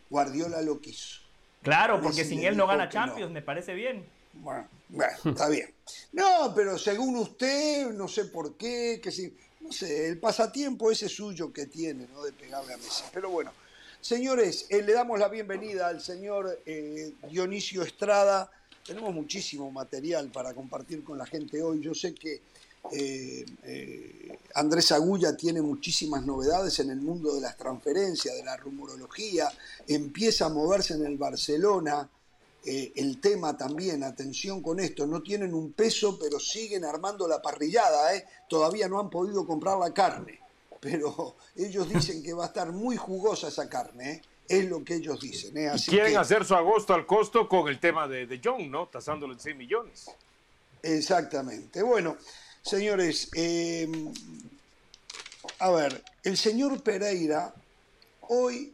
Guardiola 0.10 0.62
lo 0.62 0.80
quiso. 0.80 1.22
Claro, 1.62 2.02
porque 2.02 2.26
sin 2.26 2.44
él 2.44 2.58
no 2.58 2.66
gana 2.66 2.86
no. 2.86 2.92
Champions, 2.92 3.32
me 3.32 3.42
parece 3.42 3.74
bien. 3.74 4.06
Bueno, 4.34 4.68
bueno, 4.90 5.18
está 5.26 5.50
bien. 5.50 5.74
No, 6.14 6.54
pero 6.56 6.78
según 6.78 7.16
usted, 7.18 7.92
no 7.92 8.08
sé 8.08 8.26
por 8.26 8.56
qué, 8.56 9.00
que 9.04 9.12
si, 9.12 9.36
no 9.60 9.72
sé, 9.72 10.08
el 10.08 10.18
pasatiempo 10.20 10.90
ese 10.92 11.10
suyo 11.10 11.52
que 11.52 11.66
tiene, 11.66 12.08
¿no? 12.12 12.24
De 12.24 12.32
pegarle 12.32 12.74
a 12.74 12.78
Messi. 12.78 13.04
Pero 13.14 13.30
bueno, 13.30 13.52
señores, 14.00 14.68
eh, 14.70 14.82
le 14.82 14.94
damos 14.94 15.20
la 15.20 15.28
bienvenida 15.28 15.88
al 15.88 16.02
señor 16.02 16.62
eh, 16.66 17.14
Dionisio 17.30 17.84
Estrada. 17.84 18.50
Tenemos 18.86 19.14
muchísimo 19.14 19.70
material 19.70 20.30
para 20.32 20.54
compartir 20.54 21.04
con 21.04 21.18
la 21.18 21.26
gente 21.26 21.62
hoy. 21.62 21.82
Yo 21.82 21.94
sé 21.94 22.16
que 22.16 22.42
eh, 22.92 23.46
eh, 23.64 24.38
Andrés 24.56 24.92
Agulla 24.92 25.36
tiene 25.38 25.62
muchísimas 25.62 26.26
novedades 26.26 26.80
en 26.80 26.90
el 26.90 27.00
mundo 27.02 27.34
de 27.36 27.42
las 27.42 27.56
transferencias, 27.58 28.36
de 28.36 28.44
la 28.44 28.58
rumorología. 28.58 29.50
Empieza 29.88 30.48
a 30.48 30.50
moverse 30.50 30.96
en 30.96 31.06
el 31.06 31.18
Barcelona 31.18 32.10
eh, 32.66 32.92
el 32.96 33.20
tema 33.20 33.58
también, 33.58 34.04
atención 34.04 34.62
con 34.62 34.80
esto, 34.80 35.08
no 35.08 35.22
tienen 35.24 35.54
un 35.54 35.74
peso, 35.74 36.20
pero 36.20 36.40
siguen 36.40 36.86
armando 36.86 37.28
la 37.28 37.42
parrillada, 37.42 38.16
¿eh? 38.16 38.26
todavía 38.48 38.88
no 38.88 39.00
han 39.00 39.10
podido 39.10 39.48
comprar 39.48 39.80
la 39.80 39.92
carne, 39.94 40.40
pero 40.80 41.38
ellos 41.56 41.90
dicen 41.90 42.22
que 42.22 42.34
va 42.34 42.44
a 42.44 42.48
estar 42.48 42.72
muy 42.72 42.98
jugosa 42.98 43.48
esa 43.48 43.68
carne, 43.68 44.12
¿eh? 44.12 44.22
es 44.48 44.66
lo 44.70 44.84
que 44.84 44.96
ellos 44.96 45.20
dicen. 45.20 45.54
quieren 45.54 46.12
que- 46.12 46.18
hacer 46.18 46.46
su 46.46 46.54
agosto 46.54 46.94
al 46.94 47.08
costo 47.08 47.48
con 47.50 47.68
el 47.68 47.80
tema 47.80 48.08
de, 48.08 48.28
de 48.28 48.40
John, 48.44 48.70
¿no? 48.70 48.88
Tasándolo 48.90 49.34
en 49.34 49.40
6 49.40 49.56
millones. 49.56 50.12
Exactamente. 50.84 51.82
Bueno, 51.84 52.18
señores, 52.62 53.30
eh, 53.36 53.90
a 55.60 55.72
ver, 55.72 56.04
el 56.24 56.38
señor 56.38 56.82
Pereira 56.82 57.54
hoy 58.30 58.74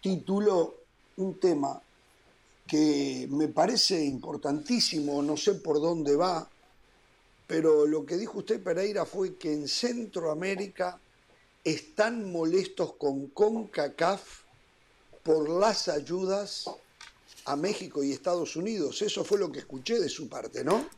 tituló 0.00 0.74
un 1.16 1.38
tema 1.38 1.80
que 2.66 3.26
me 3.30 3.48
parece 3.48 4.04
importantísimo, 4.04 5.22
no 5.22 5.36
sé 5.36 5.54
por 5.54 5.80
dónde 5.80 6.16
va, 6.16 6.48
pero 7.46 7.86
lo 7.86 8.04
que 8.04 8.16
dijo 8.16 8.38
usted 8.38 8.62
Pereira 8.62 9.06
fue 9.06 9.36
que 9.36 9.52
en 9.52 9.68
Centroamérica 9.68 10.98
están 11.62 12.30
molestos 12.30 12.94
con 12.94 13.28
CONCACAF 13.28 14.40
por 15.22 15.48
las 15.48 15.88
ayudas 15.88 16.70
a 17.44 17.56
México 17.56 18.02
y 18.02 18.12
Estados 18.12 18.56
Unidos. 18.56 19.02
Eso 19.02 19.24
fue 19.24 19.38
lo 19.38 19.50
que 19.50 19.60
escuché 19.60 19.98
de 19.98 20.08
su 20.08 20.28
parte, 20.28 20.64
¿no? 20.64 20.88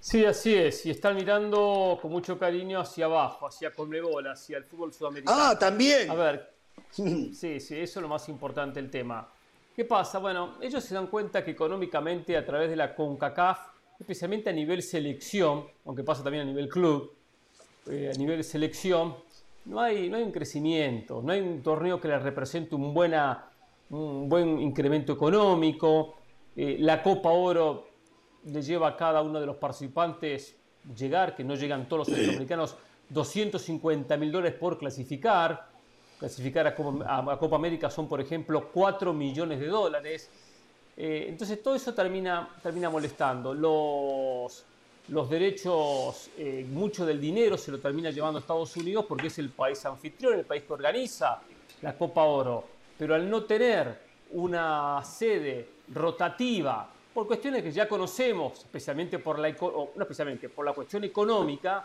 Sí, 0.00 0.24
así 0.24 0.54
es. 0.54 0.86
Y 0.86 0.90
están 0.90 1.14
mirando 1.14 1.98
con 2.00 2.10
mucho 2.10 2.38
cariño 2.38 2.80
hacia 2.80 3.04
abajo, 3.04 3.46
hacia 3.46 3.70
Conmebol, 3.72 4.26
hacia 4.26 4.56
el 4.56 4.64
fútbol 4.64 4.94
sudamericano. 4.94 5.38
Ah, 5.38 5.58
también. 5.58 6.10
A 6.10 6.14
ver, 6.14 6.54
sí, 6.90 7.34
sí, 7.34 7.78
eso 7.78 7.78
es 7.78 7.96
lo 7.96 8.08
más 8.08 8.26
importante 8.30 8.80
el 8.80 8.90
tema. 8.90 9.30
¿Qué 9.76 9.84
pasa? 9.84 10.18
Bueno, 10.18 10.54
ellos 10.62 10.82
se 10.82 10.94
dan 10.94 11.06
cuenta 11.06 11.44
que 11.44 11.50
económicamente 11.50 12.36
a 12.36 12.44
través 12.44 12.70
de 12.70 12.76
la 12.76 12.94
CONCACAF, 12.94 13.58
especialmente 14.00 14.48
a 14.48 14.52
nivel 14.52 14.82
selección, 14.82 15.66
aunque 15.84 16.02
pasa 16.02 16.24
también 16.24 16.44
a 16.44 16.46
nivel 16.46 16.68
club, 16.68 17.14
eh, 17.86 18.10
a 18.14 18.18
nivel 18.18 18.42
selección, 18.42 19.16
no 19.66 19.80
hay, 19.80 20.08
no 20.08 20.16
hay 20.16 20.22
un 20.22 20.32
crecimiento, 20.32 21.22
no 21.22 21.32
hay 21.32 21.40
un 21.40 21.62
torneo 21.62 22.00
que 22.00 22.08
les 22.08 22.22
represente 22.22 22.74
un, 22.74 22.94
buena, 22.94 23.50
un 23.90 24.28
buen 24.28 24.60
incremento 24.60 25.12
económico. 25.12 26.16
Eh, 26.56 26.76
la 26.80 27.02
Copa 27.02 27.30
Oro 27.30 27.89
le 28.44 28.62
lleva 28.62 28.88
a 28.88 28.96
cada 28.96 29.22
uno 29.22 29.40
de 29.40 29.46
los 29.46 29.56
participantes 29.56 30.56
llegar, 30.96 31.34
que 31.34 31.44
no 31.44 31.54
llegan 31.54 31.88
todos 31.88 32.08
los 32.08 32.16
centroamericanos, 32.16 32.76
250 33.08 34.16
mil 34.16 34.32
dólares 34.32 34.58
por 34.58 34.78
clasificar. 34.78 35.68
Clasificar 36.18 36.66
a 36.66 36.74
Copa, 36.74 37.56
América 37.56 37.88
son, 37.88 38.06
por 38.06 38.20
ejemplo, 38.20 38.68
4 38.72 39.12
millones 39.14 39.58
de 39.58 39.66
dólares. 39.68 40.30
Eh, 40.96 41.26
entonces 41.28 41.62
todo 41.62 41.74
eso 41.74 41.94
termina, 41.94 42.56
termina 42.62 42.90
molestando. 42.90 43.54
Los, 43.54 44.64
los 45.08 45.30
derechos, 45.30 46.30
eh, 46.36 46.66
mucho 46.70 47.06
del 47.06 47.18
dinero 47.18 47.56
se 47.56 47.72
lo 47.72 47.78
termina 47.78 48.10
llevando 48.10 48.38
a 48.38 48.40
Estados 48.40 48.76
Unidos 48.76 49.06
porque 49.08 49.28
es 49.28 49.38
el 49.38 49.48
país 49.48 49.84
anfitrión, 49.86 50.34
el 50.38 50.44
país 50.44 50.64
que 50.64 50.72
organiza 50.74 51.40
la 51.80 51.96
Copa 51.96 52.22
Oro. 52.24 52.64
Pero 52.98 53.14
al 53.14 53.28
no 53.28 53.44
tener 53.44 53.98
una 54.32 55.02
sede 55.02 55.68
rotativa, 55.94 56.86
por 57.12 57.26
cuestiones 57.26 57.62
que 57.62 57.72
ya 57.72 57.88
conocemos, 57.88 58.58
especialmente 58.60 59.18
por 59.18 59.38
la, 59.38 59.50
no 59.50 59.90
especialmente, 60.00 60.48
por 60.48 60.64
la 60.64 60.72
cuestión 60.72 61.04
económica, 61.04 61.84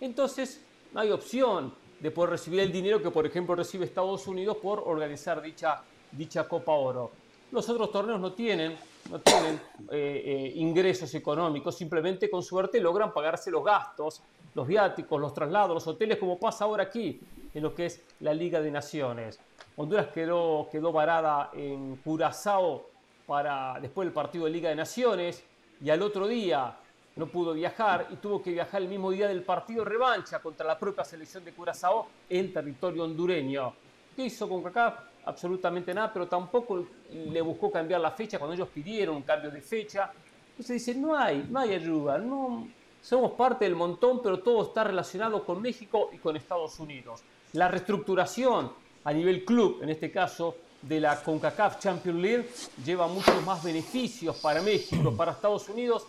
entonces 0.00 0.60
no 0.92 1.00
hay 1.00 1.10
opción 1.10 1.72
de 2.00 2.10
poder 2.10 2.30
recibir 2.30 2.60
el 2.60 2.70
dinero 2.70 3.00
que, 3.02 3.10
por 3.10 3.26
ejemplo, 3.26 3.54
recibe 3.54 3.86
Estados 3.86 4.26
Unidos 4.26 4.58
por 4.58 4.82
organizar 4.84 5.40
dicha, 5.40 5.82
dicha 6.12 6.46
Copa 6.46 6.72
Oro. 6.72 7.10
Los 7.52 7.68
otros 7.68 7.90
torneos 7.90 8.20
no 8.20 8.32
tienen, 8.32 8.76
no 9.10 9.20
tienen 9.20 9.54
eh, 9.90 10.22
eh, 10.24 10.52
ingresos 10.56 11.14
económicos, 11.14 11.76
simplemente 11.76 12.28
con 12.28 12.42
suerte 12.42 12.80
logran 12.80 13.12
pagarse 13.12 13.50
los 13.50 13.64
gastos, 13.64 14.22
los 14.54 14.66
viáticos, 14.66 15.20
los 15.20 15.32
traslados, 15.32 15.74
los 15.74 15.86
hoteles, 15.86 16.18
como 16.18 16.38
pasa 16.38 16.64
ahora 16.64 16.84
aquí 16.84 17.20
en 17.54 17.62
lo 17.62 17.74
que 17.74 17.86
es 17.86 18.02
la 18.20 18.34
Liga 18.34 18.60
de 18.60 18.70
Naciones. 18.70 19.38
Honduras 19.76 20.08
quedó, 20.08 20.68
quedó 20.70 20.92
varada 20.92 21.50
en 21.54 21.96
Curazao 21.96 22.95
para 23.26 23.78
después 23.80 24.06
del 24.06 24.12
partido 24.12 24.44
de 24.44 24.50
Liga 24.50 24.68
de 24.70 24.76
Naciones 24.76 25.42
y 25.82 25.90
al 25.90 26.00
otro 26.02 26.26
día 26.26 26.76
no 27.16 27.26
pudo 27.26 27.54
viajar 27.54 28.06
y 28.10 28.16
tuvo 28.16 28.42
que 28.42 28.50
viajar 28.52 28.82
el 28.82 28.88
mismo 28.88 29.10
día 29.10 29.26
del 29.26 29.42
partido 29.42 29.84
revancha 29.84 30.38
contra 30.40 30.66
la 30.66 30.78
propia 30.78 31.04
selección 31.04 31.44
de 31.44 31.52
Curazao 31.52 32.06
en 32.28 32.52
territorio 32.52 33.04
hondureño. 33.04 33.72
¿Qué 34.14 34.26
hizo 34.26 34.48
con 34.48 34.62
Kaká? 34.62 35.04
Absolutamente 35.24 35.92
nada, 35.92 36.12
pero 36.12 36.28
tampoco 36.28 36.86
le 37.10 37.40
buscó 37.40 37.70
cambiar 37.70 38.00
la 38.00 38.12
fecha 38.12 38.38
cuando 38.38 38.54
ellos 38.54 38.68
pidieron 38.68 39.16
un 39.16 39.22
cambio 39.22 39.50
de 39.50 39.60
fecha. 39.60 40.10
Entonces 40.50 40.86
dice, 40.86 40.94
no 40.98 41.16
hay, 41.16 41.46
no 41.50 41.58
hay 41.58 41.74
ayuda, 41.74 42.16
no, 42.18 42.68
somos 43.02 43.32
parte 43.32 43.64
del 43.64 43.74
montón, 43.74 44.22
pero 44.22 44.40
todo 44.40 44.62
está 44.62 44.84
relacionado 44.84 45.44
con 45.44 45.60
México 45.60 46.10
y 46.12 46.18
con 46.18 46.36
Estados 46.36 46.78
Unidos. 46.78 47.22
La 47.54 47.68
reestructuración 47.68 48.72
a 49.04 49.12
nivel 49.12 49.44
club, 49.44 49.80
en 49.82 49.90
este 49.90 50.10
caso 50.10 50.56
de 50.82 51.00
la 51.00 51.22
CONCACAF 51.22 51.78
Champions 51.78 52.18
League, 52.20 52.48
lleva 52.84 53.06
muchos 53.06 53.42
más 53.44 53.62
beneficios 53.62 54.36
para 54.36 54.62
México, 54.62 55.14
para 55.16 55.32
Estados 55.32 55.68
Unidos 55.68 56.06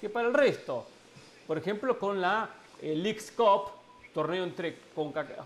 que 0.00 0.08
para 0.08 0.28
el 0.28 0.34
resto. 0.34 0.86
Por 1.46 1.58
ejemplo, 1.58 1.98
con 1.98 2.20
la 2.20 2.50
eh, 2.80 2.94
Leagues 2.94 3.32
Cup, 3.32 3.70
torneo 4.12 4.44
entre, 4.44 4.76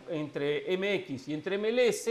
entre 0.09 0.77
MX 0.77 1.29
y 1.29 1.35
entre 1.35 1.59
MLS, 1.59 2.11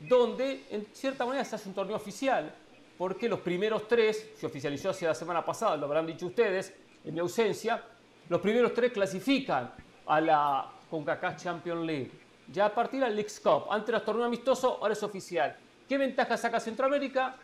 donde 0.00 0.64
en 0.70 0.86
cierta 0.92 1.24
manera 1.24 1.44
se 1.44 1.56
hace 1.56 1.68
un 1.68 1.74
torneo 1.74 1.96
oficial, 1.96 2.54
porque 2.96 3.28
los 3.28 3.40
primeros 3.40 3.88
tres, 3.88 4.30
se 4.38 4.46
oficializó 4.46 4.90
hace 4.90 5.06
la 5.06 5.14
semana 5.14 5.44
pasada, 5.44 5.76
lo 5.76 5.86
habrán 5.86 6.06
dicho 6.06 6.26
ustedes, 6.26 6.72
en 7.04 7.14
mi 7.14 7.20
ausencia, 7.20 7.82
los 8.28 8.40
primeros 8.40 8.72
tres 8.72 8.92
clasifican 8.92 9.72
a 10.06 10.20
la 10.20 10.70
CONCACAF 10.90 11.42
Champions 11.42 11.86
League. 11.86 12.10
Ya 12.52 12.66
a 12.66 12.74
partir 12.74 13.00
del 13.00 13.14
Leagues 13.14 13.40
Cup, 13.40 13.66
antes 13.70 13.88
era 13.88 14.04
torneo 14.04 14.24
amistoso, 14.24 14.78
ahora 14.80 14.92
es 14.92 15.02
oficial. 15.02 15.56
¿Qué 15.88 15.98
ventaja 15.98 16.36
saca 16.36 16.60
Centroamérica? 16.60 17.36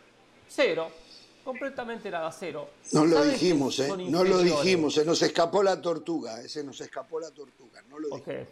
Cero 0.47 0.91
completamente 1.43 2.09
nada, 2.09 2.31
cero. 2.31 2.69
No 2.91 3.05
lo 3.05 3.23
dijimos, 3.23 3.79
¿eh? 3.79 3.89
No 4.09 4.23
lo 4.23 4.39
dijimos, 4.39 4.93
se 4.93 5.05
nos 5.05 5.21
escapó 5.21 5.63
la 5.63 5.81
tortuga, 5.81 6.41
¿eh? 6.41 6.47
se 6.47 6.63
nos 6.63 6.79
escapó 6.81 7.19
la 7.19 7.31
tortuga, 7.31 7.81
no 7.89 7.99
lo 7.99 8.09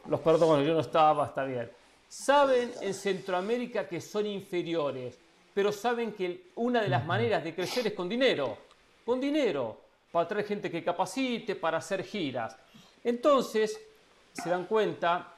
Los 0.08 0.20
perdono, 0.22 0.64
yo 0.64 0.74
no 0.74 0.82
estaba, 0.82 1.28
está 1.28 1.44
bien. 1.44 1.70
Saben 2.08 2.72
en 2.82 2.94
Centroamérica 2.94 3.88
que 3.88 4.02
son 4.02 4.26
inferiores, 4.26 5.16
pero 5.54 5.72
saben 5.72 6.14
que 6.14 6.50
una 6.56 6.82
de 6.82 6.90
las 6.90 7.06
maneras 7.06 7.44
de 7.44 7.54
crecer 7.54 7.88
es 7.88 7.94
con 7.94 8.10
dinero, 8.10 8.58
con 9.06 9.20
dinero, 9.20 9.80
para 10.12 10.28
traer 10.28 10.46
gente 10.46 10.72
que 10.72 10.84
capacite, 10.84 11.56
para 11.56 11.78
hacer 11.78 12.04
giras. 12.04 12.56
Entonces, 13.04 13.80
se 14.34 14.50
dan 14.50 14.66
cuenta 14.66 15.36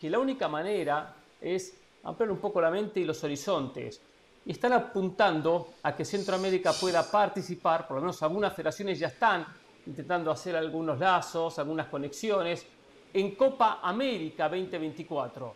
que 0.00 0.08
la 0.08 0.18
única 0.20 0.48
manera 0.48 1.14
es 1.40 1.74
ampliar 2.04 2.30
un 2.30 2.38
poco 2.38 2.60
la 2.60 2.70
mente 2.70 3.00
y 3.00 3.04
los 3.04 3.22
horizontes 3.24 4.00
y 4.44 4.52
están 4.52 4.72
apuntando 4.72 5.74
a 5.82 5.94
que 5.94 6.04
Centroamérica 6.04 6.72
pueda 6.72 7.08
participar, 7.08 7.86
por 7.86 7.96
lo 7.96 8.02
menos 8.02 8.22
algunas 8.22 8.52
federaciones 8.52 8.98
ya 8.98 9.08
están 9.08 9.46
intentando 9.86 10.30
hacer 10.30 10.56
algunos 10.56 10.98
lazos, 10.98 11.58
algunas 11.58 11.86
conexiones, 11.86 12.66
en 13.14 13.34
Copa 13.34 13.80
América 13.82 14.48
2024. 14.48 15.54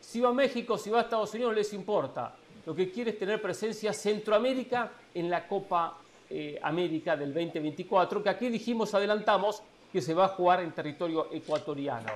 Si 0.00 0.20
va 0.20 0.28
a 0.28 0.32
México, 0.32 0.78
si 0.78 0.90
va 0.90 1.00
a 1.00 1.02
Estados 1.02 1.34
Unidos, 1.34 1.54
les 1.54 1.72
importa. 1.72 2.34
Lo 2.66 2.74
que 2.74 2.90
quiere 2.90 3.10
es 3.10 3.18
tener 3.18 3.40
presencia 3.40 3.92
Centroamérica 3.92 4.92
en 5.14 5.30
la 5.30 5.46
Copa 5.46 5.98
eh, 6.30 6.58
América 6.62 7.16
del 7.16 7.32
2024, 7.32 8.22
que 8.22 8.28
aquí 8.28 8.48
dijimos, 8.50 8.94
adelantamos, 8.94 9.62
que 9.92 10.02
se 10.02 10.14
va 10.14 10.26
a 10.26 10.28
jugar 10.28 10.60
en 10.60 10.72
territorio 10.72 11.28
ecuatoriano. 11.32 12.12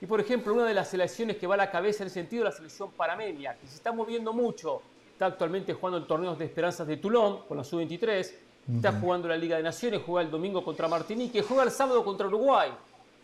Y 0.00 0.06
por 0.06 0.20
ejemplo, 0.20 0.52
una 0.52 0.66
de 0.66 0.74
las 0.74 0.90
selecciones 0.90 1.36
que 1.36 1.46
va 1.46 1.54
a 1.54 1.58
la 1.58 1.70
cabeza 1.70 2.02
en 2.02 2.08
ese 2.08 2.14
sentido 2.14 2.44
es 2.44 2.52
la 2.52 2.56
selección 2.56 2.90
parameña, 2.92 3.54
que 3.54 3.66
se 3.66 3.76
está 3.76 3.92
moviendo 3.92 4.32
mucho 4.32 4.82
está 5.16 5.24
actualmente 5.24 5.72
jugando 5.72 5.96
el 5.96 6.04
torneo 6.04 6.34
de 6.34 6.44
esperanzas 6.44 6.86
de 6.86 6.98
Toulon 6.98 7.46
con 7.48 7.56
la 7.56 7.64
sub-23, 7.64 8.32
está 8.76 8.92
jugando 9.00 9.28
la 9.28 9.36
Liga 9.38 9.56
de 9.56 9.62
Naciones, 9.62 10.02
juega 10.04 10.20
el 10.20 10.30
domingo 10.30 10.62
contra 10.62 10.88
Martinique, 10.88 11.40
juega 11.40 11.62
el 11.62 11.70
sábado 11.70 12.04
contra 12.04 12.26
Uruguay. 12.26 12.70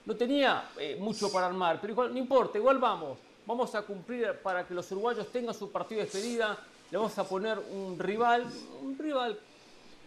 No 0.06 0.16
tenía 0.16 0.70
eh, 0.78 0.96
mucho 0.98 1.30
para 1.30 1.48
armar, 1.48 1.78
pero 1.82 1.92
igual, 1.92 2.14
no 2.14 2.18
importa, 2.18 2.56
igual 2.56 2.78
vamos. 2.78 3.18
Vamos 3.44 3.74
a 3.74 3.82
cumplir 3.82 4.38
para 4.42 4.66
que 4.66 4.72
los 4.72 4.90
uruguayos 4.90 5.30
tengan 5.30 5.54
su 5.54 5.70
partido 5.70 5.98
de 5.98 6.06
despedida. 6.06 6.58
Le 6.90 6.96
vamos 6.96 7.18
a 7.18 7.24
poner 7.24 7.58
un 7.58 7.98
rival, 7.98 8.46
un 8.82 8.96
rival 8.98 9.38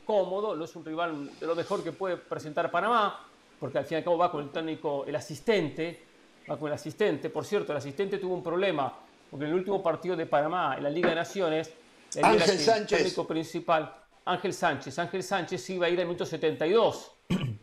cómodo, 0.08 0.56
no 0.56 0.66
es 0.66 0.76
un 0.76 0.84
rival 0.84 1.40
de 1.40 1.46
lo 1.46 1.54
mejor 1.54 1.84
que 1.84 1.92
puede 1.92 2.18
presentar 2.18 2.72
Panamá, 2.72 3.28
porque 3.60 3.78
al 3.78 3.86
fin 3.86 3.98
y 3.98 4.00
al 4.00 4.04
cabo 4.06 4.18
va 4.18 4.32
con 4.32 4.44
el 4.44 4.50
técnico, 4.50 5.06
el 5.06 5.16
asistente, 5.16 6.04
va 6.50 6.58
con 6.58 6.68
el 6.68 6.74
asistente. 6.74 7.30
Por 7.30 7.46
cierto, 7.46 7.72
el 7.72 7.78
asistente 7.78 8.18
tuvo 8.18 8.34
un 8.34 8.44
problema 8.44 8.94
porque 9.30 9.46
en 9.46 9.52
el 9.52 9.58
último 9.58 9.82
partido 9.82 10.16
de 10.16 10.26
Panamá 10.26 10.76
en 10.78 10.84
la 10.84 10.90
Liga 10.90 11.10
de 11.10 11.16
Naciones, 11.16 11.74
el 12.16 12.24
Ángel 12.24 12.58
Sánchez. 12.60 13.00
técnico 13.00 13.28
principal, 13.28 13.94
Ángel 14.26 14.54
Sánchez, 14.54 14.98
Ángel 15.00 15.24
Sánchez 15.24 15.70
iba 15.72 15.88
a 15.88 15.90
ir 15.90 16.00
al 16.00 16.06
minuto 16.06 16.26
72. 16.26 17.12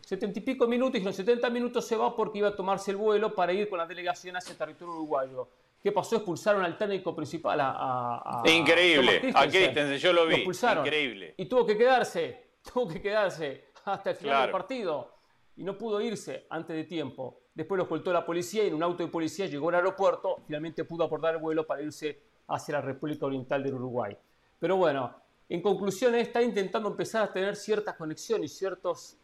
70 0.03 0.39
y 0.41 0.43
pico 0.43 0.67
minutos 0.67 0.97
y 0.97 0.99
en 0.99 1.05
los 1.05 1.17
70 1.17 1.49
minutos 1.51 1.87
se 1.87 1.97
va 1.97 2.15
porque 2.15 2.39
iba 2.39 2.49
a 2.49 2.57
tomarse 2.57 2.91
el 2.91 2.97
vuelo 2.97 3.35
para 3.35 3.53
ir 3.53 3.69
con 3.69 3.79
la 3.79 3.87
delegación 3.87 4.37
hacia 4.37 4.53
el 4.53 4.59
territorio 4.59 4.95
uruguayo. 4.95 5.49
¿Qué 5.83 5.91
pasó? 5.91 6.17
Expulsaron 6.17 6.65
al 6.65 6.79
técnico 6.79 7.15
principal 7.15 7.59
a. 7.61 8.43
Increíble. 8.45 9.33
A 9.35 9.47
Christensen, 9.47 9.99
yo 9.99 10.13
lo 10.13 10.27
vi. 10.27 10.45
Increíble. 10.45 11.35
Y 11.37 11.47
tuvo 11.47 11.67
que 11.67 11.77
quedarse, 11.77 12.51
tuvo 12.73 12.89
que 12.89 13.01
quedarse 13.01 13.73
hasta 13.85 14.11
el 14.11 14.17
final 14.17 14.43
del 14.43 14.51
partido. 14.51 15.13
Y 15.57 15.65
no 15.65 15.77
pudo 15.77 16.01
irse 16.01 16.47
antes 16.51 16.77
de 16.77 16.85
tiempo. 16.85 17.42
Después 17.55 17.77
lo 17.77 17.83
escoltó 17.85 18.13
la 18.13 18.25
policía 18.25 18.65
y 18.65 18.69
en 18.69 18.75
un 18.75 18.83
auto 18.83 19.03
de 19.03 19.11
policía 19.11 19.47
llegó 19.47 19.69
al 19.69 19.77
aeropuerto. 19.77 20.43
Finalmente 20.47 20.85
pudo 20.85 21.05
abordar 21.05 21.35
el 21.35 21.41
vuelo 21.41 21.67
para 21.67 21.83
irse 21.83 22.21
hacia 22.49 22.75
la 22.75 22.81
República 22.81 23.27
Oriental 23.27 23.63
del 23.63 23.75
Uruguay. 23.75 24.17
Pero 24.59 24.77
bueno, 24.77 25.15
en 25.49 25.61
conclusión, 25.61 26.15
está 26.15 26.43
intentando 26.43 26.89
empezar 26.89 27.23
a 27.23 27.33
tener 27.33 27.57
ciertas 27.57 27.97
conexiones, 27.97 28.57
ciertos 28.57 29.19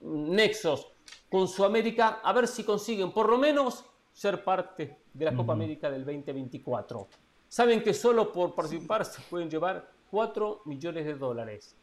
nexos 0.00 0.90
con 1.28 1.46
Sudamérica, 1.46 2.20
a 2.24 2.32
ver 2.32 2.48
si 2.48 2.64
consiguen 2.64 3.12
por 3.12 3.28
lo 3.28 3.38
menos 3.38 3.84
ser 4.12 4.42
parte 4.42 4.98
de 5.12 5.24
la 5.24 5.34
Copa 5.34 5.52
América 5.52 5.90
del 5.90 6.04
2024. 6.04 7.06
Saben 7.46 7.82
que 7.82 7.94
solo 7.94 8.32
por 8.32 8.54
participar 8.54 9.04
se 9.04 9.20
pueden 9.22 9.48
llevar 9.48 9.90
4 10.10 10.62
millones 10.64 11.04
de 11.04 11.14
dólares. 11.14 11.76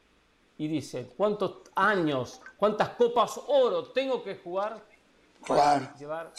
Y 0.58 0.68
dicen, 0.68 1.10
¿cuántos 1.16 1.62
años, 1.76 2.42
cuántas 2.58 2.90
copas 2.90 3.40
oro 3.48 3.92
tengo 3.92 4.24
que 4.24 4.36
jugar 4.36 4.84
para 5.48 5.96
llevar 5.96 6.34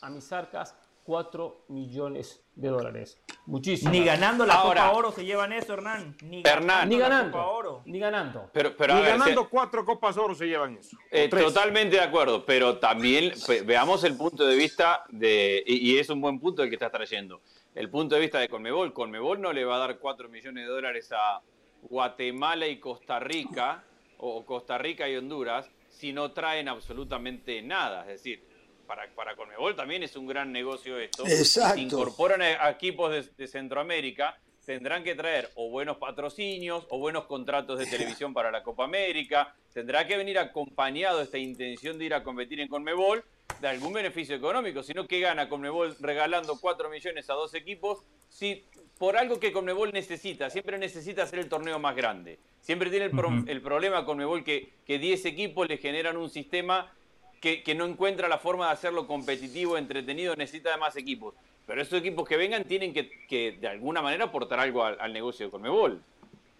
a 0.00 0.10
mis 0.10 0.32
arcas 0.32 0.74
4 1.04 1.64
millones 1.68 2.44
de 2.54 2.68
dólares. 2.68 3.18
Muchísimo. 3.46 3.90
Ni 3.90 4.04
ganando 4.04 4.46
la 4.46 4.62
Copa 4.62 4.92
Oro 4.92 5.10
se 5.10 5.24
llevan 5.24 5.52
eso, 5.52 5.72
Hernán. 5.74 6.16
Ni, 6.22 6.42
ni 6.86 6.98
ganando. 6.98 7.38
Oro. 7.38 7.82
Ni 7.86 7.98
ganando. 7.98 8.50
Pero, 8.52 8.76
pero 8.76 8.94
ni 8.94 9.02
ganando 9.02 9.48
cuatro 9.48 9.84
Copas 9.84 10.16
Oro 10.16 10.34
se 10.34 10.46
llevan 10.46 10.76
eso. 10.76 10.96
Eh, 11.10 11.28
totalmente 11.28 11.96
de 11.96 12.02
acuerdo, 12.02 12.44
pero 12.44 12.78
también 12.78 13.32
veamos 13.64 14.04
el 14.04 14.16
punto 14.16 14.46
de 14.46 14.54
vista 14.54 15.04
de. 15.08 15.64
Y, 15.66 15.98
es 15.98 16.10
un 16.10 16.20
buen 16.20 16.38
punto 16.38 16.62
el 16.62 16.68
que 16.68 16.76
estás 16.76 16.92
trayendo. 16.92 17.40
El 17.74 17.90
punto 17.90 18.14
de 18.14 18.20
vista 18.20 18.38
de 18.38 18.48
Conmebol. 18.48 18.92
Conmebol 18.92 19.40
no 19.40 19.52
le 19.52 19.64
va 19.64 19.76
a 19.76 19.78
dar 19.78 19.98
4 19.98 20.28
millones 20.28 20.64
de 20.64 20.70
dólares 20.70 21.10
a 21.12 21.40
Guatemala 21.82 22.66
y 22.66 22.78
Costa 22.78 23.18
Rica, 23.18 23.82
o 24.18 24.44
Costa 24.44 24.76
Rica 24.78 25.08
y 25.08 25.16
Honduras, 25.16 25.68
si 25.88 26.12
no 26.12 26.32
traen 26.32 26.68
absolutamente 26.68 27.62
nada. 27.62 28.02
Es 28.02 28.22
decir, 28.22 28.49
para, 28.90 29.06
para 29.14 29.36
Conmebol 29.36 29.76
también 29.76 30.02
es 30.02 30.16
un 30.16 30.26
gran 30.26 30.50
negocio 30.50 30.98
esto. 30.98 31.24
Exacto. 31.24 31.76
Si 31.76 31.82
incorporan 31.82 32.42
a 32.42 32.68
equipos 32.70 33.24
de, 33.36 33.46
Centroamérica, 33.46 34.36
tendrán 34.66 35.04
que 35.04 35.14
traer 35.14 35.48
o 35.54 35.70
buenos 35.70 35.98
patrocinios 35.98 36.88
o 36.90 36.98
buenos 36.98 37.26
contratos 37.26 37.78
de 37.78 37.86
televisión 37.86 38.34
para 38.34 38.50
la 38.50 38.64
Copa 38.64 38.82
América. 38.82 39.54
Tendrá 39.72 40.08
que 40.08 40.16
venir 40.16 40.40
acompañado 40.40 41.22
esta 41.22 41.38
intención 41.38 41.98
de 41.98 42.06
ir 42.06 42.14
a 42.14 42.24
competir 42.24 42.58
en 42.58 42.66
Conmebol 42.66 43.22
de 43.60 43.68
algún 43.68 43.92
beneficio 43.92 44.34
económico, 44.34 44.82
sino 44.82 45.06
que 45.06 45.20
gana 45.20 45.48
Conmebol 45.48 45.94
regalando 46.00 46.58
4 46.60 46.90
millones 46.90 47.30
a 47.30 47.34
dos 47.34 47.54
equipos, 47.54 48.00
si 48.28 48.64
por 48.98 49.16
algo 49.16 49.38
que 49.38 49.52
Conmebol 49.52 49.92
necesita, 49.92 50.50
siempre 50.50 50.78
necesita 50.78 51.22
hacer 51.22 51.38
el 51.38 51.48
torneo 51.48 51.78
más 51.78 51.94
grande. 51.94 52.40
Siempre 52.60 52.90
tiene 52.90 53.04
el, 53.04 53.12
el 53.46 53.62
problema 53.62 54.04
Conmebol 54.04 54.42
que, 54.42 54.72
que 54.84 54.98
10 54.98 55.26
equipos 55.26 55.68
le 55.68 55.78
generan 55.78 56.16
un 56.16 56.28
sistema 56.28 56.92
que, 57.40 57.74
no 57.74 57.86
encuentra 57.86 58.28
la 58.28 58.38
forma 58.38 58.66
de 58.66 58.72
hacerlo 58.72 59.06
competitivo, 59.06 59.78
entretenido, 59.78 60.36
necesita 60.36 60.70
de 60.70 60.76
más 60.76 60.96
equipos. 60.96 61.34
Pero 61.66 61.82
esos 61.82 61.98
equipos 61.98 62.28
que 62.28 62.36
vengan 62.36 62.64
tienen 62.64 62.92
que, 62.92 63.58
de 63.58 63.68
alguna 63.68 64.02
manera 64.02 64.26
aportar 64.26 64.60
algo 64.60 64.84
al, 64.84 65.12
negocio 65.12 65.46
de 65.46 65.50
Conmebol. 65.50 66.02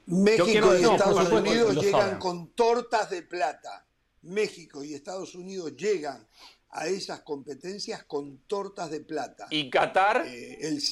México 0.06 0.74
y 0.76 0.84
Estados 0.84 1.30
Unidos 1.30 1.76
llegan 1.76 2.18
con 2.18 2.48
tortas 2.48 3.10
de 3.10 3.22
plata. 3.22 3.84
México 4.22 4.82
y 4.82 4.94
Estados 4.94 5.34
Unidos 5.34 5.76
llegan 5.76 6.26
a 6.70 6.86
esas 6.86 7.20
competencias 7.20 8.04
con 8.04 8.38
tortas 8.46 8.90
de 8.90 9.00
plata. 9.00 9.46
¿Y 9.50 9.68
Qatar? 9.70 10.24
Eh, 10.26 10.58
el, 10.60 10.82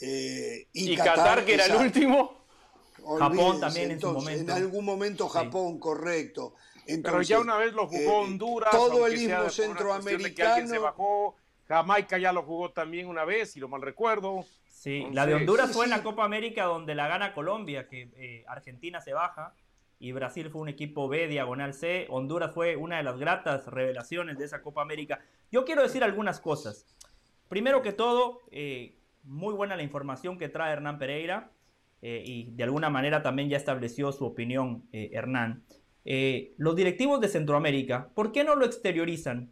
eh, 0.00 0.68
y, 0.72 0.96
Qatar, 0.96 1.44
que 1.44 1.54
era 1.54 1.66
el 1.66 1.76
último. 1.76 2.42
Japón 3.18 3.60
también 3.60 3.92
en 3.92 4.00
su 4.00 4.12
momento. 4.12 4.42
En 4.42 4.50
algún 4.50 4.84
momento 4.84 5.28
Japón, 5.28 5.78
correcto. 5.78 6.54
Pero 6.86 7.22
ya 7.22 7.40
una 7.40 7.56
vez 7.56 7.72
lo 7.72 7.86
jugó 7.86 8.00
eh, 8.00 8.24
Honduras. 8.24 8.70
Todo 8.70 9.06
el 9.06 9.14
mismo 9.14 9.48
centroamericano. 9.50 10.66
se 10.66 10.78
bajó. 10.78 11.36
Jamaica 11.66 12.18
ya 12.18 12.32
lo 12.32 12.42
jugó 12.42 12.70
también 12.70 13.06
una 13.06 13.24
vez, 13.24 13.52
si 13.52 13.60
lo 13.60 13.68
mal 13.68 13.82
recuerdo. 13.82 14.44
Sí, 14.68 15.06
la 15.12 15.26
de 15.26 15.34
Honduras 15.34 15.72
fue 15.72 15.84
en 15.84 15.90
la 15.90 16.02
Copa 16.02 16.24
América 16.24 16.64
donde 16.64 16.94
la 16.94 17.08
gana 17.08 17.34
Colombia, 17.34 17.88
que 17.88 18.10
eh, 18.16 18.44
Argentina 18.48 19.00
se 19.00 19.12
baja 19.12 19.54
y 19.98 20.12
Brasil 20.12 20.50
fue 20.50 20.60
un 20.60 20.68
equipo 20.68 21.08
B, 21.08 21.28
diagonal 21.28 21.72
C. 21.72 22.06
Honduras 22.10 22.52
fue 22.52 22.76
una 22.76 22.96
de 22.96 23.04
las 23.04 23.16
gratas 23.18 23.66
revelaciones 23.68 24.38
de 24.38 24.44
esa 24.44 24.60
Copa 24.60 24.82
América. 24.82 25.20
Yo 25.50 25.64
quiero 25.64 25.82
decir 25.82 26.02
algunas 26.02 26.40
cosas. 26.40 26.86
Primero 27.48 27.80
que 27.80 27.92
todo, 27.92 28.40
eh, 28.50 28.98
muy 29.22 29.54
buena 29.54 29.76
la 29.76 29.82
información 29.82 30.38
que 30.38 30.48
trae 30.48 30.72
Hernán 30.72 30.98
Pereira 30.98 31.52
y 32.04 32.50
de 32.50 32.64
alguna 32.64 32.90
manera 32.90 33.22
también 33.22 33.48
ya 33.48 33.56
estableció 33.56 34.10
su 34.10 34.24
opinión 34.26 34.88
Hernán. 34.90 35.62
Eh, 36.04 36.54
los 36.56 36.74
directivos 36.74 37.20
de 37.20 37.28
Centroamérica, 37.28 38.08
¿por 38.14 38.32
qué 38.32 38.44
no 38.44 38.56
lo 38.56 38.64
exteriorizan? 38.64 39.50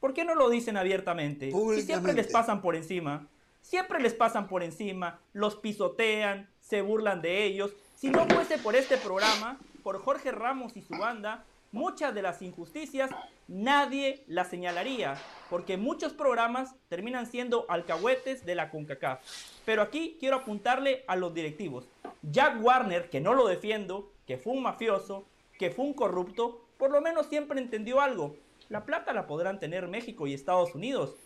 ¿Por 0.00 0.14
qué 0.14 0.24
no 0.24 0.34
lo 0.34 0.50
dicen 0.50 0.76
abiertamente? 0.76 1.50
Si 1.50 1.82
siempre 1.82 2.12
les 2.12 2.28
pasan 2.28 2.60
por 2.60 2.76
encima, 2.76 3.28
siempre 3.62 4.00
les 4.00 4.14
pasan 4.14 4.48
por 4.48 4.62
encima, 4.62 5.20
los 5.32 5.56
pisotean, 5.56 6.48
se 6.60 6.82
burlan 6.82 7.22
de 7.22 7.44
ellos. 7.44 7.72
Si 7.96 8.10
no 8.10 8.26
fuese 8.26 8.58
por 8.58 8.76
este 8.76 8.98
programa, 8.98 9.58
por 9.82 9.98
Jorge 10.00 10.30
Ramos 10.30 10.76
y 10.76 10.82
su 10.82 10.94
banda, 10.94 11.44
muchas 11.72 12.14
de 12.14 12.22
las 12.22 12.40
injusticias 12.42 13.10
nadie 13.48 14.24
las 14.26 14.48
señalaría, 14.48 15.16
porque 15.50 15.76
muchos 15.76 16.12
programas 16.12 16.74
terminan 16.88 17.26
siendo 17.26 17.66
alcahuetes 17.68 18.44
de 18.44 18.54
la 18.54 18.70
CONCACAF. 18.70 19.20
Pero 19.64 19.82
aquí 19.82 20.16
quiero 20.20 20.36
apuntarle 20.36 21.04
a 21.06 21.16
los 21.16 21.34
directivos. 21.34 21.86
Jack 22.22 22.62
Warner, 22.62 23.10
que 23.10 23.20
no 23.20 23.34
lo 23.34 23.46
defiendo, 23.46 24.12
que 24.26 24.38
fue 24.38 24.52
un 24.52 24.62
mafioso, 24.62 25.26
que 25.64 25.70
fue 25.70 25.86
un 25.86 25.94
corrupto, 25.94 26.60
por 26.76 26.90
lo 26.90 27.00
menos 27.00 27.28
siempre 27.28 27.58
entendió 27.58 28.02
algo. 28.02 28.36
La 28.68 28.84
plata 28.84 29.14
la 29.14 29.26
podrán 29.26 29.58
tener 29.58 29.88
México 29.88 30.26
y 30.26 30.34
Estados 30.34 30.74
Unidos, 30.74 31.16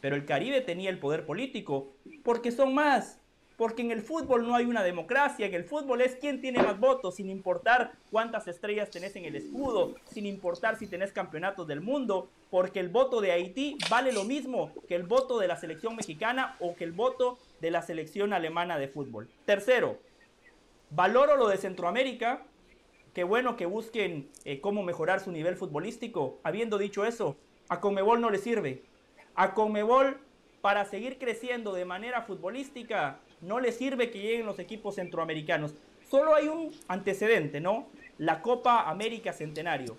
pero 0.00 0.14
el 0.14 0.24
Caribe 0.24 0.60
tenía 0.60 0.88
el 0.88 1.00
poder 1.00 1.26
político, 1.26 1.88
porque 2.22 2.52
son 2.52 2.74
más. 2.74 3.18
Porque 3.56 3.82
en 3.82 3.90
el 3.90 4.02
fútbol 4.02 4.46
no 4.46 4.54
hay 4.54 4.66
una 4.66 4.84
democracia, 4.84 5.46
en 5.46 5.54
el 5.54 5.64
fútbol 5.64 6.00
es 6.00 6.14
quien 6.14 6.40
tiene 6.40 6.62
más 6.62 6.78
votos, 6.78 7.16
sin 7.16 7.28
importar 7.28 7.90
cuántas 8.12 8.46
estrellas 8.46 8.88
tenés 8.88 9.16
en 9.16 9.24
el 9.24 9.34
escudo, 9.34 9.96
sin 10.04 10.26
importar 10.26 10.78
si 10.78 10.86
tenés 10.86 11.10
campeonatos 11.10 11.66
del 11.66 11.80
mundo, 11.80 12.28
porque 12.52 12.78
el 12.78 12.90
voto 12.90 13.20
de 13.20 13.32
Haití 13.32 13.78
vale 13.90 14.12
lo 14.12 14.22
mismo 14.22 14.70
que 14.86 14.94
el 14.94 15.02
voto 15.02 15.40
de 15.40 15.48
la 15.48 15.56
selección 15.56 15.96
mexicana 15.96 16.54
o 16.60 16.76
que 16.76 16.84
el 16.84 16.92
voto 16.92 17.36
de 17.60 17.72
la 17.72 17.82
selección 17.82 18.32
alemana 18.32 18.78
de 18.78 18.86
fútbol. 18.86 19.28
Tercero, 19.44 19.98
valoro 20.90 21.34
lo 21.34 21.48
de 21.48 21.56
Centroamérica 21.56 22.44
Qué 23.18 23.24
bueno 23.24 23.56
que 23.56 23.66
busquen 23.66 24.30
eh, 24.44 24.60
cómo 24.60 24.84
mejorar 24.84 25.18
su 25.18 25.32
nivel 25.32 25.56
futbolístico. 25.56 26.38
Habiendo 26.44 26.78
dicho 26.78 27.04
eso, 27.04 27.36
a 27.68 27.80
Comebol 27.80 28.20
no 28.20 28.30
le 28.30 28.38
sirve. 28.38 28.84
A 29.34 29.54
Comebol, 29.54 30.20
para 30.60 30.84
seguir 30.84 31.18
creciendo 31.18 31.72
de 31.72 31.84
manera 31.84 32.22
futbolística, 32.22 33.18
no 33.40 33.58
le 33.58 33.72
sirve 33.72 34.12
que 34.12 34.20
lleguen 34.20 34.46
los 34.46 34.60
equipos 34.60 34.94
centroamericanos. 34.94 35.74
Solo 36.08 36.32
hay 36.32 36.46
un 36.46 36.70
antecedente, 36.86 37.60
¿no? 37.60 37.88
La 38.18 38.40
Copa 38.40 38.88
América 38.88 39.32
Centenario. 39.32 39.96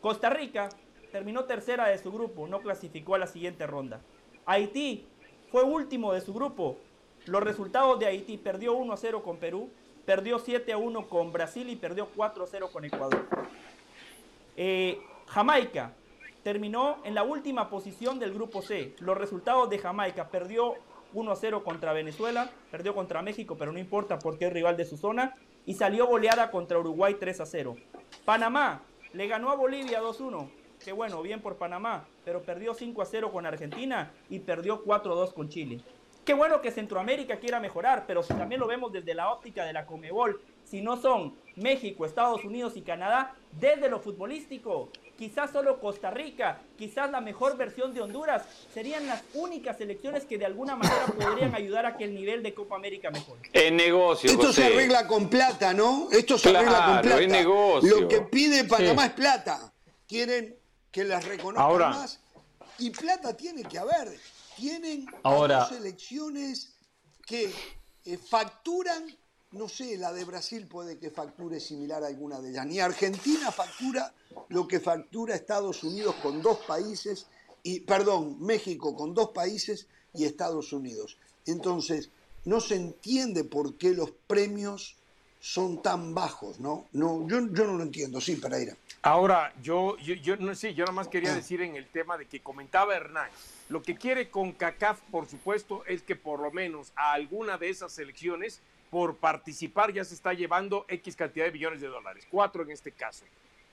Costa 0.00 0.30
Rica 0.30 0.68
terminó 1.10 1.46
tercera 1.46 1.88
de 1.88 1.98
su 1.98 2.12
grupo, 2.12 2.46
no 2.46 2.60
clasificó 2.60 3.16
a 3.16 3.18
la 3.18 3.26
siguiente 3.26 3.66
ronda. 3.66 4.02
Haití 4.46 5.04
fue 5.50 5.64
último 5.64 6.12
de 6.12 6.20
su 6.20 6.32
grupo. 6.32 6.78
Los 7.26 7.42
resultados 7.42 7.98
de 7.98 8.06
Haití 8.06 8.36
perdió 8.36 8.74
1 8.74 8.92
a 8.92 8.96
0 8.96 9.24
con 9.24 9.38
Perú, 9.38 9.68
perdió 10.04 10.38
7 10.38 10.72
a 10.72 10.76
1 10.76 11.08
con 11.08 11.32
Brasil 11.32 11.68
y 11.70 11.76
perdió 11.76 12.08
4 12.14 12.44
a 12.44 12.46
0 12.46 12.70
con 12.72 12.84
Ecuador. 12.84 13.26
Eh, 14.56 15.00
Jamaica 15.26 15.92
terminó 16.42 16.98
en 17.04 17.14
la 17.14 17.22
última 17.22 17.70
posición 17.70 18.18
del 18.18 18.34
grupo 18.34 18.62
C. 18.62 18.94
Los 18.98 19.16
resultados 19.16 19.70
de 19.70 19.78
Jamaica 19.78 20.28
perdió 20.28 20.74
1 21.14 21.30
a 21.30 21.36
0 21.36 21.64
contra 21.64 21.92
Venezuela, 21.92 22.50
perdió 22.70 22.94
contra 22.94 23.22
México, 23.22 23.56
pero 23.56 23.72
no 23.72 23.78
importa 23.78 24.18
porque 24.18 24.46
es 24.46 24.52
rival 24.52 24.76
de 24.76 24.84
su 24.84 24.96
zona, 24.96 25.36
y 25.64 25.74
salió 25.74 26.06
goleada 26.06 26.50
contra 26.50 26.78
Uruguay 26.78 27.16
3 27.18 27.40
a 27.40 27.46
0. 27.46 27.76
Panamá 28.24 28.82
le 29.12 29.26
ganó 29.28 29.50
a 29.50 29.56
Bolivia 29.56 30.00
2 30.00 30.20
a 30.20 30.24
1. 30.24 30.50
Qué 30.84 30.92
bueno, 30.92 31.22
bien 31.22 31.40
por 31.40 31.56
Panamá, 31.56 32.06
pero 32.24 32.42
perdió 32.42 32.74
5 32.74 33.02
a 33.02 33.06
0 33.06 33.30
con 33.30 33.46
Argentina 33.46 34.10
y 34.28 34.40
perdió 34.40 34.82
4 34.82 35.12
a 35.12 35.16
2 35.16 35.32
con 35.32 35.48
Chile. 35.48 35.80
Qué 36.24 36.34
bueno 36.34 36.60
que 36.60 36.70
Centroamérica 36.70 37.36
quiera 37.38 37.58
mejorar, 37.58 38.04
pero 38.06 38.22
si 38.22 38.32
también 38.34 38.60
lo 38.60 38.68
vemos 38.68 38.92
desde 38.92 39.12
la 39.12 39.32
óptica 39.32 39.64
de 39.64 39.72
la 39.72 39.86
Comebol, 39.86 40.40
si 40.64 40.80
no 40.80 40.96
son 40.96 41.34
México, 41.56 42.06
Estados 42.06 42.44
Unidos 42.44 42.74
y 42.76 42.82
Canadá, 42.82 43.34
desde 43.58 43.88
lo 43.88 43.98
futbolístico, 43.98 44.88
quizás 45.18 45.50
solo 45.50 45.80
Costa 45.80 46.12
Rica, 46.12 46.60
quizás 46.78 47.10
la 47.10 47.20
mejor 47.20 47.56
versión 47.56 47.92
de 47.92 48.02
Honduras, 48.02 48.44
serían 48.72 49.08
las 49.08 49.24
únicas 49.34 49.78
selecciones 49.78 50.24
que 50.24 50.38
de 50.38 50.46
alguna 50.46 50.76
manera 50.76 51.06
podrían 51.06 51.56
ayudar 51.56 51.86
a 51.86 51.96
que 51.96 52.04
el 52.04 52.14
nivel 52.14 52.44
de 52.44 52.54
Copa 52.54 52.76
América 52.76 53.10
mejore. 53.10 53.40
En 53.52 53.76
negocio. 53.76 54.30
Esto 54.30 54.52
se 54.52 54.66
arregla 54.66 55.08
con 55.08 55.28
plata, 55.28 55.74
¿no? 55.74 56.08
Esto 56.12 56.38
se 56.38 56.50
arregla 56.50 56.86
con 56.86 57.00
plata. 57.02 57.26
negocio. 57.26 58.00
Lo 58.00 58.08
que 58.08 58.20
pide 58.20 58.62
Panamá 58.64 59.06
es 59.06 59.12
plata. 59.12 59.72
Quieren 60.06 60.56
que 60.92 61.02
las 61.02 61.26
reconozcan 61.26 61.90
más. 61.90 62.20
Y 62.78 62.90
plata 62.90 63.36
tiene 63.36 63.64
que 63.64 63.78
haber 63.78 64.08
tienen 64.62 65.06
Ahora, 65.24 65.68
selecciones 65.68 66.74
que 67.26 67.52
eh, 68.04 68.16
facturan, 68.16 69.04
no 69.50 69.68
sé, 69.68 69.96
la 69.96 70.12
de 70.12 70.24
Brasil 70.24 70.68
puede 70.68 70.98
que 71.00 71.10
facture 71.10 71.58
similar 71.58 72.04
a 72.04 72.06
alguna 72.06 72.40
de 72.40 72.50
ellas, 72.50 72.66
ni 72.66 72.78
Argentina 72.78 73.50
factura 73.50 74.14
lo 74.50 74.68
que 74.68 74.78
factura 74.78 75.34
Estados 75.34 75.82
Unidos 75.82 76.14
con 76.22 76.40
dos 76.42 76.58
países, 76.58 77.26
y 77.64 77.80
perdón, 77.80 78.36
México 78.40 78.94
con 78.94 79.14
dos 79.14 79.30
países 79.30 79.88
y 80.14 80.26
Estados 80.26 80.72
Unidos. 80.72 81.16
Entonces, 81.44 82.10
no 82.44 82.60
se 82.60 82.76
entiende 82.76 83.42
por 83.42 83.76
qué 83.76 83.90
los 83.90 84.12
premios 84.28 84.94
son 85.42 85.82
tan 85.82 86.14
bajos, 86.14 86.60
¿no? 86.60 86.86
no 86.92 87.26
yo, 87.26 87.40
yo 87.52 87.66
no 87.66 87.76
lo 87.76 87.82
entiendo, 87.82 88.20
sí, 88.20 88.36
Pereira. 88.36 88.76
Ahora, 89.02 89.52
yo, 89.60 89.96
yo, 89.98 90.14
yo 90.14 90.36
no 90.36 90.54
sé, 90.54 90.72
yo 90.72 90.84
nada 90.84 90.94
más 90.94 91.08
quería 91.08 91.32
ah. 91.32 91.34
decir 91.34 91.60
en 91.62 91.74
el 91.74 91.88
tema 91.88 92.16
de 92.16 92.26
que 92.26 92.38
comentaba 92.38 92.94
Hernán, 92.94 93.28
lo 93.68 93.82
que 93.82 93.96
quiere 93.96 94.30
con 94.30 94.52
CACAF, 94.52 95.00
por 95.10 95.26
supuesto, 95.26 95.84
es 95.86 96.02
que 96.02 96.14
por 96.14 96.38
lo 96.38 96.52
menos 96.52 96.92
a 96.94 97.14
alguna 97.14 97.58
de 97.58 97.70
esas 97.70 97.90
selecciones, 97.90 98.60
por 98.88 99.16
participar, 99.16 99.92
ya 99.92 100.04
se 100.04 100.14
está 100.14 100.32
llevando 100.32 100.84
X 100.86 101.16
cantidad 101.16 101.46
de 101.46 101.50
billones 101.50 101.80
de 101.80 101.88
dólares, 101.88 102.24
cuatro 102.30 102.62
en 102.62 102.70
este 102.70 102.92
caso. 102.92 103.24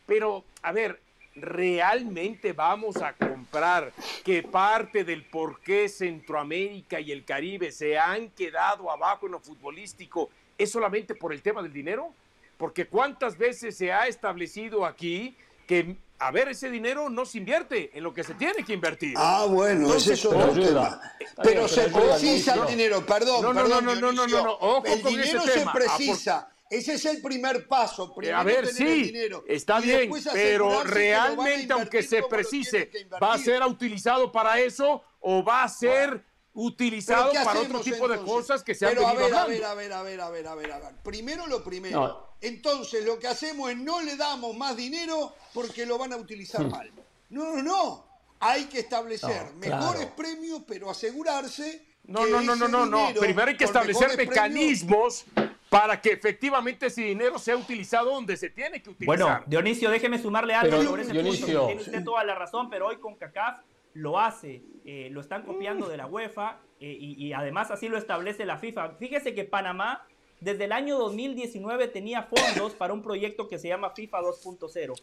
Pero, 0.07 0.43
a 0.63 0.71
ver, 0.71 0.99
¿realmente 1.35 2.51
vamos 2.51 2.97
a 2.97 3.13
comprar 3.13 3.93
que 4.25 4.41
parte 4.41 5.03
del 5.03 5.23
por 5.23 5.59
qué 5.59 5.87
Centroamérica 5.87 6.99
y 6.99 7.11
el 7.11 7.25
Caribe 7.25 7.71
se 7.71 7.99
han 7.99 8.31
quedado 8.31 8.89
abajo 8.89 9.27
en 9.27 9.33
lo 9.33 9.39
futbolístico 9.39 10.31
es 10.59 10.71
solamente 10.71 11.15
por 11.15 11.33
el 11.33 11.41
tema 11.41 11.63
del 11.63 11.73
dinero? 11.73 12.13
Porque 12.57 12.85
cuántas 12.87 13.37
veces 13.37 13.75
se 13.75 13.91
ha 13.91 14.07
establecido 14.07 14.85
aquí 14.85 15.35
que 15.65 15.95
a 16.21 16.31
ver, 16.31 16.49
ese 16.49 16.69
dinero 16.69 17.09
no 17.09 17.25
se 17.25 17.37
invierte 17.37 17.91
en 17.93 18.03
lo 18.03 18.13
que 18.13 18.25
se 18.25 18.33
tiene 18.33 18.65
que 18.65 18.73
invertir. 18.73 19.13
Ah, 19.17 19.45
bueno, 19.47 19.93
ese 19.95 20.13
es 20.13 20.25
otro 20.25 20.51
tema. 20.51 21.01
Pero 21.41 21.67
se 21.67 21.87
precisa 21.89 22.55
el 22.55 22.67
dinero, 22.67 23.05
perdón, 23.05 23.41
no, 23.41 23.53
no, 23.53 23.61
perdón. 23.61 23.85
No, 23.85 23.95
no, 23.95 24.11
no, 24.11 24.27
no, 24.27 24.43
no, 24.43 24.53
Ojo 24.59 24.85
el 24.85 25.01
con 25.01 25.11
dinero 25.11 25.39
ese 25.39 25.51
se 25.53 25.59
tema. 25.59 25.71
precisa. 25.71 26.49
Ese 26.69 26.93
es 26.95 27.05
el 27.05 27.21
primer 27.21 27.67
paso. 27.67 28.13
Primero 28.13 28.37
a 28.37 28.43
ver, 28.43 28.67
tener 28.67 28.73
sí, 28.73 28.83
el 28.83 29.03
dinero. 29.07 29.43
está 29.47 29.79
bien, 29.79 30.11
pero 30.33 30.83
realmente, 30.83 31.71
aunque 31.73 32.03
se 32.03 32.21
precise, 32.23 32.91
¿va 33.21 33.33
a 33.33 33.37
ser 33.37 33.63
utilizado 33.63 34.31
para 34.31 34.59
eso 34.59 35.01
o 35.21 35.43
va 35.43 35.63
a 35.63 35.69
ser 35.69 36.23
utilizado 36.53 37.29
¿Pero 37.31 37.39
qué 37.39 37.45
para 37.45 37.59
otro 37.59 37.79
hacemos, 37.79 37.83
tipo 37.83 38.07
de 38.07 38.15
entonces? 38.15 38.33
cosas 38.35 38.63
que 38.63 38.75
se 38.75 38.85
han 38.85 38.93
Pero 38.95 39.07
a 39.07 39.13
venido 39.13 39.25
ver, 39.27 39.35
a 39.35 39.41
hablando? 39.41 39.49
ver, 39.59 39.63
a 39.65 39.73
ver, 39.75 39.93
a 39.93 40.03
ver, 40.03 40.21
a 40.21 40.29
ver, 40.29 40.47
a 40.47 40.55
ver, 40.55 40.71
a 40.71 40.79
ver. 40.79 40.95
Primero 41.03 41.47
lo 41.47 41.63
primero. 41.63 41.99
No. 42.01 42.29
Entonces 42.41 43.05
lo 43.05 43.19
que 43.19 43.27
hacemos 43.27 43.69
es 43.71 43.77
no 43.77 44.01
le 44.01 44.15
damos 44.15 44.55
más 44.55 44.75
dinero 44.75 45.33
porque 45.53 45.85
lo 45.85 45.97
van 45.97 46.13
a 46.13 46.17
utilizar 46.17 46.61
Hmm. 46.65 46.69
mal. 46.71 46.91
No, 47.29 47.55
no, 47.55 47.63
no. 47.63 48.05
Hay 48.39 48.65
que 48.65 48.79
establecer 48.79 49.51
No, 49.53 49.59
claro. 49.59 49.81
mejores 49.85 50.05
premios, 50.07 50.61
pero 50.67 50.89
asegurarse. 50.89 51.85
No, 52.05 52.23
que 52.23 52.31
no, 52.31 52.41
no, 52.41 52.55
no, 52.55 52.65
ese 52.65 52.71
no, 52.71 52.85
no. 52.85 53.09
Primero 53.19 53.49
hay 53.49 53.57
que 53.57 53.65
establecer 53.65 54.15
mecanismos 54.17 55.25
para 55.69 56.01
que 56.01 56.13
efectivamente 56.13 56.87
ese 56.87 57.01
dinero 57.01 57.37
sea 57.37 57.55
utilizado 57.55 58.11
donde 58.11 58.35
se 58.37 58.49
tiene 58.49 58.81
que 58.81 58.89
utilizar. 58.89 59.17
Bueno, 59.19 59.43
Dionisio, 59.45 59.89
déjeme 59.91 60.17
sumarle 60.19 60.55
algo 60.55 60.77
Pero, 60.77 60.89
sobre 60.89 61.03
ese 61.03 61.11
Dionisio- 61.11 61.45
punto. 61.45 61.65
Tiene 61.67 61.81
usted 61.81 62.03
toda 62.03 62.23
la 62.23 62.33
razón, 62.33 62.69
pero 62.69 62.87
hoy 62.87 62.97
con 62.97 63.15
CACAF 63.15 63.59
lo 63.99 64.19
hace. 64.19 64.61
eh, 64.85 65.09
lo 65.11 65.21
están 65.21 65.43
copiando 65.43 65.87
de 65.87 65.97
la 65.97 66.07
UEFA 66.07 66.59
eh, 66.79 66.97
y, 66.99 67.23
y 67.23 67.33
además 67.33 67.69
así 67.69 67.89
lo 67.89 67.97
establece 67.97 68.45
la 68.45 68.57
FIFA. 68.57 68.91
Fíjese 68.97 69.35
que 69.35 69.43
Panamá 69.43 70.05
desde 70.39 70.63
el 70.65 70.71
año 70.71 70.97
2019 70.97 71.89
tenía 71.89 72.23
fondos 72.23 72.73
para 72.73 72.93
un 72.93 73.03
proyecto 73.03 73.47
que 73.47 73.59
se 73.59 73.67
llama 73.67 73.91
FIFA 73.91 74.21
2.0. 74.21 74.93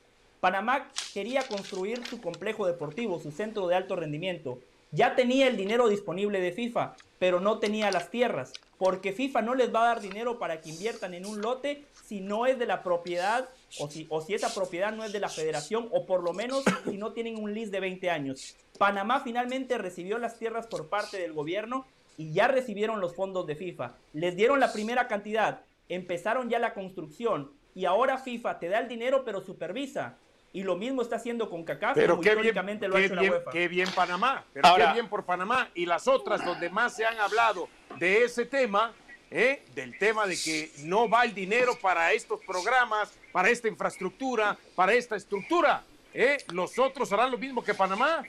Panamá 0.40 0.90
quería 1.12 1.42
construir 1.46 2.04
su 2.06 2.20
complejo 2.20 2.66
deportivo, 2.66 3.20
su 3.20 3.30
centro 3.30 3.68
de 3.68 3.76
alto 3.76 3.96
rendimiento. 3.96 4.58
Ya 4.92 5.14
tenía 5.14 5.46
el 5.48 5.56
dinero 5.56 5.88
disponible 5.88 6.40
de 6.40 6.52
FIFA, 6.52 6.94
pero 7.18 7.40
no 7.40 7.58
tenía 7.58 7.90
las 7.90 8.10
tierras, 8.10 8.52
porque 8.78 9.12
FIFA 9.12 9.42
no 9.42 9.54
les 9.54 9.74
va 9.74 9.82
a 9.82 9.94
dar 9.94 10.00
dinero 10.00 10.38
para 10.38 10.60
que 10.60 10.70
inviertan 10.70 11.12
en 11.14 11.26
un 11.26 11.40
lote 11.40 11.84
si 12.04 12.20
no 12.20 12.46
es 12.46 12.58
de 12.58 12.66
la 12.66 12.82
propiedad 12.82 13.48
o 13.80 13.90
si, 13.90 14.06
o 14.10 14.20
si 14.20 14.34
esa 14.34 14.54
propiedad 14.54 14.92
no 14.92 15.04
es 15.04 15.12
de 15.12 15.20
la 15.20 15.28
federación 15.28 15.88
o 15.92 16.06
por 16.06 16.22
lo 16.22 16.32
menos 16.32 16.62
si 16.88 16.96
no 16.96 17.12
tienen 17.12 17.36
un 17.36 17.52
lease 17.52 17.72
de 17.72 17.80
20 17.80 18.10
años. 18.10 18.56
Panamá 18.78 19.20
finalmente 19.20 19.78
recibió 19.78 20.18
las 20.18 20.38
tierras 20.38 20.66
por 20.66 20.88
parte 20.88 21.18
del 21.18 21.32
gobierno 21.32 21.86
y 22.16 22.32
ya 22.32 22.48
recibieron 22.48 23.00
los 23.00 23.14
fondos 23.14 23.46
de 23.46 23.56
FIFA. 23.56 23.94
Les 24.12 24.36
dieron 24.36 24.60
la 24.60 24.72
primera 24.72 25.08
cantidad, 25.08 25.60
empezaron 25.88 26.48
ya 26.48 26.58
la 26.58 26.74
construcción 26.74 27.50
y 27.74 27.84
ahora 27.84 28.18
FIFA 28.18 28.58
te 28.58 28.68
da 28.68 28.78
el 28.78 28.88
dinero 28.88 29.24
pero 29.24 29.40
supervisa. 29.40 30.16
Y 30.52 30.62
lo 30.62 30.76
mismo 30.76 31.02
está 31.02 31.16
haciendo 31.16 31.50
con 31.50 31.64
CACAF, 31.64 31.94
pero 31.94 32.18
qué 32.18 32.30
históricamente 32.30 32.86
bien, 32.88 32.90
lo 32.90 32.96
ha 32.96 33.00
hecho 33.04 33.14
la 33.14 33.20
bien, 33.20 33.32
UEFA. 33.34 33.50
qué 33.50 33.68
bien 33.68 33.88
Panamá, 33.94 34.42
pero 34.54 34.66
Ahora- 34.66 34.86
qué 34.86 34.92
bien 34.94 35.08
por 35.08 35.24
Panamá. 35.26 35.68
Y 35.74 35.84
las 35.84 36.08
otras 36.08 36.42
donde 36.44 36.70
más 36.70 36.96
se 36.96 37.04
han 37.04 37.18
hablado 37.20 37.68
de 37.98 38.24
ese 38.24 38.46
tema, 38.46 38.94
¿eh? 39.30 39.62
del 39.74 39.98
tema 39.98 40.26
de 40.26 40.34
que 40.42 40.70
no 40.84 41.10
va 41.10 41.24
el 41.24 41.34
dinero 41.34 41.72
para 41.82 42.10
estos 42.14 42.40
programas, 42.46 43.12
para 43.32 43.50
esta 43.50 43.68
infraestructura, 43.68 44.56
para 44.74 44.94
esta 44.94 45.16
estructura. 45.16 45.82
¿eh? 46.14 46.38
Los 46.54 46.78
otros 46.78 47.12
harán 47.12 47.30
lo 47.30 47.36
mismo 47.36 47.62
que 47.62 47.74
Panamá. 47.74 48.22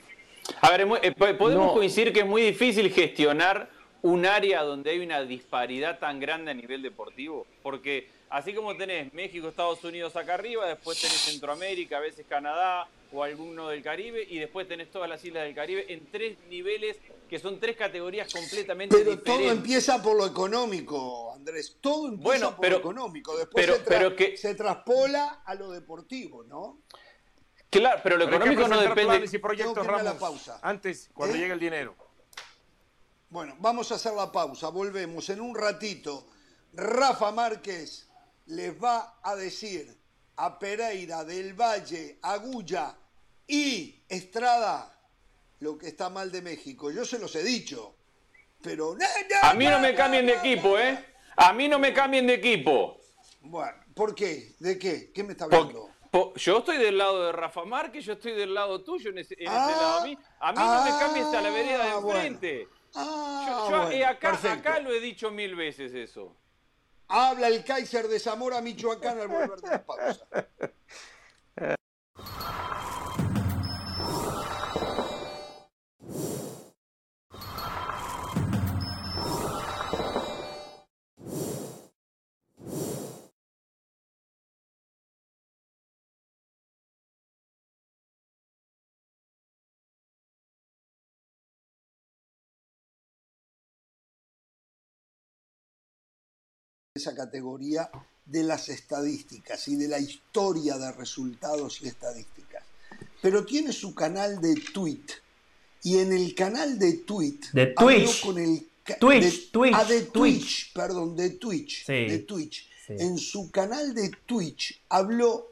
A 0.60 0.70
ver, 0.70 0.86
eh, 1.02 1.12
po- 1.12 1.36
podemos 1.36 1.66
No. 1.68 1.72
coincidir 1.74 2.12
que 2.12 2.20
es 2.20 2.26
muy 2.26 2.42
difícil 2.42 2.90
gestionar 2.92 3.70
un 4.02 4.26
área 4.26 4.62
donde 4.62 4.90
hay 4.90 5.00
una 5.00 5.22
disparidad 5.22 5.98
tan 5.98 6.20
grande 6.20 6.50
a 6.50 6.54
nivel 6.54 6.82
deportivo, 6.82 7.46
porque 7.62 8.08
así 8.30 8.54
como 8.54 8.76
tenés 8.76 9.12
México, 9.12 9.48
Estados 9.48 9.82
Unidos 9.84 10.14
acá 10.16 10.34
arriba, 10.34 10.66
después 10.66 11.00
tenés 11.00 11.16
Centroamérica, 11.18 11.96
a 11.98 12.00
veces 12.00 12.24
Canadá 12.28 12.86
o 13.12 13.22
alguno 13.24 13.68
del 13.68 13.82
Caribe, 13.82 14.22
y 14.28 14.38
después 14.38 14.68
tenés 14.68 14.90
todas 14.90 15.08
las 15.08 15.24
islas 15.24 15.44
del 15.44 15.54
Caribe 15.54 15.84
en 15.92 16.06
tres 16.12 16.38
niveles 16.48 16.96
que 17.28 17.38
son 17.38 17.58
tres 17.58 17.76
categorías 17.76 18.32
completamente 18.32 18.96
Pero 18.96 19.18
todo 19.18 19.34
diferentes. 19.36 19.56
empieza 19.58 20.02
por 20.02 20.16
lo 20.16 20.26
económico, 20.26 21.32
Andrés. 21.34 21.76
Todo 21.80 22.06
empieza 22.08 22.22
Bueno, 22.24 22.50
por 22.52 22.60
pero- 22.60 22.74
lo 22.76 22.80
económico. 22.80 23.36
Después 23.36 23.66
pero- 23.66 23.76
se, 23.78 23.82
tra- 23.82 23.88
pero 23.88 24.16
que- 24.16 24.36
se 24.36 24.54
traspola 24.54 25.42
a 25.44 25.54
lo 25.54 25.70
deportivo, 25.72 26.44
¿no? 26.44 26.78
Claro, 27.70 28.00
pero 28.02 28.16
lo 28.16 28.24
Pero 28.24 28.36
económico 28.38 28.66
no 28.68 28.80
depende. 28.80 29.04
planes 29.04 29.34
y 29.34 29.38
proyectos, 29.38 29.86
la 29.86 29.92
Ramos, 29.98 30.14
pausa. 30.14 30.58
antes, 30.62 31.10
cuando 31.12 31.36
¿Eh? 31.36 31.38
llegue 31.40 31.52
el 31.52 31.60
dinero. 31.60 31.94
Bueno, 33.30 33.56
vamos 33.58 33.92
a 33.92 33.96
hacer 33.96 34.14
la 34.14 34.32
pausa, 34.32 34.68
volvemos 34.68 35.28
en 35.28 35.40
un 35.40 35.54
ratito. 35.54 36.26
Rafa 36.72 37.30
Márquez 37.30 38.08
les 38.46 38.72
va 38.82 39.18
a 39.22 39.36
decir 39.36 39.94
a 40.36 40.58
Pereira, 40.58 41.24
Del 41.24 41.52
Valle, 41.52 42.18
Agulla 42.22 42.96
y 43.46 44.02
Estrada 44.08 44.94
lo 45.60 45.76
que 45.76 45.88
está 45.88 46.08
mal 46.08 46.30
de 46.32 46.40
México. 46.40 46.90
Yo 46.90 47.04
se 47.04 47.18
los 47.18 47.34
he 47.36 47.42
dicho, 47.42 47.96
pero... 48.62 48.96
A 49.42 49.52
mí 49.54 49.66
no 49.66 49.78
me 49.80 49.94
cambien 49.94 50.24
de 50.24 50.34
equipo, 50.34 50.78
¿eh? 50.78 51.04
A 51.36 51.52
mí 51.52 51.68
no 51.68 51.78
me 51.78 51.92
cambien 51.92 52.26
de 52.26 52.34
equipo. 52.34 52.98
Bueno, 53.42 53.76
¿por 53.94 54.14
qué? 54.14 54.54
¿De 54.58 54.78
qué? 54.78 55.10
¿Qué 55.12 55.22
me 55.22 55.32
está 55.32 55.44
hablando? 55.44 55.90
Yo 56.36 56.58
estoy 56.58 56.78
del 56.78 56.98
lado 56.98 57.26
de 57.26 57.32
Rafa 57.32 57.64
Márquez, 57.64 58.04
yo 58.04 58.14
estoy 58.14 58.32
del 58.32 58.54
lado 58.54 58.82
tuyo 58.82 59.10
en 59.10 59.18
ese, 59.18 59.34
en 59.34 59.48
ese 59.48 59.50
lado. 59.50 60.00
A 60.00 60.04
mí, 60.04 60.18
a 60.40 60.52
mí 60.52 60.58
no 60.58 60.84
me 60.84 60.90
ah, 60.90 60.96
cambies 61.00 61.26
a 61.26 61.40
la 61.40 61.50
vereda 61.50 61.84
de 61.84 61.94
bueno. 62.00 62.20
enfrente. 62.20 62.68
Ah, 62.94 63.44
Yo, 63.46 63.70
yo, 63.70 63.76
bueno, 63.76 63.90
eh, 63.90 64.04
acá, 64.04 64.38
acá 64.50 64.80
lo 64.80 64.90
he 64.90 65.00
dicho 65.00 65.30
mil 65.30 65.54
veces 65.54 65.94
eso. 65.94 66.36
Habla 67.08 67.48
el 67.48 67.64
Kaiser 67.64 68.08
de 68.08 68.20
Zamora, 68.20 68.60
Michoacán, 68.60 69.18
al 69.18 69.28
volver 69.28 69.60
de 69.60 69.70
la 69.70 69.84
pausa. 69.84 70.28
esa 96.98 97.14
categoría 97.14 97.90
de 98.26 98.42
las 98.42 98.68
estadísticas 98.68 99.66
y 99.68 99.76
de 99.76 99.88
la 99.88 99.98
historia 99.98 100.76
de 100.76 100.92
resultados 100.92 101.80
y 101.82 101.88
estadísticas. 101.88 102.62
Pero 103.22 103.44
tiene 103.44 103.72
su 103.72 103.94
canal 103.94 104.40
de 104.40 104.54
tweet. 104.72 105.06
Y 105.82 105.98
en 105.98 106.12
el 106.12 106.34
canal 106.34 106.78
de 106.78 106.92
tweet 106.98 107.38
De 107.52 107.66
Twitch. 107.68 108.22
con 108.24 108.38
el 108.38 108.68
Twitch, 108.98 109.22
de- 109.22 109.48
Twitch, 109.50 109.74
ah, 109.74 109.84
de 109.84 110.00
Twitch, 110.02 110.12
Twitch. 110.12 110.72
perdón, 110.74 111.16
de 111.16 111.30
Twitch, 111.30 111.86
Sí, 111.86 111.92
de 112.06 112.18
Twitch. 112.20 112.68
sí. 112.86 112.94
En 112.98 113.16
su 113.18 113.50
canal 113.50 113.94
de 113.94 114.10
Twitch 114.26 114.80
habló 114.88 115.46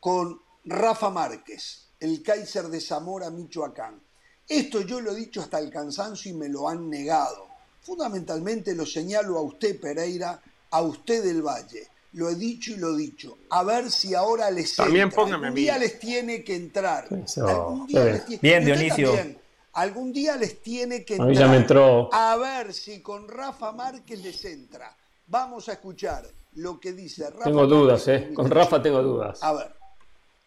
con 0.00 0.40
Rafa 0.64 1.10
Márquez, 1.10 1.86
el 2.00 2.22
Kaiser 2.22 2.68
de 2.68 2.80
Zamora, 2.80 3.30
Michoacán. 3.30 4.00
Esto 4.48 4.82
yo 4.82 5.00
lo 5.00 5.12
he 5.12 5.16
dicho 5.16 5.40
hasta 5.40 5.58
el 5.58 5.70
cansancio 5.70 6.30
y 6.30 6.34
me 6.34 6.48
lo 6.48 6.68
han 6.68 6.88
negado. 6.90 7.48
Fundamentalmente 7.82 8.74
lo 8.74 8.86
señalo 8.86 9.38
a 9.38 9.42
usted, 9.42 9.80
Pereira, 9.80 10.40
a 10.72 10.82
usted 10.82 11.22
del 11.22 11.42
Valle. 11.42 11.86
Lo 12.14 12.28
he 12.28 12.34
dicho 12.34 12.72
y 12.72 12.76
lo 12.76 12.94
he 12.94 12.98
dicho. 12.98 13.38
A 13.50 13.62
ver 13.62 13.90
si 13.90 14.14
ahora 14.14 14.50
les 14.50 14.76
También 14.76 15.04
entra. 15.04 15.16
póngame 15.16 15.46
a 15.46 15.48
Algún 15.48 15.54
día 15.62 15.78
les 15.78 15.98
tiene 15.98 16.44
que 16.44 16.54
entrar. 16.56 17.06
Eso, 17.24 17.46
Algún 17.48 17.86
día 17.86 18.02
bien. 18.02 18.12
les 18.14 18.26
tiene- 18.26 18.40
Bien, 18.42 18.64
Dionisio. 18.64 19.06
también. 19.14 19.38
Algún 19.74 20.12
día 20.12 20.36
les 20.36 20.60
tiene 20.60 21.04
que 21.06 21.14
A 21.14 21.16
entrar. 21.16 21.30
mí 21.30 21.36
ya 21.36 21.48
me 21.48 21.56
entró. 21.56 22.12
A 22.12 22.36
ver 22.36 22.74
si 22.74 23.00
con 23.00 23.28
Rafa 23.28 23.72
Márquez 23.72 24.22
les 24.22 24.44
entra. 24.44 24.94
Vamos 25.28 25.70
a 25.70 25.72
escuchar 25.72 26.24
lo 26.56 26.78
que 26.78 26.92
dice 26.92 27.30
Rafa 27.30 27.44
Tengo 27.44 27.66
dudas, 27.66 28.06
¿eh? 28.08 28.30
Con 28.34 28.50
Rafa 28.50 28.82
tengo 28.82 29.02
dudas. 29.02 29.42
A 29.42 29.54
ver, 29.54 29.72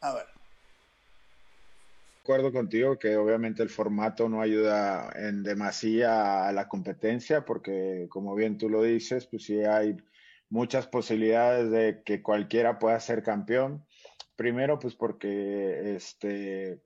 a 0.01 0.13
ver. 0.13 0.25
acuerdo 2.21 2.51
contigo 2.51 2.97
que 2.97 3.17
obviamente 3.17 3.61
el 3.61 3.69
formato 3.69 4.27
no 4.27 4.41
ayuda 4.41 5.11
en 5.15 5.43
demasía 5.43 6.47
a 6.47 6.51
la 6.51 6.67
competencia 6.67 7.45
porque 7.45 8.07
como 8.09 8.33
bien 8.33 8.57
tú 8.57 8.67
lo 8.67 8.81
dices, 8.81 9.27
pues 9.27 9.43
sí 9.45 9.59
hay 9.63 9.95
muchas 10.49 10.87
posibilidades 10.87 11.71
de 11.71 12.01
que 12.03 12.21
cualquiera 12.21 12.79
pueda 12.79 12.99
ser 12.99 13.23
campeón. 13.23 13.85
Primero, 14.35 14.79
pues 14.79 14.95
porque 14.95 15.95
este, 15.95 16.81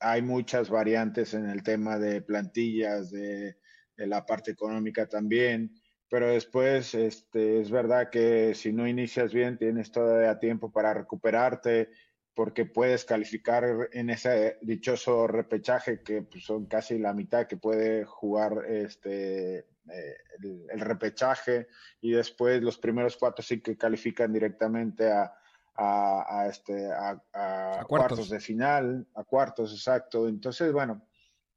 hay 0.00 0.22
muchas 0.22 0.70
variantes 0.70 1.34
en 1.34 1.48
el 1.48 1.62
tema 1.62 1.98
de 1.98 2.22
plantillas, 2.22 3.10
de, 3.10 3.56
la 3.96 4.26
parte 4.26 4.50
económica 4.50 5.06
también, 5.06 5.74
pero 6.10 6.28
después 6.28 6.94
este, 6.94 7.62
es 7.62 7.70
verdad 7.70 8.10
que 8.10 8.54
si 8.54 8.70
no 8.70 8.86
inicias 8.86 9.32
bien 9.32 9.56
tienes 9.56 9.90
todavía 9.90 10.38
tiempo 10.38 10.70
para 10.70 10.92
recuperarte 10.92 11.88
porque 12.34 12.66
puedes 12.66 13.06
calificar 13.06 13.88
en 13.92 14.10
ese 14.10 14.58
dichoso 14.60 15.26
repechaje 15.26 16.02
que 16.02 16.20
pues, 16.20 16.44
son 16.44 16.66
casi 16.66 16.98
la 16.98 17.14
mitad 17.14 17.46
que 17.46 17.56
puede 17.56 18.04
jugar 18.04 18.66
este, 18.68 19.64
eh, 19.92 20.16
el, 20.42 20.66
el 20.70 20.80
repechaje 20.80 21.68
y 22.00 22.12
después 22.12 22.62
los 22.62 22.78
primeros 22.78 23.16
cuatro 23.16 23.42
sí 23.42 23.60
que 23.60 23.76
califican 23.76 24.32
directamente 24.32 25.10
a, 25.10 25.32
a, 25.74 26.40
a 26.40 26.46
este, 26.48 26.90
a, 26.92 27.22
a 27.32 27.80
A 27.80 27.84
cuartos. 27.84 28.18
cuartos. 28.18 28.30
de 28.30 28.40
final, 28.40 29.06
a 29.14 29.24
cuartos, 29.24 29.72
exacto. 29.72 30.28
Entonces, 30.28 30.72
bueno, 30.72 31.06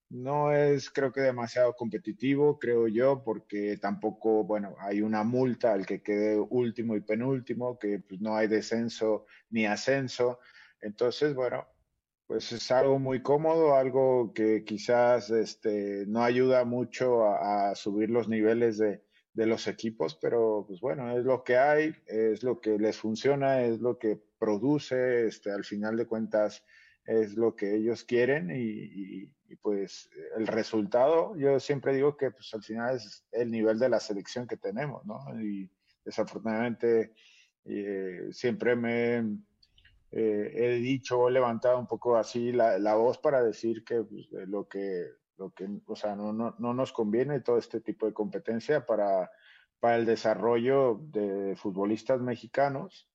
no 0.10 0.52
es 0.52 0.90
creo 0.90 1.12
que 1.12 1.22
demasiado 1.22 1.74
competitivo, 1.76 2.58
creo 2.58 2.88
yo, 2.88 3.24
porque 3.24 3.78
tampoco, 3.78 4.44
bueno, 4.44 4.76
hay 4.80 5.02
una 5.02 5.24
multa 5.24 5.72
al 5.74 5.86
que 5.86 6.02
quede 6.02 6.40
último 6.40 6.96
y 6.96 7.02
penúltimo, 7.02 7.78
que 7.78 8.00
pues, 8.00 8.20
no 8.20 8.36
hay 8.36 8.48
descenso 8.48 9.26
ni 9.52 9.66
ascenso. 9.68 10.40
Entonces, 10.82 11.36
bueno, 11.36 11.68
pues 12.30 12.52
es 12.52 12.70
algo 12.70 13.00
muy 13.00 13.24
cómodo, 13.24 13.76
algo 13.76 14.34
que 14.36 14.64
quizás 14.64 15.32
este, 15.32 16.06
no 16.06 16.24
ayuda 16.24 16.64
mucho 16.64 17.26
a, 17.26 17.74
subir 17.74 18.12
los 18.12 18.30
niveles 18.30 18.78
de, 18.78 19.02
de 19.34 19.48
los 19.48 19.66
equipos, 19.68 20.14
pero 20.22 20.64
pues 20.68 20.80
bueno, 20.80 21.18
es 21.18 21.26
lo 21.26 21.44
que 21.44 21.58
hay, 21.58 21.92
es 22.06 22.44
lo 22.44 22.62
que 22.62 22.78
les 22.78 22.98
funciona, 23.00 23.64
es 23.64 23.80
lo 23.80 23.98
que 23.98 24.22
produce, 24.38 25.26
este, 25.26 25.52
al 25.52 25.64
final 25.66 25.98
de 25.98 26.06
cuentas 26.06 26.64
es 27.04 27.34
lo 27.34 27.56
que 27.56 27.76
ellos 27.76 28.04
quieren 28.04 28.52
y, 28.52 28.62
y- 29.24 29.34
y, 29.48 29.56
pues 29.56 30.08
el 30.38 30.46
resultado, 30.46 31.36
yo 31.36 31.60
siempre 31.60 31.96
digo 31.96 32.16
que 32.16 32.30
pues 32.30 32.54
al 32.54 32.62
final 32.62 32.96
es 32.98 33.26
el 33.32 33.50
nivel 33.50 33.80
de 33.80 33.90
la 33.90 34.00
selección 34.00 34.46
que 34.46 34.58
tenemos, 34.58 35.04
¿no? 35.04 35.18
Y 35.42 35.68
desafortunadamente 36.06 37.14
eh, 37.66 38.28
siempre 38.30 38.76
me 38.76 39.24
eh, 40.12 40.52
he 40.56 40.70
dicho, 40.76 41.28
he 41.28 41.32
levantado 41.32 41.78
un 41.80 41.88
poco 41.88 42.18
así 42.18 42.52
la, 42.52 42.80
la 42.80 42.96
voz 42.96 43.18
para 43.18 43.44
decir 43.44 43.84
que 43.84 44.02
pues, 44.04 44.28
lo 44.48 44.68
que, 44.68 45.08
lo 45.38 45.52
que, 45.52 45.68
o 45.86 45.96
sea, 45.96 46.16
no, 46.16 46.34
no, 46.34 46.56
no 46.58 46.74
nos 46.74 46.92
conviene 46.92 47.42
todo 47.42 47.58
este 47.58 47.80
tipo 47.82 48.06
de 48.06 48.14
competencia 48.14 48.86
para, 48.86 49.30
para 49.80 49.98
el 49.98 50.06
desarrollo 50.06 51.00
de 51.02 51.56
futbolistas 51.56 52.22
mexicanos 52.22 53.10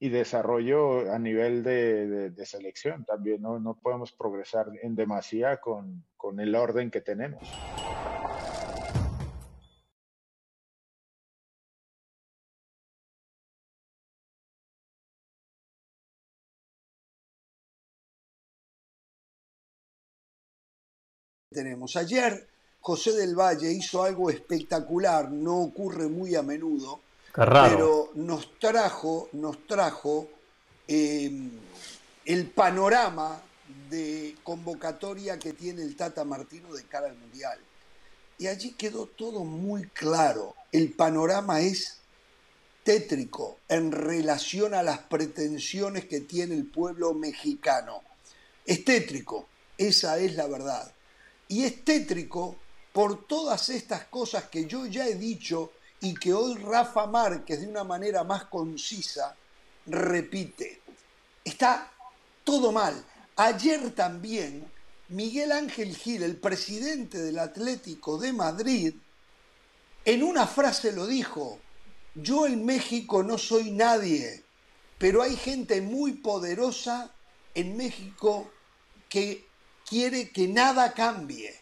y 0.00 0.08
desarrollo 0.08 1.12
a 1.12 1.18
nivel 1.18 1.62
de, 1.62 2.30
de, 2.30 2.46
selección 2.46 3.04
también. 3.04 3.42
¿no? 3.42 3.60
no 3.60 3.78
podemos 3.78 4.12
progresar 4.12 4.66
en 4.82 4.96
demasía 4.96 5.60
con, 5.60 6.06
con 6.16 6.40
el 6.40 6.54
orden 6.54 6.90
que 6.90 7.02
tenemos. 7.02 7.42
Tenemos. 21.50 21.96
Ayer 21.96 22.46
José 22.80 23.12
del 23.12 23.34
Valle 23.34 23.72
hizo 23.72 24.02
algo 24.04 24.30
espectacular, 24.30 25.30
no 25.30 25.58
ocurre 25.58 26.06
muy 26.06 26.36
a 26.36 26.42
menudo, 26.42 27.00
pero 27.34 28.10
nos 28.14 28.58
trajo, 28.58 29.28
nos 29.32 29.66
trajo 29.66 30.28
em, 30.86 31.50
el 32.24 32.46
panorama 32.46 33.42
de 33.88 34.36
convocatoria 34.44 35.38
que 35.38 35.52
tiene 35.52 35.82
el 35.82 35.96
Tata 35.96 36.24
Martino 36.24 36.72
de 36.72 36.84
cara 36.84 37.08
al 37.08 37.16
Mundial. 37.16 37.58
Y 38.38 38.46
allí 38.46 38.72
quedó 38.72 39.06
todo 39.06 39.44
muy 39.44 39.88
claro. 39.88 40.54
El 40.72 40.92
panorama 40.92 41.60
es 41.60 41.98
tétrico 42.84 43.58
en 43.68 43.92
relación 43.92 44.72
a 44.72 44.82
las 44.82 45.00
pretensiones 45.00 46.06
que 46.06 46.20
tiene 46.20 46.54
el 46.54 46.64
pueblo 46.64 47.12
mexicano. 47.12 48.02
Es 48.64 48.84
tétrico, 48.84 49.48
esa 49.76 50.18
es 50.18 50.36
la 50.36 50.46
verdad. 50.46 50.92
Y 51.50 51.64
es 51.64 51.84
tétrico 51.84 52.56
por 52.92 53.26
todas 53.26 53.68
estas 53.70 54.04
cosas 54.04 54.44
que 54.44 54.66
yo 54.66 54.86
ya 54.86 55.06
he 55.06 55.16
dicho 55.16 55.72
y 56.00 56.14
que 56.14 56.32
hoy 56.32 56.54
Rafa 56.54 57.06
Márquez 57.06 57.60
de 57.60 57.66
una 57.66 57.82
manera 57.82 58.22
más 58.22 58.44
concisa 58.44 59.34
repite. 59.86 60.80
Está 61.44 61.90
todo 62.44 62.70
mal. 62.70 63.04
Ayer 63.34 63.90
también 63.96 64.64
Miguel 65.08 65.50
Ángel 65.50 65.96
Gil, 65.96 66.22
el 66.22 66.36
presidente 66.36 67.18
del 67.18 67.40
Atlético 67.40 68.16
de 68.16 68.32
Madrid, 68.32 68.94
en 70.04 70.22
una 70.22 70.46
frase 70.46 70.92
lo 70.92 71.04
dijo, 71.04 71.58
yo 72.14 72.46
en 72.46 72.64
México 72.64 73.24
no 73.24 73.38
soy 73.38 73.72
nadie, 73.72 74.44
pero 74.98 75.20
hay 75.22 75.34
gente 75.34 75.80
muy 75.80 76.12
poderosa 76.12 77.12
en 77.54 77.76
México 77.76 78.48
que 79.08 79.49
quiere 79.90 80.30
que 80.30 80.46
nada 80.46 80.94
cambie. 80.94 81.52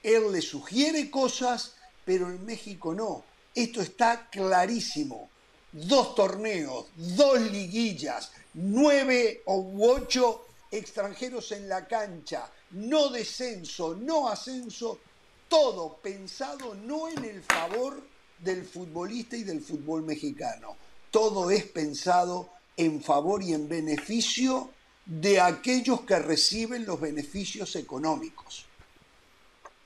Él 0.00 0.30
le 0.30 0.40
sugiere 0.40 1.10
cosas, 1.10 1.74
pero 2.04 2.28
en 2.30 2.46
México 2.46 2.94
no. 2.94 3.24
Esto 3.52 3.82
está 3.82 4.30
clarísimo. 4.30 5.28
Dos 5.72 6.14
torneos, 6.14 6.86
dos 6.94 7.40
liguillas, 7.40 8.30
nueve 8.54 9.42
o 9.46 9.74
ocho 9.80 10.46
extranjeros 10.70 11.50
en 11.52 11.68
la 11.68 11.86
cancha, 11.86 12.48
no 12.70 13.08
descenso, 13.08 13.94
no 13.94 14.28
ascenso, 14.28 15.00
todo 15.48 15.96
pensado 15.96 16.74
no 16.74 17.08
en 17.08 17.24
el 17.24 17.42
favor 17.42 18.00
del 18.38 18.64
futbolista 18.64 19.36
y 19.36 19.42
del 19.42 19.60
fútbol 19.60 20.04
mexicano. 20.04 20.76
Todo 21.10 21.50
es 21.50 21.64
pensado 21.64 22.50
en 22.76 23.02
favor 23.02 23.42
y 23.42 23.52
en 23.52 23.68
beneficio 23.68 24.70
de 25.08 25.40
aquellos 25.40 26.02
que 26.02 26.18
reciben 26.18 26.84
los 26.84 27.00
beneficios 27.00 27.74
económicos 27.76 28.66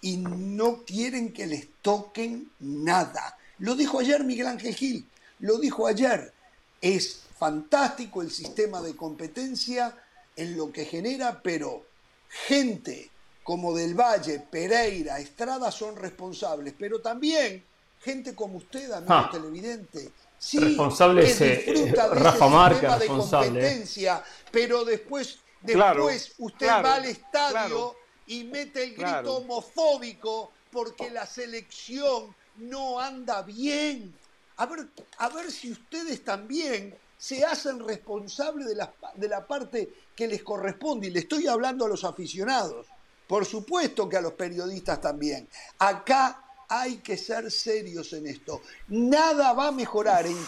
y 0.01 0.16
no 0.16 0.82
quieren 0.82 1.32
que 1.32 1.47
les 1.47 1.69
toquen 1.81 2.51
nada. 2.59 3.39
Lo 3.59 3.77
dijo 3.77 4.01
ayer 4.01 4.24
Miguel 4.24 4.49
Ángel 4.49 4.74
Gil, 4.74 5.09
lo 5.39 5.59
dijo 5.59 5.86
ayer. 5.86 6.32
Es 6.81 7.20
fantástico 7.39 8.20
el 8.20 8.32
sistema 8.32 8.82
de 8.82 8.97
competencia 8.97 9.97
en 10.35 10.57
lo 10.57 10.73
que 10.73 10.85
genera, 10.85 11.40
pero 11.40 11.86
gente 12.28 13.09
como 13.44 13.74
Del 13.74 13.94
Valle, 13.94 14.40
Pereira, 14.40 15.20
Estrada 15.20 15.70
son 15.70 15.94
responsables, 15.94 16.74
pero 16.77 17.01
también 17.01 17.62
gente 18.01 18.35
como 18.35 18.59
usted, 18.59 18.90
amigo 18.90 19.15
ah. 19.15 19.28
televidente, 19.31 20.11
sí, 20.43 20.59
responsable 20.59 21.24
es 21.24 21.40
eh, 21.40 21.94
Rafa 22.12 22.48
Marca, 22.48 22.98
de 22.98 23.05
¿eh? 23.05 23.09
competencia, 23.09 24.23
pero 24.51 24.85
después, 24.85 25.39
después 25.60 26.32
usted 26.39 26.66
va 26.66 26.94
al 26.97 27.05
estadio 27.05 27.94
y 28.27 28.44
mete 28.44 28.82
el 28.82 28.94
grito 28.94 29.36
homofóbico 29.36 30.51
porque 30.70 31.10
la 31.10 31.27
selección 31.27 32.35
no 32.56 32.98
anda 32.98 33.43
bien. 33.43 34.14
A 34.56 34.66
ver, 34.66 34.89
a 35.19 35.28
ver 35.28 35.51
si 35.51 35.70
ustedes 35.70 36.24
también 36.24 36.94
se 37.16 37.44
hacen 37.44 37.78
responsables 37.86 38.66
de 38.66 38.74
la, 38.74 38.93
de 39.14 39.28
la 39.28 39.47
parte 39.47 39.93
que 40.16 40.27
les 40.27 40.43
corresponde. 40.43 41.06
Y 41.06 41.10
le 41.10 41.20
estoy 41.20 41.47
hablando 41.47 41.85
a 41.85 41.89
los 41.89 42.05
aficionados. 42.05 42.86
Por 43.28 43.47
supuesto 43.47 44.09
que 44.09 44.16
a 44.16 44.20
los 44.20 44.32
periodistas 44.32 45.01
también. 45.01 45.48
Acá 45.78 46.41
hay 46.73 46.97
que 46.99 47.19
ser 47.19 47.51
serios 47.51 48.15
en 48.15 48.27
esto. 48.27 48.62
Nada 48.89 49.53
va 49.53 49.69
a 49.69 49.73
mejorar 49.73 50.27
en 50.27 50.39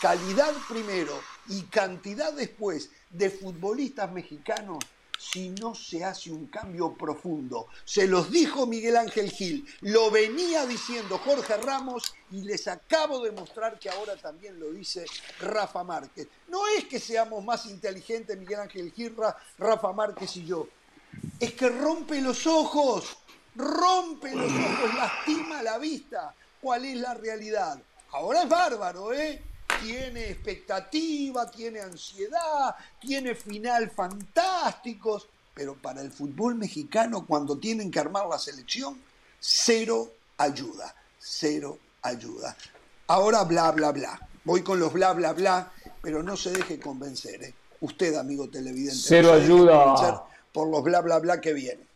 calidad 0.00 0.54
primero 0.68 1.20
y 1.48 1.62
cantidad 1.62 2.32
después 2.32 2.90
de 3.10 3.28
futbolistas 3.28 4.12
mexicanos 4.12 4.78
si 5.18 5.50
no 5.50 5.74
se 5.74 6.04
hace 6.04 6.30
un 6.30 6.46
cambio 6.46 6.94
profundo. 6.94 7.66
Se 7.84 8.06
los 8.06 8.30
dijo 8.30 8.66
Miguel 8.66 8.96
Ángel 8.96 9.32
Gil, 9.32 9.66
lo 9.80 10.12
venía 10.12 10.64
diciendo 10.64 11.18
Jorge 11.18 11.56
Ramos 11.56 12.14
y 12.30 12.42
les 12.42 12.68
acabo 12.68 13.20
de 13.20 13.32
mostrar 13.32 13.80
que 13.80 13.90
ahora 13.90 14.14
también 14.14 14.60
lo 14.60 14.70
dice 14.70 15.06
Rafa 15.40 15.82
Márquez. 15.82 16.28
No 16.46 16.68
es 16.68 16.84
que 16.84 17.00
seamos 17.00 17.44
más 17.44 17.66
inteligentes 17.66 18.38
Miguel 18.38 18.60
Ángel 18.60 18.92
Gil, 18.92 19.16
Rafa 19.58 19.92
Márquez 19.92 20.36
y 20.36 20.46
yo, 20.46 20.68
es 21.40 21.52
que 21.54 21.68
rompe 21.68 22.20
los 22.20 22.46
ojos, 22.46 23.18
rompe 23.58 24.34
los 24.34 24.50
ojos, 24.50 24.94
lastima 24.94 25.62
la 25.62 25.78
vista. 25.78 26.34
¿Cuál 26.60 26.84
es 26.84 26.96
la 26.96 27.14
realidad? 27.14 27.78
Ahora 28.12 28.42
es 28.42 28.48
bárbaro, 28.48 29.12
¿eh? 29.12 29.42
Tiene 29.82 30.30
expectativa, 30.30 31.50
tiene 31.50 31.80
ansiedad, 31.80 32.74
tiene 33.00 33.34
final 33.34 33.90
fantásticos, 33.90 35.28
pero 35.54 35.74
para 35.74 36.00
el 36.00 36.10
fútbol 36.10 36.54
mexicano 36.54 37.26
cuando 37.26 37.58
tienen 37.58 37.90
que 37.90 38.00
armar 38.00 38.26
la 38.26 38.38
selección, 38.38 39.00
cero 39.38 40.10
ayuda, 40.38 40.94
cero 41.18 41.78
ayuda. 42.02 42.56
Ahora 43.08 43.44
bla, 43.44 43.70
bla, 43.72 43.92
bla. 43.92 44.20
Voy 44.44 44.62
con 44.62 44.80
los 44.80 44.92
bla, 44.92 45.12
bla, 45.12 45.32
bla, 45.32 45.70
pero 46.00 46.22
no 46.22 46.36
se 46.36 46.50
deje 46.50 46.80
convencer. 46.80 47.42
¿eh? 47.42 47.54
Usted, 47.80 48.14
amigo 48.14 48.48
televidente. 48.48 48.98
Cero 48.98 49.32
ayuda. 49.32 50.24
Por 50.52 50.68
los 50.68 50.82
bla, 50.82 51.00
bla, 51.00 51.18
bla 51.18 51.40
que 51.40 51.52
vienen. 51.52 51.87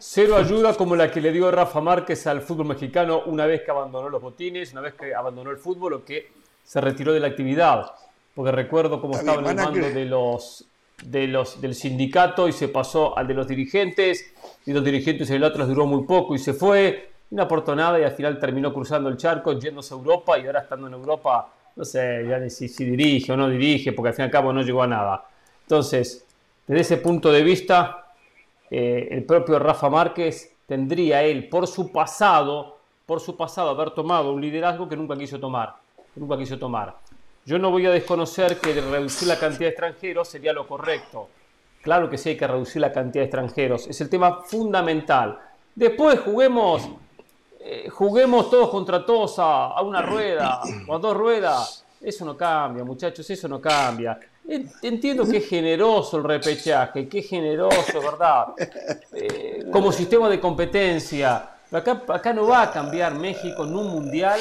Cero 0.00 0.36
ayuda 0.36 0.74
como 0.74 0.94
la 0.94 1.10
que 1.10 1.20
le 1.20 1.32
dio 1.32 1.50
Rafa 1.50 1.80
Márquez 1.80 2.24
al 2.28 2.40
fútbol 2.40 2.66
mexicano 2.66 3.22
una 3.26 3.46
vez 3.46 3.62
que 3.62 3.72
abandonó 3.72 4.08
los 4.08 4.22
botines, 4.22 4.70
una 4.70 4.80
vez 4.80 4.94
que 4.94 5.12
abandonó 5.12 5.50
el 5.50 5.56
fútbol 5.56 5.94
o 5.94 6.04
que 6.04 6.30
se 6.62 6.80
retiró 6.80 7.12
de 7.12 7.18
la 7.18 7.26
actividad. 7.26 7.90
Porque 8.32 8.52
recuerdo 8.52 9.00
cómo 9.00 9.14
estaba 9.14 9.40
en 9.40 9.46
el 9.48 9.56
mando 9.56 9.90
de 9.90 10.04
los, 10.04 10.64
de 11.02 11.26
los, 11.26 11.60
del 11.60 11.74
sindicato 11.74 12.46
y 12.46 12.52
se 12.52 12.68
pasó 12.68 13.18
al 13.18 13.26
de 13.26 13.34
los 13.34 13.48
dirigentes, 13.48 14.32
y 14.66 14.72
los 14.72 14.84
dirigentes 14.84 15.28
el 15.30 15.42
otro 15.42 15.66
duró 15.66 15.84
muy 15.84 16.04
poco 16.04 16.36
y 16.36 16.38
se 16.38 16.54
fue, 16.54 17.10
no 17.30 17.42
aportó 17.42 17.74
nada 17.74 17.98
y 17.98 18.04
al 18.04 18.12
final 18.12 18.38
terminó 18.38 18.72
cruzando 18.72 19.08
el 19.08 19.16
charco, 19.16 19.58
yéndose 19.58 19.94
a 19.94 19.96
Europa 19.96 20.38
y 20.38 20.46
ahora 20.46 20.60
estando 20.60 20.86
en 20.86 20.92
Europa, 20.92 21.52
no 21.74 21.84
sé, 21.84 22.24
ya 22.28 22.38
ni 22.38 22.50
si, 22.50 22.68
si 22.68 22.84
dirige 22.84 23.32
o 23.32 23.36
no 23.36 23.48
dirige, 23.48 23.90
porque 23.92 24.10
al 24.10 24.14
fin 24.14 24.22
y 24.22 24.26
al 24.26 24.30
cabo 24.30 24.52
no 24.52 24.62
llegó 24.62 24.84
a 24.84 24.86
nada. 24.86 25.24
Entonces, 25.62 26.24
desde 26.68 26.82
ese 26.82 26.96
punto 26.98 27.32
de 27.32 27.42
vista, 27.42 28.07
eh, 28.70 29.08
el 29.10 29.24
propio 29.24 29.58
Rafa 29.58 29.88
Márquez 29.88 30.56
tendría 30.66 31.22
él, 31.22 31.48
por 31.48 31.66
su 31.66 31.90
pasado, 31.90 32.78
por 33.06 33.20
su 33.20 33.36
pasado, 33.36 33.70
haber 33.70 33.90
tomado 33.90 34.32
un 34.32 34.40
liderazgo 34.40 34.88
que 34.88 34.96
nunca 34.96 35.16
quiso 35.16 35.40
tomar. 35.40 35.74
nunca 36.14 36.36
quiso 36.36 36.58
tomar. 36.58 36.96
Yo 37.46 37.58
no 37.58 37.70
voy 37.70 37.86
a 37.86 37.90
desconocer 37.90 38.58
que 38.58 38.74
reducir 38.74 39.28
la 39.28 39.38
cantidad 39.38 39.60
de 39.60 39.68
extranjeros 39.68 40.28
sería 40.28 40.52
lo 40.52 40.66
correcto. 40.66 41.28
Claro 41.80 42.10
que 42.10 42.18
sí 42.18 42.30
hay 42.30 42.36
que 42.36 42.46
reducir 42.46 42.82
la 42.82 42.92
cantidad 42.92 43.22
de 43.22 43.26
extranjeros. 43.26 43.86
Es 43.86 44.00
el 44.02 44.10
tema 44.10 44.42
fundamental. 44.42 45.38
Después 45.74 46.20
juguemos, 46.20 46.86
eh, 47.60 47.88
juguemos 47.88 48.50
todos 48.50 48.68
contra 48.68 49.06
todos 49.06 49.38
a, 49.38 49.68
a 49.68 49.80
una 49.80 50.02
rueda 50.02 50.60
o 50.86 50.94
a 50.94 50.98
dos 50.98 51.16
ruedas. 51.16 51.84
Eso 52.00 52.24
no 52.24 52.36
cambia, 52.36 52.84
muchachos, 52.84 53.28
eso 53.30 53.48
no 53.48 53.60
cambia. 53.60 54.18
Entiendo 54.48 55.28
que 55.28 55.36
es 55.36 55.48
generoso 55.48 56.16
el 56.16 56.24
repechaje, 56.24 57.06
que 57.06 57.18
es 57.18 57.28
generoso, 57.28 58.00
¿verdad? 58.00 58.54
Eh, 59.12 59.66
como 59.70 59.92
sistema 59.92 60.28
de 60.30 60.40
competencia. 60.40 61.50
Acá, 61.70 62.02
acá 62.08 62.32
no 62.32 62.46
va 62.46 62.62
a 62.62 62.72
cambiar 62.72 63.14
México 63.14 63.64
en 63.64 63.76
un 63.76 63.88
mundial 63.88 64.40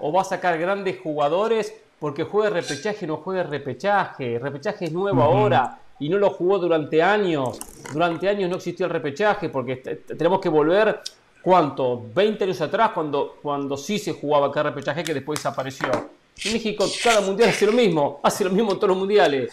o 0.00 0.12
va 0.12 0.20
a 0.20 0.24
sacar 0.24 0.58
grandes 0.58 1.00
jugadores 1.00 1.74
porque 1.98 2.24
juegue 2.24 2.50
repechaje 2.50 3.06
no 3.06 3.16
juegue 3.16 3.42
repechaje. 3.42 4.38
repechaje 4.38 4.84
es 4.84 4.92
nuevo 4.92 5.22
ahora 5.22 5.78
y 5.98 6.10
no 6.10 6.18
lo 6.18 6.30
jugó 6.30 6.58
durante 6.58 7.02
años. 7.02 7.58
Durante 7.92 8.28
años 8.28 8.50
no 8.50 8.56
existió 8.56 8.84
el 8.84 8.92
repechaje 8.92 9.48
porque 9.48 9.76
tenemos 9.76 10.40
que 10.40 10.50
volver, 10.50 11.00
¿cuánto? 11.42 12.04
20 12.14 12.44
años 12.44 12.60
atrás 12.60 12.90
cuando, 12.92 13.36
cuando 13.42 13.78
sí 13.78 13.98
se 13.98 14.12
jugaba 14.12 14.48
acá 14.48 14.62
repechaje 14.62 15.02
que 15.02 15.14
después 15.14 15.38
desapareció. 15.38 16.17
México 16.44 16.86
cada 17.02 17.20
mundial 17.20 17.50
hace 17.50 17.66
lo 17.66 17.72
mismo, 17.72 18.20
hace 18.22 18.44
lo 18.44 18.50
mismo 18.50 18.72
en 18.72 18.78
todos 18.78 18.88
los 18.88 18.98
mundiales. 18.98 19.52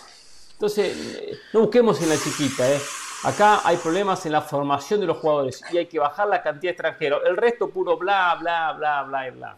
Entonces, 0.54 1.40
no 1.54 1.62
busquemos 1.62 2.02
en 2.02 2.10
la 2.10 2.18
chiquita, 2.18 2.72
¿eh? 2.72 2.80
Acá 3.24 3.62
hay 3.64 3.78
problemas 3.78 4.26
en 4.28 4.34
la 4.34 4.42
formación 4.42 5.00
de 5.00 5.08
los 5.08 5.18
jugadores 5.18 5.64
y 5.72 5.78
hay 5.78 5.88
que 5.88 5.98
bajar 5.98 6.28
la 6.28 6.44
cantidad 6.44 6.70
de 6.70 6.74
extranjeros. 6.74 7.22
El 7.26 7.38
resto 7.38 7.70
puro 7.70 7.98
bla, 7.98 8.36
bla, 8.40 8.74
bla, 8.74 9.04
bla 9.04 9.32
bla. 9.32 9.58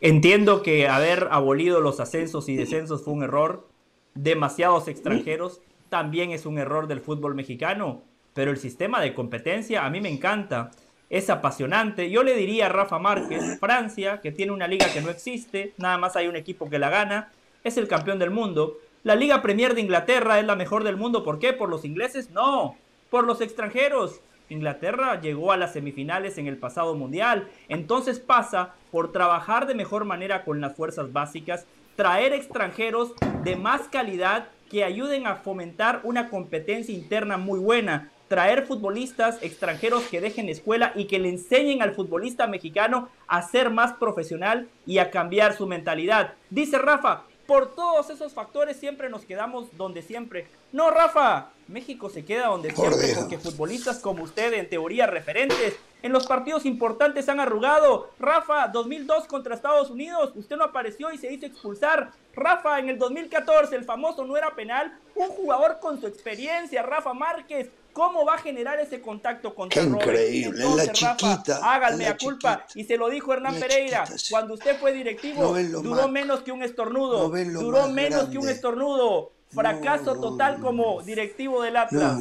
Entiendo 0.00 0.62
que 0.62 0.88
haber 0.88 1.28
abolido 1.30 1.80
los 1.80 1.98
ascensos 1.98 2.48
y 2.48 2.54
descensos 2.54 3.02
fue 3.02 3.14
un 3.14 3.24
error. 3.24 3.66
Demasiados 4.14 4.86
extranjeros 4.86 5.60
también 5.88 6.30
es 6.30 6.46
un 6.46 6.58
error 6.58 6.86
del 6.86 7.00
fútbol 7.00 7.34
mexicano. 7.34 8.02
Pero 8.32 8.50
el 8.50 8.58
sistema 8.58 9.00
de 9.00 9.14
competencia 9.14 9.84
a 9.84 9.90
mí 9.90 10.00
me 10.00 10.10
encanta. 10.10 10.70
Es 11.08 11.30
apasionante. 11.30 12.10
Yo 12.10 12.22
le 12.22 12.34
diría 12.34 12.66
a 12.66 12.70
Rafa 12.70 12.98
Márquez, 12.98 13.58
Francia, 13.60 14.20
que 14.20 14.32
tiene 14.32 14.52
una 14.52 14.66
liga 14.66 14.86
que 14.92 15.00
no 15.00 15.10
existe, 15.10 15.72
nada 15.76 15.98
más 15.98 16.16
hay 16.16 16.26
un 16.26 16.36
equipo 16.36 16.68
que 16.68 16.78
la 16.78 16.90
gana, 16.90 17.30
es 17.62 17.76
el 17.76 17.88
campeón 17.88 18.18
del 18.18 18.30
mundo. 18.30 18.78
La 19.04 19.14
Liga 19.14 19.40
Premier 19.40 19.74
de 19.74 19.82
Inglaterra 19.82 20.40
es 20.40 20.44
la 20.44 20.56
mejor 20.56 20.82
del 20.82 20.96
mundo. 20.96 21.22
¿Por 21.22 21.38
qué? 21.38 21.52
¿Por 21.52 21.68
los 21.68 21.84
ingleses? 21.84 22.30
No, 22.30 22.76
por 23.08 23.24
los 23.24 23.40
extranjeros. 23.40 24.20
Inglaterra 24.48 25.20
llegó 25.20 25.52
a 25.52 25.56
las 25.56 25.72
semifinales 25.72 26.38
en 26.38 26.48
el 26.48 26.58
pasado 26.58 26.94
mundial. 26.94 27.48
Entonces 27.68 28.18
pasa 28.18 28.74
por 28.90 29.12
trabajar 29.12 29.66
de 29.66 29.74
mejor 29.74 30.04
manera 30.04 30.44
con 30.44 30.60
las 30.60 30.74
fuerzas 30.74 31.12
básicas, 31.12 31.66
traer 31.94 32.32
extranjeros 32.32 33.14
de 33.44 33.54
más 33.56 33.82
calidad 33.88 34.48
que 34.70 34.82
ayuden 34.82 35.26
a 35.26 35.36
fomentar 35.36 36.00
una 36.02 36.28
competencia 36.28 36.94
interna 36.94 37.36
muy 37.36 37.60
buena. 37.60 38.10
Traer 38.28 38.66
futbolistas 38.66 39.38
extranjeros 39.42 40.04
que 40.04 40.20
dejen 40.20 40.48
escuela 40.48 40.92
y 40.94 41.04
que 41.04 41.18
le 41.18 41.28
enseñen 41.28 41.82
al 41.82 41.94
futbolista 41.94 42.46
mexicano 42.46 43.08
a 43.28 43.42
ser 43.42 43.70
más 43.70 43.92
profesional 43.92 44.68
y 44.84 44.98
a 44.98 45.10
cambiar 45.10 45.56
su 45.56 45.66
mentalidad. 45.66 46.34
Dice 46.50 46.78
Rafa, 46.78 47.22
por 47.46 47.74
todos 47.74 48.10
esos 48.10 48.34
factores 48.34 48.76
siempre 48.76 49.08
nos 49.08 49.24
quedamos 49.24 49.68
donde 49.76 50.02
siempre. 50.02 50.48
No, 50.72 50.90
Rafa, 50.90 51.50
México 51.68 52.10
se 52.10 52.24
queda 52.24 52.48
donde 52.48 52.72
siempre 52.72 53.14
porque 53.14 53.38
futbolistas 53.38 54.00
como 54.00 54.24
usted, 54.24 54.52
en 54.54 54.68
teoría 54.68 55.06
referentes, 55.06 55.76
en 56.02 56.12
los 56.12 56.26
partidos 56.26 56.66
importantes 56.66 57.28
han 57.28 57.38
arrugado. 57.38 58.10
Rafa, 58.18 58.68
2002 58.68 59.26
contra 59.26 59.54
Estados 59.54 59.90
Unidos, 59.90 60.32
usted 60.34 60.56
no 60.56 60.64
apareció 60.64 61.12
y 61.12 61.18
se 61.18 61.32
hizo 61.32 61.46
expulsar. 61.46 62.10
Rafa, 62.34 62.78
en 62.80 62.88
el 62.88 62.98
2014, 62.98 63.76
el 63.76 63.84
famoso 63.84 64.24
no 64.24 64.36
era 64.36 64.54
penal. 64.54 64.98
Un 65.14 65.28
jugador 65.28 65.78
con 65.80 66.00
su 66.00 66.06
experiencia, 66.06 66.82
Rafa 66.82 67.14
Márquez, 67.14 67.70
¿Cómo 67.96 68.26
va 68.26 68.34
a 68.34 68.38
generar 68.38 68.78
ese 68.78 69.00
contacto 69.00 69.54
con 69.54 69.70
Qué 69.70 69.80
increíble, 69.80 70.62
en 70.62 70.76
la 70.76 70.92
chiquita. 70.92 71.60
háganme 71.62 72.06
a 72.06 72.18
culpa. 72.18 72.66
Y 72.74 72.84
se 72.84 72.98
lo 72.98 73.08
dijo 73.08 73.32
Hernán 73.32 73.58
Pereira. 73.58 74.04
Cuando 74.28 74.52
usted 74.52 74.78
fue 74.78 74.92
directivo, 74.92 75.56
duró 75.80 76.06
menos 76.06 76.40
que 76.42 76.52
un 76.52 76.62
estornudo. 76.62 77.30
duró 77.30 77.88
menos 77.88 78.28
que 78.28 78.36
un 78.36 78.50
estornudo. 78.50 79.32
Fracaso 79.48 80.20
total 80.20 80.60
como 80.60 81.00
directivo 81.04 81.62
del 81.62 81.78
Atlas. 81.78 82.20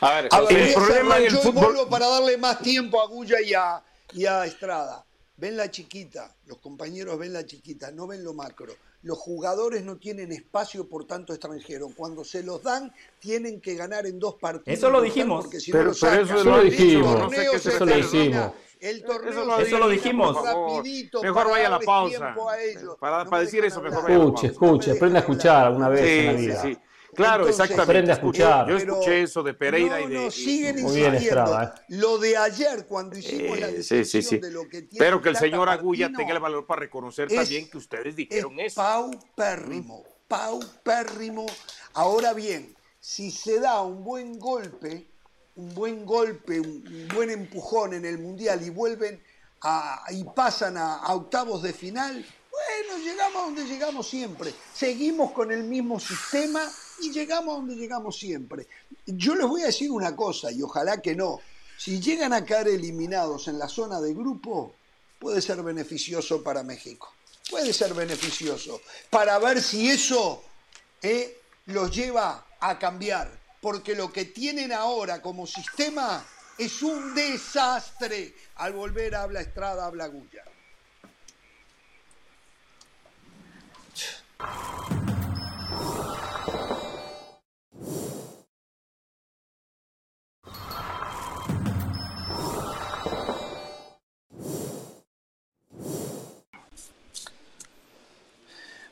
A 0.00 0.22
ver, 0.22 0.28
el 0.48 0.72
problema 0.72 1.18
en 1.18 1.24
el 1.24 1.36
fútbol... 1.36 1.76
para 1.90 2.08
darle 2.08 2.38
más 2.38 2.58
tiempo 2.60 3.02
a 3.02 3.06
Gulla 3.06 3.42
y 3.42 3.52
a, 3.52 3.82
y 4.14 4.24
a 4.24 4.46
Estrada. 4.46 5.04
Ven 5.36 5.54
la 5.54 5.70
chiquita, 5.70 6.34
los 6.46 6.56
compañeros 6.60 7.18
ven 7.18 7.34
la 7.34 7.44
chiquita, 7.44 7.90
no 7.90 8.06
ven 8.06 8.24
lo 8.24 8.32
macro 8.32 8.72
los 9.02 9.18
jugadores 9.18 9.84
no 9.84 9.96
tienen 9.96 10.30
espacio 10.32 10.88
por 10.88 11.06
tanto 11.06 11.32
extranjero. 11.32 11.88
Cuando 11.96 12.24
se 12.24 12.42
los 12.42 12.62
dan, 12.62 12.92
tienen 13.18 13.60
que 13.60 13.74
ganar 13.74 14.06
en 14.06 14.18
dos 14.18 14.34
partidos. 14.34 14.78
Eso 14.78 14.90
lo 14.90 15.00
dijimos. 15.00 15.48
pero, 15.70 15.92
eso 15.92 16.44
lo 16.44 16.62
dijimos. 16.62 17.32
eso 17.32 17.84
lo 17.84 17.94
dijimos. 17.94 18.52
El 18.80 19.04
torneo 19.04 19.58
eso 19.58 19.78
lo, 19.78 19.88
dijimos. 19.88 20.36
Mejor 21.22 21.50
vaya 21.50 21.66
a 21.66 21.70
la 21.70 21.80
pausa. 21.80 22.34
Para, 22.98 23.26
para 23.26 23.42
decir 23.42 23.62
eso, 23.64 23.82
mejor 23.82 24.04
vaya 24.04 24.16
Escuche, 24.16 24.46
escuche, 24.46 24.90
aprende 24.92 25.18
a 25.18 25.20
escuchar 25.20 25.66
alguna 25.66 25.90
vez 25.90 26.00
en 26.00 26.26
la 26.26 26.32
vida. 26.32 26.62
Sí, 26.62 26.74
sí. 26.74 26.80
Claro, 27.14 27.48
exactamente. 27.48 28.10
A 28.10 28.14
escuchar. 28.14 28.68
Yo 28.68 28.76
escuché 28.76 29.22
eso 29.22 29.42
de 29.42 29.54
Pereira 29.54 30.00
y 30.00 30.08
de. 30.08 30.14
No, 30.24 30.30
siguen 30.30 30.82
Muy 30.82 30.96
bien, 30.96 31.14
Estrada, 31.14 31.74
¿eh? 31.76 31.82
Lo 31.88 32.18
de 32.18 32.36
ayer, 32.36 32.86
cuando 32.86 33.16
hicimos 33.16 33.58
la 33.58 33.68
decisión 33.68 34.04
sí, 34.04 34.22
sí, 34.22 34.38
de 34.38 34.50
lo 34.50 34.68
que 34.68 34.82
tiene. 34.82 34.98
Pero 34.98 35.20
que 35.20 35.30
el 35.30 35.36
señor 35.36 35.68
Agulla 35.68 36.10
tenga 36.16 36.32
el 36.32 36.40
valor 36.40 36.66
para 36.66 36.80
reconocer 36.80 37.28
también 37.28 37.68
que 37.68 37.78
ustedes 37.78 38.14
dijeron 38.16 38.58
es 38.60 38.72
eso. 38.72 38.82
Paupérrimo, 38.82 40.04
paupérrimo. 40.28 41.46
Ahora 41.94 42.32
bien, 42.32 42.74
si 42.98 43.30
se 43.30 43.60
da 43.60 43.80
un 43.82 44.04
buen 44.04 44.38
golpe, 44.38 45.06
un 45.56 45.74
buen 45.74 46.06
golpe, 46.06 46.60
un 46.60 47.08
buen 47.14 47.30
empujón 47.30 47.94
en 47.94 48.04
el 48.04 48.18
Mundial 48.18 48.62
y 48.62 48.70
vuelven 48.70 49.22
a, 49.62 50.04
y 50.10 50.24
pasan 50.24 50.76
a 50.76 51.12
octavos 51.12 51.62
de 51.62 51.72
final, 51.72 52.24
bueno, 52.50 53.04
llegamos 53.04 53.36
a 53.36 53.44
donde 53.46 53.64
llegamos 53.64 54.08
siempre. 54.08 54.52
Seguimos 54.74 55.32
con 55.32 55.50
el 55.52 55.64
mismo 55.64 56.00
sistema 56.00 56.60
y 57.02 57.10
llegamos 57.10 57.56
donde 57.56 57.76
llegamos 57.76 58.18
siempre. 58.18 58.66
Yo 59.06 59.34
les 59.34 59.46
voy 59.46 59.62
a 59.62 59.66
decir 59.66 59.90
una 59.90 60.14
cosa, 60.14 60.50
y 60.50 60.62
ojalá 60.62 61.00
que 61.00 61.14
no. 61.14 61.40
Si 61.76 62.00
llegan 62.00 62.32
a 62.32 62.44
caer 62.44 62.68
eliminados 62.68 63.48
en 63.48 63.58
la 63.58 63.68
zona 63.68 64.00
de 64.00 64.12
grupo, 64.12 64.74
puede 65.18 65.40
ser 65.40 65.62
beneficioso 65.62 66.42
para 66.42 66.62
México. 66.62 67.12
Puede 67.48 67.72
ser 67.72 67.94
beneficioso. 67.94 68.80
Para 69.08 69.38
ver 69.38 69.62
si 69.62 69.88
eso 69.88 70.42
eh, 71.02 71.40
los 71.66 71.90
lleva 71.94 72.46
a 72.60 72.78
cambiar. 72.78 73.40
Porque 73.60 73.94
lo 73.94 74.12
que 74.12 74.26
tienen 74.26 74.72
ahora 74.72 75.20
como 75.20 75.46
sistema 75.46 76.24
es 76.58 76.82
un 76.82 77.14
desastre. 77.14 78.34
Al 78.56 78.72
volver 78.72 79.14
habla 79.14 79.40
Estrada, 79.40 79.86
habla 79.86 80.06
Guya. 80.06 80.44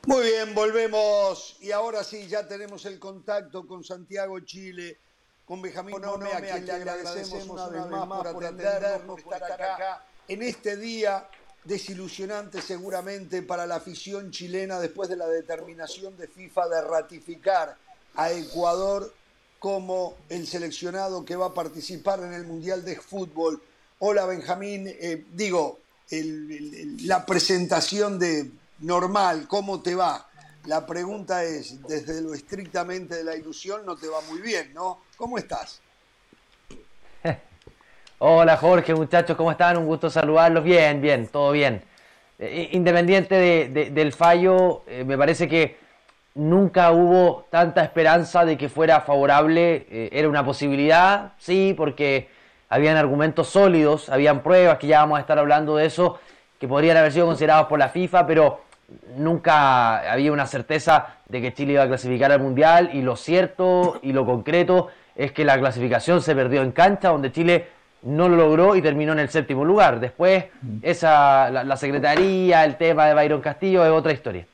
Muy 0.09 0.23
bien, 0.23 0.55
volvemos. 0.55 1.55
Y 1.61 1.71
ahora 1.71 2.03
sí, 2.03 2.27
ya 2.27 2.47
tenemos 2.47 2.83
el 2.85 2.97
contacto 2.97 3.67
con 3.67 3.83
Santiago 3.83 4.39
Chile, 4.39 4.97
con 5.45 5.61
Benjamín 5.61 6.01
Nome, 6.01 6.33
a 6.33 6.41
quien 6.41 6.65
le 6.65 6.71
agradecemos 6.71 7.47
una 7.47 7.67
vez 7.67 7.85
más 7.85 8.07
por 8.07 8.27
atendernos, 8.27 9.21
por 9.21 9.35
estar 9.35 9.61
acá 9.61 10.03
en 10.27 10.41
este 10.41 10.77
día 10.77 11.29
desilusionante 11.63 12.59
seguramente 12.59 13.43
para 13.43 13.67
la 13.67 13.75
afición 13.75 14.31
chilena 14.31 14.79
después 14.79 15.09
de 15.09 15.15
la 15.15 15.27
determinación 15.27 16.17
de 16.17 16.27
FIFA 16.27 16.69
de 16.69 16.81
ratificar 16.81 17.77
a 18.15 18.31
Ecuador 18.31 19.13
como 19.59 20.17
el 20.29 20.47
seleccionado 20.47 21.23
que 21.23 21.35
va 21.35 21.47
a 21.47 21.53
participar 21.53 22.21
en 22.21 22.33
el 22.33 22.45
Mundial 22.47 22.83
de 22.83 22.95
Fútbol. 22.95 23.61
Hola 23.99 24.25
Benjamín, 24.25 24.87
eh, 24.87 25.27
digo, 25.33 25.81
la 27.03 27.27
presentación 27.27 28.17
de 28.17 28.49
normal, 28.81 29.47
¿cómo 29.47 29.81
te 29.81 29.95
va? 29.95 30.25
La 30.65 30.85
pregunta 30.85 31.43
es, 31.43 31.81
desde 31.87 32.21
lo 32.21 32.33
estrictamente 32.33 33.15
de 33.15 33.23
la 33.23 33.35
ilusión 33.35 33.85
no 33.85 33.95
te 33.95 34.07
va 34.07 34.21
muy 34.29 34.41
bien, 34.41 34.73
¿no? 34.73 35.01
¿Cómo 35.17 35.37
estás? 35.37 35.81
Hola 38.19 38.57
Jorge, 38.57 38.93
muchachos, 38.93 39.35
¿cómo 39.37 39.51
están? 39.51 39.77
Un 39.77 39.85
gusto 39.85 40.09
saludarlos. 40.09 40.63
Bien, 40.63 41.01
bien, 41.01 41.27
todo 41.27 41.51
bien. 41.51 41.81
Eh, 42.37 42.69
independiente 42.73 43.69
del 43.69 44.13
fallo, 44.13 44.83
eh, 44.87 45.03
me 45.03 45.17
parece 45.17 45.47
que 45.47 45.77
nunca 46.35 46.91
hubo 46.91 47.45
tanta 47.49 47.83
esperanza 47.83 48.45
de 48.45 48.57
que 48.57 48.69
fuera 48.69 49.01
favorable. 49.01 49.87
Eh, 49.89 50.09
era 50.11 50.29
una 50.29 50.45
posibilidad, 50.45 51.33
sí, 51.37 51.73
porque 51.75 52.29
habían 52.69 52.97
argumentos 52.97 53.49
sólidos, 53.49 54.09
habían 54.09 54.43
pruebas, 54.43 54.77
que 54.77 54.87
ya 54.87 54.99
vamos 54.99 55.17
a 55.17 55.21
estar 55.21 55.39
hablando 55.39 55.75
de 55.75 55.85
eso, 55.85 56.19
que 56.59 56.67
podrían 56.67 56.97
haber 56.97 57.11
sido 57.11 57.25
considerados 57.25 57.67
por 57.67 57.79
la 57.79 57.89
FIFA, 57.89 58.27
pero 58.27 58.68
nunca 59.15 60.11
había 60.11 60.31
una 60.31 60.45
certeza 60.47 61.17
de 61.27 61.41
que 61.41 61.53
Chile 61.53 61.73
iba 61.73 61.83
a 61.83 61.87
clasificar 61.87 62.31
al 62.31 62.41
Mundial 62.41 62.91
y 62.93 63.01
lo 63.01 63.15
cierto 63.15 63.99
y 64.01 64.13
lo 64.13 64.25
concreto 64.25 64.87
es 65.15 65.31
que 65.31 65.43
la 65.43 65.59
clasificación 65.59 66.21
se 66.21 66.35
perdió 66.35 66.61
en 66.61 66.71
cancha 66.71 67.09
donde 67.09 67.31
Chile 67.31 67.67
no 68.03 68.29
lo 68.29 68.37
logró 68.37 68.75
y 68.75 68.81
terminó 68.81 69.11
en 69.13 69.19
el 69.19 69.29
séptimo 69.29 69.65
lugar. 69.65 69.99
Después 69.99 70.45
esa, 70.81 71.49
la, 71.49 71.77
secretaría, 71.77 72.63
el 72.63 72.77
tema 72.77 73.07
de 73.07 73.13
Byron 73.13 73.41
Castillo 73.41 73.83
es 73.85 73.91
otra 73.91 74.13
historia. 74.13 74.47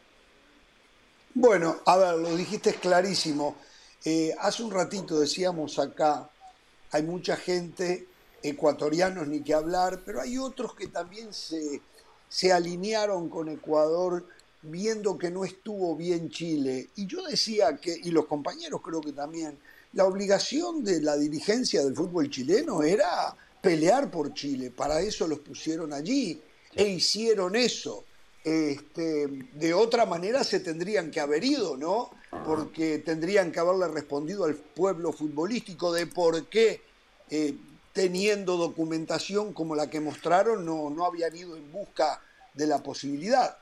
Bueno, 1.33 1.77
a 1.85 1.97
ver, 1.97 2.15
lo 2.15 2.35
dijiste 2.35 2.73
clarísimo. 2.73 3.57
Eh, 4.03 4.33
hace 4.39 4.63
un 4.63 4.71
ratito 4.71 5.19
decíamos 5.19 5.77
acá, 5.79 6.29
hay 6.91 7.03
mucha 7.03 7.35
gente, 7.35 8.07
ecuatorianos 8.41 9.27
ni 9.27 9.41
que 9.41 9.53
hablar, 9.53 10.01
pero 10.05 10.21
hay 10.21 10.37
otros 10.37 10.73
que 10.75 10.87
también 10.87 11.33
se, 11.33 11.81
se 12.29 12.51
alinearon 12.51 13.29
con 13.29 13.49
Ecuador 13.49 14.25
viendo 14.63 15.17
que 15.17 15.29
no 15.29 15.45
estuvo 15.45 15.95
bien 15.95 16.29
Chile. 16.29 16.89
Y 16.95 17.05
yo 17.05 17.23
decía 17.23 17.77
que, 17.77 17.95
y 18.03 18.11
los 18.11 18.25
compañeros 18.25 18.81
creo 18.83 19.01
que 19.01 19.11
también, 19.11 19.57
la 19.93 20.05
obligación 20.05 20.83
de 20.83 21.01
la 21.01 21.15
dirigencia 21.15 21.83
del 21.83 21.95
fútbol 21.95 22.29
chileno 22.29 22.83
era 22.83 23.35
pelear 23.61 24.11
por 24.11 24.33
Chile. 24.33 24.71
Para 24.71 25.01
eso 25.01 25.27
los 25.27 25.39
pusieron 25.39 25.93
allí 25.93 26.41
e 26.75 26.87
hicieron 26.87 27.55
eso. 27.55 28.03
este, 28.43 29.27
de 29.53 29.73
otra 29.73 30.05
manera 30.05 30.43
se 30.43 30.59
tendrían 30.59 31.09
que 31.09 31.19
haber 31.19 31.43
ido, 31.43 31.75
¿no? 31.77 32.11
Porque 32.45 32.99
tendrían 32.99 33.51
que 33.51 33.59
haberle 33.59 33.87
respondido 33.87 34.45
al 34.45 34.53
pueblo 34.53 35.11
futbolístico 35.11 35.91
de 35.91 36.05
por 36.05 36.45
qué, 36.47 36.81
eh, 37.31 37.55
teniendo 37.95 38.57
documentación 38.57 39.53
como 39.53 39.73
la 39.73 39.89
que 39.89 40.01
mostraron, 40.01 40.65
no, 40.65 40.89
no 40.89 41.05
habían 41.05 41.33
ido 41.33 41.55
en 41.55 41.71
busca 41.71 42.19
de 42.53 42.67
la 42.67 42.79
posibilidad. 42.79 43.55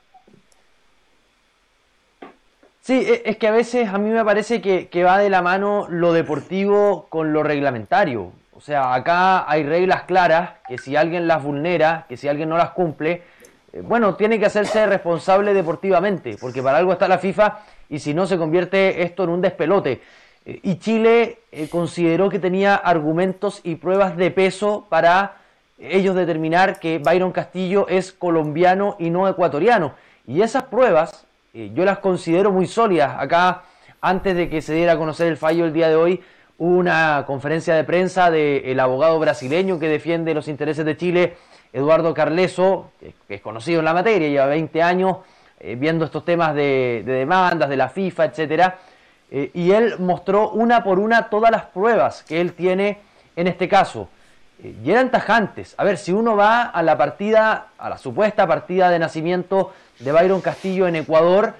Sí, 2.82 2.94
e, 2.94 3.22
es 3.26 3.36
que 3.36 3.46
a 3.46 3.52
veces 3.52 3.88
a 3.88 3.96
mí 3.96 4.10
me 4.10 4.24
parece 4.24 4.60
que, 4.60 4.88
que, 4.88 5.04
va 5.04 5.18
de 5.18 5.30
la 5.30 5.40
mano 5.40 5.86
lo 5.88 6.12
deportivo 6.12 7.06
con 7.10 7.32
lo 7.32 7.44
reglamentario. 7.44 8.32
O 8.52 8.60
sea, 8.60 8.92
acá 8.94 9.48
hay 9.48 9.62
reglas 9.62 10.02
claras 10.02 10.54
que 10.66 10.78
si 10.78 10.96
alguien 10.96 11.28
las 11.28 11.40
vulnera, 11.40 12.04
que 12.08 12.16
si 12.16 12.26
alguien 12.26 12.48
no 12.48 12.58
las 12.58 12.70
cumple, 12.70 13.22
eh, 13.72 13.82
bueno, 13.82 14.16
tiene 14.16 14.40
que 14.40 14.46
hacerse 14.46 14.84
responsable 14.86 15.54
deportivamente, 15.54 16.36
porque 16.40 16.60
para 16.60 16.78
algo 16.78 16.92
está 16.92 17.06
la 17.06 17.18
FIFA 17.18 17.60
y 17.88 18.00
si 18.00 18.14
no 18.14 18.26
se 18.26 18.36
convierte 18.36 19.04
esto 19.04 19.22
en 19.22 19.30
un 19.30 19.40
despelote. 19.40 20.02
Eh, 20.46 20.60
y 20.62 20.78
Chile 20.78 21.38
eh, 21.52 21.68
consideró 21.68 22.28
que 22.28 22.38
tenía 22.38 22.74
argumentos 22.74 23.60
y 23.64 23.76
pruebas 23.76 24.16
de 24.16 24.30
peso 24.30 24.86
para 24.88 25.36
ellos 25.78 26.14
determinar 26.14 26.78
que 26.78 26.98
Byron 26.98 27.32
Castillo 27.32 27.88
es 27.88 28.12
colombiano 28.12 28.96
y 28.98 29.10
no 29.10 29.28
ecuatoriano. 29.28 29.94
Y 30.26 30.42
esas 30.42 30.64
pruebas 30.64 31.26
yo 31.52 31.84
las 31.84 31.98
considero 31.98 32.50
muy 32.50 32.66
sólidas. 32.66 33.14
Acá, 33.18 33.62
antes 34.00 34.34
de 34.34 34.48
que 34.48 34.60
se 34.60 34.74
diera 34.74 34.94
a 34.94 34.98
conocer 34.98 35.28
el 35.28 35.36
fallo 35.36 35.64
el 35.64 35.72
día 35.72 35.88
de 35.88 35.94
hoy, 35.94 36.20
hubo 36.58 36.76
una 36.76 37.24
conferencia 37.26 37.74
de 37.74 37.84
prensa 37.84 38.30
del 38.30 38.78
abogado 38.80 39.18
brasileño 39.18 39.78
que 39.78 39.88
defiende 39.88 40.34
los 40.34 40.48
intereses 40.48 40.84
de 40.84 40.96
Chile 40.96 41.36
Eduardo 41.72 42.14
Carleso, 42.14 42.92
que, 43.00 43.14
es 43.28 43.40
conocido 43.40 43.80
en 43.80 43.84
la 43.84 43.94
materia, 43.94 44.28
lleva 44.28 44.46
20 44.46 44.82
años 44.82 45.18
eh, 45.58 45.74
viendo 45.74 46.04
estos 46.04 46.24
temas 46.24 46.54
de, 46.54 47.02
demandas 47.04 47.68
de 47.68 47.76
la 47.76 47.88
FIFA, 47.88 48.26
etcétera, 48.26 48.78
eh, 49.30 49.50
y 49.54 49.72
él 49.72 49.98
mostró 49.98 50.50
una 50.50 50.84
por 50.84 50.98
una 50.98 51.28
todas 51.28 51.50
las 51.50 51.64
pruebas 51.64 52.22
que 52.22 52.40
él 52.40 52.52
tiene 52.52 52.98
en 53.36 53.46
este 53.46 53.68
caso. 53.68 54.08
Eh, 54.62 54.74
y 54.84 54.90
eran 54.90 55.10
tajantes. 55.10 55.74
A 55.78 55.84
ver, 55.84 55.98
si 55.98 56.12
uno 56.12 56.36
va 56.36 56.62
a 56.62 56.82
la 56.82 56.96
partida, 56.96 57.68
a 57.78 57.88
la 57.88 57.98
supuesta 57.98 58.46
partida 58.46 58.90
de 58.90 58.98
nacimiento 58.98 59.72
de 59.98 60.12
Byron 60.12 60.40
Castillo 60.40 60.86
en 60.86 60.96
Ecuador, 60.96 61.54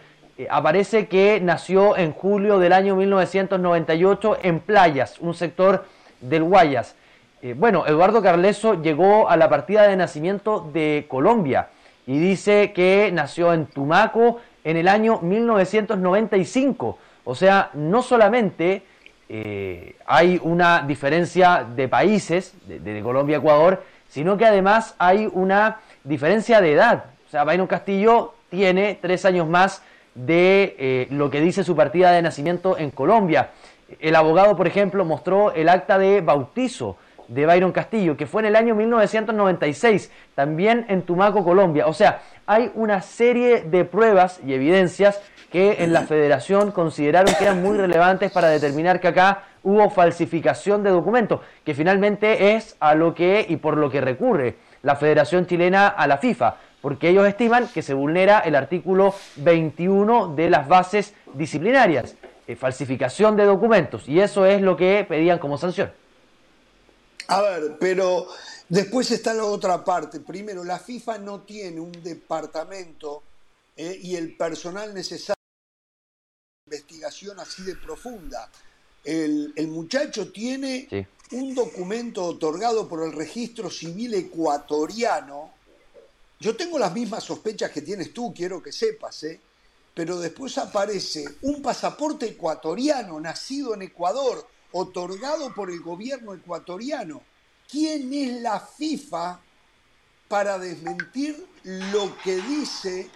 aparece 0.51 1.07
que 1.07 1.41
nació 1.41 1.97
en 1.97 2.13
julio 2.13 2.59
del 2.59 2.73
año 2.73 2.97
1998 2.97 4.39
en 4.43 4.59
Playas, 4.59 5.21
un 5.21 5.33
sector 5.33 5.85
del 6.21 6.43
Guayas. 6.43 6.97
Eh, 7.45 7.55
bueno, 7.55 7.87
Eduardo 7.87 8.23
Carleso 8.23 8.81
llegó 8.81 9.29
a 9.29 9.37
la 9.37 9.51
partida 9.51 9.87
de 9.87 9.97
nacimiento 9.97 10.71
de 10.73 11.05
Colombia 11.09 11.69
y 12.07 12.19
dice 12.19 12.73
que 12.73 13.11
nació 13.13 13.53
en 13.53 13.67
Tumaco 13.67 14.41
en 14.65 14.79
el 14.79 14.89
año 14.89 15.21
1995. 15.21 16.99
O 17.25 17.35
sea, 17.35 17.71
no 17.75 18.03
solamente 18.03 18.83
eh, 19.29 19.97
hay 20.07 20.39
una 20.43 20.83
diferencia 20.83 21.67
de 21.75 21.89
países, 21.89 22.55
de, 22.67 23.03
Colombia 23.03 23.37
a 23.37 23.41
Ecuador, 23.41 23.83
sino 24.09 24.37
que 24.37 24.45
además 24.45 24.95
hay 24.99 25.29
una 25.33 25.81
diferencia 26.05 26.61
de 26.61 26.73
edad. 26.73 27.05
O 27.27 27.31
sea, 27.31 27.45
Byron 27.45 27.67
Castillo 27.67 28.35
tiene 28.51 28.99
tres 29.01 29.25
años 29.25 29.49
más 29.49 29.83
de 30.15 30.77
eh, 30.79 31.07
lo 31.11 31.31
que 31.31 31.41
dice 31.41 31.65
su 31.65 31.75
partida 31.75 32.13
de 32.13 32.23
nacimiento 32.23 32.79
en 32.79 32.91
Colombia. 32.91 33.51
El 33.99 34.15
abogado, 34.15 34.57
por 34.57 34.67
ejemplo, 34.67 35.05
mostró 35.05 35.53
el 35.53 35.69
acta 35.69 35.99
de 35.99 36.21
bautizo 36.21 36.97
de 37.29 37.47
Byron 37.47 37.73
Castillo, 37.73 38.17
que 38.17 38.27
fue 38.27 38.43
en 38.43 38.47
el 38.47 38.57
año 38.57 38.75
1996, 38.75 40.11
también 40.35 40.85
en 40.89 41.03
Tumaco, 41.03 41.43
Colombia. 41.43 41.87
O 41.87 41.95
sea, 41.95 42.23
hay 42.47 42.71
una 42.75 43.01
serie 43.01 43.63
de 43.63 43.85
pruebas 43.85 44.41
y 44.47 44.53
evidencias 44.53 45.21
que 45.55 45.85
en 45.85 45.93
la 45.93 46.03
federación 46.03 46.73
consideraron 46.73 47.33
que 47.33 47.45
eran 47.45 47.63
muy 47.63 47.77
relevantes 47.77 48.33
para 48.33 48.49
determinar 48.49 49.01
que 49.01 49.07
acá 49.07 49.45
hubo 49.63 49.89
falsificación 49.89 50.83
de 50.83 50.91
documentos, 50.91 51.43
que 51.65 51.77
finalmente 51.77 52.57
es 52.57 52.75
a 52.81 52.97
lo 52.97 53.15
que 53.15 53.47
y 53.49 53.55
por 53.59 53.77
lo 53.77 53.89
que 53.89 54.01
recurre 54.01 54.57
la 54.83 54.97
Federación 54.97 55.47
Chilena 55.47 55.87
a 55.87 56.09
la 56.09 56.19
FIFA, 56.19 56.57
porque 56.83 57.11
ellos 57.11 57.29
estiman 57.29 57.69
que 57.69 57.83
se 57.83 57.95
vulnera 57.95 58.41
el 58.41 58.57
artículo 58.57 59.15
21 59.37 60.35
de 60.35 60.51
las 60.51 60.67
bases 60.67 61.15
disciplinarias, 61.35 62.17
eh, 62.49 62.57
falsificación 62.57 63.37
de 63.37 63.45
documentos, 63.45 64.09
y 64.09 64.19
eso 64.19 64.47
es 64.47 64.61
lo 64.61 64.77
que 64.77 65.07
pedían 65.09 65.39
como 65.39 65.57
sanción. 65.57 65.93
A 67.29 67.43
ver, 67.43 67.77
pero 67.79 68.27
después 68.69 69.09
está 69.13 69.33
la 69.33 69.45
otra 69.45 69.85
parte. 69.85 70.19
Primero, 70.19 70.65
la 70.65 70.81
FIFA 70.81 71.19
no 71.19 71.43
tiene 71.43 71.79
un 71.79 71.93
departamento 72.03 73.23
eh, 73.77 74.01
y 74.03 74.17
el 74.17 74.37
personal 74.37 74.93
necesario 74.93 75.44
investigación 76.67 77.39
así 77.41 77.63
de 77.63 77.77
profunda. 77.77 78.51
El, 79.05 79.53
muchacho 79.69 80.33
tiene 80.33 80.89
un 81.33 81.55
documento 81.55 82.25
otorgado 82.25 82.89
por 82.89 83.05
el 83.05 83.13
registro 83.13 83.71
civil 83.71 84.15
ecuatoriano. 84.15 85.53
Yo 86.41 86.57
tengo 86.57 86.79
las 86.79 86.93
mismas 86.93 87.25
sospechas 87.25 87.71
que 87.71 87.83
tienes 87.83 88.15
tú, 88.15 88.33
quiero 88.35 88.63
que 88.63 88.73
sepas, 88.73 89.25
¿eh? 89.25 89.41
pero 89.93 90.19
después 90.19 90.57
aparece 90.59 91.25
un 91.43 91.61
pasaporte 91.61 92.27
ecuatoriano 92.27 93.21
nacido 93.21 93.75
en 93.75 93.83
Ecuador 93.83 94.47
otorgado 94.73 95.55
por 95.55 95.71
el 95.71 95.81
gobierno 95.81 96.35
ecuatoriano. 96.35 97.23
¿Quién 97.71 98.13
es 98.13 98.41
la 98.41 98.59
FIFA 98.59 99.41
para 100.29 100.59
desmentir 100.59 101.47
lo 101.63 102.17
que 102.19 102.37
dice 102.37 103.11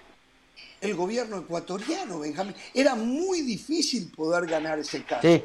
el 0.80 0.94
gobierno 0.94 1.38
ecuatoriano, 1.38 2.20
Benjamín? 2.20 2.54
Era 2.74 2.94
muy 2.94 3.42
difícil 3.42 4.10
poder 4.14 4.46
ganar 4.46 4.78
ese 4.78 5.02
caso. 5.02 5.22
Sí. 5.22 5.44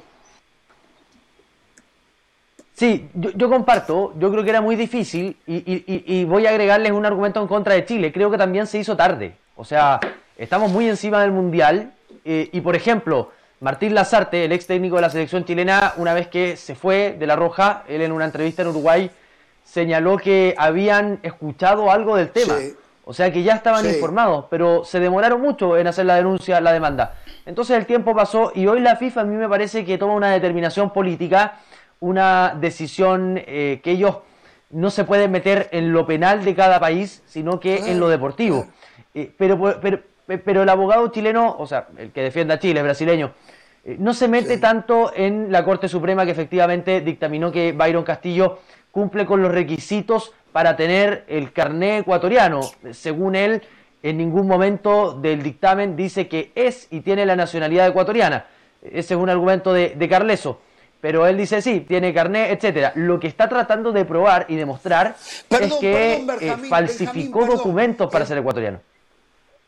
Sí, 2.76 3.08
yo, 3.14 3.50
comparto, 3.50 4.14
yo 4.18 4.32
creo 4.32 4.44
que 4.44 4.50
era 4.50 4.60
muy 4.60 4.76
difícil 4.76 5.38
y, 5.46 6.26
voy 6.26 6.48
a 6.48 6.50
agregarles 6.50 6.92
un 6.92 7.06
argumento 7.06 7.40
en 7.40 7.48
contra 7.48 7.76
de 7.76 7.86
Chile. 7.86 8.12
Creo 8.12 8.32
que 8.32 8.38
también 8.38 8.66
se 8.66 8.80
hizo 8.80 8.98
tarde. 8.98 9.38
O 9.56 9.64
sea, 9.64 10.00
estamos 10.38 10.72
muy 10.72 10.90
encima 10.90 11.22
del 11.22 11.32
Mundial 11.32 11.94
eh, 12.26 12.50
y, 12.52 12.62
por 12.62 12.76
ejemplo, 12.76 13.32
Martín 13.60 13.94
Lazarte, 13.94 14.46
el 14.46 14.52
ex 14.52 14.66
técnico 14.66 14.96
de 14.96 15.04
la 15.04 15.12
selección 15.12 15.46
chilena, 15.46 15.94
una 15.98 16.16
vez 16.16 16.28
que 16.28 16.58
se 16.58 16.74
fue 16.74 17.16
de 17.18 17.28
La 17.28 17.36
Roja, 17.36 17.84
él 17.88 18.02
en 18.02 18.12
una 18.12 18.26
entrevista 18.26 18.64
en 18.64 18.70
Uruguay 18.70 19.12
señaló 19.64 20.18
que 20.18 20.56
habían 20.58 21.20
escuchado 21.24 21.92
algo 21.92 22.16
del 22.16 22.32
tema. 22.32 22.56
O 23.06 23.14
sea 23.14 23.32
que 23.32 23.44
ya 23.44 23.56
estaban 23.56 23.86
informados, 23.86 24.46
pero 24.50 24.86
se 24.86 25.00
demoraron 25.00 25.42
mucho 25.42 25.78
en 25.78 25.88
hacer 25.88 26.06
la 26.06 26.16
denuncia, 26.16 26.62
la 26.62 26.72
demanda. 26.72 27.16
Entonces 27.46 27.78
el 27.78 27.86
tiempo 27.86 28.16
pasó 28.16 28.52
y 28.56 28.66
hoy 28.68 28.80
la 28.80 28.96
FIFA 28.96 29.22
a 29.22 29.24
mí 29.26 29.36
me 29.36 29.50
parece 29.50 29.84
que 29.84 29.98
toma 29.98 30.14
una 30.14 30.32
determinación 30.32 30.92
política, 30.92 31.60
una 32.00 32.56
decisión 32.60 33.42
eh, 33.46 33.82
que 33.84 33.92
ellos 33.92 34.20
no 34.70 34.90
se 34.90 35.04
pueden 35.04 35.32
meter 35.32 35.68
en 35.72 35.92
lo 35.92 36.06
penal 36.06 36.46
de 36.46 36.56
cada 36.56 36.80
país, 36.80 37.22
sino 37.26 37.60
que 37.60 37.92
en 37.92 38.00
lo 38.00 38.08
deportivo. 38.08 38.68
Eh, 39.14 39.32
pero, 39.38 39.80
pero, 39.82 40.00
pero 40.26 40.64
el 40.64 40.70
abogado 40.70 41.08
chileno, 41.10 41.56
o 41.60 41.68
sea, 41.68 41.88
el 41.98 42.12
que 42.12 42.22
defienda 42.22 42.56
a 42.56 42.60
Chile, 42.60 42.80
es 42.80 42.84
brasileño, 42.84 43.34
eh, 43.84 43.98
no 44.00 44.14
se 44.14 44.28
mete 44.30 44.58
tanto 44.58 45.12
en 45.14 45.52
la 45.52 45.66
Corte 45.66 45.90
Suprema 45.90 46.26
que 46.26 46.32
efectivamente 46.32 47.02
dictaminó 47.02 47.52
que 47.52 47.74
Byron 47.74 48.04
Castillo 48.04 48.60
cumple 48.92 49.26
con 49.26 49.42
los 49.42 49.52
requisitos 49.52 50.34
para 50.54 50.78
tener 50.78 51.26
el 51.28 51.52
carné 51.52 51.98
ecuatoriano. 51.98 52.62
Según 52.92 53.36
él, 53.36 53.62
en 54.02 54.18
ningún 54.18 54.48
momento 54.48 55.20
del 55.20 55.44
dictamen 55.44 55.96
dice 55.98 56.30
que 56.30 56.54
es 56.56 56.88
y 56.92 57.02
tiene 57.02 57.26
la 57.26 57.36
nacionalidad 57.36 57.88
ecuatoriana. 57.88 58.46
Ese 58.82 59.16
es 59.16 59.20
un 59.20 59.30
argumento 59.30 59.74
de, 59.74 60.08
Carleso. 60.10 60.62
Pero 61.02 61.28
él 61.28 61.36
dice 61.36 61.62
sí, 61.62 61.82
tiene 61.82 62.14
carné, 62.14 62.52
etcétera. 62.52 62.94
Lo 62.96 63.20
que 63.20 63.28
está 63.28 63.50
tratando 63.50 63.92
de 63.92 64.06
probar 64.06 64.46
y 64.48 64.56
demostrar 64.56 65.18
es 65.50 65.74
que 65.74 66.26
eh, 66.40 66.58
falsificó 66.70 67.46
documentos 67.46 68.10
para 68.10 68.26
ser 68.26 68.38
ecuatoriano. 68.38 68.80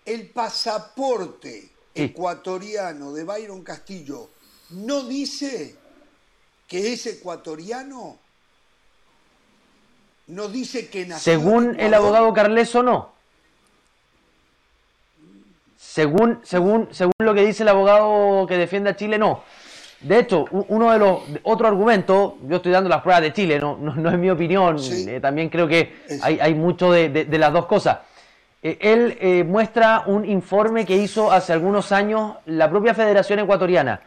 El 0.06 0.30
pasaporte 0.30 1.72
ecuatoriano 1.94 3.12
de 3.12 3.24
Byron 3.26 3.64
Castillo 3.64 4.30
no 4.70 5.04
dice 5.04 5.76
que 6.68 6.94
es 6.94 7.06
ecuatoriano? 7.06 8.20
¿No 10.28 10.48
dice 10.48 10.90
que 10.90 11.06
nació 11.06 11.34
Según 11.34 11.80
el 11.80 11.94
abogado 11.94 12.34
Carleso, 12.34 12.82
no. 12.82 13.14
Según, 15.78 16.40
según, 16.44 16.90
según 16.92 17.14
lo 17.20 17.34
que 17.34 17.46
dice 17.46 17.64
el 17.64 17.70
abogado 17.70 18.46
que 18.48 18.58
defiende 18.58 18.90
a 18.90 18.96
Chile, 18.96 19.18
no. 19.18 19.44
De 20.02 20.20
hecho, 20.20 20.46
uno 20.52 20.92
de 20.92 21.00
los 21.00 21.20
otro 21.44 21.68
argumento, 21.68 22.38
yo 22.48 22.58
estoy 22.58 22.72
dando 22.72 22.90
las 22.90 23.02
pruebas 23.02 23.22
de 23.22 23.34
Chile, 23.34 23.60
no, 23.60 23.78
no, 23.78 24.10
es 24.10 24.18
mi 24.18 24.30
opinión, 24.30 24.78
eh, 24.80 25.20
también 25.22 25.50
creo 25.50 25.68
que 25.68 25.96
hay, 26.22 26.38
hay 26.40 26.54
mucho 26.54 26.92
de 26.92 27.28
las 27.40 27.54
dos 27.54 27.66
cosas. 27.66 28.00
Eh, 28.62 28.78
él 28.82 29.18
eh, 29.22 29.44
muestra 29.44 30.04
un 30.08 30.26
informe 30.26 30.86
que 30.86 30.98
hizo 30.98 31.32
hace 31.32 31.54
algunos 31.54 31.92
años 31.92 32.36
la 32.48 32.70
propia 32.70 32.94
Federación 32.94 33.40
Ecuatoriana, 33.40 34.02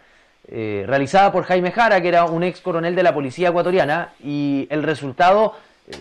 realizada 0.50 1.30
por 1.30 1.44
Jaime 1.44 1.72
Jara, 1.72 2.00
que 2.00 2.08
era 2.08 2.24
un 2.24 2.42
ex 2.42 2.60
coronel 2.60 2.94
de 2.94 3.02
la 3.02 3.12
Policía 3.12 3.48
Ecuatoriana, 3.50 4.14
y 4.22 4.66
el 4.70 4.82
resultado 4.82 5.54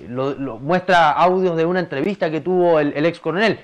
lo, 0.10 0.58
muestra 0.60 1.12
audios 1.12 1.56
de 1.58 1.66
una 1.66 1.80
entrevista 1.80 2.30
que 2.30 2.42
tuvo 2.42 2.80
el, 2.80 3.06
ex 3.06 3.20
coronel. 3.20 3.60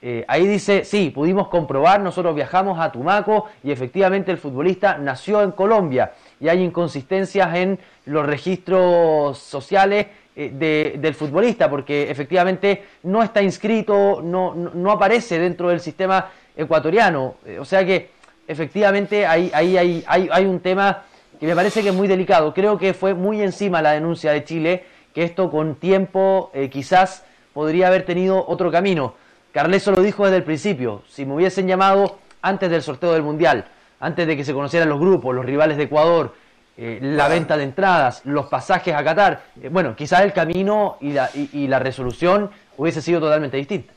eh, 0.00 0.24
ahí 0.28 0.46
dice, 0.46 0.84
sí, 0.84 1.10
pudimos 1.10 1.48
comprobar, 1.48 2.00
nosotros 2.00 2.34
viajamos 2.34 2.78
a 2.78 2.92
Tumaco 2.92 3.46
y 3.64 3.70
efectivamente 3.70 4.30
el 4.30 4.38
futbolista 4.38 4.98
nació 4.98 5.42
en 5.42 5.52
Colombia 5.52 6.12
y 6.40 6.48
hay 6.48 6.62
inconsistencias 6.62 7.54
en 7.54 7.78
los 8.06 8.24
registros 8.24 9.38
sociales 9.38 10.06
eh, 10.40 10.94
del 11.00 11.14
futbolista 11.14 11.68
porque 11.68 12.08
efectivamente 12.08 12.84
no 13.02 13.24
está 13.24 13.42
inscrito, 13.42 14.22
no, 14.22 14.54
no, 14.54 14.92
aparece 14.92 15.36
dentro 15.36 15.68
del 15.68 15.80
sistema 15.80 16.30
ecuatoriano. 16.56 17.34
Eh, 17.44 17.58
o 17.58 17.64
sea 17.64 17.84
que 17.84 18.10
efectivamente 18.46 19.26
ahí, 19.26 19.50
ahí 19.52 19.76
hay, 19.76 20.04
hay, 20.06 20.28
hay 20.30 20.44
un 20.44 20.60
tema 20.60 21.02
que 21.40 21.46
me 21.46 21.56
parece 21.56 21.82
que 21.82 21.88
es 21.88 21.94
muy 21.94 22.06
delicado. 22.06 22.54
Creo 22.54 22.78
que 22.78 22.94
fue 22.94 23.14
muy 23.14 23.42
encima 23.42 23.82
la 23.82 23.92
denuncia 23.92 24.30
de 24.30 24.44
Chile, 24.44 24.84
que 25.14 25.24
esto 25.24 25.50
con 25.50 25.76
tiempo 25.76 26.50
quizás 26.70 27.24
podría 27.52 27.88
haber 27.88 28.04
tenido 28.04 28.44
otro 28.46 28.70
camino. 28.70 29.14
Carleso 29.52 29.92
lo 29.92 30.02
dijo 30.02 30.24
desde 30.24 30.36
el 30.36 30.44
principio, 30.44 31.02
si 31.08 31.24
me 31.24 31.34
hubiesen 31.34 31.66
llamado 31.66 32.18
antes 32.42 32.70
del 32.70 32.82
sorteo 32.82 33.12
del 33.12 33.22
Mundial, 33.22 33.68
antes 34.00 34.26
de 34.26 34.36
que 34.36 34.44
se 34.44 34.52
conocieran 34.52 34.88
los 34.88 35.00
grupos, 35.00 35.34
los 35.34 35.44
rivales 35.44 35.76
de 35.76 35.84
Ecuador, 35.84 36.34
eh, 36.76 37.00
la 37.02 37.26
venta 37.26 37.56
de 37.56 37.64
entradas, 37.64 38.22
los 38.24 38.46
pasajes 38.46 38.94
a 38.94 39.02
Qatar, 39.02 39.46
eh, 39.60 39.68
bueno, 39.68 39.96
quizás 39.96 40.20
el 40.20 40.32
camino 40.32 40.96
y 41.00 41.10
la, 41.12 41.28
y, 41.34 41.66
la, 41.66 41.80
resolución 41.80 42.50
hubiese 42.76 43.02
sido 43.02 43.18
totalmente 43.18 43.56
distinta. 43.56 43.92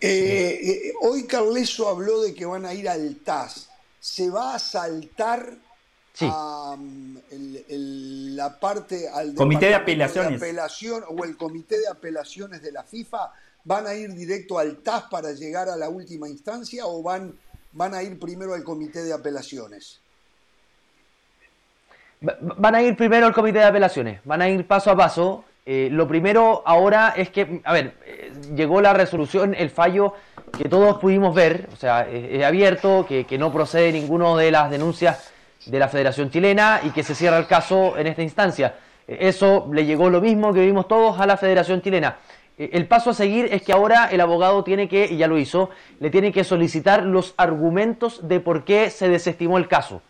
Eh, 0.00 0.92
hoy 1.00 1.26
Carleso 1.26 1.88
habló 1.88 2.22
de 2.22 2.34
que 2.34 2.44
van 2.44 2.64
a 2.64 2.74
ir 2.74 2.88
al 2.88 3.16
TAS. 3.16 3.70
¿Se 4.00 4.30
va 4.30 4.56
a 4.56 4.58
saltar 4.58 5.48
a, 6.22 6.76
la 7.30 8.58
parte 8.58 9.08
al 9.08 9.34
comité 9.34 9.66
de 9.66 9.74
apelaciones 9.74 10.40
apelación, 10.40 11.02
o 11.08 11.24
el 11.24 11.36
comité 11.36 11.78
de 11.78 11.88
apelaciones 11.88 12.62
de 12.62 12.72
la 12.72 12.82
FIFA? 12.82 13.32
¿Van 13.64 13.86
a 13.86 13.94
ir 13.94 14.14
directo 14.14 14.58
al 14.58 14.78
TAS 14.78 15.04
para 15.10 15.32
llegar 15.32 15.68
a 15.68 15.76
la 15.76 15.88
última 15.88 16.28
instancia 16.28 16.86
o 16.86 17.02
van, 17.02 17.34
van 17.72 17.94
a 17.94 18.02
ir 18.02 18.18
primero 18.18 18.54
al 18.54 18.64
comité 18.64 19.02
de 19.02 19.12
apelaciones? 19.12 20.00
Van 22.20 22.74
a 22.74 22.82
ir 22.82 22.96
primero 22.96 23.26
al 23.26 23.32
comité 23.32 23.58
de 23.58 23.64
apelaciones, 23.64 24.20
van 24.24 24.42
a 24.42 24.48
ir 24.48 24.66
paso 24.66 24.90
a 24.90 24.96
paso. 24.96 25.44
Eh, 25.66 25.88
lo 25.92 26.08
primero 26.08 26.62
ahora 26.64 27.12
es 27.14 27.28
que, 27.28 27.60
a 27.62 27.72
ver, 27.74 27.94
eh, 28.06 28.32
llegó 28.56 28.80
la 28.80 28.94
resolución, 28.94 29.54
el 29.54 29.68
fallo 29.68 30.14
que 30.56 30.68
todos 30.68 30.98
pudimos 30.98 31.34
ver, 31.34 31.68
o 31.72 31.76
sea, 31.76 32.08
es, 32.08 32.42
abierto, 32.42 33.04
que, 33.06 33.24
que, 33.24 33.36
no 33.36 33.52
procede 33.52 33.92
ninguno 33.92 34.36
de 34.38 34.50
las 34.50 34.70
denuncias 34.70 35.30
de 35.70 35.78
la 35.78 35.88
Federación 35.88 36.30
Chilena 36.30 36.80
y 36.82 36.90
que 36.90 37.02
se 37.02 37.14
cierra 37.14 37.38
el 37.38 37.46
caso 37.46 37.96
en 37.96 38.06
esta 38.06 38.22
instancia. 38.22 38.74
Eso 39.06 39.68
le 39.72 39.86
llegó 39.86 40.10
lo 40.10 40.20
mismo 40.20 40.52
que 40.52 40.60
vimos 40.60 40.86
todos 40.88 41.18
a 41.20 41.26
la 41.26 41.36
Federación 41.36 41.80
Chilena. 41.80 42.16
Eh, 42.58 42.70
el 42.72 42.86
paso 42.86 43.10
a 43.10 43.14
seguir 43.14 43.48
es 43.50 43.62
que 43.62 43.72
ahora 43.72 44.08
el 44.10 44.20
abogado 44.20 44.64
tiene 44.64 44.88
que, 44.88 45.06
y 45.06 45.16
ya 45.16 45.26
lo 45.28 45.38
hizo, 45.38 45.70
le 46.00 46.10
tiene 46.10 46.32
que 46.32 46.44
solicitar 46.44 47.04
los 47.04 47.34
argumentos 47.36 48.26
de 48.26 48.40
por 48.40 48.64
qué 48.64 48.90
se 48.90 49.08
desestimó 49.08 49.58
el 49.58 49.68
caso. 49.68 50.02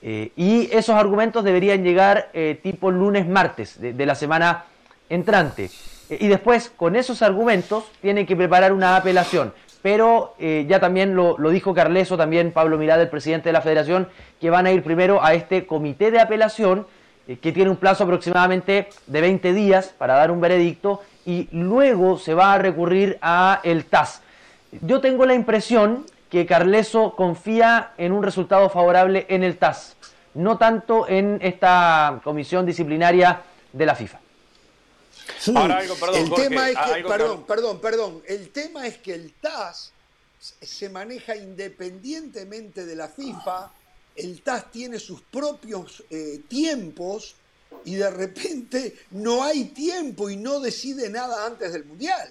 Eh, 0.00 0.30
y 0.36 0.68
esos 0.72 0.94
argumentos 0.94 1.42
deberían 1.42 1.82
llegar 1.82 2.30
eh, 2.32 2.60
tipo 2.62 2.90
lunes, 2.90 3.26
martes 3.26 3.80
de, 3.80 4.06
la 4.06 4.14
semana 4.14 4.66
entrante. 5.08 5.70
y 6.08 6.28
después, 6.28 6.70
con 6.76 6.94
esos 6.94 7.22
argumentos, 7.22 7.84
tiene 8.00 8.24
que 8.24 8.36
preparar 8.36 8.72
una 8.72 8.96
apelación. 8.96 9.52
Pero 9.82 10.34
ya 10.38 10.80
también 10.80 11.14
lo, 11.14 11.36
dijo 11.50 11.72
Carleso, 11.72 12.16
también 12.16 12.52
Pablo 12.52 12.78
Mirada, 12.78 13.02
el 13.02 13.08
presidente 13.08 13.48
de 13.50 13.52
la 13.52 13.60
federación, 13.60 14.08
que 14.40 14.50
van 14.50 14.66
a 14.66 14.72
ir 14.72 14.82
primero 14.82 15.22
a 15.24 15.34
este 15.34 15.66
comité 15.66 16.10
de 16.10 16.20
apelación, 16.20 16.86
que 17.40 17.52
tiene 17.52 17.70
un 17.70 17.76
plazo 17.76 18.04
aproximadamente 18.04 18.88
de 19.06 19.20
20 19.20 19.52
días 19.52 19.94
para 19.96 20.14
dar 20.14 20.30
un 20.30 20.40
veredicto 20.40 21.02
y 21.26 21.48
luego 21.52 22.18
se 22.18 22.34
va 22.34 22.54
a 22.54 22.58
recurrir 22.58 23.18
a 23.20 23.60
el 23.62 23.84
TAS. 23.84 24.22
Yo 24.80 25.00
tengo 25.00 25.26
la 25.26 25.34
impresión 25.34 26.06
que 26.30 26.46
Carleso 26.46 27.14
confía 27.16 27.90
en 27.98 28.12
un 28.12 28.22
resultado 28.22 28.68
favorable 28.70 29.26
en 29.28 29.42
el 29.42 29.58
TAS, 29.58 29.96
no 30.34 30.58
tanto 30.58 31.08
en 31.08 31.38
esta 31.42 32.20
comisión 32.24 32.66
disciplinaria 32.66 33.42
de 33.72 33.86
la 33.86 33.94
FIFA. 33.94 34.18
Ahora 35.54 35.78
algo, 35.78 35.94
perdón, 35.94 36.16
el 36.16 36.30
tema 36.34 36.70
es 36.70 36.76
que, 36.76 37.08
perdón, 37.08 37.44
perdón, 37.44 37.80
perdón, 37.80 38.22
el 38.26 38.50
tema 38.50 38.86
es 38.86 38.98
que 38.98 39.14
el 39.14 39.32
TAS 39.34 39.92
se 40.38 40.88
maneja 40.88 41.36
independientemente 41.36 42.84
de 42.84 42.96
la 42.96 43.08
FIFA, 43.08 43.70
el 44.16 44.42
TAS 44.42 44.70
tiene 44.70 44.98
sus 44.98 45.22
propios 45.22 46.02
eh, 46.10 46.40
tiempos 46.48 47.36
y 47.84 47.94
de 47.96 48.10
repente 48.10 48.96
no 49.12 49.42
hay 49.42 49.66
tiempo 49.66 50.30
y 50.30 50.36
no 50.36 50.60
decide 50.60 51.10
nada 51.10 51.46
antes 51.46 51.72
del 51.72 51.84
Mundial. 51.84 52.30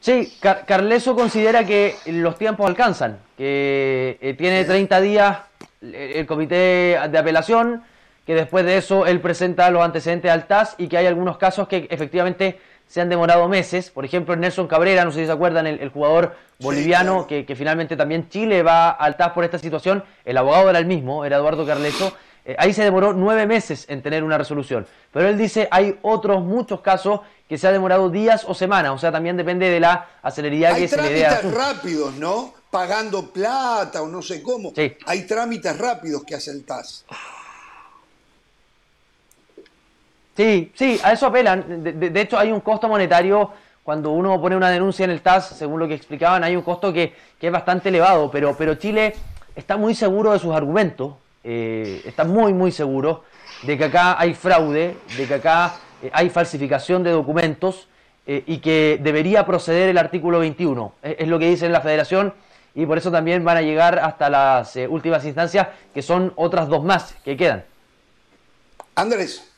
Sí, 0.00 0.32
Carleso 0.40 1.16
considera 1.16 1.66
que 1.66 1.96
los 2.06 2.38
tiempos 2.38 2.68
alcanzan, 2.68 3.20
que 3.36 4.18
eh, 4.20 4.34
tiene 4.34 4.64
30 4.64 5.00
días 5.00 5.38
el 5.80 6.26
comité 6.26 6.54
de 7.10 7.18
apelación, 7.18 7.82
que 8.26 8.34
después 8.34 8.66
de 8.66 8.76
eso 8.76 9.06
él 9.06 9.20
presenta 9.20 9.70
los 9.70 9.82
antecedentes 9.82 10.30
al 10.30 10.46
TAS 10.46 10.74
y 10.78 10.88
que 10.88 10.98
hay 10.98 11.06
algunos 11.06 11.38
casos 11.38 11.68
que 11.68 11.86
efectivamente 11.90 12.58
se 12.88 13.00
han 13.00 13.08
demorado 13.08 13.48
meses. 13.48 13.90
Por 13.90 14.04
ejemplo, 14.04 14.34
Nelson 14.34 14.66
Cabrera, 14.66 15.04
no 15.04 15.12
sé 15.12 15.20
si 15.20 15.26
se 15.26 15.32
acuerdan, 15.32 15.66
el, 15.66 15.88
jugador 15.90 16.36
boliviano, 16.58 17.26
que, 17.26 17.44
finalmente 17.56 17.96
también 17.96 18.28
Chile 18.28 18.62
va 18.62 18.90
al 18.90 19.16
TAS 19.16 19.30
por 19.30 19.44
esta 19.44 19.58
situación. 19.58 20.04
El 20.24 20.36
abogado 20.36 20.70
era 20.70 20.78
el 20.80 20.86
mismo, 20.86 21.24
era 21.24 21.36
Eduardo 21.36 21.64
Carleso. 21.64 22.12
Eh, 22.44 22.54
ahí 22.58 22.72
se 22.72 22.82
demoró 22.84 23.12
nueve 23.12 23.46
meses 23.46 23.86
en 23.88 24.02
tener 24.02 24.24
una 24.24 24.38
resolución. 24.38 24.86
Pero 25.12 25.28
él 25.28 25.38
dice 25.38 25.68
hay 25.70 25.98
otros 26.02 26.44
muchos 26.44 26.80
casos 26.80 27.20
que 27.48 27.58
se 27.58 27.66
ha 27.68 27.72
demorado 27.72 28.10
días 28.10 28.44
o 28.46 28.54
semanas. 28.54 28.92
O 28.92 28.98
sea, 28.98 29.12
también 29.12 29.36
depende 29.36 29.68
de 29.68 29.80
la 29.80 30.08
aceleridad 30.22 30.76
que 30.76 30.88
se 30.88 30.96
le 30.96 31.10
dé 31.10 31.26
Hay 31.26 31.38
trámites 31.38 31.54
rápidos, 31.54 32.14
¿no? 32.14 32.54
Pagando 32.70 33.30
plata 33.30 34.02
o 34.02 34.08
no 34.08 34.20
sé 34.20 34.42
cómo. 34.42 34.72
Hay 35.06 35.26
trámites 35.26 35.76
rápidos 35.78 36.24
que 36.24 36.34
hace 36.34 36.50
el 36.50 36.64
TAS. 36.64 37.04
Sí, 40.36 40.70
sí, 40.74 41.00
a 41.02 41.12
eso 41.12 41.26
apelan. 41.26 41.82
De, 41.82 42.20
hecho, 42.20 42.38
hay 42.38 42.52
un 42.52 42.60
costo 42.60 42.88
monetario 42.88 43.50
cuando 43.82 44.10
uno 44.10 44.38
pone 44.40 44.54
una 44.54 44.68
denuncia 44.68 45.04
en 45.04 45.10
el 45.10 45.22
TAS, 45.22 45.48
según 45.48 45.80
lo 45.80 45.88
que 45.88 45.94
explicaban, 45.94 46.44
hay 46.44 46.54
un 46.56 46.62
costo 46.62 46.92
que, 46.92 47.14
es 47.40 47.52
bastante 47.52 47.88
elevado, 47.88 48.30
pero, 48.30 48.54
pero 48.56 48.74
Chile 48.74 49.14
está 49.54 49.76
muy 49.76 49.94
seguro 49.94 50.32
de 50.32 50.38
sus 50.38 50.54
argumentos, 50.54 51.14
eh, 51.42 52.02
está 52.04 52.24
muy, 52.24 52.52
muy 52.52 52.70
seguro 52.72 53.24
de 53.62 53.78
que 53.78 53.84
acá 53.84 54.20
hay 54.20 54.34
fraude, 54.34 54.96
de 55.16 55.26
que 55.26 55.34
acá 55.34 55.76
eh, 56.02 56.10
hay 56.12 56.28
falsificación 56.28 57.02
de 57.02 57.12
documentos 57.12 57.88
eh, 58.26 58.42
y 58.46 58.58
que 58.58 58.98
debería 59.00 59.46
proceder 59.46 59.88
el 59.88 59.96
artículo 59.96 60.40
21. 60.40 60.92
Es, 61.02 61.28
lo 61.28 61.38
que 61.38 61.48
dice 61.48 61.68
la 61.68 61.80
Federación 61.80 62.34
y 62.74 62.84
por 62.84 62.98
eso 62.98 63.10
también 63.10 63.44
van 63.44 63.56
a 63.56 63.62
llegar 63.62 64.00
hasta 64.00 64.28
las 64.28 64.76
últimas 64.88 65.24
instancias, 65.24 65.68
que 65.94 66.02
son 66.02 66.32
otras 66.36 66.68
dos 66.68 66.84
más 66.84 67.14
que 67.24 67.36
quedan. 67.36 67.64
Andrés. 68.96 69.55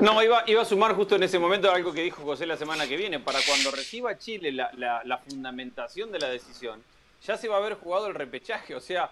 No, 0.00 0.22
iba, 0.22 0.44
iba 0.46 0.62
a 0.62 0.64
sumar 0.64 0.94
justo 0.94 1.16
en 1.16 1.24
ese 1.24 1.38
momento 1.38 1.70
algo 1.70 1.92
que 1.92 2.02
dijo 2.02 2.22
José 2.22 2.46
la 2.46 2.56
semana 2.56 2.86
que 2.86 2.96
viene. 2.96 3.18
Para 3.18 3.40
cuando 3.46 3.70
reciba 3.72 4.16
Chile 4.16 4.52
la, 4.52 5.20
fundamentación 5.28 6.12
de 6.12 6.20
la 6.20 6.28
decisión, 6.28 6.82
ya 7.22 7.36
se 7.36 7.48
va 7.48 7.56
a 7.56 7.58
haber 7.58 7.74
jugado 7.74 8.06
el 8.06 8.14
repechaje. 8.14 8.76
O 8.76 8.80
sea, 8.80 9.10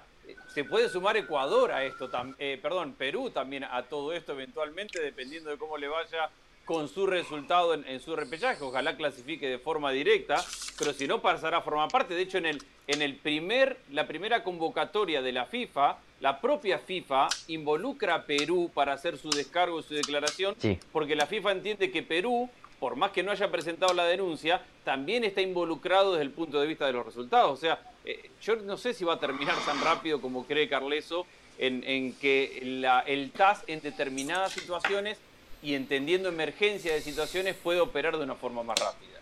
se 0.55 0.63
puede 0.65 0.89
sumar 0.89 1.17
Ecuador 1.17 1.73
a 1.73 1.85
esto, 1.85 2.09
eh, 2.39 2.59
perdón, 2.63 2.95
Perú 2.97 3.31
también 3.31 3.65
a 3.65 3.83
todo 3.83 4.13
esto 4.13 4.33
eventualmente, 4.33 5.01
dependiendo 5.01 5.51
de 5.51 5.59
cómo 5.59 5.77
le 5.77 5.89
vaya 5.89 6.31
con 6.65 6.89
su 6.89 7.07
resultado 7.07 7.75
en, 7.75 8.01
su 8.01 8.15
repechaje. 8.15 8.63
Ojalá 8.63 8.97
clasifique 8.97 9.49
de 9.49 9.59
forma 9.59 9.91
directa, 9.91 10.45
pero 10.79 10.93
si 10.93 11.07
no 11.09 11.21
pasará 11.23 11.59
a 11.59 11.63
formar 11.63 11.89
parte. 11.91 12.15
De 12.15 12.23
hecho, 12.23 12.39
en 12.39 12.47
el, 12.47 12.63
en 12.87 13.03
el 13.03 13.17
primer, 13.17 13.79
la 13.91 14.07
primera 14.07 14.45
convocatoria 14.45 15.23
de 15.23 15.33
la 15.33 15.47
FIFA, 15.47 15.99
la 16.21 16.41
propia 16.41 16.79
FIFA 16.79 17.29
involucra 17.49 18.15
a 18.15 18.25
Perú 18.25 18.71
para 18.73 18.93
hacer 18.93 19.19
su 19.19 19.31
descargo, 19.31 19.83
su 19.83 19.95
declaración, 19.95 20.57
porque 20.93 21.15
la 21.15 21.27
FIFA 21.27 21.53
entiende 21.53 21.91
que 21.91 22.03
Perú, 22.03 22.49
por 22.81 22.97
más 22.97 23.11
que 23.11 23.23
no 23.23 23.31
haya 23.33 23.51
presentado 23.51 23.93
la 23.93 24.05
denuncia, 24.05 24.63
también 24.85 25.25
está 25.25 25.43
involucrado 25.43 26.13
desde 26.13 26.25
el 26.25 26.31
punto 26.31 26.61
de 26.61 26.67
vista 26.67 26.87
de 26.87 26.93
los 26.93 27.05
resultados. 27.05 27.53
O 27.53 27.57
sea, 27.57 27.81
eh, 28.05 28.31
yo 28.43 28.57
no 28.57 28.77
sé 28.77 28.95
si 28.95 29.05
va 29.05 29.15
a 29.15 29.21
terminar 29.21 29.57
tan 29.67 29.81
rápido 29.83 30.21
como 30.21 30.47
cree 30.47 30.69
Carleso 30.69 31.27
en, 31.59 31.85
en 31.85 32.13
que 32.15 32.61
la, 32.65 33.01
el 33.01 33.31
TAS 33.33 33.65
en 33.67 33.81
determinadas 33.81 34.53
situaciones 34.53 35.19
y 35.63 35.75
entendiendo 35.75 36.29
emergencia 36.29 36.95
de 36.95 37.01
situaciones 37.01 37.57
puede 37.57 37.81
operar 37.81 38.17
de 38.17 38.25
una 38.25 38.35
forma 38.35 38.63
más 38.63 38.79
rápida. 38.79 39.16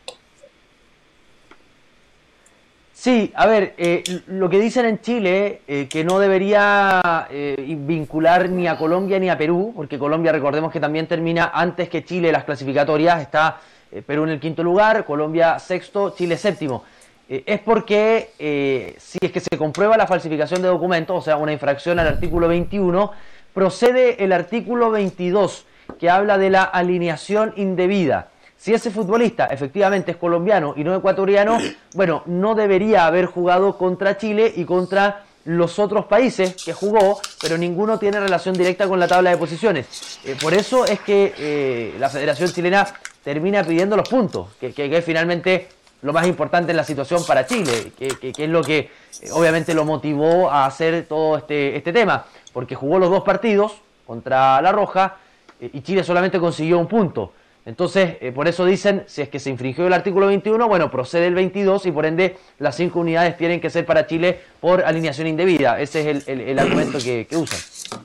Sí, 2.96 3.32
a 3.34 3.46
ver, 3.48 3.74
eh, 3.76 4.04
lo 4.28 4.48
que 4.48 4.60
dicen 4.60 4.86
en 4.86 5.00
Chile, 5.00 5.62
eh, 5.66 5.88
que 5.90 6.04
no 6.04 6.20
debería 6.20 7.26
eh, 7.28 7.76
vincular 7.76 8.48
ni 8.48 8.68
a 8.68 8.78
Colombia 8.78 9.18
ni 9.18 9.28
a 9.28 9.36
Perú, 9.36 9.72
porque 9.74 9.98
Colombia 9.98 10.30
recordemos 10.30 10.70
que 10.70 10.78
también 10.78 11.08
termina 11.08 11.50
antes 11.52 11.88
que 11.88 12.04
Chile 12.04 12.30
las 12.30 12.44
clasificatorias, 12.44 13.20
está 13.20 13.58
Perú 14.06 14.22
en 14.24 14.30
el 14.30 14.40
quinto 14.40 14.62
lugar, 14.62 15.04
Colombia 15.04 15.58
sexto, 15.58 16.14
Chile 16.16 16.36
séptimo. 16.36 16.84
es 17.28 17.60
porque 17.60 18.94
si 18.98 19.18
es 19.20 19.32
que 19.32 19.40
se 19.40 19.58
comprueba 19.58 19.96
la 19.96 20.06
falsificación 20.06 20.62
de 20.62 20.68
documentos, 20.68 21.16
o 21.16 21.20
sea, 21.20 21.36
una 21.36 21.52
infracción 21.52 21.98
al 21.98 22.06
artículo 22.06 22.48
21, 22.48 23.10
procede 23.52 24.22
el 24.22 24.32
artículo 24.32 24.90
22 24.90 25.66
que 25.98 26.10
habla 26.10 26.38
de 26.38 26.50
la 26.50 26.62
alineación 26.62 27.52
indebida. 27.56 28.28
Si 28.64 28.72
ese 28.72 28.90
futbolista 28.90 29.44
efectivamente 29.48 30.12
es 30.12 30.16
colombiano 30.16 30.72
y 30.74 30.84
no 30.84 30.96
ecuatoriano, 30.96 31.58
bueno, 31.94 32.22
no 32.24 32.54
debería 32.54 33.04
haber 33.04 33.26
jugado 33.26 33.76
contra 33.76 34.16
Chile 34.16 34.50
y 34.56 34.64
contra 34.64 35.24
los 35.44 35.78
otros 35.78 36.06
países 36.06 36.56
que 36.64 36.72
jugó, 36.72 37.20
pero 37.42 37.58
ninguno 37.58 37.98
tiene 37.98 38.18
relación 38.20 38.54
directa 38.54 38.88
con 38.88 38.98
la 38.98 39.06
tabla 39.06 39.28
de 39.28 39.36
posiciones. 39.36 40.18
Eh, 40.24 40.34
por 40.40 40.54
eso 40.54 40.86
es 40.86 40.98
que 41.00 41.34
eh, 41.36 41.94
la 41.98 42.08
Federación 42.08 42.50
Chilena 42.52 42.86
termina 43.22 43.62
pidiendo 43.62 43.98
los 43.98 44.08
puntos, 44.08 44.54
que, 44.58 44.72
que, 44.72 44.96
es 44.96 45.04
finalmente 45.04 45.68
lo 46.00 46.14
más 46.14 46.26
importante 46.26 46.70
en 46.70 46.78
la 46.78 46.84
situación 46.84 47.22
para 47.26 47.46
Chile, 47.46 47.92
que, 47.98 48.32
que 48.32 48.44
es 48.44 48.48
lo 48.48 48.62
que 48.62 48.78
eh, 48.78 48.90
obviamente 49.32 49.74
lo 49.74 49.84
motivó 49.84 50.50
a 50.50 50.64
hacer 50.64 51.04
todo 51.06 51.36
este, 51.36 51.76
este 51.76 51.92
tema, 51.92 52.24
porque 52.54 52.74
jugó 52.74 52.98
los 52.98 53.10
dos 53.10 53.24
partidos 53.24 53.74
contra 54.06 54.62
La 54.62 54.72
Roja 54.72 55.18
y 55.60 55.82
Chile 55.82 56.02
solamente 56.02 56.40
consiguió 56.40 56.78
un 56.78 56.88
punto. 56.88 57.34
Entonces, 57.66 58.18
eh, 58.20 58.30
por 58.30 58.46
eso 58.46 58.66
dicen, 58.66 59.04
si 59.06 59.22
es 59.22 59.30
que 59.30 59.40
se 59.40 59.48
infringió 59.48 59.86
el 59.86 59.92
artículo 59.94 60.26
21, 60.26 60.68
bueno, 60.68 60.90
procede 60.90 61.26
el 61.26 61.34
22 61.34 61.86
y 61.86 61.92
por 61.92 62.04
ende 62.04 62.36
las 62.58 62.76
cinco 62.76 63.00
unidades 63.00 63.38
tienen 63.38 63.58
que 63.58 63.70
ser 63.70 63.86
para 63.86 64.06
Chile 64.06 64.38
por 64.60 64.82
alineación 64.84 65.26
indebida. 65.26 65.80
Ese 65.80 66.10
es 66.10 66.28
el, 66.28 66.58
argumento 66.58 66.98
que, 66.98 67.26
usan. 67.36 68.02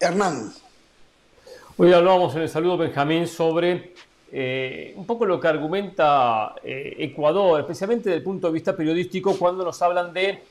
Hernán. 0.00 0.52
Hoy 1.76 1.92
hablábamos 1.92 2.34
en 2.34 2.42
el 2.42 2.48
saludo, 2.48 2.76
Benjamín, 2.76 3.28
sobre 3.28 3.92
eh, 4.32 4.94
un 4.96 5.06
poco 5.06 5.24
lo 5.26 5.38
que 5.38 5.46
argumenta 5.46 6.56
eh, 6.64 6.96
Ecuador, 6.98 7.60
especialmente 7.60 8.08
desde 8.08 8.18
el 8.18 8.24
punto 8.24 8.48
de 8.48 8.52
vista 8.52 8.76
periodístico, 8.76 9.38
cuando 9.38 9.64
nos 9.64 9.80
hablan 9.80 10.12
de 10.12 10.42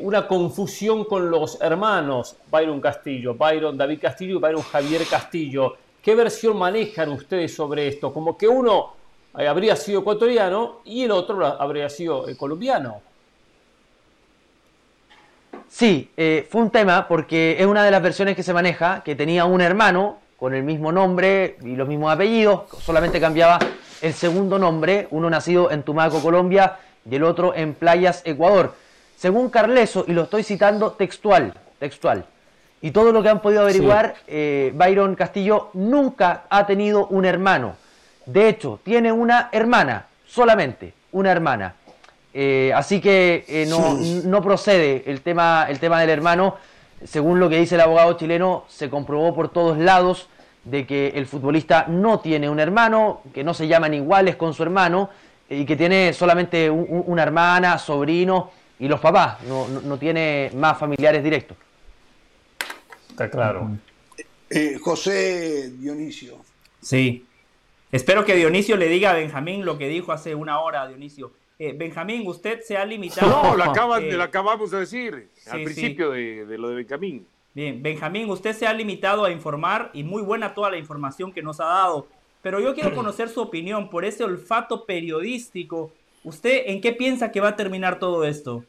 una 0.00 0.28
confusión 0.28 1.04
con 1.04 1.28
los 1.32 1.60
hermanos 1.60 2.36
Byron 2.48 2.80
Castillo, 2.80 3.34
Byron 3.34 3.76
David 3.76 3.98
Castillo 4.00 4.36
y 4.36 4.38
Byron 4.38 4.62
Javier 4.62 5.02
Castillo 5.04 5.74
¿Qué 6.02 6.14
versión 6.14 6.56
manejan 6.56 7.10
ustedes 7.10 7.54
sobre 7.54 7.88
esto? 7.88 8.12
Como 8.12 8.36
que 8.36 8.48
uno 8.48 8.94
eh, 9.36 9.46
habría 9.46 9.76
sido 9.76 10.00
ecuatoriano 10.00 10.80
y 10.84 11.04
el 11.04 11.10
otro 11.10 11.44
habría 11.44 11.88
sido 11.88 12.28
eh, 12.28 12.36
colombiano. 12.36 13.02
Sí, 15.68 16.10
eh, 16.16 16.46
fue 16.50 16.62
un 16.62 16.70
tema 16.70 17.06
porque 17.06 17.56
es 17.58 17.66
una 17.66 17.84
de 17.84 17.90
las 17.90 18.02
versiones 18.02 18.36
que 18.36 18.42
se 18.42 18.54
maneja, 18.54 19.02
que 19.04 19.14
tenía 19.14 19.44
un 19.44 19.60
hermano 19.60 20.18
con 20.38 20.54
el 20.54 20.62
mismo 20.62 20.92
nombre 20.92 21.56
y 21.62 21.76
los 21.76 21.88
mismos 21.88 22.12
apellidos, 22.12 22.70
solamente 22.80 23.20
cambiaba 23.20 23.58
el 24.00 24.14
segundo 24.14 24.58
nombre, 24.58 25.08
uno 25.10 25.28
nacido 25.28 25.70
en 25.70 25.82
Tumaco, 25.82 26.22
Colombia, 26.22 26.78
y 27.10 27.16
el 27.16 27.24
otro 27.24 27.54
en 27.54 27.74
Playas, 27.74 28.22
Ecuador. 28.24 28.74
Según 29.16 29.50
Carleso, 29.50 30.04
y 30.06 30.12
lo 30.12 30.22
estoy 30.22 30.44
citando 30.44 30.92
textual, 30.92 31.54
textual, 31.80 32.24
y 32.80 32.90
todo 32.92 33.12
lo 33.12 33.22
que 33.22 33.28
han 33.28 33.40
podido 33.40 33.62
averiguar, 33.62 34.14
eh, 34.26 34.72
Byron 34.74 35.14
Castillo 35.16 35.70
nunca 35.74 36.44
ha 36.48 36.66
tenido 36.66 37.06
un 37.08 37.24
hermano. 37.24 37.76
De 38.26 38.48
hecho, 38.48 38.78
tiene 38.84 39.10
una 39.10 39.48
hermana, 39.52 40.06
solamente 40.26 40.92
una 41.12 41.32
hermana. 41.32 41.74
Eh, 42.34 42.72
así 42.74 43.00
que 43.00 43.44
eh, 43.48 43.66
no, 43.68 43.96
no, 44.24 44.42
procede 44.42 45.02
el 45.06 45.22
tema, 45.22 45.66
el 45.68 45.80
tema 45.80 46.00
del 46.00 46.10
hermano. 46.10 46.56
Según 47.04 47.40
lo 47.40 47.48
que 47.48 47.58
dice 47.58 47.74
el 47.74 47.80
abogado 47.80 48.12
chileno, 48.14 48.64
se 48.68 48.90
comprobó 48.90 49.34
por 49.34 49.48
todos 49.48 49.78
lados 49.78 50.28
de 50.64 50.86
que 50.86 51.08
el 51.16 51.26
futbolista 51.26 51.86
no 51.88 52.20
tiene 52.20 52.48
un 52.48 52.60
hermano, 52.60 53.22
que 53.32 53.42
no 53.42 53.54
se 53.54 53.66
llaman 53.66 53.94
iguales 53.94 54.36
con 54.36 54.52
su 54.54 54.62
hermano 54.62 55.08
y 55.48 55.64
que 55.64 55.76
tiene 55.76 56.12
solamente 56.12 56.68
una 56.68 57.22
hermana, 57.22 57.78
sobrino 57.78 58.50
y 58.78 58.86
los 58.86 59.00
papás, 59.00 59.38
no, 59.48 59.66
no 59.66 59.96
tiene 59.96 60.50
más 60.54 60.76
familiares 60.76 61.24
directos. 61.24 61.56
Está 63.18 63.30
claro. 63.30 63.68
Eh, 64.48 64.78
José 64.80 65.72
Dionisio. 65.72 66.36
Sí. 66.80 67.26
Espero 67.90 68.24
que 68.24 68.36
Dionisio 68.36 68.76
le 68.76 68.86
diga 68.86 69.10
a 69.10 69.14
Benjamín 69.14 69.64
lo 69.64 69.76
que 69.76 69.88
dijo 69.88 70.12
hace 70.12 70.36
una 70.36 70.60
hora, 70.60 70.86
Dionisio. 70.86 71.32
Eh, 71.58 71.74
Benjamín, 71.76 72.24
usted 72.28 72.60
se 72.60 72.76
ha 72.76 72.84
limitado. 72.84 73.42
No, 73.42 73.56
lo, 73.56 73.64
eh, 73.98 74.22
acabamos 74.22 74.70
de 74.70 74.78
decir 74.78 75.30
al 75.50 75.64
principio 75.64 76.12
de, 76.12 76.46
de, 76.46 76.58
lo 76.58 76.68
de 76.68 76.76
Benjamín. 76.76 77.26
Bien, 77.54 77.82
Benjamín, 77.82 78.30
usted 78.30 78.54
se 78.54 78.68
ha 78.68 78.72
limitado 78.72 79.24
a 79.24 79.32
informar 79.32 79.90
y 79.92 80.04
muy 80.04 80.22
buena 80.22 80.54
toda 80.54 80.70
la 80.70 80.78
información 80.78 81.32
que 81.32 81.42
nos 81.42 81.58
ha 81.58 81.64
dado. 81.64 82.06
Pero 82.40 82.60
yo 82.60 82.72
quiero 82.72 82.94
conocer 82.94 83.28
su 83.30 83.40
opinión 83.40 83.90
por 83.90 84.04
ese 84.04 84.22
olfato 84.22 84.86
periodístico. 84.86 85.90
¿Usted 86.22 86.62
en 86.66 86.80
qué 86.80 86.92
piensa 86.92 87.32
que 87.32 87.40
va 87.40 87.48
a 87.48 87.56
terminar 87.56 87.98
todo 87.98 88.24
esto? 88.24 88.64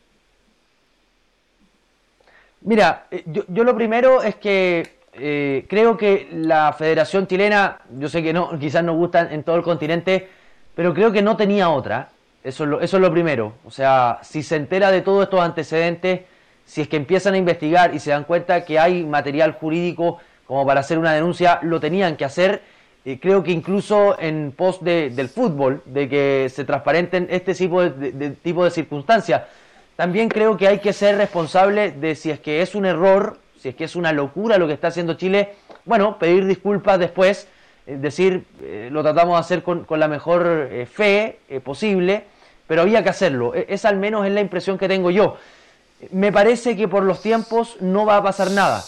Mira, 2.61 3.05
eh, 3.09 3.23
yo, 3.25 3.63
lo 3.63 3.75
primero 3.75 4.21
es 4.21 4.35
que 4.35 4.99
eh, 5.13 5.65
creo 5.69 5.97
que 5.97 6.27
la 6.31 6.73
Federación 6.73 7.27
Chilena, 7.27 7.79
yo 7.97 8.09
sé 8.09 8.21
que 8.21 8.33
no, 8.33 8.51
quizás 8.59 8.83
no 8.83 8.95
gusta 8.95 9.31
en 9.31 9.43
todo 9.43 9.55
el 9.55 9.63
continente, 9.63 10.27
pero 10.75 10.93
creo 10.93 11.11
que 11.11 11.21
no 11.21 11.37
tenía 11.37 11.69
otra. 11.69 12.09
Eso 12.43 12.63
es, 12.63 12.69
lo, 12.69 12.81
eso 12.81 12.97
es 12.97 13.01
lo 13.01 13.11
primero. 13.11 13.53
O 13.65 13.71
sea, 13.71 14.19
si 14.23 14.43
se 14.43 14.55
entera 14.55 14.91
de 14.91 15.01
todos 15.01 15.23
estos 15.23 15.41
antecedentes, 15.41 16.21
si 16.65 16.81
es 16.81 16.87
que 16.87 16.97
empiezan 16.97 17.33
a 17.33 17.37
investigar 17.37 17.93
y 17.93 17.99
se 17.99 18.11
dan 18.11 18.23
cuenta 18.23 18.63
que 18.63 18.79
hay 18.79 19.03
material 19.03 19.53
jurídico 19.53 20.19
como 20.45 20.65
para 20.65 20.79
hacer 20.79 20.97
una 20.97 21.13
denuncia, 21.13 21.59
lo 21.63 21.79
tenían 21.79 22.15
que 22.15 22.25
hacer. 22.25 22.61
Eh, 23.05 23.19
creo 23.21 23.43
que 23.43 23.51
incluso 23.51 24.19
en 24.19 24.53
pos 24.55 24.83
del 24.83 25.29
fútbol, 25.29 25.81
de 25.85 26.09
que 26.09 26.47
se 26.53 26.65
transparenten 26.65 27.27
este 27.29 27.53
tipo 27.53 27.81
de 27.81 28.31
tipo 28.31 28.63
de 28.63 28.71
circunstancias 28.71 29.43
también 29.99 30.29
creo 30.29 30.55
que 30.55 30.65
hay 30.65 30.79
que 30.79 30.93
ser 30.93 31.17
responsable 31.17 31.91
de 31.91 32.15
si 32.15 32.31
es 32.31 32.39
que 32.39 32.61
es 32.61 32.73
un 32.73 32.85
error, 32.85 33.37
si 33.59 33.67
es 33.67 33.75
que 33.75 33.83
es 33.83 33.97
una 33.97 34.13
locura 34.13 34.57
lo 34.57 34.65
que 34.65 34.71
está 34.71 34.87
haciendo 34.87 35.15
Chile, 35.15 35.55
bueno, 35.83 36.17
pedir 36.17 36.45
disculpas 36.45 36.99
después, 36.99 37.49
eh, 37.85 37.97
decir, 37.97 38.45
eh, 38.61 38.87
lo 38.89 39.03
tratamos 39.03 39.35
de 39.35 39.39
hacer 39.41 39.61
con, 39.61 39.85
la 39.89 40.07
mejor 40.07 40.69
eh, 40.71 40.85
fe 40.85 41.39
posible, 41.65 42.23
pero 42.65 42.83
había 42.83 43.03
que 43.03 43.09
hacerlo. 43.09 43.53
E, 43.53 43.65
es 43.67 43.83
al 43.83 43.97
menos 43.97 44.25
es 44.25 44.31
la 44.31 44.39
impresión 44.39 44.77
que 44.77 44.87
tengo 44.87 45.11
yo. 45.11 45.35
Me 46.11 46.31
parece 46.31 46.77
que 46.77 46.87
por 46.87 47.03
los 47.03 47.21
tiempos 47.21 47.75
no 47.81 48.05
va 48.05 48.15
a 48.15 48.23
pasar 48.23 48.51
nada. 48.51 48.81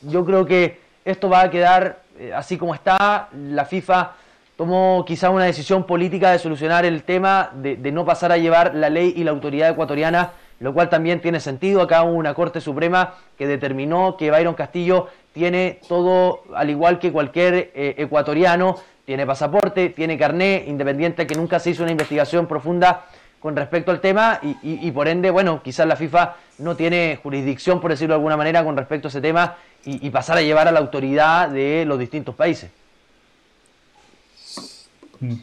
Yo 0.00 0.24
creo 0.24 0.46
que 0.46 0.80
esto 1.04 1.28
va 1.28 1.42
a 1.42 1.50
quedar 1.50 1.98
así 2.34 2.56
como 2.56 2.74
está. 2.74 3.28
La 3.34 3.66
FIFA 3.66 4.12
tomó 4.56 5.04
quizá 5.06 5.28
una 5.28 5.44
decisión 5.44 5.84
política 5.84 6.30
de 6.30 6.38
solucionar 6.38 6.86
el 6.86 7.02
tema, 7.02 7.50
de 7.52 7.92
no 7.92 8.06
pasar 8.06 8.32
a 8.32 8.38
llevar 8.38 8.74
la 8.74 8.88
ley 8.88 9.12
y 9.14 9.22
la 9.22 9.32
autoridad 9.32 9.68
ecuatoriana 9.68 10.32
lo 10.60 10.72
cual 10.72 10.88
también 10.88 11.20
tiene 11.20 11.40
sentido. 11.40 11.82
Acá 11.82 12.02
hubo 12.02 12.14
una 12.14 12.34
Corte 12.34 12.60
Suprema 12.60 13.14
que 13.36 13.46
determinó 13.46 14.16
que 14.16 14.30
Byron 14.30 14.54
Castillo 14.54 15.08
tiene 15.32 15.80
todo, 15.88 16.42
al 16.54 16.70
igual 16.70 16.98
que 16.98 17.12
cualquier 17.12 17.72
eh, 17.74 17.94
ecuatoriano, 17.98 18.76
tiene 19.04 19.24
pasaporte, 19.24 19.90
tiene 19.90 20.18
carné, 20.18 20.64
independiente 20.66 21.26
que 21.26 21.36
nunca 21.36 21.60
se 21.60 21.70
hizo 21.70 21.82
una 21.82 21.92
investigación 21.92 22.46
profunda 22.46 23.06
con 23.38 23.54
respecto 23.54 23.92
al 23.92 24.00
tema 24.00 24.40
y, 24.42 24.90
por 24.90 25.06
ende, 25.06 25.30
bueno, 25.30 25.62
quizás 25.62 25.86
la 25.86 25.94
FIFA 25.94 26.34
no 26.58 26.74
tiene 26.74 27.20
jurisdicción, 27.22 27.80
por 27.80 27.92
decirlo 27.92 28.14
de 28.14 28.16
alguna 28.16 28.36
manera, 28.36 28.64
con 28.64 28.76
respecto 28.76 29.06
a 29.06 29.10
ese 29.10 29.20
tema 29.20 29.56
y, 29.84 30.10
pasar 30.10 30.38
a 30.38 30.42
llevar 30.42 30.66
a 30.66 30.72
la 30.72 30.80
autoridad 30.80 31.48
de 31.50 31.84
los 31.86 31.96
distintos 31.96 32.34
países. 32.34 32.72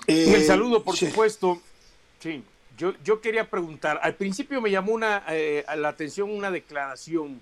Eh, 0.08 0.34
el 0.36 0.44
saludo, 0.44 0.84
por 0.84 0.98
supuesto. 0.98 1.62
Sí. 2.20 2.44
Yo, 3.04 3.22
quería 3.22 3.50
preguntar, 3.50 4.00
al 4.04 4.16
principio 4.16 4.60
me 4.60 4.70
llamó 4.70 4.92
una, 4.92 5.24
eh, 5.30 5.64
la 5.78 5.90
atención 5.90 6.30
una 6.30 6.52
declaración 6.52 7.42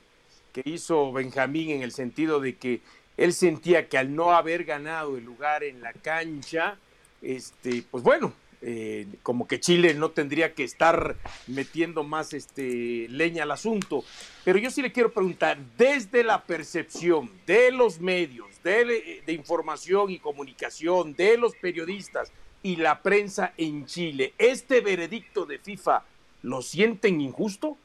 que 0.53 0.61
hizo 0.65 1.11
Benjamín 1.11 1.71
en 1.71 1.81
el 1.81 1.91
sentido 1.91 2.39
de 2.39 2.57
que 2.57 2.81
él 3.17 3.33
sentía 3.33 3.87
que 3.87 3.97
al 3.97 4.13
no 4.13 4.33
haber 4.33 4.65
ganado 4.65 5.17
el 5.17 5.23
lugar 5.23 5.63
en 5.63 5.81
la 5.81 5.93
cancha, 5.93 6.77
este, 7.21 7.83
pues 7.89 8.03
bueno, 8.03 8.33
eh, 8.61 9.07
como 9.23 9.47
que 9.47 9.59
Chile 9.59 9.95
no 9.95 10.11
tendría 10.11 10.53
que 10.53 10.63
estar 10.63 11.15
metiendo 11.47 12.03
más 12.03 12.33
este, 12.33 13.07
leña 13.09 13.43
al 13.43 13.51
asunto. 13.51 14.03
Pero 14.43 14.59
yo 14.59 14.69
sí 14.69 14.83
le 14.83 14.91
quiero 14.91 15.11
preguntar, 15.11 15.57
desde 15.75 16.23
la 16.23 16.43
percepción 16.43 17.31
de 17.47 17.71
los 17.71 17.99
medios, 17.99 18.61
de, 18.63 19.23
de 19.25 19.33
información 19.33 20.11
y 20.11 20.19
comunicación, 20.19 21.15
de 21.15 21.37
los 21.37 21.55
periodistas, 21.55 22.31
y 22.63 22.75
la 22.77 23.01
prensa 23.01 23.53
en 23.57 23.85
Chile. 23.85 24.33
¿Este 24.37 24.81
veredicto 24.81 25.45
de 25.45 25.57
FIFA 25.57 26.03
lo 26.43 26.61
sienten 26.61 27.21
injusto? 27.21 27.77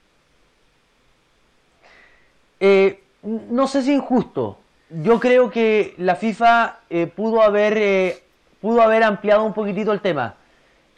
Eh, 2.61 3.03
no 3.23 3.66
sé 3.66 3.82
si 3.82 3.93
injusto. 3.93 4.59
Yo 4.90 5.19
creo 5.19 5.51
que 5.51 5.94
la 5.98 6.15
FIFA 6.15 6.81
eh, 6.90 7.07
pudo, 7.07 7.43
haber, 7.43 7.77
eh, 7.77 8.23
pudo 8.61 8.82
haber 8.82 9.03
ampliado 9.03 9.44
un 9.44 9.53
poquitito 9.53 9.93
el 9.93 10.01
tema. 10.01 10.35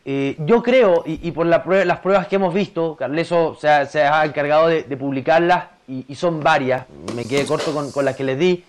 yo 0.05 0.63
creo, 0.63 1.03
y, 1.05 1.31
por 1.33 1.45
las 1.45 1.61
pruebas 2.01 2.29
que 2.29 2.37
hemos 2.37 2.55
visto, 2.55 2.97
Carleso 2.97 3.55
se 3.61 3.69
ha, 3.69 4.25
encargado 4.25 4.69
de, 4.69 4.97
publicarlas 4.97 5.67
y, 5.87 6.15
son 6.15 6.41
varias, 6.41 6.87
me 7.15 7.27
quedé 7.27 7.45
corto 7.45 7.75
con, 7.75 7.93
con 7.93 8.07
las 8.07 8.17
que 8.17 8.25
les 8.25 8.39
di. 8.39 8.65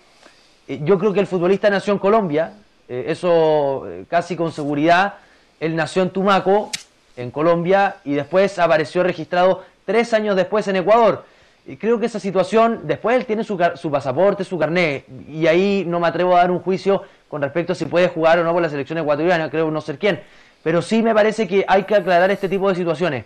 yo 0.68 0.98
creo 0.98 1.14
que 1.14 1.20
el 1.20 1.26
futbolista 1.26 1.70
nació 1.70 1.94
en 1.94 1.98
Colombia, 1.98 2.52
eh, 2.90 3.04
eso 3.06 3.84
eh, 3.88 4.04
casi 4.08 4.36
con 4.36 4.52
seguridad. 4.52 5.14
Él 5.60 5.76
nació 5.76 6.02
en 6.02 6.10
Tumaco, 6.10 6.70
en 7.16 7.30
Colombia, 7.30 7.96
y 8.04 8.14
después 8.14 8.58
apareció 8.58 9.02
registrado 9.02 9.62
tres 9.86 10.12
años 10.12 10.34
después 10.36 10.66
en 10.68 10.76
Ecuador. 10.76 11.24
Y 11.66 11.76
creo 11.76 12.00
que 12.00 12.06
esa 12.06 12.18
situación, 12.18 12.80
después 12.84 13.16
él 13.16 13.26
tiene 13.26 13.44
su, 13.44 13.58
su 13.76 13.90
pasaporte, 13.90 14.42
su 14.44 14.58
carné, 14.58 15.04
y 15.28 15.46
ahí 15.46 15.84
no 15.86 16.00
me 16.00 16.08
atrevo 16.08 16.34
a 16.34 16.40
dar 16.40 16.50
un 16.50 16.60
juicio 16.60 17.02
con 17.28 17.40
respecto 17.42 17.72
a 17.72 17.76
si 17.76 17.84
puede 17.84 18.08
jugar 18.08 18.38
o 18.38 18.44
no 18.44 18.52
por 18.52 18.62
la 18.62 18.68
selección 18.68 18.98
ecuatoriana, 18.98 19.50
creo 19.50 19.70
no 19.70 19.80
ser 19.80 19.98
quién. 19.98 20.20
Pero 20.62 20.82
sí 20.82 21.02
me 21.02 21.14
parece 21.14 21.46
que 21.46 21.64
hay 21.68 21.84
que 21.84 21.94
aclarar 21.94 22.30
este 22.30 22.48
tipo 22.48 22.68
de 22.68 22.74
situaciones. 22.74 23.24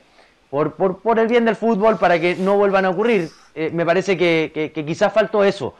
Por, 0.50 0.74
por, 0.74 1.00
por 1.00 1.18
el 1.18 1.26
bien 1.26 1.44
del 1.44 1.56
fútbol, 1.56 1.98
para 1.98 2.20
que 2.20 2.36
no 2.36 2.56
vuelvan 2.56 2.84
a 2.84 2.90
ocurrir. 2.90 3.28
Eh, 3.54 3.70
me 3.72 3.84
parece 3.86 4.16
que, 4.16 4.70
que- 4.74 4.84
quizás 4.84 5.12
faltó 5.12 5.42
eso. 5.42 5.74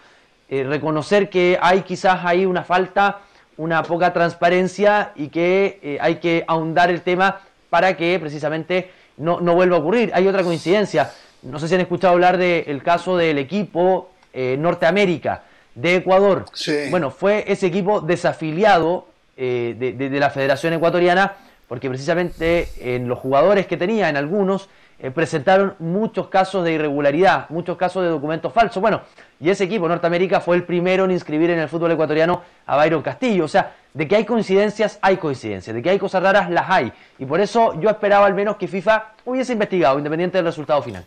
Reconocer 0.49 1.29
que 1.31 1.59
hay 1.61 1.83
quizás 1.83 2.25
ahí 2.25 2.47
una 2.47 2.63
falta, 2.65 3.19
una 3.57 3.83
poca 3.83 4.13
transparencia 4.13 5.13
y 5.17 5.29
que 5.29 5.79
eh, 5.83 5.99
hay 6.01 6.17
que 6.17 6.45
ahondar 6.47 6.91
el 6.91 7.03
tema 7.03 7.41
para 7.71 7.97
que 7.97 8.19
precisamente 8.19 8.91
no, 9.17 9.41
no 9.41 9.55
vuelva 9.55 9.77
a 9.77 9.81
ocurrir. 9.81 10.11
Hay 10.15 10.27
otra 10.27 10.43
coincidencia. 10.43 11.11
No 11.43 11.59
sé 11.59 11.69
si 11.69 11.75
han 11.75 11.81
escuchado 11.81 12.13
hablar 12.15 12.37
del 12.39 12.83
caso 12.83 13.17
del 13.17 13.39
equipo 13.39 14.11
eh, 14.33 14.57
Norteamérica 14.59 15.43
de 15.75 15.97
Ecuador. 15.97 16.47
Bueno, 16.91 17.11
fue 17.11 17.45
ese 17.47 17.67
equipo 17.67 18.01
desafiliado 18.01 19.07
eh, 19.37 19.75
de, 19.79 19.93
de- 19.93 20.11
de 20.11 20.21
la 20.21 20.31
Federación 20.31 20.73
Ecuatoriana 20.73 21.35
porque 21.69 21.89
precisamente 21.89 22.69
en 22.81 23.09
los 23.09 23.19
jugadores 23.19 23.67
que 23.67 23.77
tenía, 23.77 24.09
en 24.09 24.17
algunos, 24.17 24.69
eh, 25.05 25.11
presentaron 25.11 25.75
muchos 25.81 26.29
casos 26.29 26.65
de 26.65 26.73
irregularidad, 26.73 27.51
muchos 27.51 27.77
casos 27.77 28.03
de 28.03 28.09
documentos 28.09 28.51
falsos. 28.51 28.81
Bueno, 28.81 29.03
y 29.39 29.51
ese 29.51 29.65
equipo 29.65 29.87
Norteamérica 29.87 30.41
fue 30.41 30.57
el 30.57 30.65
primero 30.65 31.05
en 31.05 31.11
inscribir 31.11 31.51
en 31.51 31.59
el 31.59 31.69
fútbol 31.69 31.93
ecuatoriano 31.93 32.41
a 32.65 32.75
Byron 32.79 33.03
Castillo. 33.03 33.45
O 33.45 33.49
sea, 33.49 33.77
de 33.93 34.09
que 34.09 34.17
hay 34.17 34.25
coincidencias, 34.25 34.99
hay 35.03 35.19
coincidencias, 35.19 35.77
de 35.77 35.83
que 35.83 35.91
hay 35.91 35.99
cosas 35.99 36.23
raras, 36.23 36.49
las 36.49 36.71
hay. 36.71 36.91
Y 37.19 37.27
por 37.27 37.39
eso 37.43 37.79
yo 37.79 37.91
esperaba 37.91 38.25
al 38.25 38.33
menos 38.33 38.57
que 38.57 38.67
FIFA 38.67 39.13
hubiese 39.27 39.53
investigado, 39.53 39.99
independiente 39.99 40.39
del 40.39 40.47
resultado 40.47 40.81
final. 40.81 41.05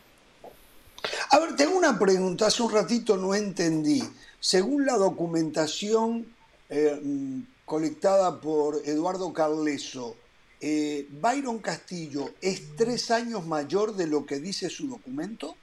A 1.32 1.40
ver, 1.40 1.56
tengo 1.56 1.76
una 1.76 1.98
pregunta. 1.98 2.46
Hace 2.46 2.62
un 2.62 2.72
ratito 2.72 3.18
no 3.18 3.34
entendí. 3.34 4.04
Según 4.40 4.86
la 4.86 4.94
documentación 4.94 6.28
eh, 6.70 7.02
mm, 7.04 7.40
colectada 7.66 8.40
por 8.40 8.76
Eduardo 8.86 9.34
Carleso, 9.34 10.16
eh, 10.60 11.08
¿Byron 11.10 11.60
Castillo 11.60 12.32
es 12.42 12.76
tres 12.76 13.12
años 13.12 13.46
mayor 13.46 13.96
de 13.96 14.08
lo 14.08 14.26
que 14.26 14.40
dice 14.40 14.70
su 14.70 14.88
documento? 14.88 15.56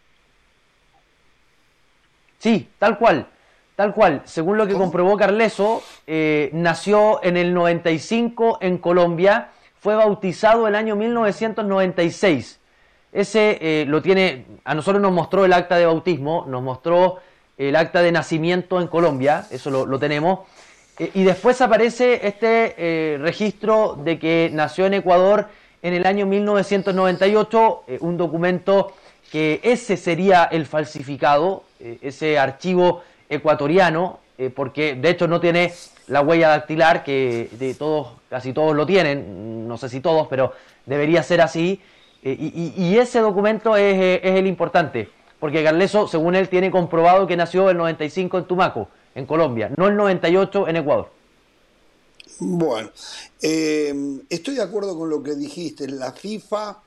Sí, 2.38 2.68
tal 2.78 2.98
cual, 2.98 3.28
tal 3.74 3.94
cual. 3.94 4.22
Según 4.24 4.56
lo 4.56 4.66
que 4.66 4.74
comprobó 4.74 5.16
Carleso, 5.16 5.82
eh, 6.06 6.50
nació 6.52 7.22
en 7.24 7.36
el 7.36 7.54
95 7.54 8.58
en 8.60 8.78
Colombia, 8.78 9.50
fue 9.80 9.96
bautizado 9.96 10.68
el 10.68 10.74
año 10.74 10.94
1996. 10.94 12.60
Ese 13.12 13.58
eh, 13.60 13.84
lo 13.86 14.02
tiene, 14.02 14.46
a 14.64 14.74
nosotros 14.74 15.00
nos 15.00 15.12
mostró 15.12 15.44
el 15.44 15.52
acta 15.52 15.76
de 15.76 15.86
bautismo, 15.86 16.44
nos 16.48 16.62
mostró 16.62 17.18
el 17.56 17.76
acta 17.76 18.02
de 18.02 18.12
nacimiento 18.12 18.80
en 18.80 18.88
Colombia, 18.88 19.46
eso 19.50 19.70
lo, 19.70 19.86
lo 19.86 19.98
tenemos. 19.98 20.40
Eh, 20.98 21.10
y 21.14 21.24
después 21.24 21.60
aparece 21.60 22.26
este 22.26 22.74
eh, 22.78 23.18
registro 23.18 23.98
de 24.04 24.18
que 24.18 24.50
nació 24.52 24.86
en 24.86 24.94
Ecuador 24.94 25.48
en 25.82 25.92
el 25.92 26.06
año 26.06 26.24
1998, 26.24 27.84
eh, 27.88 27.98
un 28.00 28.16
documento 28.16 28.92
que 29.30 29.60
ese 29.64 29.96
sería 29.96 30.44
el 30.44 30.66
falsificado, 30.66 31.64
eh, 31.80 31.98
ese 32.02 32.38
archivo 32.38 33.02
ecuatoriano, 33.28 34.20
porque 34.56 34.96
de 34.96 35.10
hecho 35.10 35.28
no 35.28 35.40
tiene 35.40 35.72
la 36.08 36.20
huella 36.20 36.48
dactilar 36.48 37.04
que 37.04 37.48
de 37.52 37.72
todos, 37.74 38.08
casi 38.28 38.52
todos 38.52 38.74
lo 38.74 38.84
tienen, 38.84 39.68
no 39.68 39.78
sé 39.78 39.88
si 39.88 40.00
todos, 40.00 40.26
pero 40.26 40.52
debería 40.86 41.22
ser 41.22 41.40
así. 41.40 41.80
y, 42.20 42.98
ese 42.98 43.20
documento 43.20 43.76
es, 43.76 44.20
es 44.24 44.34
el 44.34 44.48
importante, 44.48 45.08
porque 45.38 45.62
Carleso, 45.62 46.08
según 46.08 46.34
él, 46.34 46.48
tiene 46.48 46.72
comprobado 46.72 47.28
que 47.28 47.36
nació 47.36 47.70
el 47.70 47.76
95 47.76 48.38
en 48.38 48.44
Tumaco, 48.44 48.88
en 49.14 49.26
Colombia, 49.26 49.70
no 49.76 49.88
el 49.88 49.96
98 49.96 50.68
en 50.68 50.76
Ecuador. 50.76 51.10
Bueno, 52.40 52.90
eh, 53.40 53.94
estoy 54.28 54.56
de 54.56 54.62
acuerdo 54.62 54.96
con 54.98 55.08
lo 55.08 55.22
que 55.22 55.34
dijiste. 55.34 55.86
La 55.88 56.12
FIFA, 56.12 56.78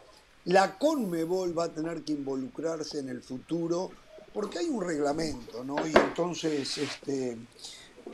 la 0.46 0.78
Conmebol 0.78 1.58
va 1.58 1.66
a 1.66 1.70
tener 1.74 2.02
que 2.04 2.14
involucrarse 2.14 3.00
en 3.00 3.10
el 3.10 3.22
futuro 3.22 3.92
porque 4.34 4.60
hay 4.60 4.68
un 4.70 4.82
reglamento, 4.86 5.64
¿no? 5.64 5.76
Y 5.88 5.94
entonces, 5.96 6.78
este, 6.78 7.38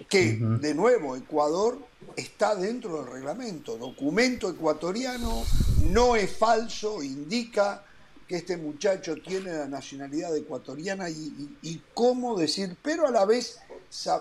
que 0.08 0.34
de 0.40 0.74
nuevo 0.76 1.16
Ecuador 1.16 1.80
está 2.16 2.56
dentro 2.56 3.04
del 3.04 3.12
reglamento. 3.14 3.78
Documento 3.78 4.50
ecuatoriano 4.50 5.44
no 5.90 6.16
es 6.16 6.38
falso, 6.38 7.02
indica 7.02 7.84
que 8.28 8.38
este 8.38 8.58
muchacho 8.58 9.16
tiene 9.18 9.52
la 9.52 9.68
nacionalidad 9.68 10.36
ecuatoriana 10.38 11.10
y, 11.10 11.14
y- 11.14 11.58
y 11.64 11.82
cómo 11.94 12.38
decir, 12.38 12.78
pero 12.82 13.08
a 13.08 13.12
la 13.12 13.26
vez, 13.26 13.60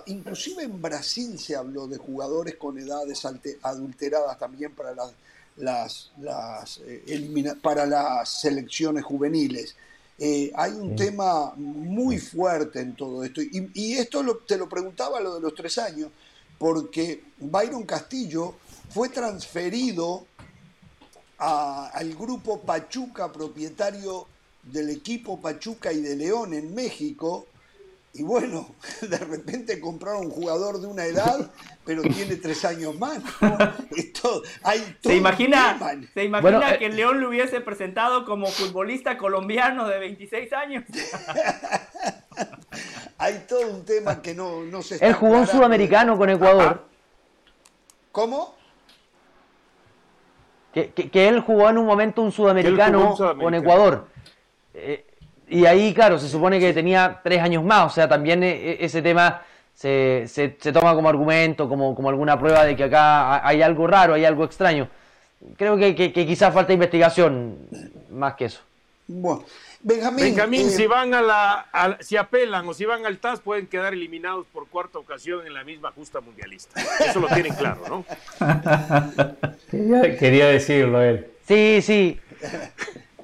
inclusive 0.07 0.63
en 0.65 0.81
Brasil 0.83 1.39
se 1.39 1.57
habló 1.57 1.87
de 1.87 1.97
jugadores 1.97 2.57
con 2.57 2.79
edades 2.79 3.25
adulteradas 3.63 4.39
también 4.39 4.75
para 4.75 4.95
las, 4.95 5.13
las, 5.57 6.11
las, 6.21 6.81
eh, 6.87 7.55
para 7.63 7.87
las 7.87 8.29
selecciones 8.41 9.05
juveniles. 9.05 9.75
Eh, 10.19 10.53
hay 10.55 10.73
un 10.73 10.95
tema 10.95 11.53
muy 11.57 12.19
fuerte 12.19 12.81
en 12.81 12.95
todo 12.95 13.25
esto. 13.25 13.41
Y, 13.41 13.71
y 13.75 13.95
esto 13.95 14.23
lo- 14.23 14.39
te 14.39 14.57
lo 14.59 14.69
preguntaba 14.69 15.21
lo 15.21 15.35
de 15.37 15.41
los 15.41 15.55
tres 15.55 15.79
años, 15.79 16.11
porque 16.59 17.25
Byron 17.39 17.85
Castillo 17.85 18.55
fue 18.91 19.09
transferido 19.09 20.27
a- 21.39 21.89
al 21.95 22.15
grupo 22.15 22.61
Pachuca, 22.61 23.33
propietario 23.33 24.27
del 24.63 24.91
equipo 24.91 25.41
Pachuca 25.41 25.93
y 25.93 26.01
de 26.03 26.15
León 26.15 26.55
en 26.55 26.75
México. 26.75 27.47
Y 28.15 28.23
bueno, 28.23 28.69
de 29.01 29.17
repente 29.19 29.81
compraron 29.81 30.27
un 30.27 30.31
jugador 30.31 30.81
de 30.81 30.87
una 30.87 31.05
edad, 31.07 31.51
pero 31.85 32.03
tiene 32.03 32.37
tres 32.37 32.63
años 32.65 32.99
más. 32.99 33.19
¿no? 33.41 33.57
Esto- 33.97 34.43
hay 34.63 34.81
todo 35.01 35.13
¿Se 35.13 35.17
imagina. 35.17 35.79
¿se 36.13 36.25
imagina 36.25 36.41
Bueno, 36.59 36.63
eh, 36.75 36.79
que 36.79 36.87
el 36.87 36.97
León 36.97 37.21
lo 37.21 37.29
hubiese 37.31 37.61
presentado 37.63 38.25
como 38.27 38.47
futbolista 38.49 39.17
colombiano 39.17 39.89
de 39.89 39.99
26 39.99 40.53
años? 40.53 40.85
Hay 43.19 43.45
todo 43.49 43.69
un 43.71 43.85
tema 43.85 44.21
que 44.21 44.35
no, 44.35 44.63
no 44.65 44.83
se 44.83 44.95
está 44.95 45.07
Él 45.07 45.13
jugó 45.15 45.37
un 45.39 45.47
sudamericano 45.47 46.17
con 46.19 46.29
Ecuador. 46.29 46.85
¿Cómo? 48.11 48.57
que, 50.75 50.91
que- 50.91 51.11
que 51.11 51.29
él 51.29 51.41
jugó 51.41 51.69
en 51.69 51.77
un 51.79 51.87
momento 51.87 52.23
un 52.23 52.33
sudamericano, 52.33 53.11
un 53.11 53.17
sudamericano. 53.17 53.45
con 53.45 53.55
Ecuador. 53.55 54.09
Eh, 54.75 55.07
y 55.53 55.67
ahí, 55.67 55.93
claro, 55.95 56.19
se 56.19 56.29
supone 56.29 56.59
que 56.59 56.73
tenía 56.73 57.21
tres 57.23 57.41
años 57.41 57.63
más, 57.65 57.87
o 57.87 57.95
sea, 57.95 58.09
también 58.09 58.43
eh, 58.43 58.77
ese 58.81 59.03
tema 59.03 59.43
se, 59.75 60.25
se- 60.27 60.57
se 60.59 60.73
toma 60.73 60.95
como 60.95 61.09
argumento, 61.09 61.69
como, 61.69 61.95
como 61.95 62.09
alguna 62.09 62.39
prueba 62.39 62.65
de 62.65 62.75
que 62.77 62.85
acá 62.85 63.35
ha- 63.37 63.49
hay 63.49 63.63
algo 63.63 63.87
raro, 63.87 64.15
hay 64.15 64.25
algo 64.25 64.45
extraño. 64.45 64.89
Creo 65.57 65.77
que, 65.77 65.95
que- 65.95 66.13
que 66.13 66.27
quizás 66.27 66.53
falta 66.55 66.73
investigación 66.73 67.57
más 68.11 68.35
que 68.35 68.45
eso. 68.47 68.61
Bueno, 69.09 69.45
Benjamín, 69.81 70.25
Benjamín, 70.27 70.67
eh, 70.69 70.71
si 70.71 70.87
van 70.87 71.13
a 71.13 71.21
la, 71.23 71.67
a- 71.73 71.97
si 72.01 72.17
apelan 72.17 72.69
o 72.69 72.73
si 72.75 72.85
van 72.85 73.05
al 73.05 73.19
TAS 73.19 73.41
pueden 73.41 73.67
quedar 73.67 73.93
eliminados 73.93 74.47
por 74.53 74.69
cuarta 74.69 74.99
ocasión 75.01 75.45
en 75.47 75.55
la 75.55 75.65
misma 75.65 75.91
justa 75.91 76.21
mundialista. 76.21 76.81
Eso 77.05 77.19
lo 77.19 77.27
tienen 77.29 77.53
claro, 77.55 77.81
¿no? 77.89 78.05
Quería, 79.71 80.17
quería 80.19 80.47
decirlo 80.47 81.03
él. 81.03 81.27
Sí, 81.49 81.81
sí. 81.83 82.21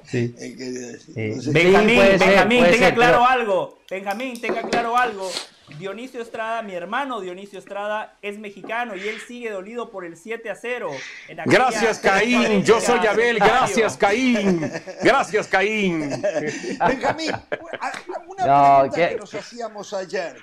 Sí. 0.09 0.33
Benjamín, 1.51 1.99
ser, 1.99 2.19
Benjamín, 2.19 2.63
tenga 2.63 2.77
ser, 2.77 2.93
claro 2.95 3.17
pero- 3.19 3.25
algo. 3.27 3.79
Benjamín, 3.89 4.39
tenga 4.41 4.61
claro 4.63 4.97
algo. 4.97 5.29
Dionisio 5.77 6.21
Estrada, 6.21 6.63
mi 6.63 6.73
hermano 6.73 7.21
Dionisio 7.21 7.59
Estrada, 7.59 8.17
es 8.23 8.39
mexicano 8.39 8.95
y 8.95 9.07
él 9.07 9.19
sigue 9.27 9.51
dolido 9.51 9.91
por 9.91 10.03
el 10.03 10.17
7 10.17 10.49
a 10.49 10.55
0. 10.55 10.89
en 11.27 11.39
aquella 11.39 11.57
Gracias, 11.57 11.99
Caín. 11.99 12.63
Yo 12.63 12.81
soy 12.81 13.05
Abel. 13.05 13.37
Gracias, 13.37 13.95
Caín. 13.95 14.71
Gracias, 15.03 15.47
Caín. 15.47 16.09
Benjamín, 16.87 17.31
una 18.27 18.45
No, 18.45 18.79
pregunta 18.91 19.09
que 19.09 19.15
nos 19.17 19.33
hacíamos 19.35 19.93
ayer. 19.93 20.37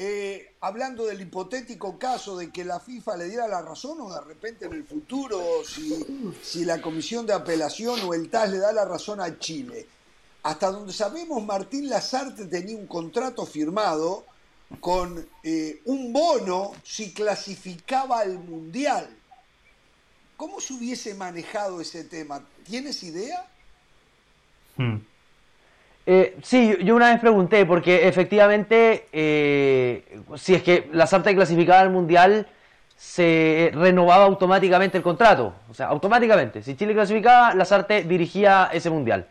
Eh, 0.00 0.54
hablando 0.60 1.06
del 1.06 1.20
hipotético 1.20 1.98
caso 1.98 2.36
de 2.36 2.52
que 2.52 2.64
la 2.64 2.78
FIFA 2.78 3.16
le 3.16 3.24
diera 3.24 3.48
la 3.48 3.62
razón 3.62 4.00
o 4.00 4.14
de 4.14 4.20
repente 4.20 4.66
en 4.66 4.74
el 4.74 4.84
futuro, 4.84 5.40
si, 5.64 6.32
si 6.40 6.64
la 6.64 6.80
comisión 6.80 7.26
de 7.26 7.32
apelación 7.32 7.98
o 8.04 8.14
el 8.14 8.30
TAS 8.30 8.50
le 8.50 8.58
da 8.58 8.72
la 8.72 8.84
razón 8.84 9.20
a 9.20 9.40
Chile. 9.40 9.88
Hasta 10.44 10.70
donde 10.70 10.92
sabemos, 10.92 11.44
Martín 11.44 11.88
Lazarte 11.88 12.46
tenía 12.46 12.76
un 12.76 12.86
contrato 12.86 13.44
firmado 13.44 14.24
con 14.80 15.26
eh, 15.42 15.80
un 15.86 16.12
bono 16.12 16.72
si 16.84 17.12
clasificaba 17.12 18.20
al 18.20 18.38
Mundial. 18.38 19.08
¿Cómo 20.36 20.60
se 20.60 20.74
hubiese 20.74 21.14
manejado 21.14 21.80
ese 21.80 22.04
tema? 22.04 22.46
¿Tienes 22.64 23.02
idea? 23.02 23.46
Hmm. 24.76 24.98
Eh, 26.10 26.38
sí, 26.42 26.74
yo 26.84 26.96
una 26.96 27.10
vez 27.10 27.20
pregunté, 27.20 27.66
porque 27.66 28.08
efectivamente, 28.08 29.08
eh, 29.12 30.18
si 30.36 30.54
es 30.54 30.62
que 30.62 30.88
la 30.90 31.06
Sarta 31.06 31.34
clasificaba 31.34 31.80
al 31.80 31.90
Mundial, 31.90 32.46
se 32.96 33.70
renovaba 33.74 34.24
automáticamente 34.24 34.96
el 34.96 35.02
contrato. 35.02 35.52
O 35.70 35.74
sea, 35.74 35.88
automáticamente. 35.88 36.62
Si 36.62 36.76
Chile 36.76 36.94
clasificaba, 36.94 37.54
la 37.54 37.66
Sarte 37.66 38.04
dirigía 38.04 38.70
ese 38.72 38.88
Mundial. 38.88 39.26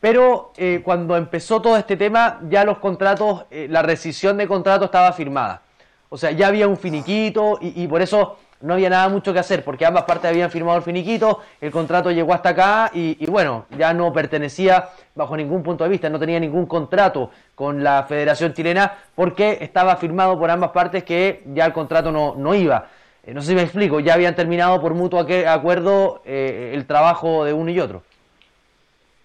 pero 0.00 0.52
eh, 0.58 0.82
cuando 0.84 1.16
empezó 1.16 1.62
todo 1.62 1.78
este 1.78 1.96
tema, 1.96 2.40
ya 2.50 2.62
los 2.64 2.76
contratos, 2.78 3.46
la 3.50 3.80
rescisión 3.80 4.36
de 4.36 4.46
contrato 4.46 4.84
estaba 4.84 5.12
firmada. 5.14 5.62
O 6.10 6.18
sea, 6.18 6.30
ya 6.32 6.48
había 6.48 6.68
un 6.68 6.76
finiquito 6.76 7.58
y 7.60 7.86
por 7.88 8.02
eso 8.02 8.36
no 8.60 8.74
había 8.74 8.90
nada 8.90 9.08
mucho 9.08 9.32
que 9.32 9.38
hacer, 9.38 9.64
porque 9.64 9.86
ambas 9.86 10.04
partes 10.04 10.30
habían 10.30 10.50
firmado 10.50 10.78
el 10.78 10.82
finiquito, 10.82 11.40
el 11.60 11.70
contrato 11.70 12.10
llegó 12.10 12.34
hasta 12.34 12.50
acá 12.50 12.90
y, 12.92 13.24
bueno, 13.26 13.66
ya 13.76 13.94
no 13.94 14.12
pertenecía 14.12 14.88
bajo 15.14 15.36
ningún 15.36 15.62
punto 15.62 15.84
de 15.84 15.90
vista, 15.90 16.08
no 16.08 16.18
tenía 16.18 16.40
ningún 16.40 16.66
contrato 16.66 17.30
con 17.54 17.84
la 17.84 18.04
Federación 18.04 18.54
Chilena 18.54 18.98
porque 19.14 19.58
estaba 19.60 19.96
firmado 19.96 20.38
por 20.38 20.50
ambas 20.50 20.70
partes 20.70 21.04
que 21.04 21.44
ya 21.54 21.66
el 21.66 21.72
contrato 21.72 22.10
no, 22.10 22.34
no 22.36 22.54
iba. 22.54 22.88
Eh, 23.24 23.32
no 23.32 23.42
sé 23.42 23.48
si 23.48 23.54
me 23.54 23.62
explico, 23.62 24.00
ya 24.00 24.14
habían 24.14 24.34
terminado 24.34 24.80
por 24.80 24.94
mutuo 24.94 25.26
acuerdo 25.46 26.22
eh, 26.24 26.72
el 26.74 26.86
trabajo 26.86 27.44
de 27.44 27.52
uno 27.52 27.70
y 27.70 27.78
otro. 27.78 28.02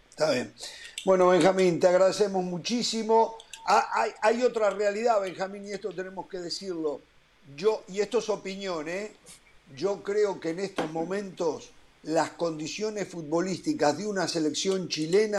Está 0.10 0.32
bien. 0.32 0.54
Bueno, 1.06 1.30
Benjamín, 1.30 1.80
te 1.80 1.88
agradecemos 1.88 2.44
muchísimo. 2.44 3.36
Ah, 3.66 3.88
hay, 3.94 4.12
hay 4.22 4.44
otra 4.44 4.70
realidad, 4.70 5.20
Benjamín, 5.22 5.66
y 5.66 5.72
esto 5.72 5.92
tenemos 5.92 6.28
que 6.28 6.38
decirlo 6.38 7.02
yo, 7.56 7.84
y 7.88 8.00
esto 8.00 8.20
es 8.20 8.30
opinión, 8.30 8.88
¿eh? 8.88 9.12
yo 9.76 10.04
creo 10.04 10.40
que 10.40 10.50
en 10.50 10.60
estos 10.60 10.92
momentos 10.92 11.72
las 12.04 12.32
condiciones 12.32 13.08
futbolísticas 13.08 13.98
de 13.98 14.08
una 14.08 14.28
selección 14.28 14.88
chilena 14.90 15.38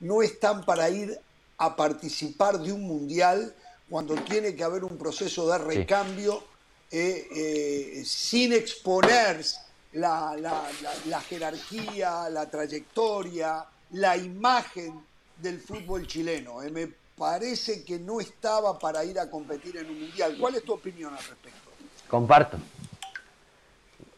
no 0.00 0.22
están 0.22 0.64
para 0.64 0.90
ir 0.90 1.18
a 1.58 1.76
participar 1.76 2.58
de 2.60 2.72
un 2.72 2.82
mundial 2.82 3.54
cuando 3.88 4.14
tiene 4.16 4.54
que 4.54 4.64
haber 4.64 4.84
un 4.84 4.98
proceso 4.98 5.48
de 5.48 5.58
recambio 5.58 6.42
sí. 6.90 6.98
eh, 6.98 7.28
eh, 7.34 8.02
sin 8.04 8.52
exponer 8.52 9.44
la, 9.92 10.36
la, 10.36 10.70
la, 10.82 10.94
la, 11.06 11.20
jerarquía, 11.20 12.28
la 12.28 12.50
trayectoria, 12.50 13.64
la 13.92 14.16
imagen 14.16 15.00
del 15.40 15.60
fútbol 15.60 16.06
chileno. 16.06 16.62
Eh, 16.62 16.70
me 16.70 17.03
parece 17.16 17.84
que 17.84 17.98
no 17.98 18.20
estaba 18.20 18.78
para 18.78 19.04
ir 19.04 19.18
a 19.18 19.30
competir 19.30 19.76
en 19.76 19.86
un 19.88 20.00
mundial. 20.00 20.36
¿Cuál 20.38 20.56
es 20.56 20.64
tu 20.64 20.74
opinión 20.74 21.12
al 21.12 21.18
respecto? 21.18 21.70
Comparto. 22.08 22.58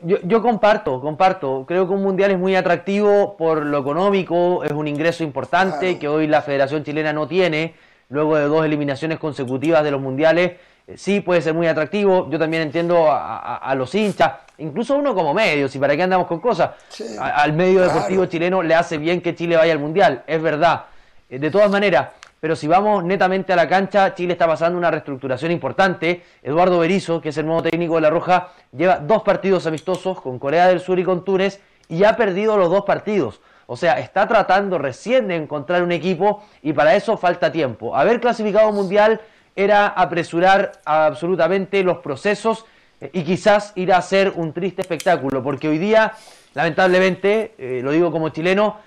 Yo, 0.00 0.18
yo, 0.22 0.42
comparto, 0.42 1.00
comparto. 1.00 1.64
Creo 1.66 1.86
que 1.86 1.94
un 1.94 2.02
mundial 2.02 2.30
es 2.30 2.38
muy 2.38 2.54
atractivo 2.54 3.36
por 3.36 3.64
lo 3.64 3.78
económico, 3.78 4.62
es 4.62 4.72
un 4.72 4.88
ingreso 4.88 5.24
importante 5.24 5.78
claro. 5.86 5.98
que 5.98 6.08
hoy 6.08 6.26
la 6.26 6.42
Federación 6.42 6.84
Chilena 6.84 7.12
no 7.12 7.26
tiene, 7.26 7.74
luego 8.10 8.36
de 8.36 8.44
dos 8.44 8.64
eliminaciones 8.64 9.18
consecutivas 9.18 9.82
de 9.82 9.90
los 9.90 10.00
mundiales. 10.00 10.52
Sí, 10.94 11.20
puede 11.20 11.42
ser 11.42 11.54
muy 11.54 11.66
atractivo. 11.66 12.28
Yo 12.30 12.38
también 12.38 12.62
entiendo 12.62 13.10
a, 13.10 13.38
a, 13.38 13.56
a 13.56 13.74
los 13.74 13.92
hinchas, 13.94 14.34
incluso 14.58 14.94
uno 14.94 15.14
como 15.14 15.34
medio, 15.34 15.68
si 15.68 15.78
para 15.78 15.96
qué 15.96 16.02
andamos 16.02 16.26
con 16.26 16.40
cosas. 16.40 16.72
Sí, 16.88 17.04
a, 17.18 17.42
al 17.42 17.54
medio 17.54 17.80
claro. 17.80 17.94
deportivo 17.94 18.26
chileno 18.26 18.62
le 18.62 18.74
hace 18.74 18.98
bien 18.98 19.20
que 19.20 19.34
Chile 19.34 19.56
vaya 19.56 19.72
al 19.72 19.80
mundial, 19.80 20.22
es 20.26 20.40
verdad. 20.40 20.84
De 21.28 21.50
todas 21.50 21.70
maneras, 21.70 22.10
pero 22.40 22.54
si 22.54 22.66
vamos 22.66 23.02
netamente 23.02 23.52
a 23.52 23.56
la 23.56 23.68
cancha, 23.68 24.14
Chile 24.14 24.34
está 24.34 24.46
pasando 24.46 24.78
una 24.78 24.90
reestructuración 24.90 25.50
importante. 25.50 26.22
Eduardo 26.42 26.78
Berizzo, 26.78 27.20
que 27.20 27.30
es 27.30 27.36
el 27.38 27.46
nuevo 27.46 27.62
técnico 27.62 27.94
de 27.94 28.02
La 28.02 28.10
Roja, 28.10 28.50
lleva 28.76 28.98
dos 28.98 29.22
partidos 29.22 29.66
amistosos 29.66 30.20
con 30.20 30.38
Corea 30.38 30.68
del 30.68 30.80
Sur 30.80 30.98
y 30.98 31.04
con 31.04 31.24
Túnez 31.24 31.60
y 31.88 32.04
ha 32.04 32.16
perdido 32.16 32.56
los 32.56 32.70
dos 32.70 32.84
partidos. 32.84 33.40
O 33.66 33.76
sea, 33.76 33.98
está 33.98 34.28
tratando 34.28 34.78
recién 34.78 35.28
de 35.28 35.36
encontrar 35.36 35.82
un 35.82 35.92
equipo 35.92 36.44
y 36.62 36.72
para 36.72 36.94
eso 36.94 37.16
falta 37.16 37.50
tiempo. 37.50 37.96
Haber 37.96 38.20
clasificado 38.20 38.70
mundial 38.70 39.20
era 39.56 39.88
apresurar 39.88 40.72
absolutamente 40.84 41.82
los 41.82 41.98
procesos 41.98 42.64
y 43.12 43.24
quizás 43.24 43.72
ir 43.74 43.92
a 43.92 43.98
hacer 43.98 44.32
un 44.36 44.52
triste 44.52 44.82
espectáculo, 44.82 45.42
porque 45.42 45.68
hoy 45.68 45.78
día, 45.78 46.12
lamentablemente, 46.54 47.54
eh, 47.58 47.80
lo 47.82 47.90
digo 47.90 48.12
como 48.12 48.28
chileno, 48.28 48.78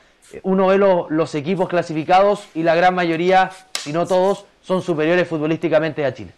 uno 0.44 0.68
ve 0.68 0.78
lo, 0.78 1.08
los 1.10 1.36
equipos 1.36 1.70
clasificados 1.70 2.48
y 2.54 2.64
la 2.64 2.76
gran 2.76 2.96
mayoría, 2.96 3.52
si 3.80 3.94
no 3.94 4.06
todos, 4.06 4.46
son 4.62 4.82
superiores 4.82 5.28
futbolísticamente 5.28 6.06
a 6.06 6.14
Chile. 6.14 6.32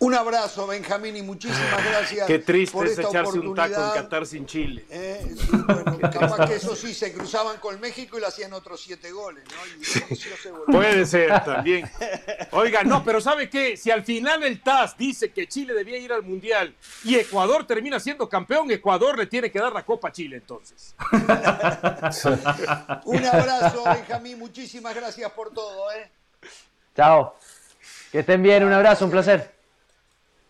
Un 0.00 0.14
abrazo, 0.14 0.66
Benjamín, 0.66 1.16
y 1.16 1.22
muchísimas 1.22 1.84
gracias. 1.84 2.26
Qué 2.26 2.38
triste 2.38 2.72
por 2.72 2.86
es 2.86 2.96
echarse 2.98 3.38
un 3.38 3.54
taco 3.54 3.74
en. 3.74 4.02
Qatar 4.02 4.26
sin 4.26 4.46
Chile. 4.46 4.84
Eh, 4.90 5.34
sí, 5.36 5.48
bueno, 5.50 5.98
capaz 6.12 6.46
que 6.46 6.54
eso 6.54 6.76
sí, 6.76 6.94
se 6.94 7.12
cruzaban 7.12 7.58
con 7.58 7.80
México 7.80 8.16
y 8.16 8.20
le 8.20 8.28
hacían 8.28 8.52
otros 8.52 8.80
siete 8.80 9.10
goles, 9.10 9.42
¿no? 9.44 9.56
Y 9.80 9.84
se 9.84 10.50
volvió. 10.52 10.66
Puede 10.66 11.04
ser 11.04 11.44
también. 11.44 11.90
Oiga, 12.52 12.84
no, 12.84 13.02
pero 13.02 13.20
¿sabe 13.20 13.50
qué? 13.50 13.76
Si 13.76 13.90
al 13.90 14.04
final 14.04 14.44
el 14.44 14.62
TAS 14.62 14.96
dice 14.96 15.32
que 15.32 15.48
Chile 15.48 15.74
debía 15.74 15.98
ir 15.98 16.12
al 16.12 16.22
Mundial 16.22 16.74
y 17.02 17.16
Ecuador 17.16 17.66
termina 17.66 17.98
siendo 17.98 18.28
campeón, 18.28 18.70
Ecuador 18.70 19.18
le 19.18 19.26
tiene 19.26 19.50
que 19.50 19.58
dar 19.58 19.72
la 19.72 19.84
Copa 19.84 20.08
a 20.08 20.12
Chile 20.12 20.36
entonces. 20.36 20.94
Un 23.04 23.24
abrazo, 23.24 23.82
Benjamín, 23.84 24.38
muchísimas 24.38 24.94
gracias 24.94 25.28
por 25.32 25.52
todo, 25.52 25.90
¿eh? 25.90 26.08
Chao. 26.94 27.36
Que 28.12 28.20
estén 28.20 28.42
bien, 28.42 28.64
un 28.64 28.72
abrazo, 28.72 29.04
un 29.04 29.10
placer. 29.10 29.57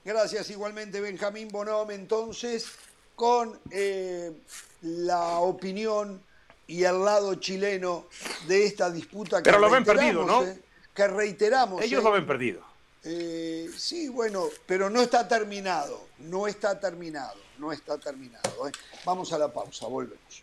Gracias 0.05 0.51
igualmente, 0.51 1.01
Benjamín 1.01 1.49
Bonhomme, 1.49 1.95
entonces, 1.95 2.67
con 3.15 3.59
eh, 3.71 4.33
la 4.83 5.39
opinión 5.41 6.23
y 6.67 6.85
el 6.85 7.05
lado 7.05 7.35
chileno 7.37 8.07
de 8.47 8.65
esta 8.67 8.91
disputa 8.91 9.39
que 9.39 9.45
Pero 9.45 9.59
lo 9.59 9.71
ven 9.71 9.85
perdido, 9.85 10.25
¿no? 10.25 10.45
eh, 10.45 10.61
que 10.95 11.07
reiteramos. 11.09 11.83
Ellos 11.83 12.01
eh. 12.01 12.05
lo 12.05 12.13
ven 12.13 12.27
perdido. 12.27 12.61
Eh, 13.05 13.71
sí, 13.77 14.09
bueno, 14.09 14.49
pero 14.67 14.91
no 14.91 15.01
está 15.01 15.27
terminado, 15.29 16.09
no 16.19 16.47
está 16.47 16.79
terminado, 16.79 17.39
no 17.59 17.73
está 17.73 17.97
terminado. 17.99 18.69
¿eh? 18.69 18.73
Vamos 19.05 19.33
a 19.33 19.39
la 19.39 19.53
pausa, 19.53 19.87
volvemos. 19.87 20.43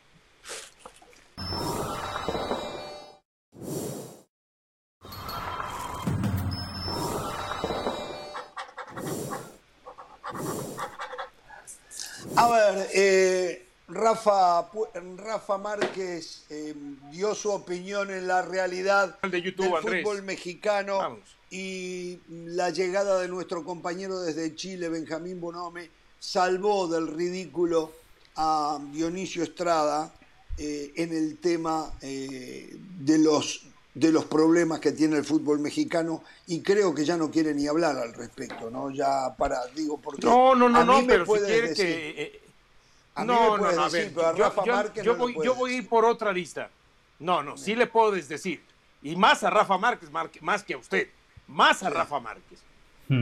A 12.38 12.48
ver, 12.50 12.88
eh, 12.94 13.66
Rafa, 13.88 14.70
Rafa 15.18 15.58
Márquez 15.58 16.44
eh, 16.50 16.74
dio 17.12 17.34
su 17.36 17.52
opinión 17.52 18.10
en 18.12 18.28
la 18.28 18.42
realidad 18.42 19.18
El 19.22 19.32
de 19.32 19.42
YouTube, 19.42 19.66
del 19.66 19.76
Andrés. 19.76 20.04
fútbol 20.04 20.24
mexicano 20.24 20.98
Vamos. 20.98 21.38
y 21.50 22.20
la 22.28 22.72
llegada 22.72 23.20
de 23.20 23.28
nuestro 23.28 23.64
compañero 23.64 24.20
desde 24.22 24.56
Chile, 24.56 24.90
Benjamín 24.90 25.40
Bonome, 25.40 25.90
salvó 26.20 26.88
del 26.88 27.08
ridículo 27.08 27.92
a 28.36 28.80
Dionisio 28.92 29.44
Estrada 29.44 30.14
eh, 30.58 30.92
en 30.96 31.14
el 31.14 31.38
tema 31.38 31.94
de 32.02 33.18
los 33.20 33.66
de 33.96 34.12
los 34.12 34.26
problemas 34.26 34.80
que 34.82 34.92
tiene 34.92 35.16
el 35.18 35.24
fútbol 35.26 35.60
mexicano 35.60 36.22
y 36.48 36.62
creo 36.62 36.94
que 36.94 37.04
ya 37.06 37.16
no 37.18 37.32
quiere 37.32 37.54
ni 37.56 37.66
hablar 37.66 37.98
al 37.98 38.14
respecto, 38.14 38.70
¿no? 38.70 38.92
Ya 38.92 39.34
para, 39.38 39.66
digo, 39.68 39.98
porque 40.00 40.26
No, 40.28 40.54
no, 40.54 40.70
no, 40.70 40.80
a 40.80 40.86
mí 40.86 40.88
no, 40.92 41.02
me 41.02 41.08
pero 41.08 41.26
si 41.26 41.32
quiere 41.46 41.70
decir- 41.70 41.76
que. 41.86 42.22
eh, 42.22 42.42
a 43.16 43.22
mí 43.22 43.28
no, 43.28 43.34
me 43.58 43.64
no, 43.64 43.72
no, 43.72 43.82
a 43.82 43.86
decir, 43.90 44.00
ver, 44.08 44.14
pero 44.14 44.28
a 44.28 44.36
yo, 44.36 44.44
Rafa 44.44 44.66
yo- 44.66 44.74
Márquez 44.74 45.04
yo 45.06 45.14
no 45.14 45.20
voy, 45.20 45.36
yo 45.44 45.56
voy 45.56 45.74
a 45.74 45.78
ir 45.78 45.88
por 45.90 46.04
otra 46.06 46.32
lista. 46.34 46.70
No, 47.20 47.42
no, 47.42 47.58
sí 47.58 47.74
le 47.74 47.88
puedo 47.88 48.12
decir. 48.12 48.62
Y 49.02 49.16
más 49.16 49.44
a 49.44 49.50
Rafa 49.50 49.78
Márquez, 49.78 50.10
más 50.42 50.64
que 50.64 50.74
a 50.74 50.78
usted. 50.78 51.08
Más 51.48 51.82
a 51.82 51.90
Rafa 51.90 52.20
Márquez. 52.20 52.60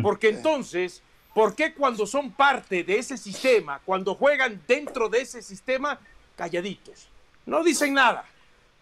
Porque 0.02 0.30
entonces, 0.30 1.04
¿por 1.36 1.54
qué 1.54 1.74
cuando 1.76 2.08
son 2.08 2.32
parte 2.32 2.84
de 2.84 2.98
ese 2.98 3.18
sistema, 3.18 3.80
cuando 3.86 4.16
juegan 4.16 4.60
dentro 4.68 5.08
de 5.10 5.22
ese 5.22 5.44
sistema, 5.44 6.00
calladitos? 6.36 7.10
No 7.46 7.64
dicen 7.64 7.94
nada. 7.94 8.26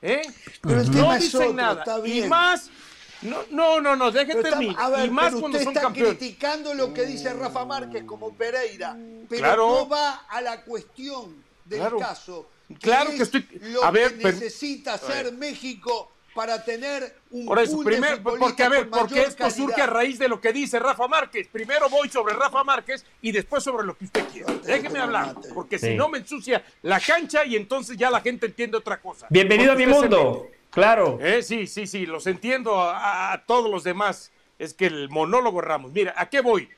¿Eh? 0.02 0.22
Pero 0.62 0.82
el 0.82 0.92
no 0.92 1.14
dicen 1.16 1.42
otro, 1.42 1.54
nada. 1.54 1.80
está 1.84 2.08
Y 2.08 2.22
más, 2.28 2.70
no, 3.22 3.38
no, 3.52 3.82
no, 3.82 3.96
no 3.96 4.12
deje 4.12 4.28
Pero 4.34 4.40
está- 4.40 4.50
terminar. 4.52 4.76
a 4.80 4.90
ver, 4.90 5.06
y 5.06 5.10
más 5.10 5.26
pero 5.28 5.40
cuando 5.42 5.58
usted 5.58 5.66
son 5.74 5.76
está 5.78 5.94
criticando 5.94 6.74
lo 6.74 6.94
que 6.94 7.06
dice 7.06 7.34
Rafa 7.34 7.66
Márquez 7.66 8.04
como 8.04 8.34
Pereira, 8.34 8.98
pero 9.30 9.42
Claro. 9.42 9.68
no 9.70 9.90
va 9.90 10.26
a 10.30 10.42
la 10.42 10.62
cuestión 10.64 11.44
del 11.66 11.80
Claro. 11.80 12.00
caso. 12.00 12.50
Claro 12.80 13.10
es 13.12 13.18
que 13.18 13.24
estoy- 13.24 13.48
Lo 13.74 13.92
ver, 13.92 14.18
que 14.18 14.24
necesita 14.26 14.94
hacer 14.94 15.32
México 15.34 16.12
para 16.34 16.64
tener 16.64 17.16
un 17.30 17.46
Por 17.46 17.60
eso, 17.60 17.78
futbolistas 17.78 18.20
porque 18.20 18.64
a 18.64 18.70
ver, 18.70 18.90
porque 18.90 19.22
esto 19.24 19.50
surge 19.50 19.82
a 19.82 19.88
raíz 19.88 20.18
de 20.20 20.28
lo 20.28 20.40
que 20.40 20.54
dice 20.54 20.80
Rafa 20.80 21.08
Márquez. 21.08 21.48
Primero 21.48 21.90
voy 21.90 22.10
sobre 22.10 22.34
Rafa 22.34 22.64
Márquez 22.64 23.06
y 23.22 23.32
después 23.32 23.64
sobre 23.64 23.86
lo 23.86 23.98
que 23.98 24.06
usted 24.06 24.26
quiera. 24.30 24.54
Déjeme 24.64 25.00
hablar, 25.00 25.36
porque 25.54 25.78
si 25.78 25.96
no 25.96 26.10
me 26.10 26.20
ensucia 26.20 26.64
la 26.84 27.00
cancha 27.00 27.46
y 27.46 27.56
entonces 27.56 27.98
ya 27.98 28.10
la 28.10 28.22
gente 28.22 28.46
entiende 28.46 28.78
otra 28.78 29.02
cosa. 29.02 29.28
Bienvenido 29.30 29.74
a 29.74 29.76
mi 29.76 29.86
mundo. 29.86 30.48
Claro. 30.70 31.20
Eh, 31.22 31.44
sí, 31.44 31.68
sí, 31.68 31.86
sí, 31.86 32.06
los 32.06 32.28
entiendo 32.28 32.80
a, 32.80 33.34
a 33.34 33.46
todos 33.46 33.70
los 33.70 33.84
demás. 33.84 34.32
Es 34.58 34.74
que 34.74 34.86
el 34.86 35.10
monólogo 35.10 35.60
Ramos. 35.60 35.92
Mira, 35.92 36.14
¿a 36.16 36.30
qué 36.30 36.40
voy? 36.42 36.70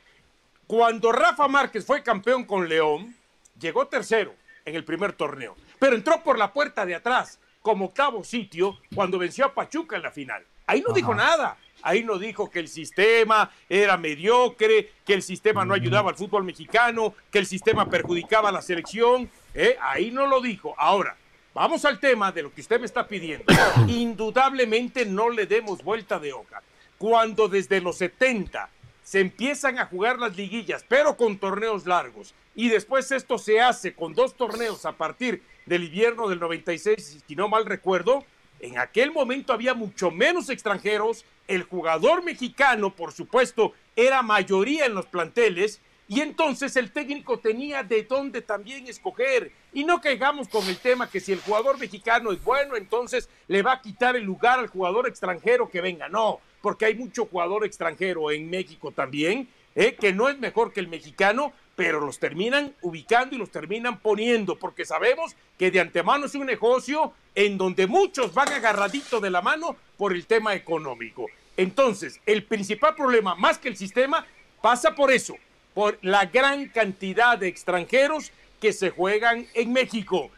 Cuando 0.68 1.12
Rafa 1.12 1.48
Márquez 1.48 1.86
fue 1.86 2.02
campeón 2.02 2.46
con 2.46 2.68
León, 2.68 3.16
llegó 3.60 3.88
tercero 3.88 4.34
en 4.66 4.76
el 4.76 4.86
primer 4.86 5.14
torneo, 5.14 5.56
pero 5.78 5.96
entró 5.96 6.24
por 6.24 6.38
la 6.38 6.54
puerta 6.54 6.86
de 6.86 6.96
atrás 6.96 7.40
como 7.64 7.86
octavo 7.86 8.24
sitio 8.24 8.78
cuando 8.94 9.18
venció 9.18 9.46
a 9.46 9.54
Pachuca 9.56 9.96
en 9.96 10.04
la 10.04 10.12
final. 10.12 10.46
Ahí 10.68 10.84
no 10.86 10.94
dijo 10.94 11.16
nada. 11.16 11.58
Ahí 11.82 12.04
no 12.04 12.18
dijo 12.18 12.50
que 12.50 12.60
el 12.60 12.68
sistema 12.68 13.52
era 13.68 13.98
mediocre, 13.98 14.92
que 15.06 15.14
el 15.14 15.22
sistema 15.22 15.66
no 15.66 15.74
ayudaba 15.74 16.12
al 16.12 16.16
fútbol 16.16 16.44
mexicano, 16.44 17.14
que 17.32 17.40
el 17.40 17.46
sistema 17.46 17.90
perjudicaba 17.90 18.50
a 18.50 18.52
la 18.52 18.62
selección. 18.62 19.30
¿eh? 19.54 19.78
Ahí 19.82 20.12
no 20.12 20.28
lo 20.28 20.40
dijo. 20.40 20.76
Ahora, 20.78 21.18
vamos 21.54 21.84
al 21.84 22.00
tema 22.00 22.32
de 22.32 22.44
lo 22.44 22.54
que 22.54 22.62
usted 22.62 22.80
me 22.80 22.86
está 22.86 23.08
pidiendo. 23.08 23.46
Indudablemente 23.88 25.06
no 25.06 25.30
le 25.30 25.46
demos 25.46 25.84
vuelta 25.84 26.20
de 26.20 26.32
hoja. 26.32 26.62
Cuando 26.98 27.50
desde 27.50 27.82
los 27.82 27.98
70 27.98 28.70
se 29.04 29.20
empiezan 29.20 29.80
a 29.80 29.86
jugar 29.86 30.20
las 30.20 30.38
liguillas, 30.38 30.86
pero 30.88 31.18
con 31.18 31.38
torneos 31.38 31.86
largos, 31.86 32.34
y 32.56 32.70
después 32.70 33.12
esto 33.12 33.38
se 33.38 33.60
hace 33.60 33.94
con 33.94 34.14
dos 34.14 34.36
torneos 34.36 34.86
a 34.86 34.94
partir 34.94 35.42
del 35.66 35.86
invierno 35.86 36.28
del 36.28 36.40
96, 36.40 37.24
si 37.26 37.36
no 37.36 37.48
mal 37.48 37.66
recuerdo, 37.66 38.26
en 38.60 38.78
aquel 38.78 39.12
momento 39.12 39.54
había 39.54 39.74
mucho 39.74 40.12
menos 40.12 40.50
extranjeros, 40.50 41.26
el 41.48 41.64
jugador 41.64 42.24
mexicano, 42.24 42.96
por 42.96 43.12
supuesto, 43.12 43.74
era 43.96 44.22
mayoría 44.22 44.86
en 44.86 44.96
los 44.96 45.06
planteles, 45.06 45.82
y 46.08 46.22
entonces 46.22 46.76
el 46.76 46.92
técnico 46.92 47.40
tenía 47.40 47.84
de 47.84 48.04
dónde 48.04 48.42
también 48.42 48.88
escoger. 48.88 49.52
Y 49.74 49.84
no 49.84 50.02
caigamos 50.02 50.48
con 50.48 50.68
el 50.68 50.78
tema 50.78 51.10
que 51.10 51.20
si 51.20 51.32
el 51.32 51.40
jugador 51.40 51.80
mexicano 51.80 52.32
es 52.32 52.44
bueno, 52.44 52.76
entonces 52.76 53.30
le 53.48 53.62
va 53.62 53.74
a 53.74 53.82
quitar 53.82 54.16
el 54.16 54.24
lugar 54.24 54.60
al 54.60 54.68
jugador 54.68 55.08
extranjero 55.08 55.70
que 55.70 55.82
venga. 55.82 56.10
No, 56.10 56.40
porque 56.62 56.86
hay 56.86 56.96
mucho 56.96 57.26
jugador 57.26 57.66
extranjero 57.66 58.32
en 58.32 58.50
México 58.50 58.92
también, 58.92 59.50
¿eh? 59.76 59.96
que 59.96 60.14
no 60.14 60.30
es 60.30 60.38
mejor 60.40 60.74
que 60.74 60.82
el 60.82 60.88
mexicano, 60.88 61.54
pero 61.76 62.00
los 62.00 62.20
terminan 62.20 62.74
ubicando 62.82 63.36
y 63.36 63.40
los 63.40 63.50
terminan 63.50 64.00
poniendo, 64.00 64.58
porque 64.58 64.86
sabemos 64.86 65.36
que 65.58 65.72
de 65.72 65.80
antemano 65.80 66.26
es 66.26 66.36
un 66.36 66.46
negocio 66.46 67.14
en 67.36 67.58
donde 67.58 67.88
muchos 67.88 68.34
van 68.34 68.50
agarraditos 68.50 69.22
de 69.22 69.32
la 69.32 69.42
mano 69.42 69.76
por 69.98 70.14
el 70.14 70.26
tema 70.26 70.54
económico. 70.54 71.28
Entonces, 71.58 72.20
el 72.26 72.44
principal 72.44 72.96
problema, 72.96 73.36
más 73.36 73.58
que 73.58 73.70
el 73.70 73.78
sistema, 73.78 74.26
pasa 74.62 74.94
por 74.96 75.12
eso, 75.12 75.36
por 75.74 75.98
la 76.02 76.26
gran 76.26 76.68
cantidad 76.70 77.38
de 77.38 77.48
extranjeros 77.48 78.32
que 78.60 78.74
se 78.74 78.92
juegan 78.92 79.48
en 79.54 79.74
México. 79.74 80.30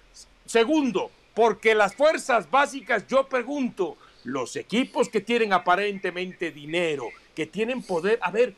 Segundo, 0.46 1.12
porque 1.34 1.76
las 1.76 1.96
fuerzas 1.96 2.50
básicas, 2.50 3.06
yo 3.08 3.28
pregunto, 3.28 3.98
los 4.24 4.56
equipos 4.56 5.10
que 5.10 5.22
tienen 5.22 5.54
aparentemente 5.54 6.52
dinero, 6.52 7.10
que 7.36 7.46
tienen 7.46 7.84
poder, 7.84 8.18
a 8.22 8.32
ver, 8.32 8.56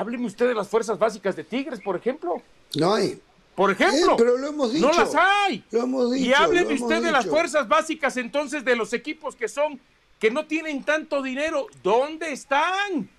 hábleme 0.00 0.26
usted 0.26 0.48
de 0.48 0.54
las 0.54 0.68
fuerzas 0.68 0.98
básicas 0.98 1.36
de 1.36 1.44
Tigres, 1.44 1.80
por 1.80 1.94
ejemplo. 1.96 2.42
No 2.74 2.94
hay. 2.94 3.20
Por 3.54 3.70
ejemplo, 3.70 4.12
Eh, 4.12 4.14
pero 4.16 4.38
lo 4.38 4.48
hemos 4.48 4.72
dicho. 4.72 4.86
no 4.86 4.92
las 4.96 5.14
hay. 5.14 5.62
Lo 5.70 5.82
hemos 5.82 6.16
y 6.16 6.20
dicho, 6.20 6.36
hábleme 6.38 6.64
lo 6.64 6.70
hemos 6.70 6.82
usted 6.82 7.02
de 7.02 7.12
las 7.12 7.26
fuerzas 7.26 7.68
básicas 7.68 8.16
entonces 8.16 8.64
de 8.64 8.76
los 8.76 8.92
equipos 8.94 9.36
que 9.36 9.48
son, 9.48 9.78
que 10.18 10.30
no 10.30 10.46
tienen 10.46 10.82
tanto 10.84 11.22
dinero. 11.22 11.66
¿Dónde 11.82 12.32
están? 12.32 13.10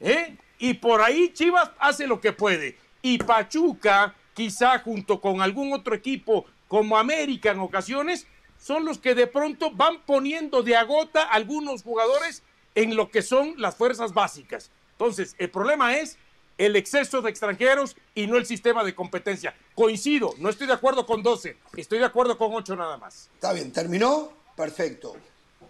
¿Eh? 0.00 0.36
Y 0.58 0.74
por 0.74 1.00
ahí 1.00 1.32
Chivas 1.32 1.70
hace 1.78 2.06
lo 2.06 2.20
que 2.20 2.32
puede. 2.32 2.76
Y 3.00 3.18
Pachuca, 3.18 4.14
quizá 4.34 4.78
junto 4.80 5.20
con 5.20 5.40
algún 5.40 5.72
otro 5.72 5.94
equipo 5.94 6.44
como 6.66 6.98
América 6.98 7.52
en 7.52 7.60
ocasiones, 7.60 8.26
son 8.58 8.84
los 8.84 8.98
que 8.98 9.14
de 9.14 9.26
pronto 9.26 9.70
van 9.70 10.02
poniendo 10.04 10.62
de 10.62 10.76
agota 10.76 11.22
algunos 11.22 11.82
jugadores 11.82 12.42
en 12.74 12.96
lo 12.96 13.10
que 13.10 13.22
son 13.22 13.54
las 13.56 13.76
fuerzas 13.76 14.12
básicas. 14.12 14.70
Entonces, 14.98 15.36
el 15.38 15.48
problema 15.48 15.96
es 15.96 16.16
el 16.58 16.74
exceso 16.74 17.22
de 17.22 17.30
extranjeros 17.30 17.94
y 18.16 18.26
no 18.26 18.36
el 18.36 18.46
sistema 18.46 18.82
de 18.82 18.96
competencia. 18.96 19.54
Coincido, 19.76 20.34
no 20.38 20.48
estoy 20.48 20.66
de 20.66 20.72
acuerdo 20.72 21.06
con 21.06 21.22
12, 21.22 21.56
estoy 21.76 22.00
de 22.00 22.04
acuerdo 22.04 22.36
con 22.36 22.52
8 22.52 22.74
nada 22.74 22.96
más. 22.96 23.30
Está 23.32 23.52
bien, 23.52 23.72
terminó, 23.72 24.32
perfecto. 24.56 25.14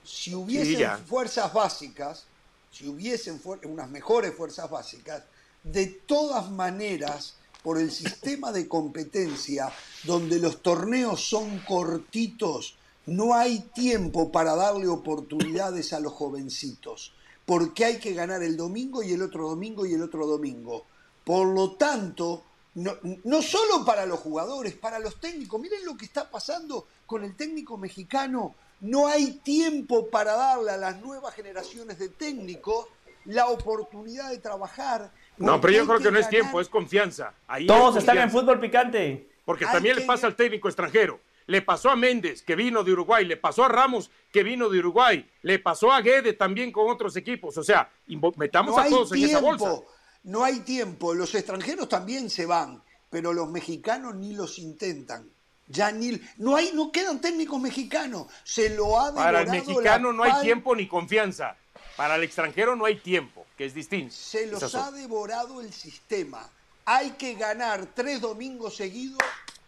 Si 0.02 0.34
hubiesen 0.34 1.04
fuerzas 1.04 1.52
básicas, 1.52 2.24
si 2.72 2.88
hubiesen 2.88 3.38
unas 3.64 3.90
mejores 3.90 4.34
fuerzas 4.34 4.70
básicas, 4.70 5.24
de 5.62 5.88
todas 5.88 6.50
maneras, 6.50 7.36
por 7.62 7.76
el 7.76 7.90
sistema 7.90 8.50
de 8.50 8.66
competencia, 8.66 9.70
donde 10.04 10.38
los 10.38 10.62
torneos 10.62 11.22
son 11.22 11.58
cortitos, 11.58 12.78
no 13.04 13.34
hay 13.34 13.58
tiempo 13.74 14.32
para 14.32 14.56
darle 14.56 14.88
oportunidades 14.88 15.92
a 15.92 16.00
los 16.00 16.14
jovencitos, 16.14 17.12
porque 17.48 17.86
hay 17.86 17.98
que 17.98 18.12
ganar 18.12 18.42
el 18.42 18.58
domingo 18.58 19.02
y 19.02 19.14
el 19.14 19.22
otro 19.22 19.48
domingo 19.48 19.86
y 19.86 19.94
el 19.94 20.02
otro 20.02 20.26
domingo. 20.26 20.84
Por 21.24 21.46
lo 21.46 21.70
tanto, 21.76 22.42
no, 22.74 22.92
no 23.24 23.40
solo 23.40 23.86
para 23.86 24.04
los 24.04 24.20
jugadores, 24.20 24.74
para 24.74 24.98
los 24.98 25.18
técnicos. 25.18 25.58
Miren 25.58 25.82
lo 25.86 25.96
que 25.96 26.04
está 26.04 26.30
pasando 26.30 26.86
con 27.06 27.24
el 27.24 27.34
técnico 27.36 27.78
mexicano. 27.78 28.54
No 28.82 29.08
hay 29.08 29.40
tiempo 29.42 30.08
para 30.08 30.34
darle 30.34 30.72
a 30.72 30.76
las 30.76 31.00
nuevas 31.00 31.34
generaciones 31.34 31.98
de 31.98 32.10
técnicos 32.10 32.84
la 33.24 33.46
oportunidad 33.46 34.28
de 34.28 34.38
trabajar. 34.38 35.10
No, 35.38 35.58
pero 35.58 35.72
yo 35.72 35.80
hay 35.80 35.86
creo 35.86 36.00
que 36.00 36.10
no 36.10 36.18
es 36.18 36.28
tiempo, 36.28 36.60
es 36.60 36.68
confianza. 36.68 37.32
Ahí 37.46 37.66
Todos 37.66 37.96
es 37.96 38.00
están 38.02 38.18
en 38.18 38.30
fútbol 38.30 38.60
picante. 38.60 39.26
Porque 39.46 39.64
Hay 39.64 39.72
también 39.72 39.94
que- 39.94 40.02
le 40.02 40.06
pasa 40.06 40.26
al 40.26 40.36
técnico 40.36 40.68
extranjero. 40.68 41.18
Le 41.48 41.62
pasó 41.62 41.88
a 41.90 41.96
Méndez, 41.96 42.42
que 42.42 42.54
vino 42.54 42.84
de 42.84 42.92
Uruguay. 42.92 43.24
Le 43.24 43.38
pasó 43.38 43.64
a 43.64 43.68
Ramos, 43.68 44.10
que 44.30 44.42
vino 44.42 44.68
de 44.68 44.78
Uruguay. 44.80 45.28
Le 45.42 45.58
pasó 45.58 45.90
a 45.90 46.00
Guede 46.02 46.34
también 46.34 46.70
con 46.70 46.90
otros 46.90 47.16
equipos. 47.16 47.56
O 47.56 47.64
sea, 47.64 47.90
metamos 48.36 48.76
No 48.76 48.80
a 48.82 48.86
todos 48.86 49.12
en 49.12 49.24
esa 49.24 49.40
bolsa. 49.40 49.80
No 50.24 50.44
hay 50.44 50.60
tiempo. 50.60 51.14
Los 51.14 51.34
extranjeros 51.34 51.88
también 51.88 52.28
se 52.28 52.44
van, 52.44 52.82
pero 53.08 53.32
los 53.32 53.48
mexicanos 53.50 54.14
ni 54.14 54.34
los 54.34 54.58
intentan. 54.58 55.26
Ya 55.68 55.90
ni 55.90 56.20
no 56.36 56.54
hay 56.56 56.70
no 56.74 56.92
quedan 56.92 57.18
técnicos 57.20 57.58
mexicanos. 57.60 58.26
Se 58.44 58.68
lo 58.70 59.00
ha 59.00 59.14
Para 59.14 59.40
el 59.42 59.48
mexicano 59.50 60.12
no 60.12 60.22
hay 60.24 60.32
pal- 60.32 60.42
tiempo 60.42 60.76
ni 60.76 60.86
confianza. 60.86 61.56
Para 61.96 62.16
el 62.16 62.24
extranjero 62.24 62.76
no 62.76 62.84
hay 62.84 62.96
tiempo, 62.96 63.46
que 63.56 63.64
es 63.64 63.72
distinto. 63.74 64.14
Se 64.14 64.46
los 64.46 64.62
Esas 64.62 64.74
ha 64.74 64.84
son. 64.90 64.96
devorado 64.96 65.60
el 65.62 65.72
sistema. 65.72 66.46
Hay 66.84 67.12
que 67.12 67.34
ganar 67.34 67.86
tres 67.94 68.20
domingos 68.20 68.76
seguidos 68.76 69.18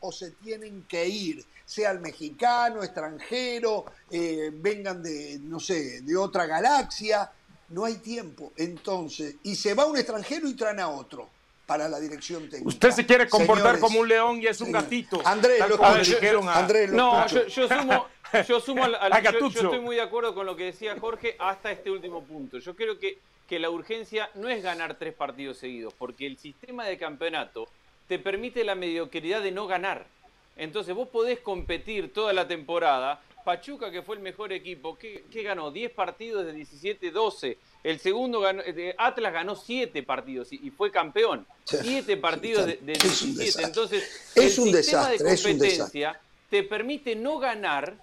o 0.01 0.11
se 0.13 0.31
tienen 0.31 0.85
que 0.89 1.07
ir, 1.09 1.45
sea 1.71 1.93
el 1.93 2.01
mexicano, 2.01 2.83
extranjero, 2.83 3.85
eh, 4.11 4.51
vengan 4.53 5.01
de, 5.05 5.39
no 5.41 5.61
sé, 5.61 6.01
de 6.03 6.17
otra 6.17 6.45
galaxia. 6.47 7.31
No 7.69 7.85
hay 7.85 7.95
tiempo. 7.99 8.53
Entonces, 8.57 9.37
y 9.45 9.55
se 9.55 9.75
va 9.75 9.87
un 9.87 9.97
extranjero 9.97 10.49
y 10.49 10.55
traen 10.55 10.81
a 10.81 10.89
otro 10.89 11.29
para 11.67 11.89
la 11.89 12.01
dirección 12.01 12.49
técnica. 12.49 12.67
Usted 12.69 12.91
se 12.91 13.07
quiere 13.07 13.29
comportar 13.29 13.77
Señores, 13.77 13.81
como 13.83 14.01
un 14.01 14.09
león 14.09 14.43
y 14.43 14.49
es 14.49 14.61
un 14.61 14.67
señores. 14.67 14.85
gatito. 14.87 15.23
Andrés, 15.25 15.61
lo 15.69 15.95
dijeron 15.99 16.49
a- 16.49 16.59
Andrés, 16.59 16.91
lo 16.91 16.97
No, 16.97 17.27
yo, 17.29 17.47
yo 17.47 17.69
sumo, 17.69 18.07
yo 18.49 18.59
sumo 18.61 18.85
al, 18.85 18.95
al- 18.97 19.13
A 19.13 19.21
yo- 19.23 19.39
yo, 19.39 19.47
estoy 19.47 19.79
muy 19.79 19.95
de 19.95 20.03
acuerdo 20.03 20.35
con 20.35 20.47
lo 20.47 20.57
que 20.57 20.65
decía 20.65 20.99
Jorge 20.99 21.37
hasta 21.39 21.71
este 21.71 21.93
último 21.93 22.25
punto. 22.25 22.59
Yo 22.59 22.75
creo 22.75 22.99
que, 22.99 23.19
que 23.49 23.61
la 23.61 23.71
urgencia 23.71 24.29
no 24.35 24.49
es 24.49 24.61
ganar 24.65 24.97
tres 24.99 25.15
partidos 25.15 25.59
seguidos, 25.59 25.95
porque 25.97 26.27
el 26.27 26.37
sistema 26.37 26.85
de 26.87 26.99
campeonato 26.99 27.69
te 28.09 28.19
permite 28.19 28.65
la 28.65 28.75
mediocridad 28.75 29.41
de 29.41 29.53
no 29.53 29.69
ganar. 29.69 30.07
Entonces 30.61 30.95
vos 30.95 31.09
podés 31.09 31.41
competir 31.41 32.13
toda 32.13 32.33
la 32.33 32.47
temporada. 32.47 33.21
Pachuca, 33.45 33.91
que 33.91 34.03
fue 34.03 34.17
el 34.17 34.23
mejor 34.23 34.53
equipo, 34.53 34.99
¿qué, 34.99 35.25
qué 35.33 35.43
ganó? 35.43 35.71
10 35.71 35.93
partidos 35.93 36.45
de 36.45 36.55
17-12. 36.55 37.57
El 37.83 37.99
segundo 37.99 38.41
ganó, 38.41 38.63
Atlas 38.99 39.33
ganó 39.33 39.57
7 39.57 40.03
partidos 40.03 40.53
y, 40.53 40.61
y 40.67 40.71
fue 40.71 40.91
campeón. 40.91 41.47
Sí, 41.65 41.79
7 41.83 42.19
partidos 42.19 42.67
de, 42.67 42.77
de 42.77 42.93
es 42.93 43.23
un 43.23 43.35
17. 43.35 43.43
desastre. 43.45 43.65
Entonces, 43.65 44.33
Es 44.35 44.59
el 44.59 44.65
un 44.65 44.73
sistema 44.75 45.09
desastre, 45.09 45.29
de 45.29 45.35
es 45.35 45.45
un 45.47 45.59
desastre. 45.59 45.79
competencia 45.79 46.21
te 46.51 46.63
permite 46.65 47.17
no 47.17 47.39
ganar 47.39 47.95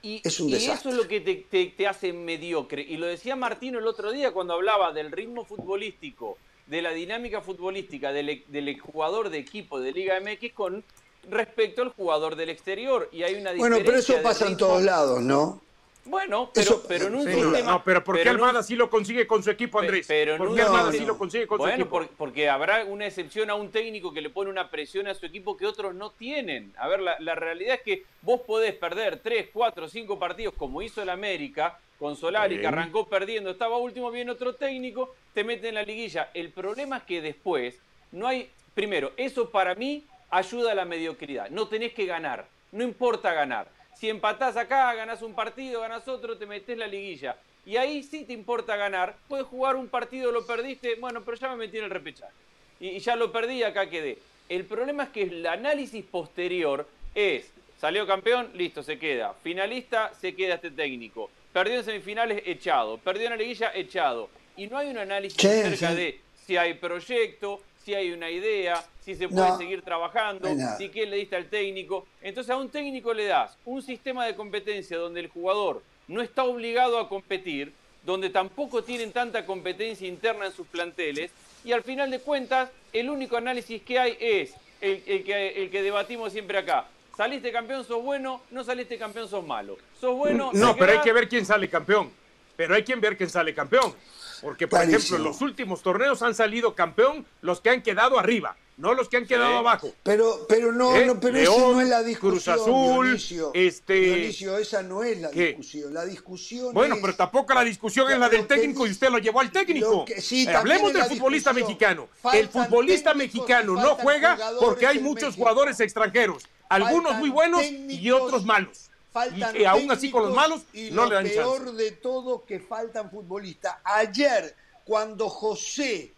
y, 0.00 0.22
Es 0.24 0.40
un 0.40 0.48
y 0.48 0.54
eso 0.54 0.88
es 0.88 0.94
lo 0.94 1.06
que 1.06 1.20
te, 1.20 1.34
te- 1.34 1.66
te 1.76 1.86
hace 1.86 2.12
mediocre. 2.14 2.80
Y 2.80 2.96
lo 2.96 3.06
decía 3.06 3.36
Martino 3.36 3.78
el 3.78 3.86
otro 3.86 4.10
día 4.10 4.32
cuando 4.32 4.54
hablaba 4.54 4.92
del 4.92 5.12
ritmo 5.12 5.44
futbolístico, 5.44 6.38
de 6.66 6.80
la 6.80 6.92
dinámica 6.92 7.42
futbolística 7.42 8.10
del, 8.12 8.42
del 8.48 8.80
jugador 8.80 9.28
de 9.28 9.38
equipo 9.38 9.80
de 9.80 9.92
Liga 9.92 10.18
MX 10.20 10.52
con 10.54 10.82
respecto 11.28 11.82
al 11.82 11.88
jugador 11.90 12.36
del 12.36 12.50
exterior. 12.50 13.08
Y 13.12 13.22
hay 13.22 13.34
una 13.34 13.52
Bueno, 13.52 13.78
pero 13.84 13.98
eso 13.98 14.20
pasa 14.22 14.46
en 14.46 14.56
todos 14.56 14.82
lados, 14.82 15.20
¿no? 15.22 15.60
Bueno, 16.04 16.50
pero, 16.52 16.68
Eso- 16.72 16.82
pero 16.88 17.06
en 17.06 17.14
un 17.14 17.22
Sí, 17.22 17.28
no, 17.40 17.50
sistema... 17.50 17.70
no, 17.70 17.84
pero 17.84 18.02
¿por 18.02 18.16
qué 18.16 18.22
pero 18.22 18.32
Almada 18.32 18.64
sí 18.64 18.74
lo 18.74 18.90
consigue 18.90 19.24
con 19.24 19.40
su 19.44 19.50
equipo, 19.50 19.78
Andrés? 19.78 20.04
Pero 20.08 20.36
¿Por 20.36 20.52
qué 20.52 20.62
Almada 20.62 20.86
no, 20.86 20.92
sí 20.92 21.04
lo 21.04 21.16
consigue 21.16 21.46
con 21.46 21.58
su 21.58 21.62
bueno, 21.62 21.76
equipo? 21.76 21.90
por- 21.90 22.08
porque 22.08 22.48
habrá 22.48 22.84
una 22.84 23.06
excepción 23.06 23.50
a 23.50 23.54
un 23.54 23.70
técnico 23.70 24.12
que 24.12 24.20
le 24.20 24.28
pone 24.28 24.50
una 24.50 24.68
presión 24.68 25.06
a 25.06 25.14
su 25.14 25.24
equipo 25.26 25.56
que 25.56 25.64
otros 25.64 25.94
no 25.94 26.10
tienen. 26.10 26.74
A 26.76 26.88
ver, 26.88 26.98
la, 27.00 27.14
la 27.20 27.36
realidad 27.36 27.76
es 27.76 27.82
que 27.82 28.02
vos 28.20 28.40
podés 28.40 28.74
perder 28.74 29.20
3, 29.22 29.50
4, 29.52 29.88
5 29.88 30.18
partidos 30.18 30.54
como 30.58 30.82
hizo 30.82 31.00
el 31.02 31.08
América 31.08 31.78
con 32.00 32.16
Solari, 32.16 32.58
que 32.60 32.66
arrancó 32.66 33.06
perdiendo, 33.06 33.50
estaba 33.50 33.76
último, 33.76 34.10
viene 34.10 34.32
otro 34.32 34.56
técnico, 34.56 35.14
te 35.34 35.44
mete 35.44 35.68
en 35.68 35.76
la 35.76 35.84
liguilla. 35.84 36.30
El 36.34 36.50
problema 36.50 36.96
es 36.96 37.02
que 37.04 37.22
después 37.22 37.76
no 38.10 38.26
hay... 38.26 38.50
Primero, 38.74 39.12
eso 39.16 39.50
para 39.50 39.76
mí 39.76 40.02
ayuda 40.32 40.72
a 40.72 40.74
la 40.74 40.84
mediocridad. 40.84 41.50
No 41.50 41.68
tenés 41.68 41.92
que 41.92 42.06
ganar, 42.06 42.46
no 42.72 42.82
importa 42.82 43.32
ganar. 43.32 43.68
Si 43.94 44.08
empatás 44.08 44.56
acá, 44.56 44.92
ganás 44.94 45.22
un 45.22 45.34
partido, 45.34 45.82
ganás 45.82 46.08
otro, 46.08 46.36
te 46.36 46.46
metés 46.46 46.76
la 46.76 46.88
liguilla. 46.88 47.36
Y 47.64 47.76
ahí 47.76 48.02
sí 48.02 48.24
te 48.24 48.32
importa 48.32 48.74
ganar. 48.74 49.14
Puedes 49.28 49.46
jugar 49.46 49.76
un 49.76 49.86
partido, 49.88 50.32
lo 50.32 50.44
perdiste, 50.44 50.96
bueno, 50.96 51.22
pero 51.22 51.36
ya 51.36 51.50
me 51.50 51.56
metí 51.56 51.78
en 51.78 51.84
el 51.84 51.90
repechaje. 51.90 52.32
Y, 52.80 52.88
y 52.88 52.98
ya 52.98 53.14
lo 53.14 53.30
perdí 53.30 53.62
acá 53.62 53.88
quedé. 53.88 54.18
El 54.48 54.64
problema 54.64 55.04
es 55.04 55.08
que 55.10 55.22
el 55.22 55.46
análisis 55.46 56.04
posterior 56.04 56.88
es, 57.14 57.52
salió 57.78 58.06
campeón, 58.06 58.50
listo, 58.54 58.82
se 58.82 58.98
queda. 58.98 59.34
Finalista, 59.42 60.12
se 60.20 60.34
queda 60.34 60.54
este 60.54 60.70
técnico. 60.72 61.30
Perdió 61.52 61.76
en 61.76 61.84
semifinales, 61.84 62.42
echado. 62.46 62.96
Perdió 62.98 63.24
en 63.26 63.30
la 63.30 63.36
liguilla, 63.36 63.70
echado. 63.74 64.30
Y 64.56 64.66
no 64.66 64.78
hay 64.78 64.88
un 64.88 64.98
análisis 64.98 65.40
Sí, 65.40 65.46
acerca 65.46 65.90
sí. 65.90 65.94
de 65.96 66.20
si 66.46 66.56
hay 66.56 66.74
proyecto, 66.74 67.60
si 67.84 67.94
hay 67.94 68.12
una 68.12 68.30
idea, 68.30 68.84
si 69.04 69.14
se 69.14 69.28
puede 69.28 69.48
No. 69.50 69.58
seguir 69.58 69.82
trabajando, 69.82 70.48
No 70.54 70.76
si 70.76 70.88
qué 70.88 71.06
le 71.06 71.16
diste 71.16 71.36
al 71.36 71.46
técnico. 71.46 72.06
Entonces 72.20 72.50
a 72.50 72.56
un 72.56 72.68
técnico 72.68 73.12
le 73.12 73.26
das 73.26 73.56
un 73.64 73.82
sistema 73.82 74.26
de 74.26 74.34
competencia 74.34 74.96
donde 74.98 75.20
el 75.20 75.28
jugador 75.28 75.82
no 76.08 76.20
está 76.20 76.44
obligado 76.44 76.98
a 76.98 77.08
competir, 77.08 77.72
donde 78.04 78.30
tampoco 78.30 78.82
tienen 78.82 79.12
tanta 79.12 79.46
competencia 79.46 80.06
interna 80.06 80.46
en 80.46 80.52
sus 80.52 80.66
planteles, 80.66 81.30
y 81.64 81.72
al 81.72 81.82
final 81.82 82.10
de 82.10 82.18
cuentas 82.20 82.70
el 82.92 83.08
único 83.08 83.36
análisis 83.36 83.82
que 83.82 83.98
hay 83.98 84.16
es 84.20 84.54
el, 84.80 85.02
el 85.06 85.24
que, 85.24 85.62
el 85.62 85.70
que 85.70 85.82
debatimos 85.82 86.32
siempre 86.32 86.58
acá. 86.58 86.86
Saliste 87.16 87.52
campeón, 87.52 87.84
sos 87.84 88.02
bueno, 88.02 88.42
no 88.50 88.64
saliste 88.64 88.98
campeón, 88.98 89.28
sos 89.28 89.44
malo. 89.46 89.76
Sos 90.00 90.16
bueno, 90.16 90.50
No, 90.54 90.74
pero 90.76 90.92
hay 90.92 91.00
que 91.00 91.12
ver 91.12 91.28
quién 91.28 91.44
sale 91.46 91.68
campeón. 91.68 92.10
Pero 92.56 92.74
hay 92.74 92.82
que 92.82 92.94
ver 92.96 93.16
quién 93.16 93.30
sale 93.30 93.54
campeón. 93.54 93.94
Porque, 94.42 94.66
por 94.66 94.80
Clarísimo. 94.80 94.98
ejemplo, 94.98 95.16
en 95.18 95.24
los 95.24 95.40
últimos 95.40 95.82
torneos 95.82 96.20
han 96.22 96.34
salido 96.34 96.74
campeón 96.74 97.24
los 97.40 97.60
que 97.60 97.70
han 97.70 97.80
quedado 97.80 98.18
arriba, 98.18 98.56
no 98.76 98.92
los 98.92 99.08
que 99.08 99.16
han 99.18 99.26
quedado 99.26 99.56
abajo. 99.58 99.92
Pero, 100.02 100.46
pero 100.48 100.72
no, 100.72 100.96
¿Eh? 100.96 101.06
no, 101.06 101.20
pero 101.20 101.38
esa 101.38 101.50
no 101.58 101.80
es 101.80 101.88
la 101.88 102.02
discusión. 102.02 102.32
Cruz 102.32 102.48
Azul, 102.48 103.04
Dionisio. 103.06 103.50
este- 103.54 103.94
Dionisio, 104.00 104.58
esa 104.58 104.82
no 104.82 105.04
es 105.04 105.20
la 105.20 105.30
¿Qué? 105.30 105.46
discusión. 105.48 105.94
La 105.94 106.04
discusión 106.04 106.74
Bueno, 106.74 106.96
es- 106.96 107.00
pero 107.00 107.14
tampoco 107.14 107.54
la 107.54 107.62
discusión 107.62 108.10
es 108.10 108.18
la 108.18 108.28
del 108.28 108.40
que 108.46 108.56
técnico 108.56 108.84
y 108.86 108.90
usted 108.90 109.10
lo 109.10 109.18
llevó 109.18 109.40
al 109.40 109.52
técnico. 109.52 110.04
que- 110.04 110.20
sí, 110.20 110.44
Eh, 110.48 110.54
Hablemos 110.54 110.92
del 110.92 111.04
futbolista 111.04 111.52
mexicano. 111.52 112.08
Faltan 112.20 112.40
el 112.40 112.48
futbolista 112.48 113.14
mexicano 113.14 113.74
no 113.74 113.94
juega 113.94 114.36
porque 114.58 114.86
hay 114.88 114.98
muchos 114.98 115.28
México. 115.30 115.42
jugadores 115.44 115.78
extranjeros. 115.78 116.42
Algunos 116.68 117.12
Faltan 117.12 117.20
muy 117.20 117.30
buenos 117.30 117.62
y 117.62 118.10
otros 118.10 118.44
malos. 118.44 118.88
Faltan 119.12 119.54
Y 119.54 119.58
que 119.58 119.66
aún 119.66 119.90
así 119.90 120.10
con 120.10 120.22
los 120.24 120.34
malos 120.34 120.62
y 120.72 120.90
no 120.90 121.02
lo 121.04 121.08
le 121.10 121.14
dan 121.16 121.24
peor 121.24 121.64
chance. 121.66 121.72
de 121.82 121.90
todo 121.92 122.44
que 122.46 122.60
faltan 122.60 123.10
futbolistas. 123.10 123.76
Ayer, 123.84 124.54
cuando 124.84 125.28
José, 125.28 126.12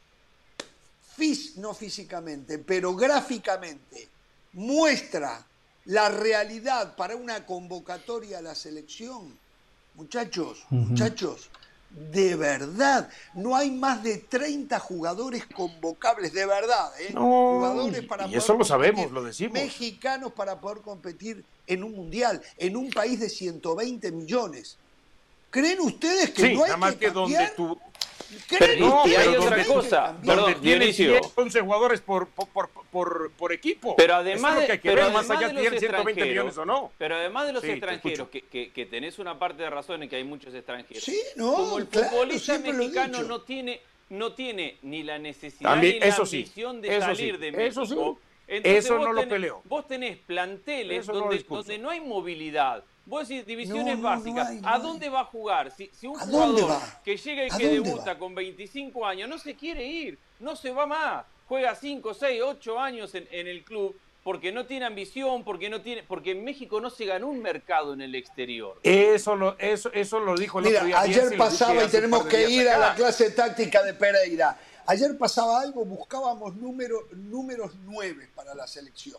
fis- 1.16 1.56
no 1.56 1.74
físicamente, 1.74 2.58
pero 2.58 2.94
gráficamente, 2.94 4.08
muestra 4.52 5.44
la 5.86 6.08
realidad 6.08 6.94
para 6.96 7.16
una 7.16 7.44
convocatoria 7.44 8.38
a 8.38 8.42
la 8.42 8.54
selección, 8.54 9.36
muchachos, 9.94 10.64
muchachos, 10.70 11.50
de 11.94 12.34
verdad, 12.34 13.08
no 13.34 13.54
hay 13.54 13.70
más 13.70 14.02
de 14.02 14.18
30 14.18 14.78
jugadores 14.80 15.46
convocables, 15.46 16.32
de 16.32 16.44
verdad, 16.44 16.90
¿eh? 17.00 17.12
No, 17.14 17.20
jugadores 17.20 18.04
para 18.06 18.26
y 18.26 18.34
eso 18.34 18.54
lo 18.54 18.64
sabemos, 18.64 19.12
lo 19.12 19.22
decimos. 19.22 19.54
Mexicanos 19.54 20.32
para 20.32 20.60
poder 20.60 20.82
competir 20.82 21.44
en 21.66 21.84
un 21.84 21.92
mundial, 21.92 22.42
en 22.58 22.76
un 22.76 22.90
país 22.90 23.20
de 23.20 23.28
120 23.28 24.10
millones. 24.10 24.76
¿Creen 25.50 25.80
ustedes 25.80 26.30
que 26.30 26.48
Sí, 26.48 26.54
no 26.54 26.64
hay 26.64 26.70
nada 26.70 26.76
más 26.76 26.92
que 26.94 26.98
que 26.98 27.10
donde 27.12 27.52
tú... 27.56 27.78
¿Creen 28.48 28.78
Pero- 28.78 29.02
y 29.06 29.14
hay 29.14 29.36
otra 29.36 29.64
cosa, 29.64 30.16
perdón, 30.24 30.56
Dionisio. 30.60 31.12
10, 31.12 31.32
11 31.34 31.60
jugadores 31.60 32.00
por, 32.00 32.28
por, 32.28 32.70
por, 33.36 33.52
equipo. 33.52 33.96
Pero 33.96 34.14
además, 34.14 34.60
de, 34.60 34.78
que 34.78 34.90
pero 34.90 35.10
más 35.10 35.30
además 35.30 35.30
allá 35.30 35.48
de 35.48 35.54
los 35.54 35.62
tener 35.64 35.78
120 35.80 35.86
extranjeros, 35.86 36.28
millones 36.28 36.58
o 36.58 36.64
no. 36.64 36.92
pero 36.98 37.16
además 37.16 37.46
de 37.46 37.52
los 37.52 37.64
extranjeros, 37.64 38.28
que, 38.28 38.88
tenés 38.90 39.18
una 39.18 39.38
parte 39.38 39.62
de 39.62 39.70
razón 39.70 40.02
en 40.02 40.08
que 40.08 40.16
hay 40.16 40.24
muchos 40.24 40.54
extranjeros. 40.54 41.02
Sí, 41.02 41.18
no, 41.36 41.54
Como 41.54 41.78
el 41.78 41.86
futbolista 41.86 42.58
mexicano 42.58 43.22
no 43.22 43.42
tiene, 43.42 43.80
no 44.10 44.32
tiene 44.32 44.78
ni 44.82 45.02
la 45.02 45.18
necesidad 45.18 45.76
ni 45.76 45.98
la 45.98 46.14
ambición 46.14 46.80
de 46.80 47.00
salir 47.00 47.38
de 47.38 47.52
México. 47.52 48.18
eso 48.46 48.98
no 48.98 49.12
lo 49.12 49.28
peleo. 49.28 49.62
Vos 49.64 49.86
tenés 49.86 50.16
planteles 50.18 51.06
donde 51.06 51.78
no 51.78 51.90
hay 51.90 52.00
movilidad. 52.00 52.84
Vos 53.06 53.28
decís 53.28 53.46
divisiones 53.46 53.98
No, 53.98 54.02
no, 54.10 54.16
no 54.16 54.16
básicas. 54.16 54.48
hay, 54.48 54.60
¿A 54.64 54.74
hay. 54.74 54.82
dónde 54.82 55.08
va 55.10 55.20
a 55.20 55.24
jugar? 55.24 55.70
Si, 55.70 55.90
si 55.92 56.06
un 56.06 56.18
¿A 56.18 56.24
dónde 56.26 56.62
jugador 56.62 56.82
que 57.04 57.16
llega 57.16 57.44
y 57.46 57.50
¿A 57.50 57.56
que 57.58 57.68
debuta 57.68 58.12
va? 58.14 58.18
con 58.18 58.34
25 58.34 59.06
años 59.06 59.28
no 59.28 59.38
se 59.38 59.54
quiere 59.54 59.86
ir, 59.86 60.18
no 60.40 60.56
se 60.56 60.70
va 60.70 60.86
más. 60.86 61.24
Juega 61.46 61.74
5, 61.74 62.14
6, 62.14 62.40
8 62.42 62.80
años 62.80 63.14
en, 63.14 63.28
en 63.30 63.46
el 63.46 63.62
club 63.64 63.94
porque 64.22 64.50
no 64.52 64.64
tiene 64.64 64.86
ambición, 64.86 65.44
porque 65.44 65.68
no 65.68 65.82
tiene, 65.82 66.02
porque 66.02 66.30
en 66.30 66.42
México 66.44 66.80
no 66.80 66.88
se 66.88 67.04
ganó 67.04 67.26
un 67.28 67.42
mercado 67.42 67.92
en 67.92 68.00
el 68.00 68.14
exterior. 68.14 68.80
Eso 68.82 69.36
lo, 69.36 69.58
eso, 69.58 69.92
eso 69.92 70.18
lo 70.20 70.34
dijo 70.34 70.60
el 70.60 70.64
Mira, 70.64 70.78
otro 70.78 70.86
día. 70.86 71.00
ayer 71.00 71.36
pasaba 71.36 71.84
y 71.84 71.88
tenemos 71.88 72.24
que 72.24 72.48
ir 72.48 72.66
a 72.70 72.78
la 72.78 72.94
clase 72.94 73.32
táctica 73.32 73.82
de 73.82 73.92
Pereira. 73.92 74.58
Ayer 74.86 75.18
pasaba 75.18 75.60
algo, 75.60 75.84
buscábamos 75.84 76.56
número, 76.56 77.06
números 77.12 77.72
nueve 77.84 78.30
para 78.34 78.54
la 78.54 78.66
selección. 78.66 79.18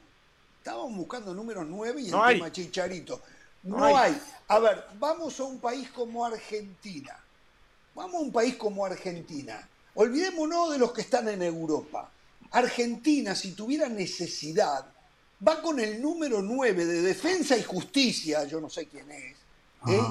Estábamos 0.58 0.96
buscando 0.98 1.36
números 1.36 1.66
nueve 1.68 2.02
y 2.02 2.06
el 2.06 2.12
No 2.12 2.24
hay. 2.24 2.38
tema 2.38 2.52
Chicharito. 2.52 3.22
No, 3.66 3.98
hay. 3.98 4.20
A 4.48 4.60
ver, 4.60 4.86
vamos 5.00 5.40
a 5.40 5.44
un 5.44 5.60
país 5.60 5.90
como 5.92 6.26
Argentina. 6.26 7.18
Vamos 7.94 8.16
a 8.16 8.20
un 8.20 8.32
país 8.32 8.56
como 8.56 8.86
Argentina. 8.86 9.68
Olvidémonos 9.96 10.72
de 10.72 10.78
los 10.78 10.92
que 10.94 11.02
están 11.02 11.28
en 11.30 11.42
Europa. 11.42 12.10
Argentina, 12.52 13.36
si 13.36 13.52
tuviera 13.54 13.90
necesidad, 13.90 14.86
va 15.46 15.62
con 15.62 15.80
el 15.80 16.02
número 16.02 16.42
9 16.42 16.86
de 16.86 17.02
Defensa 17.02 17.58
y 17.58 17.64
Justicia, 17.64 18.44
yo 18.46 18.62
no 18.62 18.70
sé 18.70 18.88
quién 18.88 19.10
es, 19.12 19.36
¿eh? 19.88 20.02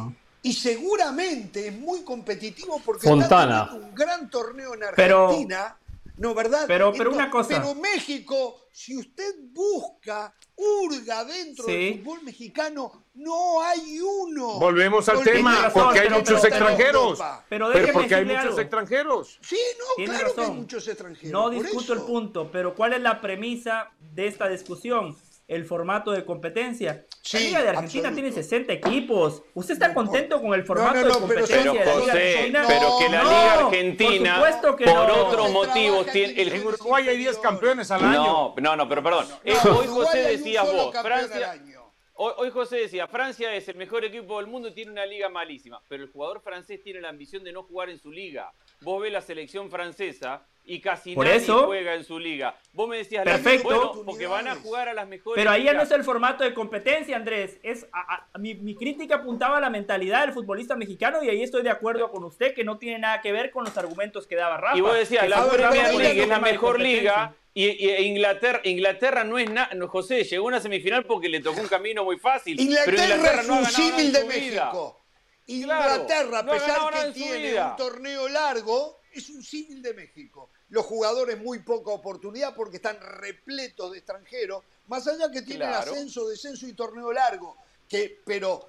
Y 0.42 0.52
seguramente 0.52 1.68
es 1.68 1.74
muy 1.78 2.02
competitivo 2.02 2.80
porque 2.84 3.08
Fontana. 3.08 3.62
está 3.62 3.66
teniendo 3.70 3.88
un 3.88 3.94
gran 3.94 4.28
torneo 4.30 4.74
en 4.74 4.80
Pero- 4.94 5.28
Argentina. 5.28 5.76
No, 6.16 6.34
¿verdad? 6.34 6.64
pero- 6.66 6.92
pero 6.96 7.10
una 7.12 7.30
cosa. 7.30 7.48
Pero 7.60 7.74
México, 7.74 8.60
si 8.72 8.96
usted 8.96 9.34
busca, 9.52 10.34
hurga 10.56 11.24
dentro 11.24 11.64
Sí. 11.66 11.72
del 11.72 11.98
fútbol 12.04 12.22
mexicano, 12.22 13.04
no 13.14 13.62
hay 13.62 14.00
uno. 14.00 14.58
Volvemos 14.58 15.08
al 15.08 15.22
tema, 15.22 15.70
porque 15.72 16.00
hay 16.00 16.06
pero- 16.06 16.18
muchos 16.18 16.40
pero- 16.40 16.54
extranjeros. 16.54 17.18
Pero 17.18 17.42
Pero 17.48 17.68
déjeme 17.70 17.92
porque 17.92 18.14
hay 18.14 18.24
muchos 18.24 18.44
algo. 18.44 18.60
extranjeros. 18.60 19.38
Sí, 19.42 19.58
no, 19.78 19.84
Tiene 19.96 20.14
claro 20.18 20.34
que 20.34 20.40
hay 20.42 20.50
muchos 20.50 20.88
extranjeros. 20.88 21.32
No 21.32 21.50
discuto 21.50 21.92
el 21.92 22.00
punto, 22.02 22.50
pero 22.50 22.74
¿cuál 22.74 22.92
es 22.94 23.00
la 23.00 23.20
premisa 23.20 23.90
de 24.00 24.26
esta 24.26 24.48
discusión? 24.48 25.16
El 25.46 25.64
formato 25.66 26.10
de 26.10 26.24
competencia. 26.24 27.04
Sí, 27.20 27.36
la 27.36 27.42
Liga 27.44 27.62
de 27.62 27.68
Argentina 27.70 28.08
absoluto. 28.08 28.30
tiene 28.30 28.32
60 28.32 28.72
equipos. 28.72 29.42
¿Usted 29.52 29.74
está 29.74 29.88
No, 29.88 29.94
contento 29.94 30.40
con 30.40 30.54
el 30.54 30.64
formato 30.64 30.94
no, 30.94 31.00
de 31.02 31.08
no, 31.08 31.18
competencia 31.20 31.56
Pero 31.58 31.72
de 31.72 31.78
la 31.78 31.84
Liga 31.84 31.94
José, 32.00 32.10
Argentina? 32.34 32.64
pero 32.66 32.98
que 32.98 33.08
la 33.10 33.22
No, 33.22 33.28
Liga 33.30 33.54
por 33.54 33.64
Argentina, 33.66 34.34
supuesto 34.36 34.76
que 34.76 34.84
por 34.86 34.94
no. 35.08 35.26
otros 35.26 35.50
motivos, 35.50 36.06
tiene 36.06 36.32
en 36.42 36.48
el 36.48 36.54
En 36.54 36.66
Uruguay 36.66 37.08
hay 37.08 37.16
10 37.18 37.38
campeones 37.38 37.90
al 37.90 38.04
año. 38.04 38.14
No, 38.14 38.54
no, 38.58 38.76
no, 38.76 38.88
pero 38.88 39.02
perdón. 39.02 39.26
Eh, 39.44 39.54
No, 39.64 39.78
hoy 39.78 39.86
José 39.86 40.18
hay 40.26 40.34
un 40.36 40.42
decía 40.42 40.64
solo 40.64 40.84
vos, 40.86 40.96
Francia, 41.02 41.50
año. 41.50 41.84
Hoy, 42.16 42.32
hoy 42.38 42.50
José 42.50 42.76
decía, 42.76 43.06
Francia 43.08 43.54
es 43.54 43.68
el 43.68 43.76
mejor 43.76 44.04
equipo 44.04 44.38
del 44.38 44.46
mundo 44.46 44.68
y 44.68 44.72
tiene 44.72 44.92
una 44.92 45.04
liga 45.04 45.28
malísima, 45.28 45.82
pero 45.88 46.04
el 46.04 46.10
jugador 46.10 46.40
francés 46.40 46.80
tiene 46.82 47.00
la 47.00 47.08
ambición 47.10 47.42
de 47.44 47.52
no 47.52 47.64
jugar 47.64 47.90
en 47.90 47.98
su 47.98 48.10
liga. 48.12 48.52
Vos 48.80 49.02
ves 49.02 49.12
la 49.12 49.20
selección 49.20 49.68
francesa 49.70 50.42
y 50.66 50.80
casi 50.80 51.14
Por 51.14 51.26
nadie 51.26 51.38
eso- 51.40 51.66
juega 51.66 51.94
en 51.94 52.04
su 52.04 52.18
liga. 52.18 52.58
Vos 52.72 52.88
me 52.88 52.96
decías, 52.96 53.22
Perfecto. 53.24 53.64
bueno, 53.68 54.02
porque 54.06 54.26
van 54.26 54.48
a 54.48 54.54
jugar 54.56 54.88
a 54.88 54.94
las 54.94 55.06
mejores 55.06 55.38
Pero 55.38 55.50
ahí 55.50 55.64
ya 55.64 55.74
no 55.74 55.82
es 55.82 55.90
el 55.90 56.02
formato 56.04 56.42
de 56.42 56.54
competencia, 56.54 57.16
Andrés. 57.16 57.58
Es 57.62 57.86
a- 57.92 58.26
a- 58.32 58.38
mi, 58.38 58.54
mi 58.54 58.74
crítica 58.74 59.16
apuntaba 59.16 59.58
a 59.58 59.60
la 59.60 59.68
mentalidad 59.70 60.22
del 60.22 60.32
futbolista 60.32 60.74
mexicano 60.74 61.22
y 61.22 61.28
ahí 61.28 61.42
estoy 61.42 61.62
de 61.62 61.70
acuerdo 61.70 62.10
con 62.10 62.24
usted 62.24 62.54
que 62.54 62.64
no 62.64 62.78
tiene 62.78 62.98
nada 62.98 63.20
que 63.20 63.30
ver 63.32 63.50
con 63.50 63.64
los 63.64 63.76
argumentos 63.76 64.26
que 64.26 64.36
daba 64.36 64.56
Rafa. 64.56 64.78
Y 64.78 64.80
vos 64.80 64.94
decías, 64.94 65.28
la 65.28 65.46
Premier 65.48 65.94
League 65.94 66.22
es 66.22 66.28
la 66.28 66.38
mejor 66.40 66.80
liga 66.80 67.34
y, 67.52 67.66
y 67.66 67.94
Inglaterra, 68.06 68.60
Inglaterra 68.64 69.22
no 69.24 69.38
es 69.38 69.50
nada. 69.50 69.68
No, 69.74 69.86
José 69.88 70.24
llegó 70.24 70.46
a 70.46 70.48
una 70.48 70.60
semifinal 70.60 71.04
porque 71.04 71.28
le 71.28 71.40
tocó 71.40 71.60
un 71.60 71.68
camino 71.68 72.04
muy 72.04 72.18
fácil. 72.18 72.56
pero 72.56 72.68
Inglaterra, 72.70 73.04
Inglaterra 73.16 73.40
es 73.42 73.48
no 73.48 73.58
un 73.58 73.66
símil 73.66 74.06
en 74.06 74.12
de 74.12 74.22
vida. 74.22 74.28
México. 74.64 75.00
Claro, 75.46 75.94
Inglaterra, 75.94 76.38
a 76.38 76.42
no 76.42 76.52
pesar 76.52 76.78
que 77.06 77.12
tiene 77.12 77.36
vida. 77.50 77.70
un 77.72 77.76
torneo 77.76 78.28
largo, 78.28 78.98
es 79.12 79.28
un 79.28 79.42
símil 79.42 79.82
de 79.82 79.92
México. 79.94 80.50
Los 80.74 80.86
jugadores 80.86 81.38
muy 81.40 81.60
poca 81.60 81.92
oportunidad 81.92 82.52
porque 82.56 82.78
están 82.78 82.98
repletos 83.00 83.92
de 83.92 83.98
extranjeros, 83.98 84.64
más 84.88 85.06
allá 85.06 85.30
que 85.30 85.40
tienen 85.42 85.68
Claro. 85.68 85.92
ascenso, 85.92 86.26
descenso 86.26 86.66
y 86.66 86.72
torneo 86.72 87.12
largo. 87.12 87.56
Que, 87.88 88.18
pero 88.24 88.68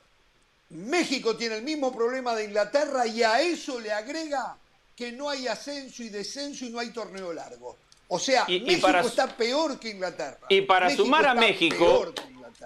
México 0.70 1.36
tiene 1.36 1.56
el 1.56 1.64
mismo 1.64 1.92
problema 1.92 2.36
de 2.36 2.44
Inglaterra 2.46 3.08
y 3.08 3.24
a 3.24 3.42
eso 3.42 3.80
le 3.80 3.92
agrega 3.92 4.56
que 4.96 5.12
no 5.14 5.32
hay 5.32 5.48
ascenso 5.48 6.04
y 6.04 6.10
descenso 6.10 6.66
y 6.66 6.70
no 6.70 6.78
hay 6.78 6.92
torneo 6.92 7.34
largo. 7.34 7.76
O 8.10 8.20
sea, 8.20 8.46
Y- 8.48 8.58
y 8.58 8.62
México 8.62 8.86
para- 8.86 9.02
está 9.02 9.36
peor 9.36 9.80
que 9.80 9.90
Inglaterra. 9.90 10.38
Y 10.48 10.62
para 10.62 10.86
México 10.86 11.04
sumar 11.06 11.26
a 11.26 11.34
México, 11.34 12.14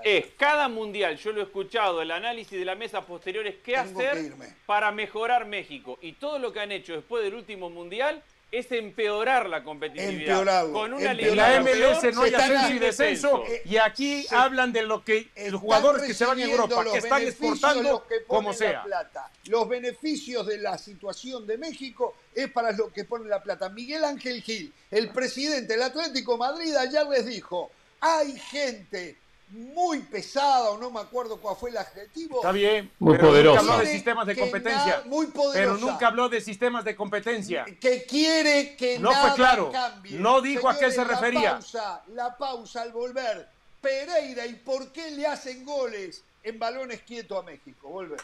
es 0.03 0.25
cada 0.37 0.67
mundial, 0.67 1.15
yo 1.17 1.31
lo 1.31 1.39
he 1.39 1.43
escuchado, 1.45 2.01
el 2.01 2.11
análisis 2.11 2.59
de 2.59 2.65
la 2.65 2.75
mesa 2.75 3.05
posterior 3.05 3.47
es 3.47 3.55
qué 3.63 3.75
Tengo 3.75 3.99
hacer 4.01 4.33
para 4.65 4.91
mejorar 4.91 5.45
México. 5.45 5.97
Y 6.01 6.11
todo 6.13 6.39
lo 6.39 6.51
que 6.51 6.59
han 6.59 6.73
hecho 6.73 6.91
después 6.91 7.23
del 7.23 7.35
último 7.35 7.69
mundial 7.69 8.21
es 8.51 8.71
empeorar 8.71 9.47
la 9.47 9.63
competitividad. 9.63 10.71
Con 10.71 10.93
una 10.93 11.05
la 11.05 11.13
liga 11.13 11.61
MLS 11.61 12.13
no 12.15 12.23
hay 12.23 12.33
ascenso 12.33 12.73
y 12.73 12.79
descenso. 12.79 13.43
Y 13.65 13.77
aquí 13.77 14.23
Se- 14.23 14.35
hablan 14.35 14.71
de 14.73 14.83
lo 14.83 15.03
que 15.03 15.29
los 15.51 15.61
jugadores 15.61 16.03
que 16.03 16.13
se 16.13 16.25
van 16.25 16.39
a 16.39 16.43
Europa, 16.43 16.83
los 16.83 16.93
que 16.93 16.99
están 16.99 17.19
beneficios 17.19 17.51
exportando 17.53 18.07
que 18.07 18.23
como 18.25 18.49
la 18.51 18.57
sea. 18.57 18.83
plata. 18.83 19.31
Los 19.45 19.67
beneficios 19.69 20.47
de 20.47 20.57
la 20.57 20.77
situación 20.77 21.45
de 21.45 21.57
México 21.57 22.15
es 22.33 22.51
para 22.51 22.71
los 22.71 22.91
que 22.91 23.03
ponen 23.05 23.29
la 23.29 23.41
plata. 23.43 23.69
Miguel 23.69 24.03
Ángel 24.03 24.41
Gil, 24.41 24.73
el 24.89 25.09
presidente 25.09 25.73
del 25.73 25.83
Atlético 25.83 26.33
de 26.33 26.37
Madrid, 26.39 26.75
ayer 26.75 27.05
les 27.07 27.25
dijo, 27.25 27.69
hay 28.01 28.37
gente 28.39 29.17
muy 29.51 29.99
pesada, 29.99 30.69
o 30.71 30.77
no 30.77 30.91
me 30.91 30.99
acuerdo 30.99 31.37
cuál 31.37 31.55
fue 31.55 31.69
el 31.71 31.77
adjetivo. 31.77 32.37
Está 32.37 32.51
bien, 32.51 32.91
Muy 32.99 33.15
pero 33.17 33.29
poderosa. 33.29 33.61
nunca 33.61 33.73
habló 33.73 33.85
de 33.85 33.91
sistemas 33.91 34.27
de 34.27 34.35
competencia. 34.37 34.97
na- 34.97 35.03
muy 35.05 35.25
pero 35.27 35.43
poderosa. 35.43 35.85
nunca 35.85 36.07
habló 36.07 36.29
de 36.29 36.41
sistemas 36.41 36.83
de 36.85 36.95
competencia. 36.95 37.65
Que 37.79 38.03
quiere 38.05 38.75
que 38.75 38.99
No 38.99 39.11
fue 39.11 39.33
claro. 39.35 39.71
cambie. 39.71 40.17
No 40.19 40.41
dijo 40.41 40.69
a 40.69 40.77
qué 40.77 40.91
se 40.91 41.03
refería. 41.03 41.41
La 41.41 41.51
pausa, 41.59 42.03
la 42.13 42.37
pausa 42.37 42.81
al 42.83 42.91
volver. 42.91 43.47
Pereira, 43.81 44.45
¿y 44.45 44.55
por 44.55 44.91
qué 44.91 45.11
le 45.11 45.25
hacen 45.25 45.63
goles 45.65 46.21
en 46.43 46.59
balones 46.59 47.01
quietos 47.01 47.39
a 47.39 47.43
México? 47.43 47.87
Volvemos. 47.89 48.23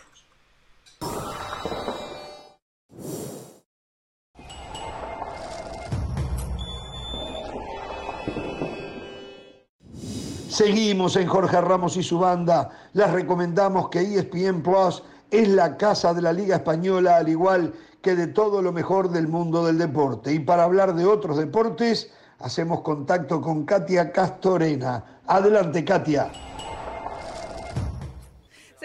Seguimos 10.56 11.18
en 11.18 11.28
Jorge 11.28 11.60
Ramos 11.60 11.98
y 11.98 12.04
su 12.04 12.18
banda. 12.18 12.70
Les 12.94 13.12
recomendamos 13.12 13.90
que 13.90 14.00
ESPN 14.00 14.64
Plus 14.64 15.04
es 15.30 15.50
la 15.50 15.76
casa 15.76 16.14
de 16.14 16.22
la 16.22 16.32
Liga 16.32 16.56
Española, 16.56 17.18
al 17.18 17.28
igual 17.28 17.74
que 18.02 18.16
de 18.16 18.28
todo 18.28 18.62
lo 18.62 18.72
mejor 18.72 19.10
del 19.10 19.28
mundo 19.28 19.66
del 19.66 19.78
deporte. 19.78 20.32
Y 20.32 20.40
para 20.40 20.64
hablar 20.64 20.96
de 20.96 21.06
otros 21.06 21.36
deportes, 21.36 22.10
hacemos 22.40 22.80
contacto 22.84 23.42
con 23.42 23.66
Katia 23.66 24.14
Castorena. 24.14 25.04
Adelante, 25.28 25.84
Katia. 25.84 26.32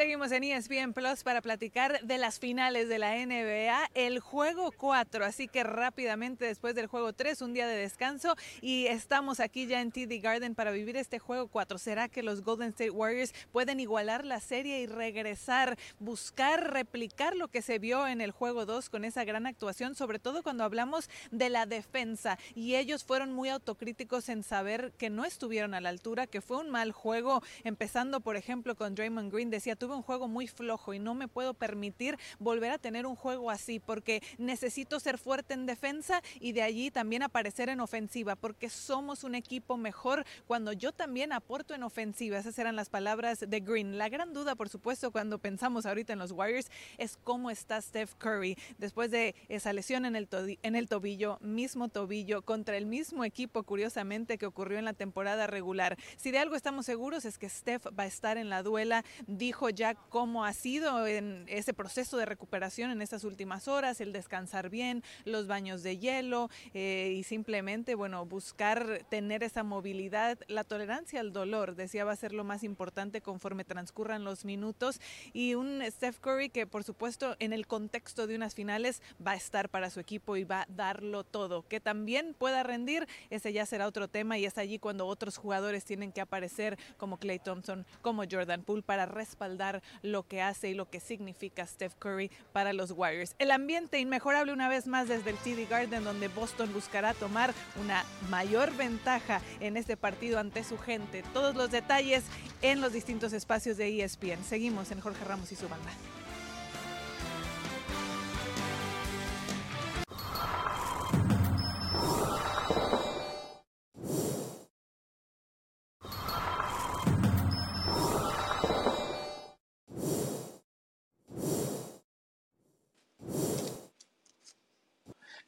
Seguimos 0.01 0.33
en 0.33 0.45
ESPN 0.45 0.95
Plus 0.95 1.23
para 1.25 1.43
platicar 1.43 2.01
de 2.01 2.17
las 2.17 2.39
finales 2.39 2.89
de 2.89 2.99
la 2.99 3.15
NBA, 3.17 3.91
el 3.93 4.19
juego 4.19 4.73
4, 4.73 5.27
así 5.27 5.47
que 5.47 5.63
rápidamente 5.63 6.47
después 6.47 6.75
del 6.75 6.87
juego 6.87 7.13
3, 7.13 7.43
un 7.43 7.53
día 7.53 7.69
de 7.69 7.77
descanso 7.77 8.35
y 8.63 8.87
estamos 8.87 9.41
aquí 9.41 9.67
ya 9.67 9.83
en 9.83 9.93
TD 9.93 10.23
Garden 10.23 10.55
para 10.55 10.71
vivir 10.71 10.97
este 10.97 11.19
juego 11.19 11.49
4. 11.49 11.77
¿Será 11.77 12.09
que 12.09 12.23
los 12.23 12.41
Golden 12.41 12.71
State 12.71 12.89
Warriors 12.89 13.35
pueden 13.53 13.79
igualar 13.79 14.25
la 14.25 14.41
serie 14.41 14.81
y 14.81 14.87
regresar, 14.87 15.77
buscar, 15.99 16.73
replicar 16.73 17.37
lo 17.37 17.49
que 17.49 17.61
se 17.61 17.79
vio 17.79 18.09
en 18.09 18.23
el 18.23 18.31
juego 18.31 18.65
2 18.65 18.89
con 18.89 19.05
esa 19.05 19.25
gran 19.25 19.47
actuación, 19.47 19.95
sobre 19.95 20.19
todo 20.19 20.43
cuando 20.43 20.65
hablamos 20.65 21.11
de 21.31 21.51
la 21.51 21.67
defensa 21.67 22.39
y 22.55 22.77
ellos 22.77 23.05
fueron 23.05 23.35
muy 23.35 23.51
autocríticos 23.51 24.31
en 24.31 24.45
saber 24.45 24.95
que 24.97 25.11
no 25.11 25.27
estuvieron 25.27 25.75
a 25.75 25.83
la 25.83 25.91
altura, 25.91 26.27
que 26.27 26.41
fue 26.41 26.57
un 26.57 26.71
mal 26.71 26.91
juego, 26.93 27.43
empezando 27.65 28.21
por 28.21 28.37
ejemplo 28.37 28.75
con 28.77 28.95
Draymond 28.95 29.31
Green, 29.31 29.51
decía, 29.51 29.77
tuve 29.77 29.90
un 29.97 30.03
juego 30.03 30.29
muy 30.29 30.47
flojo 30.47 30.95
y 30.95 30.99
no 30.99 31.15
me 31.15 31.29
puedo 31.29 31.55
permitir 31.55 32.19
volver 32.39 32.73
a 32.73 32.79
tener 32.79 33.07
un 33.07 33.17
juego 33.17 33.51
así 33.51 33.81
porque 33.81 34.23
necesito 34.39 35.01
ser 35.01 35.19
fuerte 35.19 35.55
en 35.55 35.67
defensa 35.67 36.23
y 36.41 36.53
de 36.53 36.63
allí 36.63 36.91
también 36.91 37.23
aparecer 37.23 37.69
en 37.69 37.81
ofensiva 37.81 38.37
porque 38.37 38.69
somos 38.69 39.25
un 39.25 39.35
equipo 39.35 39.77
mejor 39.77 40.25
cuando 40.47 40.73
yo 40.73 40.93
también 40.93 41.33
aporto 41.33 41.75
en 41.75 41.83
ofensiva. 41.83 42.39
Esas 42.39 42.59
eran 42.59 42.77
las 42.77 42.89
palabras 42.89 43.45
de 43.47 43.61
Green. 43.61 43.99
La 43.99 44.09
gran 44.09 44.33
duda, 44.33 44.55
por 44.55 44.69
supuesto, 44.69 45.11
cuando 45.11 45.39
pensamos 45.39 45.87
ahorita 45.87 46.13
en 46.13 46.19
los 46.19 46.33
Warriors 46.33 46.71
es 46.99 47.19
cómo 47.23 47.51
está 47.51 47.81
Steph 47.81 48.15
Curry 48.15 48.57
después 48.79 49.11
de 49.11 49.35
esa 49.49 49.73
lesión 49.73 50.05
en 50.05 50.17
el, 50.17 50.29
en 50.63 50.77
el 50.77 50.89
tobillo, 50.89 51.39
mismo 51.41 51.89
tobillo, 51.89 52.43
contra 52.43 52.77
el 52.77 52.87
mismo 52.87 53.25
equipo, 53.25 53.63
curiosamente, 53.63 54.39
que 54.39 54.47
ocurrió 54.47 54.79
en 54.79 54.85
la 54.85 54.93
temporada 54.93 55.47
regular. 55.47 55.97
Si 56.17 56.31
de 56.31 56.39
algo 56.39 56.57
estamos 56.57 56.87
seguros 56.87 57.25
es 57.25 57.39
que 57.39 57.49
Steph 57.49 57.87
va 57.99 58.05
a 58.05 58.07
estar 58.07 58.37
en 58.37 58.49
la 58.49 58.63
duela, 58.63 59.05
dijo 59.27 59.71
ya 59.81 59.95
cómo 59.95 60.45
ha 60.45 60.53
sido 60.53 61.07
en 61.07 61.47
ese 61.49 61.73
proceso 61.73 62.19
de 62.19 62.27
recuperación 62.27 62.91
en 62.91 63.01
estas 63.01 63.25
últimas 63.25 63.67
horas, 63.67 64.03
el 64.03 64.13
descansar 64.13 64.69
bien, 64.69 65.03
los 65.25 65.47
baños 65.47 65.83
de 65.83 65.97
hielo 65.97 66.51
eh, 66.75 67.15
y 67.17 67.23
simplemente, 67.23 67.95
bueno, 67.95 68.27
buscar 68.27 69.07
tener 69.09 69.43
esa 69.43 69.63
movilidad, 69.63 70.39
la 70.49 70.65
tolerancia 70.65 71.21
al 71.21 71.33
dolor, 71.33 71.77
decía 71.77 72.05
va 72.05 72.13
a 72.13 72.17
ser 72.17 72.35
lo 72.35 72.45
más 72.45 72.63
importante 72.63 73.23
conforme 73.23 73.65
transcurran 73.65 74.23
los 74.23 74.45
minutos. 74.45 75.01
Y 75.33 75.55
un 75.55 75.83
Steph 75.87 76.19
Curry 76.19 76.51
que 76.51 76.67
por 76.67 76.85
supuesto 76.85 77.37
en 77.39 77.55
el 77.55 77.67
contexto 77.67 78.27
de 78.27 78.37
unas 78.37 78.55
finales 78.55 79.01
va 79.27 79.31
a 79.31 79.37
estar 79.37 79.71
para 79.71 79.89
su 79.89 79.99
equipo 79.99 80.37
y 80.37 80.45
va 80.45 80.61
a 80.61 80.67
darlo 80.69 81.25
todo, 81.25 81.67
que 81.67 81.81
también 81.81 82.35
pueda 82.35 82.63
rendir, 82.63 83.09
ese 83.31 83.55
ya 83.55 83.65
será 83.65 83.87
otro 83.87 84.09
tema 84.09 84.37
y 84.37 84.45
es 84.45 84.59
allí 84.59 84.79
cuando 84.79 85.07
otros 85.07 85.39
jugadores 85.39 85.87
tienen 85.87 86.13
que 86.13 86.21
aparecer 86.21 86.79
como 86.99 87.17
Clay 87.17 87.39
Thompson, 87.39 87.87
como 88.03 88.25
Jordan 88.31 88.63
Poole 88.63 88.83
para 88.83 89.07
respaldar 89.07 89.70
lo 90.03 90.27
que 90.27 90.43
hace 90.43 90.71
y 90.71 90.75
lo 90.75 90.89
que 90.89 91.01
significa 91.01 91.67
Steph 91.67 91.95
Curry 91.99 92.31
para 92.53 92.73
los 92.73 92.91
Warriors. 92.93 93.35
El 93.39 93.51
ambiente 93.51 93.99
inmejorable 93.99 94.53
una 94.53 94.69
vez 94.69 94.87
más 94.87 95.09
desde 95.09 95.31
el 95.31 95.37
TD 95.37 95.69
Garden 95.69 96.05
donde 96.05 96.29
Boston 96.29 96.73
buscará 96.73 97.15
tomar 97.15 97.55
una 97.81 98.05
mayor 98.29 98.75
ventaja 98.77 99.41
en 99.61 99.77
este 99.77 99.97
partido 99.97 100.39
ante 100.39 100.65
su 100.65 100.79
gente. 100.79 101.23
Todos 101.33 101.55
los 101.55 101.71
detalles 101.71 102.25
en 102.63 102.81
los 102.81 102.93
distintos 102.93 103.33
espacios 103.33 103.77
de 103.77 104.03
ESPN. 104.03 104.45
Seguimos 104.45 104.91
en 104.91 105.01
Jorge 105.01 105.25
Ramos 105.25 105.53
y 105.53 105.57
su 105.57 105.69
banda. 105.69 105.91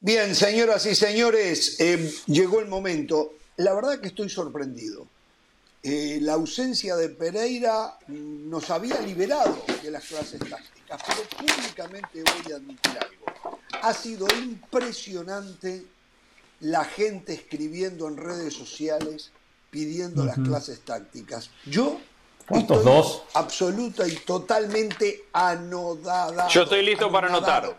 Bien, 0.05 0.35
señoras 0.35 0.85
y 0.85 0.95
señores, 0.95 1.79
eh, 1.79 2.13
llegó 2.25 2.59
el 2.59 2.67
momento. 2.67 3.35
La 3.55 3.73
verdad 3.73 4.01
que 4.01 4.07
estoy 4.07 4.29
sorprendido. 4.29 5.07
Eh, 5.81 6.19
la 6.21 6.33
ausencia 6.33 6.97
de 6.97 7.07
Pereira 7.07 7.97
nos 8.09 8.69
había 8.69 8.99
liberado 8.99 9.63
de 9.81 9.91
las 9.91 10.03
clases 10.03 10.41
tácticas, 10.41 11.01
pero 11.07 11.23
públicamente 11.39 12.21
voy 12.21 12.51
a 12.51 12.57
admitir 12.57 12.99
algo. 12.99 13.59
Ha 13.81 13.93
sido 13.93 14.27
impresionante 14.43 15.85
la 16.59 16.83
gente 16.83 17.31
escribiendo 17.31 18.09
en 18.09 18.17
redes 18.17 18.53
sociales 18.53 19.31
pidiendo 19.71 20.25
las 20.25 20.35
clases 20.35 20.81
tácticas. 20.81 21.49
Yo 21.65 21.97
¿Cuántos 22.45 22.79
estoy 22.79 22.93
dos? 22.93 23.23
absoluta 23.35 24.05
y 24.05 24.17
totalmente 24.17 25.27
anodada. 25.31 26.49
Yo 26.49 26.63
estoy 26.63 26.83
listo 26.85 27.09
para 27.09 27.29
anotar. 27.29 27.73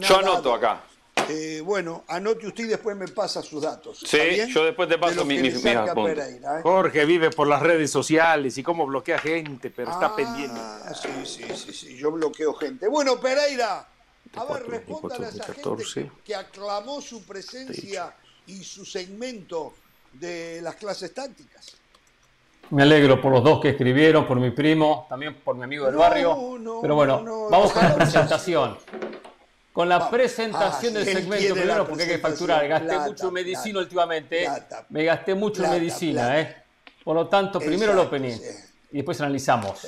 Yo 0.00 0.18
anoto 0.18 0.52
acá. 0.52 0.82
Eh, 1.28 1.62
bueno, 1.64 2.04
anote 2.08 2.46
usted 2.46 2.64
y 2.64 2.68
después 2.68 2.96
me 2.96 3.08
pasa 3.08 3.42
sus 3.42 3.62
datos. 3.62 4.00
Sí, 4.06 4.18
yo 4.52 4.64
después 4.64 4.88
te 4.88 4.94
De 4.94 5.00
paso 5.00 5.14
lo 5.16 5.24
mi- 5.24 5.38
mis. 5.38 5.58
Pereira, 5.58 6.58
¿eh? 6.58 6.62
Jorge 6.62 7.04
vive 7.04 7.30
por 7.30 7.46
las 7.46 7.62
redes 7.62 7.90
sociales 7.90 8.58
y 8.58 8.62
cómo 8.62 8.86
bloquea 8.86 9.18
gente, 9.18 9.70
pero 9.70 9.90
está 9.90 10.14
pendiente. 10.14 10.54
Ah, 10.54 10.92
sí, 10.94 11.08
sí, 11.24 11.44
sí, 11.54 11.72
sí, 11.72 11.96
yo 11.96 12.10
bloqueo 12.10 12.52
gente. 12.54 12.88
Bueno, 12.88 13.18
Pereira, 13.20 13.86
a 14.36 14.44
ver, 14.44 14.66
respóndale 14.66 15.26
a 15.26 15.28
esa 15.30 15.44
gente 15.44 15.60
14. 15.62 16.10
que, 16.24 16.34
aclamó 16.34 17.00
su 17.00 17.24
presencia 17.24 18.14
y 18.46 18.62
su 18.62 18.84
segmento 18.84 19.74
de 20.12 20.60
las 20.62 20.74
clases 20.76 21.14
tácticas. 21.14 21.76
Me 22.70 22.82
alegro 22.82 23.20
por 23.20 23.30
los 23.32 23.44
dos 23.44 23.60
que 23.60 23.70
escribieron, 23.70 24.26
por 24.26 24.40
mi 24.40 24.50
primo, 24.50 25.06
también 25.08 25.34
por 25.42 25.54
mi 25.54 25.64
amigo 25.64 25.84
del 25.86 25.94
No, 25.94 26.00
barrio. 26.00 26.58
no, 26.58 26.80
Pero 26.80 26.94
bueno, 26.94 27.20
no, 27.20 27.48
vamos 27.50 27.72
con 27.72 27.82
la 27.82 27.94
presentación. 27.94 28.78
Con 29.74 29.88
la 29.88 29.98
Vamos. 29.98 30.12
presentación 30.12 30.94
Ah, 30.94 30.98
del 31.00 31.06
sí, 31.08 31.12
segmento 31.14 31.54
primero 31.54 31.88
porque 31.88 32.04
hay 32.04 32.08
que 32.10 32.18
facturar. 32.18 32.68
Gasté 32.68 32.86
Plata, 32.86 33.06
mucho 33.08 33.26
en 33.26 33.34
medicina 33.34 33.72
plata, 33.72 33.78
últimamente. 33.80 34.42
¿eh? 34.42 34.46
plata, 34.46 34.86
Me 34.88 35.04
gasté 35.04 35.34
mucho 35.34 35.64
en 35.64 35.70
medicina. 35.72 36.40
¿eh? 36.40 36.56
Por 37.02 37.16
lo 37.16 37.26
tanto, 37.26 37.58
primero 37.58 37.90
Exacto, 37.92 38.02
opening 38.02 38.36
sí. 38.38 38.44
y 38.92 38.96
después 38.98 39.20
analizamos. 39.20 39.84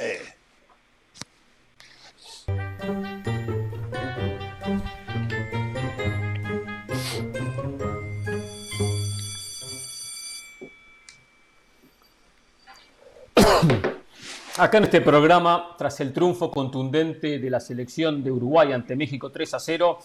Acá 14.58 14.78
en 14.78 14.84
este 14.84 15.02
programa, 15.02 15.74
tras 15.76 16.00
el 16.00 16.14
triunfo 16.14 16.50
contundente 16.50 17.38
de 17.38 17.50
la 17.50 17.60
selección 17.60 18.24
de 18.24 18.30
Uruguay 18.30 18.72
ante 18.72 18.96
México 18.96 19.28
3 19.28 19.52
a 19.52 19.60
0, 19.60 19.98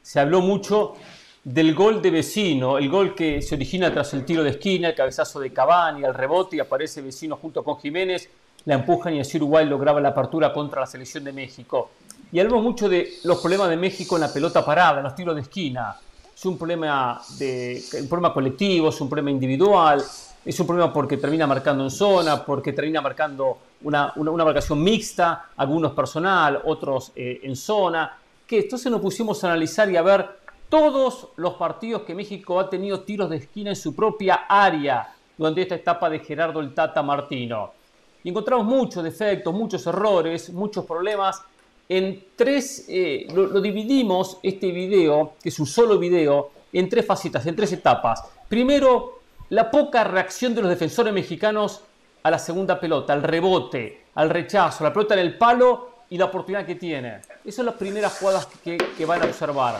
se 0.00 0.18
habló 0.18 0.40
mucho 0.40 0.94
del 1.44 1.74
gol 1.74 2.00
de 2.00 2.10
Vecino, 2.10 2.78
el 2.78 2.88
gol 2.88 3.14
que 3.14 3.42
se 3.42 3.54
origina 3.54 3.92
tras 3.92 4.14
el 4.14 4.24
tiro 4.24 4.42
de 4.42 4.50
esquina, 4.50 4.88
el 4.88 4.94
cabezazo 4.94 5.40
de 5.40 5.52
Cavani, 5.52 6.04
el 6.04 6.14
rebote 6.14 6.56
y 6.56 6.60
aparece 6.60 7.02
Vecino 7.02 7.36
junto 7.36 7.62
con 7.62 7.76
Jiménez, 7.80 8.30
la 8.64 8.76
empujan 8.76 9.12
y 9.12 9.20
así 9.20 9.36
Uruguay 9.36 9.66
lograba 9.66 10.00
la 10.00 10.08
apertura 10.08 10.54
contra 10.54 10.80
la 10.80 10.86
selección 10.86 11.24
de 11.24 11.32
México. 11.34 11.90
Y 12.32 12.40
hablamos 12.40 12.62
mucho 12.62 12.88
de 12.88 13.12
los 13.24 13.38
problemas 13.42 13.68
de 13.68 13.76
México 13.76 14.16
en 14.16 14.22
la 14.22 14.32
pelota 14.32 14.64
parada, 14.64 14.98
en 14.98 15.04
los 15.04 15.14
tiros 15.14 15.34
de 15.34 15.42
esquina. 15.42 15.94
Es 16.34 16.46
un 16.46 16.56
problema, 16.56 17.20
de, 17.38 17.82
un 18.00 18.08
problema 18.08 18.32
colectivo, 18.32 18.88
es 18.88 18.98
un 19.02 19.10
problema 19.10 19.30
individual, 19.30 20.02
es 20.46 20.60
un 20.60 20.66
problema 20.66 20.90
porque 20.90 21.18
termina 21.18 21.46
marcando 21.46 21.84
en 21.84 21.90
zona, 21.90 22.42
porque 22.42 22.72
termina 22.72 23.02
marcando 23.02 23.67
una, 23.82 24.12
una, 24.16 24.30
una 24.30 24.44
marcación 24.44 24.82
mixta, 24.82 25.50
algunos 25.56 25.92
personal, 25.92 26.62
otros 26.64 27.12
eh, 27.14 27.40
en 27.42 27.56
zona. 27.56 28.16
Que 28.46 28.60
entonces 28.60 28.90
nos 28.90 29.00
pusimos 29.00 29.42
a 29.44 29.48
analizar 29.48 29.90
y 29.90 29.96
a 29.96 30.02
ver 30.02 30.26
todos 30.68 31.28
los 31.36 31.54
partidos 31.54 32.02
que 32.02 32.14
México 32.14 32.58
ha 32.60 32.68
tenido 32.68 33.00
tiros 33.00 33.30
de 33.30 33.36
esquina 33.36 33.70
en 33.70 33.76
su 33.76 33.94
propia 33.94 34.46
área. 34.48 35.14
durante 35.38 35.62
esta 35.62 35.76
etapa 35.76 36.10
de 36.10 36.18
Gerardo 36.18 36.60
el 36.60 36.74
Tata 36.74 37.02
Martino. 37.02 37.72
Y 38.24 38.30
encontramos 38.30 38.66
muchos 38.66 39.04
defectos, 39.04 39.54
muchos 39.54 39.86
errores, 39.86 40.50
muchos 40.50 40.84
problemas. 40.84 41.40
En 41.88 42.24
tres, 42.34 42.84
eh, 42.88 43.26
lo 43.32 43.60
dividimos 43.60 44.38
este 44.42 44.72
video, 44.72 45.34
que 45.40 45.48
es 45.48 45.58
un 45.60 45.66
solo 45.66 45.98
video, 45.98 46.50
en 46.72 46.88
tres 46.88 47.06
facetas, 47.06 47.46
en 47.46 47.56
tres 47.56 47.72
etapas. 47.72 48.22
Primero, 48.48 49.20
la 49.50 49.70
poca 49.70 50.04
reacción 50.04 50.54
de 50.54 50.60
los 50.60 50.70
defensores 50.70 51.14
mexicanos 51.14 51.82
a 52.28 52.30
la 52.30 52.38
segunda 52.38 52.78
pelota, 52.78 53.14
al 53.14 53.22
rebote, 53.22 54.04
al 54.14 54.28
rechazo, 54.28 54.84
la 54.84 54.92
pelota 54.92 55.14
en 55.14 55.20
el 55.20 55.38
palo 55.38 55.90
y 56.10 56.18
la 56.18 56.26
oportunidad 56.26 56.66
que 56.66 56.74
tiene. 56.74 57.20
Esas 57.42 57.56
son 57.56 57.66
las 57.66 57.74
primeras 57.74 58.18
jugadas 58.18 58.46
que, 58.62 58.76
que 58.76 59.06
van 59.06 59.22
a 59.22 59.24
observar. 59.24 59.78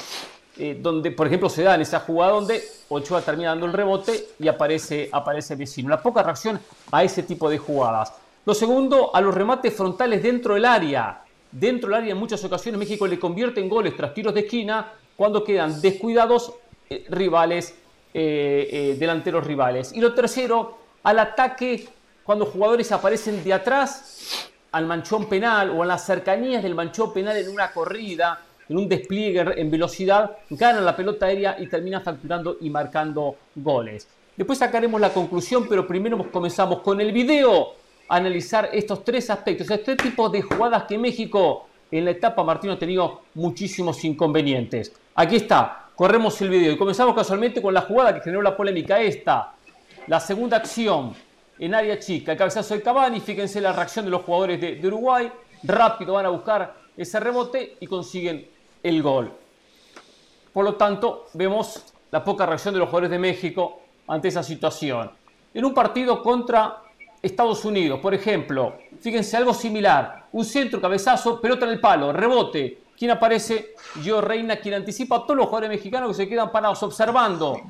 Eh, 0.57 0.79
donde, 0.81 1.13
por 1.13 1.27
ejemplo, 1.27 1.49
se 1.49 1.63
da 1.63 1.75
en 1.75 1.83
esa 1.83 2.01
jugada 2.01 2.33
donde 2.33 2.61
Ochoa 2.89 3.21
termina 3.21 3.51
dando 3.51 3.67
el 3.67 3.73
rebote 3.73 4.31
y 4.41 4.49
aparece, 4.49 5.09
aparece 5.13 5.55
vecino. 5.55 5.91
La 5.91 6.03
poca 6.03 6.23
reacción 6.23 6.59
a 6.91 7.05
ese 7.05 7.23
tipo 7.23 7.49
de 7.49 7.59
jugadas. 7.59 8.13
Lo 8.45 8.55
segundo, 8.55 9.15
a 9.15 9.21
los 9.21 9.35
remates 9.35 9.75
frontales 9.75 10.23
dentro 10.23 10.55
del 10.55 10.65
área. 10.65 11.23
Dentro 11.53 11.91
del 11.91 11.99
área 12.01 12.13
en 12.13 12.19
muchas 12.19 12.43
ocasiones 12.45 12.79
México 12.79 13.07
le 13.07 13.19
convierte 13.19 13.61
en 13.61 13.69
goles 13.69 13.95
tras 13.95 14.13
tiros 14.15 14.35
de 14.35 14.41
esquina 14.41 14.91
cuando 15.17 15.45
quedan 15.45 15.81
descuidados 15.81 16.53
eh, 16.89 17.07
rivales, 17.11 17.75
eh, 18.15 18.97
delanteros 18.99 19.47
rivales. 19.47 19.93
Y 19.93 20.01
lo 20.01 20.15
tercero, 20.15 20.79
al 21.05 21.19
ataque 21.21 21.89
cuando 22.29 22.45
jugadores 22.45 22.93
aparecen 22.93 23.43
de 23.43 23.55
atrás 23.55 24.51
al 24.73 24.85
manchón 24.85 25.31
penal 25.31 25.71
o 25.71 25.81
en 25.81 25.89
las 25.89 26.05
cercanías 26.05 26.63
del 26.63 26.75
manchón 26.75 27.11
penal 27.11 27.35
en 27.39 27.49
una 27.49 27.73
corrida 27.73 28.43
en 28.69 28.77
un 28.77 28.87
despliegue 28.87 29.59
en 29.59 29.71
velocidad, 29.71 30.37
ganan 30.51 30.85
la 30.85 30.95
pelota 30.95 31.25
aérea 31.25 31.57
y 31.59 31.67
terminan 31.69 32.03
facturando 32.03 32.59
y 32.61 32.69
marcando 32.69 33.35
goles. 33.55 34.07
Después 34.37 34.59
sacaremos 34.59 35.01
la 35.01 35.09
conclusión, 35.09 35.67
pero 35.71 35.87
primero 35.87 36.31
comenzamos 36.31 36.81
con 36.81 37.01
el 37.01 37.13
video 37.13 37.73
a 38.07 38.17
analizar 38.17 38.69
estos 38.75 39.03
tres 39.05 39.31
aspectos, 39.31 39.71
este 39.71 39.97
tipo 39.97 40.29
de 40.29 40.43
jugadas 40.43 40.83
que 40.83 40.99
México 40.99 41.67
en 41.91 42.05
la 42.05 42.11
etapa 42.11 42.45
Martino 42.45 42.75
ha 42.75 42.79
tenido 42.79 43.23
muchísimos 43.37 44.05
inconvenientes. 44.05 44.93
Aquí 45.15 45.37
está, 45.37 45.89
corremos 45.97 46.39
el 46.43 46.51
video 46.51 46.73
y 46.73 46.77
comenzamos 46.77 47.15
casualmente 47.15 47.63
con 47.63 47.73
la 47.73 47.81
jugada 47.81 48.17
que 48.17 48.21
generó 48.21 48.43
la 48.43 48.55
polémica 48.55 49.01
esta, 49.01 49.55
la 50.07 50.21
segunda 50.21 50.59
acción 50.59 51.15
en 51.59 51.75
área 51.75 51.99
chica, 51.99 52.33
el 52.33 52.39
cabezazo 52.39 52.75
de 52.75 52.83
Cavani, 52.83 53.21
fíjense 53.21 53.61
la 53.61 53.73
reacción 53.73 54.05
de 54.05 54.11
los 54.11 54.23
jugadores 54.23 54.61
de, 54.61 54.87
Uruguay, 54.87 55.31
rápido 55.65 56.15
van 56.15 56.27
a 56.27 56.31
buscar 56.31 56.75
ese 56.97 57.19
rebote 57.19 57.77
y 57.81 57.87
consiguen 57.87 58.49
el 58.83 59.03
gol. 59.03 59.33
Por 60.53 60.65
lo 60.65 60.75
tanto, 60.75 61.27
vemos 61.35 61.85
la 62.11 62.25
poca 62.25 62.47
reacción 62.47 62.75
de 62.75 62.81
los 62.81 62.89
jugadores 62.89 63.11
de 63.11 63.19
México 63.19 63.81
ante 64.07 64.29
esa 64.29 64.43
situación. 64.43 65.11
En 65.53 65.65
un 65.65 65.75
partido 65.75 66.23
contra 66.23 66.83
Estados 67.21 67.65
Unidos, 67.65 67.99
por 68.01 68.15
ejemplo, 68.15 68.75
fíjense 69.01 69.37
algo 69.37 69.53
similar, 69.53 70.27
un 70.33 70.45
centro, 70.45 70.81
cabezazo, 70.81 71.41
pelota 71.41 71.67
en 71.67 71.73
el 71.73 71.81
palo, 71.81 72.13
rebote. 72.13 72.83
¿Quién 72.97 73.13
aparece? 73.13 73.75
Yo 74.03 74.21
Reina, 74.21 74.57
quien 74.57 74.75
anticipa 74.75 75.17
a 75.17 75.23
todos 75.23 75.37
los 75.37 75.47
jugadores 75.47 75.71
mexicanos 75.71 76.11
que 76.11 76.25
se 76.25 76.29
quedan 76.29 76.51
parados 76.51 76.83
observando 76.83 77.61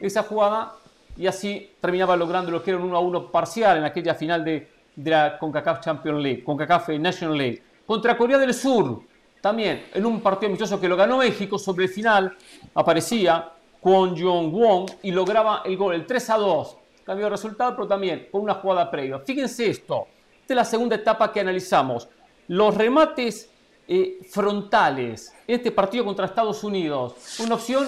esa 0.00 0.22
jugada 0.22 0.74
y 1.16 1.26
así 1.26 1.72
terminaba 1.80 2.16
logrando 2.16 2.50
lo 2.50 2.62
que 2.62 2.70
era 2.70 2.78
un 2.78 2.86
1 2.86 2.96
a 2.96 3.00
1 3.00 3.30
parcial 3.32 3.78
en 3.78 3.84
aquella 3.84 4.14
final 4.14 4.44
de, 4.44 4.68
de 4.94 5.10
la 5.10 5.38
CONCACAF 5.38 5.80
Champions 5.80 6.22
League, 6.22 6.44
CONCACAF 6.44 6.88
National 6.90 7.36
League. 7.36 7.62
Contra 7.86 8.16
Corea 8.16 8.38
del 8.38 8.52
Sur, 8.52 9.02
también 9.40 9.86
en 9.94 10.04
un 10.04 10.20
partido 10.20 10.48
amistoso 10.48 10.80
que 10.80 10.88
lo 10.88 10.96
ganó 10.96 11.18
México, 11.18 11.58
sobre 11.58 11.84
el 11.84 11.90
final 11.90 12.36
aparecía 12.74 13.52
Kwon 13.80 14.20
Jong-won 14.20 14.86
y 15.02 15.12
lograba 15.12 15.62
el 15.64 15.76
gol, 15.76 15.94
el 15.94 16.06
3 16.06 16.30
a 16.30 16.36
2. 16.36 16.76
Cambió 17.04 17.26
el 17.26 17.32
resultado, 17.32 17.76
pero 17.76 17.86
también 17.86 18.28
con 18.32 18.42
una 18.42 18.54
jugada 18.54 18.90
previa. 18.90 19.20
Fíjense 19.20 19.70
esto, 19.70 20.08
esta 20.40 20.54
es 20.54 20.56
la 20.56 20.64
segunda 20.64 20.96
etapa 20.96 21.32
que 21.32 21.40
analizamos. 21.40 22.08
Los 22.48 22.74
remates 22.74 23.48
eh, 23.88 24.18
frontales 24.28 25.32
este 25.46 25.70
partido 25.70 26.04
contra 26.04 26.26
Estados 26.26 26.64
Unidos. 26.64 27.38
Una 27.38 27.54
opción, 27.54 27.86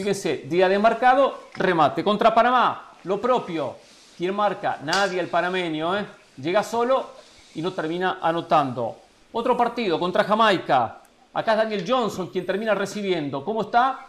fíjense, 0.00 0.44
día 0.46 0.66
de 0.66 0.78
marcado, 0.78 1.48
remate. 1.56 2.02
Contra 2.02 2.34
Panamá, 2.34 2.92
lo 3.04 3.20
propio. 3.20 3.76
¿Quién 4.16 4.34
marca? 4.34 4.78
Nadie, 4.82 5.20
el 5.20 5.28
panameño. 5.28 5.94
¿eh? 5.98 6.06
Llega 6.38 6.62
solo 6.62 7.10
y 7.54 7.60
no 7.60 7.74
termina 7.74 8.18
anotando. 8.22 8.96
Otro 9.32 9.58
partido 9.58 10.00
contra 10.00 10.24
Jamaica. 10.24 11.02
Acá 11.34 11.52
es 11.52 11.58
Daniel 11.58 11.84
Johnson 11.86 12.28
quien 12.28 12.46
termina 12.46 12.74
recibiendo. 12.74 13.44
¿Cómo 13.44 13.60
está? 13.60 14.06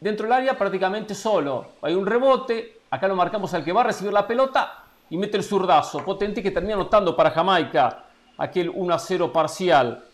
Dentro 0.00 0.24
del 0.24 0.32
área 0.32 0.58
prácticamente 0.58 1.14
solo. 1.14 1.66
Hay 1.82 1.94
un 1.94 2.04
rebote. 2.04 2.80
Acá 2.90 3.06
lo 3.06 3.14
marcamos 3.14 3.54
al 3.54 3.62
que 3.62 3.72
va 3.72 3.82
a 3.82 3.84
recibir 3.84 4.12
la 4.12 4.26
pelota 4.26 4.82
y 5.08 5.16
mete 5.16 5.36
el 5.36 5.44
zurdazo. 5.44 6.04
Potente 6.04 6.42
que 6.42 6.50
termina 6.50 6.74
anotando 6.74 7.14
para 7.14 7.30
Jamaica. 7.30 8.06
Aquel 8.38 8.72
1 8.74 8.92
a 8.92 8.98
0 8.98 9.32
parcial. 9.32 10.04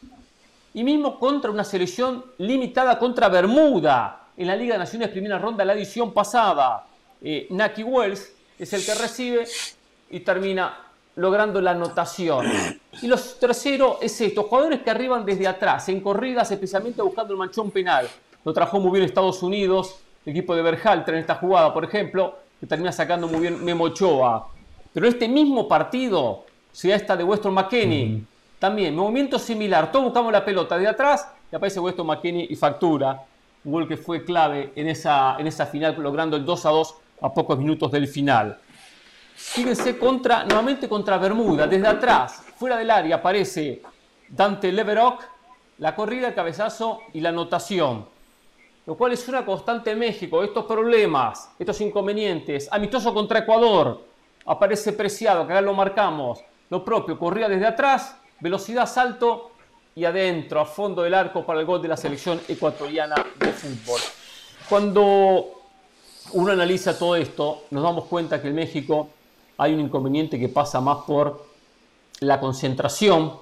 Y 0.75 0.85
mismo 0.85 1.19
contra 1.19 1.51
una 1.51 1.65
selección 1.65 2.27
limitada 2.37 2.99
contra 2.99 3.31
Bermuda. 3.31 4.24
En 4.37 4.49
la 4.49 4.57
Liga 4.57 4.75
de 4.75 4.81
Naciones 4.81 5.11
primera 5.11 5.39
ronda 5.39 5.65
la 5.65 5.75
edición 5.75 6.13
pasada. 6.13 6.85
Eh, 7.23 7.47
Naki 7.51 7.85
Wells 7.85 8.33
es 8.59 8.73
el 8.73 8.85
que 8.85 8.95
recibe 8.95 9.47
y 10.11 10.21
termina 10.21 10.77
logrando 11.17 11.61
la 11.61 11.71
anotación. 11.71 12.47
Y 13.01 13.07
los 13.07 13.39
tercero 13.39 13.99
es 14.03 14.21
esto, 14.21 14.43
jugadores 14.45 14.81
que 14.83 14.91
arriban 14.91 15.25
desde 15.25 15.47
atrás, 15.47 15.89
en 15.89 16.01
corridas, 16.01 16.51
especialmente 16.51 17.01
buscando 17.01 17.33
el 17.33 17.39
manchón 17.39 17.71
penal. 17.71 18.09
Lo 18.45 18.53
trajo 18.53 18.81
muy 18.81 18.91
bien 18.93 19.05
Estados 19.05 19.41
Unidos, 19.43 20.01
el 20.27 20.33
equipo 20.33 20.57
de 20.57 20.63
Berhalter 20.63 21.15
en 21.15 21.21
esta 21.21 21.37
jugada, 21.37 21.73
por 21.73 21.85
ejemplo, 21.85 22.37
que 22.59 22.67
termina 22.67 22.91
sacando 22.91 23.29
muy 23.29 23.41
bien 23.41 23.65
Memo 23.65 23.85
Ochoa. 23.85 24.49
Pero 24.93 25.07
este 25.07 25.29
mismo 25.29 25.69
partido, 25.69 26.45
sea 26.73 26.97
esta 26.97 27.17
de 27.17 27.23
Weston 27.23 27.55
McKenney, 27.55 28.25
también, 28.59 28.97
movimiento 28.97 29.39
similar, 29.39 29.93
todos 29.93 30.07
buscamos 30.07 30.33
la 30.33 30.45
pelota 30.45 30.77
de 30.77 30.89
atrás 30.89 31.29
y 31.53 31.55
aparece 31.55 31.79
Weston 31.79 32.07
McKenney 32.07 32.49
y 32.51 32.57
factura. 32.57 33.23
Un 33.65 33.73
gol 33.73 33.89
que 33.89 33.97
fue 33.97 34.25
clave 34.25 34.73
en 34.77 34.89
esa, 34.89 35.37
en 35.39 35.47
esa 35.47 35.67
final, 35.67 35.97
logrando 35.99 36.37
el 36.37 36.45
2 36.45 36.67
a 36.67 36.71
2 36.71 36.95
a 37.23 37.33
pocos 37.33 37.59
minutos 37.59 37.91
del 37.91 38.07
final. 38.07 38.59
Fíjense 39.35 39.99
contra, 39.99 40.45
nuevamente 40.45 40.89
contra 40.89 41.19
Bermuda, 41.19 41.67
desde 41.67 41.87
atrás, 41.87 42.43
fuera 42.57 42.77
del 42.77 42.91
área, 42.91 43.17
aparece 43.17 43.83
Dante 44.29 44.71
Leverock, 44.71 45.23
la 45.79 45.95
corrida, 45.95 46.29
el 46.29 46.35
cabezazo 46.35 47.01
y 47.13 47.21
la 47.21 47.31
anotación. 47.31 48.07
Lo 48.87 48.97
cual 48.97 49.13
es 49.13 49.27
una 49.29 49.47
constante 49.47 49.93
en 49.93 49.99
México, 49.99 50.43
estos 50.43 50.67
problemas, 50.67 51.51
estos 51.59 51.81
inconvenientes. 51.81 52.69
Amistoso 52.71 53.15
contra 53.15 53.41
Ecuador, 53.41 54.05
aparece 54.45 54.93
Preciado, 54.93 55.47
que 55.47 55.55
acá 55.55 55.63
lo 55.63 55.73
marcamos. 55.73 56.45
Lo 56.69 56.85
propio, 56.85 57.19
corría 57.19 57.49
desde 57.49 57.67
atrás, 57.67 58.17
velocidad, 58.41 58.87
salto 58.87 59.53
y 59.97 60.05
adentro, 60.05 60.61
a 60.61 60.65
fondo 60.67 61.03
del 61.03 61.15
arco 61.15 61.45
para 61.45 61.61
el 61.61 61.67
gol 61.67 61.81
de 61.81 61.89
la 61.89 61.97
selección 61.97 62.41
ecuatoriana 62.49 63.15
de 63.39 63.53
fútbol. 63.53 64.01
Cuando 64.69 65.63
uno 66.33 66.53
analiza 66.53 66.99
todo 66.99 67.17
esto, 67.17 67.65
nos 67.71 67.83
damos 67.83 68.07
cuenta 68.07 68.41
que 68.43 68.49
en 68.49 68.55
México 68.57 69.09
hay 69.59 69.73
un 69.75 69.81
inconveniente 69.81 70.39
que 70.39 70.49
pasa 70.49 70.81
más 70.81 70.99
por 71.07 71.47
la 72.21 72.41
concentración, 72.41 73.35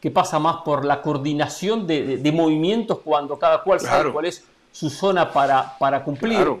que 0.00 0.10
pasa 0.10 0.38
más 0.38 0.56
por 0.64 0.84
la 0.84 1.00
coordinación 1.00 1.86
de, 1.86 2.18
de, 2.18 2.32
movimientos 2.32 2.98
cuando 3.04 3.38
cada 3.38 3.62
cual 3.62 3.78
Claro. 3.78 3.96
sabe 3.98 4.12
cuál 4.12 4.24
es 4.26 4.44
su 4.72 4.90
zona 4.90 5.32
para, 5.32 5.78
para 5.78 6.02
cumplir. 6.02 6.36
Claro. 6.36 6.60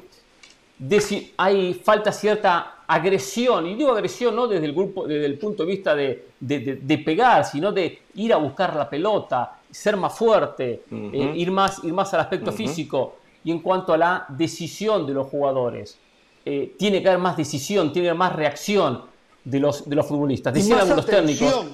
Hay 1.36 1.74
falta 1.74 2.12
cierta 2.12 2.70
agresión, 2.86 3.66
y 3.66 3.74
digo 3.74 3.92
agresión 3.92 4.36
no 4.36 4.46
desde 4.46 4.66
el, 4.66 4.72
grupo, 4.74 5.06
desde 5.06 5.26
el 5.26 5.38
punto 5.38 5.64
de 5.64 5.68
vista 5.70 5.94
de, 5.94 6.26
de- 6.40 6.58
de- 6.60 6.74
de 6.76 6.98
pegar, 6.98 7.44
sino 7.44 7.72
de 7.72 8.00
ir 8.16 8.32
a 8.32 8.36
buscar 8.36 8.74
la 8.76 8.88
pelota, 8.90 9.58
ser 9.70 9.96
más 9.96 10.16
fuerte, 10.16 10.82
eh, 10.90 11.32
ir, 11.36 11.50
más, 11.50 11.82
ir 11.84 11.92
más 11.92 12.12
al 12.14 12.20
aspecto 12.20 12.50
físico. 12.52 13.16
Y 13.44 13.50
en 13.50 13.60
cuanto 13.60 13.92
a 13.92 13.96
la 13.98 14.26
decisión 14.28 15.06
de 15.06 15.14
los 15.14 15.28
jugadores, 15.28 15.98
eh, 16.44 16.74
tiene 16.78 17.02
que 17.02 17.08
haber 17.08 17.20
más 17.20 17.36
decisión, 17.36 17.92
tiene 17.92 18.06
que 18.06 18.10
haber 18.10 18.18
más 18.18 18.34
reacción 18.34 19.02
de 19.44 19.60
los, 19.60 19.88
de 19.88 19.96
los 19.96 20.06
futbolistas. 20.06 20.52
Decían 20.54 20.78
algunos 20.80 21.06
técnicos 21.26 21.64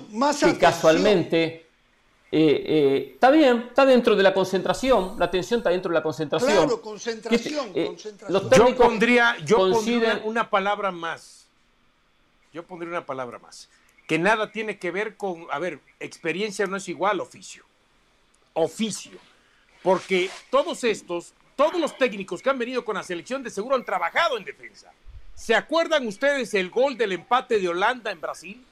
que 0.46 0.50
atención. 0.50 0.70
casualmente 0.72 1.66
eh, 2.32 2.62
eh, 2.66 3.10
está 3.14 3.30
bien, 3.30 3.66
está 3.68 3.84
dentro 3.84 4.14
de 4.14 4.22
la 4.22 4.32
concentración, 4.32 5.16
la 5.18 5.24
atención 5.24 5.58
está 5.60 5.70
dentro 5.70 5.90
de 5.90 5.94
la 5.94 6.02
concentración. 6.02 6.52
Claro, 6.52 6.80
concentración, 6.80 7.72
Eh, 7.74 7.86
concentración. 7.86 8.32
los 8.32 8.42
Yo 8.44 8.48
técnicos 8.50 8.86
pondría, 8.86 9.36
yo 9.44 9.56
pondría 9.56 10.22
una 10.24 10.48
palabra 10.48 10.92
más. 10.92 11.46
Yo 12.52 12.62
pondría 12.64 12.90
una 12.90 13.06
palabra 13.06 13.38
más. 13.38 13.68
Que 14.06 14.18
nada 14.18 14.50
tiene 14.50 14.78
que 14.78 14.90
ver 14.90 15.16
con, 15.16 15.46
a 15.50 15.58
ver, 15.58 15.80
experiencia 15.98 16.66
no 16.66 16.76
es 16.76 16.88
igual 16.88 17.20
oficio. 17.20 17.64
Oficio. 18.54 19.18
Porque 19.82 20.30
todos 20.50 20.84
estos, 20.84 21.32
todos 21.56 21.80
los 21.80 21.96
técnicos 21.96 22.42
que 22.42 22.50
han 22.50 22.58
venido 22.58 22.84
con 22.84 22.96
la 22.96 23.02
selección 23.02 23.42
de 23.42 23.50
seguro 23.50 23.76
han 23.76 23.84
trabajado 23.84 24.36
en 24.36 24.44
defensa. 24.44 24.92
¿Se 25.34 25.54
acuerdan 25.54 26.06
ustedes 26.06 26.52
el 26.54 26.70
gol 26.70 26.96
del 26.96 27.12
empate 27.12 27.58
de 27.58 27.68
Holanda 27.68 28.10
en 28.10 28.20
Brasil? 28.20 28.64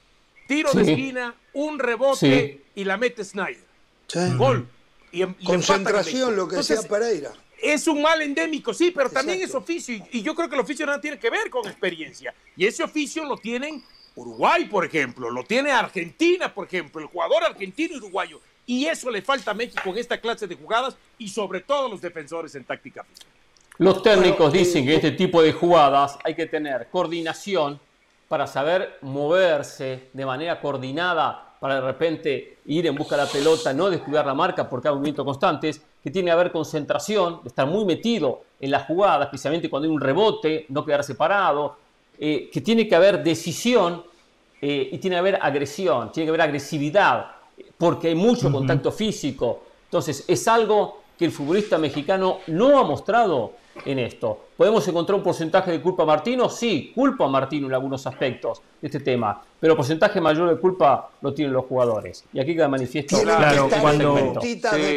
Tiro 0.49 0.71
de 0.73 0.81
esquina, 0.81 1.35
un 1.53 1.77
rebote 1.77 2.17
Sí. 2.17 2.61
y 2.81 2.83
la 2.83 2.97
mete 2.97 3.23
Snyder. 3.23 3.63
Sí. 4.07 4.19
Gol. 4.35 4.67
Y, 5.11 5.21
em- 5.21 5.35
y 5.39 5.45
Concentración, 5.45 6.35
lo 6.35 6.47
que 6.47 6.55
Entonces, 6.55 6.77
decía 6.81 6.89
Pereira. 6.89 7.31
es 7.61 7.87
un 7.87 8.01
mal 8.01 8.19
endémico, 8.21 8.73
sí, 8.73 8.89
pero 8.91 9.09
también 9.11 9.39
es 9.41 9.53
oficio. 9.53 9.93
Y, 9.95 10.03
y 10.11 10.21
yo 10.23 10.33
creo 10.33 10.49
que 10.49 10.55
el 10.55 10.61
oficio 10.61 10.85
no 10.87 10.99
tiene 10.99 11.19
que 11.19 11.29
ver 11.29 11.49
con 11.51 11.67
experiencia. 11.67 12.33
Y 12.57 12.65
ese 12.65 12.83
oficio 12.83 13.23
lo 13.25 13.37
tienen 13.37 13.83
Uruguay, 14.15 14.65
por 14.65 14.83
ejemplo, 14.85 15.29
lo 15.29 15.43
tiene 15.43 15.71
Argentina, 15.71 16.53
por 16.53 16.65
ejemplo, 16.65 16.99
el 16.99 17.07
jugador 17.07 17.43
argentino 17.43 17.93
y 17.93 17.97
uruguayo. 17.97 18.41
Y 18.65 18.85
eso 18.87 19.09
le 19.11 19.21
falta 19.21 19.51
a 19.51 19.53
México 19.53 19.81
en 19.85 19.97
esta 19.99 20.19
clase 20.19 20.47
de 20.47 20.55
jugadas 20.55 20.95
y 21.19 21.29
sobre 21.29 21.61
todo 21.61 21.87
los 21.89 22.01
defensores 22.01 22.53
en 22.55 22.63
táctica 22.65 23.03
física. 23.03 23.27
Los 23.77 24.03
técnicos 24.03 24.51
dicen 24.51 24.85
que 24.85 24.95
este 24.95 25.11
tipo 25.11 25.41
de 25.41 25.53
jugadas 25.53 26.17
hay 26.23 26.35
que 26.35 26.47
tener 26.47 26.87
coordinación 26.91 27.79
para 28.29 28.45
saber 28.45 28.99
moverse 29.01 30.09
de 30.13 30.25
manera 30.25 30.61
coordinada, 30.61 31.55
para 31.59 31.75
de 31.75 31.81
repente 31.81 32.59
ir 32.67 32.85
en 32.85 32.95
busca 32.95 33.17
de 33.17 33.23
la 33.23 33.29
pelota, 33.29 33.73
no 33.73 33.89
descuidar 33.89 34.25
la 34.25 34.35
marca 34.35 34.69
porque 34.69 34.87
hay 34.87 34.93
movimientos 34.93 35.25
constantes, 35.25 35.81
que 36.01 36.11
tiene 36.11 36.27
que 36.27 36.31
haber 36.31 36.51
concentración, 36.51 37.41
estar 37.43 37.67
muy 37.67 37.83
metido 37.83 38.43
en 38.61 38.71
la 38.71 38.81
jugada, 38.81 39.25
especialmente 39.25 39.69
cuando 39.69 39.89
hay 39.89 39.93
un 39.93 39.99
rebote, 39.99 40.67
no 40.69 40.85
quedar 40.85 41.03
separado, 41.03 41.75
eh, 42.19 42.49
que 42.53 42.61
tiene 42.61 42.87
que 42.87 42.95
haber 42.95 43.23
decisión 43.23 44.03
eh, 44.61 44.89
y 44.91 44.97
tiene 44.99 45.15
que 45.15 45.19
haber 45.19 45.39
agresión, 45.41 46.11
tiene 46.11 46.27
que 46.27 46.29
haber 46.29 46.41
agresividad, 46.41 47.31
porque 47.77 48.09
hay 48.09 48.15
mucho 48.15 48.51
contacto 48.51 48.91
físico. 48.91 49.63
Entonces, 49.85 50.23
es 50.27 50.47
algo 50.47 50.98
que 51.19 51.25
el 51.25 51.31
futbolista 51.33 51.77
mexicano 51.77 52.39
no 52.47 52.79
ha 52.79 52.83
mostrado 52.85 53.51
en 53.83 53.99
esto. 53.99 54.45
¿Podemos 54.55 54.87
encontrar 54.87 55.17
un 55.17 55.23
porcentaje 55.23 55.69
de 55.69 55.81
culpa 55.81 56.03
a 56.03 56.05
Martino? 56.05 56.49
Sí, 56.49 56.93
culpa 56.95 57.25
a 57.25 57.27
Martino 57.27 57.67
en 57.67 57.73
algunos 57.73 58.07
aspectos 58.07 58.61
de 58.81 58.87
este 58.87 59.01
tema, 59.01 59.43
pero 59.59 59.75
porcentaje 59.75 60.21
mayor 60.21 60.49
de 60.49 60.57
culpa 60.57 61.11
lo 61.21 61.33
tienen 61.33 61.53
los 61.53 61.65
jugadores. 61.65 62.23
Y 62.31 62.39
aquí 62.39 62.55
queda 62.55 62.69
manifiesto. 62.69 63.21
Claro, 63.21 63.69
cuando, 63.81 64.39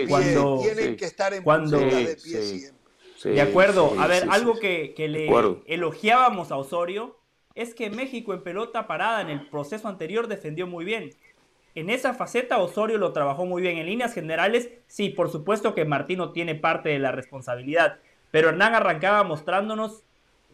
cuando, 0.08 0.60
tienen 0.62 0.96
que 0.96 1.04
estar 1.06 1.34
en 1.34 1.42
cuando, 1.42 1.78
de 1.78 2.16
pie 2.22 2.42
siempre. 2.42 3.32
de 3.32 3.40
acuerdo. 3.40 3.92
a 3.98 4.06
ver, 4.06 4.28
algo 4.30 4.54
que, 4.60 4.94
que 4.96 5.08
le 5.08 5.28
elogiábamos 5.66 6.52
a 6.52 6.56
Osorio 6.56 7.16
es 7.56 7.74
que 7.74 7.90
México 7.90 8.32
en 8.32 8.44
pelota 8.44 8.86
parada 8.86 9.22
en 9.22 9.28
el 9.28 9.48
proceso 9.48 9.88
anterior 9.88 10.28
defendió 10.28 10.68
muy 10.68 10.84
bien. 10.84 11.10
En 11.74 11.90
esa 11.90 12.14
faceta 12.14 12.58
Osorio 12.58 12.98
lo 12.98 13.12
trabajó 13.12 13.46
muy 13.46 13.62
bien. 13.62 13.78
En 13.78 13.86
líneas 13.86 14.12
generales, 14.12 14.68
sí, 14.86 15.08
por 15.08 15.30
supuesto 15.30 15.74
que 15.74 15.84
Martino 15.84 16.32
tiene 16.32 16.54
parte 16.54 16.90
de 16.90 16.98
la 16.98 17.12
responsabilidad. 17.12 17.98
Pero 18.30 18.50
Hernán 18.50 18.74
arrancaba 18.74 19.22
mostrándonos 19.24 20.02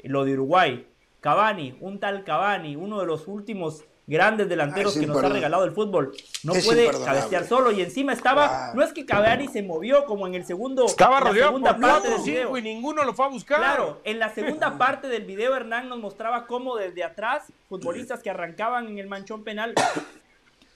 lo 0.02 0.24
de 0.24 0.34
Uruguay. 0.34 0.86
Cavani, 1.20 1.76
un 1.80 1.98
tal 1.98 2.22
Cavani, 2.22 2.76
uno 2.76 3.00
de 3.00 3.06
los 3.06 3.26
últimos 3.26 3.84
grandes 4.08 4.48
delanteros 4.48 4.96
que 4.96 5.06
nos 5.06 5.22
ha 5.22 5.28
regalado 5.28 5.64
el 5.64 5.72
fútbol. 5.72 6.12
No 6.42 6.54
puede 6.64 6.90
cabecear 7.04 7.44
solo 7.44 7.70
y 7.70 7.82
encima 7.82 8.12
estaba, 8.12 8.72
no 8.74 8.82
es 8.82 8.92
que 8.92 9.04
Cavani 9.04 9.48
se 9.48 9.62
movió 9.62 10.06
como 10.06 10.26
en 10.26 10.34
el 10.34 10.46
segundo 10.46 10.86
estaba 10.86 11.20
rodeado 11.20 11.60
por 11.60 11.78
parte 11.78 12.08
del 12.08 12.22
video. 12.22 12.56
y 12.56 12.62
ninguno 12.62 13.04
lo 13.04 13.12
fue 13.12 13.26
a 13.26 13.28
buscar. 13.28 13.58
Claro, 13.58 14.00
en 14.04 14.18
la 14.18 14.30
segunda 14.30 14.78
parte 14.78 15.08
del 15.08 15.24
video 15.24 15.54
Hernán 15.54 15.88
nos 15.88 15.98
mostraba 15.98 16.46
cómo 16.46 16.76
desde 16.76 17.04
atrás 17.04 17.52
futbolistas 17.68 18.22
que 18.22 18.30
arrancaban 18.30 18.88
en 18.88 18.98
el 18.98 19.08
manchón 19.08 19.44
penal 19.44 19.74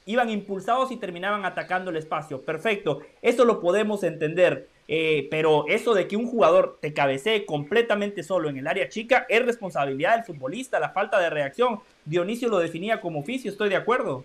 iban 0.07 0.31
impulsados 0.31 0.91
y 0.91 0.97
terminaban 0.97 1.45
atacando 1.45 1.91
el 1.91 1.97
espacio. 1.97 2.41
Perfecto, 2.43 3.01
eso 3.21 3.45
lo 3.45 3.61
podemos 3.61 4.03
entender. 4.03 4.69
Eh, 4.89 5.29
pero 5.31 5.65
eso 5.69 5.95
de 5.95 6.09
que 6.09 6.17
un 6.17 6.27
jugador 6.27 6.79
te 6.81 6.93
cabecee 6.93 7.47
completamente 7.47 8.23
solo 8.23 8.51
en 8.51 8.59
el 8.59 8.67
área 8.67 8.89
chica 8.89 9.27
es 9.29 9.45
responsabilidad 9.45 10.17
del 10.17 10.25
futbolista, 10.25 10.81
la 10.81 10.91
falta 10.91 11.19
de 11.21 11.31
reacción. 11.31 11.81
Dionisio 12.05 12.49
lo 12.49 12.59
definía 12.59 13.01
como 13.01 13.21
oficio, 13.21 13.51
estoy 13.51 13.69
de 13.69 13.77
acuerdo. 13.77 14.25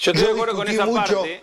Yo 0.00 0.12
estoy 0.12 0.26
de 0.26 0.32
acuerdo 0.32 0.56
con 0.56 0.68
esa 0.68 0.86
parte. 0.86 1.42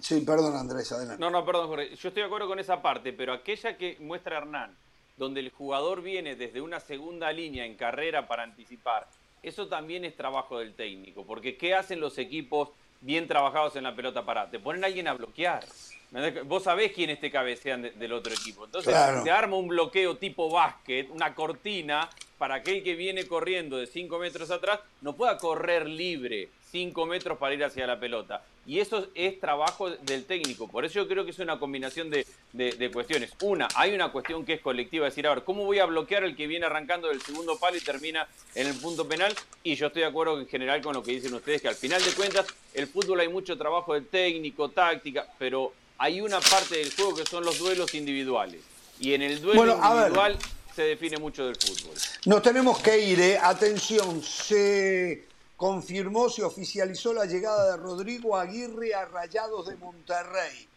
Sí, 0.00 0.22
perdón 0.22 0.56
Andrés, 0.56 0.90
adelante. 0.92 1.20
No, 1.20 1.30
no, 1.30 1.44
perdón 1.44 1.68
Jorge. 1.68 1.90
Yo 1.90 2.08
estoy 2.08 2.22
de 2.22 2.24
acuerdo 2.24 2.48
con 2.48 2.58
esa 2.58 2.80
parte, 2.80 3.12
pero 3.12 3.32
aquella 3.32 3.76
que 3.76 3.96
muestra 4.00 4.38
Hernán, 4.38 4.74
donde 5.16 5.40
el 5.40 5.50
jugador 5.50 6.02
viene 6.02 6.36
desde 6.36 6.60
una 6.60 6.80
segunda 6.80 7.30
línea 7.32 7.66
en 7.66 7.74
carrera 7.76 8.26
para 8.26 8.44
anticipar, 8.44 9.06
eso 9.42 9.68
también 9.68 10.04
es 10.04 10.16
trabajo 10.16 10.58
del 10.58 10.74
técnico, 10.74 11.24
porque 11.24 11.56
¿qué 11.56 11.74
hacen 11.74 12.00
los 12.00 12.18
equipos 12.18 12.70
bien 13.00 13.26
trabajados 13.26 13.76
en 13.76 13.84
la 13.84 13.94
pelota 13.94 14.24
parada? 14.24 14.50
Te 14.50 14.58
ponen 14.58 14.84
a 14.84 14.88
alguien 14.88 15.08
a 15.08 15.14
bloquear. 15.14 15.64
Vos 16.44 16.64
sabés 16.64 16.92
quiénes 16.92 17.20
te 17.20 17.30
cabecean 17.30 17.82
del 17.82 18.12
otro 18.12 18.32
equipo. 18.32 18.64
Entonces 18.64 18.94
te 19.22 19.30
arma 19.30 19.56
un 19.56 19.68
bloqueo 19.68 20.16
tipo 20.16 20.50
básquet, 20.50 21.10
una 21.10 21.34
cortina, 21.34 22.08
para 22.38 22.56
aquel 22.56 22.82
que 22.82 22.94
viene 22.94 23.26
corriendo 23.26 23.76
de 23.76 23.86
5 23.86 24.18
metros 24.18 24.50
atrás 24.50 24.80
no 25.00 25.14
pueda 25.14 25.36
correr 25.38 25.88
libre 25.88 26.48
5 26.70 27.06
metros 27.06 27.36
para 27.36 27.54
ir 27.54 27.64
hacia 27.64 27.86
la 27.86 27.98
pelota. 27.98 28.42
Y 28.68 28.80
eso 28.80 29.06
es 29.14 29.40
trabajo 29.40 29.88
del 29.88 30.26
técnico. 30.26 30.68
Por 30.68 30.84
eso 30.84 30.96
yo 30.96 31.08
creo 31.08 31.24
que 31.24 31.30
es 31.30 31.38
una 31.38 31.58
combinación 31.58 32.10
de, 32.10 32.26
de, 32.52 32.90
cuestiones. 32.90 33.32
Una, 33.40 33.66
hay 33.74 33.94
una 33.94 34.12
cuestión 34.12 34.44
que 34.44 34.52
es 34.52 34.60
colectiva, 34.60 35.06
decir, 35.06 35.26
a 35.26 35.34
ver, 35.34 35.42
¿cómo 35.42 35.64
voy 35.64 35.78
a 35.78 35.86
bloquear 35.86 36.22
el 36.22 36.36
que 36.36 36.46
viene 36.46 36.66
arrancando 36.66 37.08
del 37.08 37.22
segundo 37.22 37.58
palo 37.58 37.78
y 37.78 37.80
termina 37.80 38.28
en 38.54 38.66
el 38.66 38.74
punto 38.74 39.08
penal? 39.08 39.34
Y 39.62 39.74
yo 39.74 39.86
estoy 39.86 40.02
de 40.02 40.08
acuerdo 40.08 40.38
en 40.38 40.46
general 40.46 40.82
con 40.82 40.92
lo 40.92 41.02
que 41.02 41.12
dicen 41.12 41.32
ustedes, 41.32 41.62
que 41.62 41.68
al 41.68 41.76
final 41.76 42.04
de 42.04 42.10
cuentas 42.12 42.46
el 42.74 42.86
fútbol 42.86 43.20
hay 43.20 43.28
mucho 43.28 43.56
trabajo 43.56 43.94
de 43.94 44.02
técnico, 44.02 44.68
táctica, 44.68 45.26
pero 45.38 45.72
hay 45.96 46.20
una 46.20 46.38
parte 46.38 46.76
del 46.76 46.92
juego 46.94 47.14
que 47.14 47.24
son 47.24 47.46
los 47.46 47.58
duelos 47.58 47.94
individuales. 47.94 48.60
Y 49.00 49.14
en 49.14 49.22
el 49.22 49.40
duelo 49.40 49.78
individual 49.82 50.36
se 50.76 50.82
define 50.82 51.16
mucho 51.16 51.46
del 51.46 51.56
fútbol. 51.56 51.96
Nos 52.26 52.42
tenemos 52.42 52.80
que 52.80 52.98
ir, 52.98 53.18
¿eh? 53.18 53.38
atención, 53.40 54.22
se 54.22 55.27
confirmó, 55.58 56.30
se 56.30 56.44
oficializó 56.44 57.12
la 57.12 57.24
llegada 57.24 57.72
de 57.72 57.82
Rodrigo 57.82 58.36
Aguirre 58.36 58.94
a 58.94 59.04
Rayados 59.06 59.66
de 59.66 59.76
Monterrey. 59.76 60.68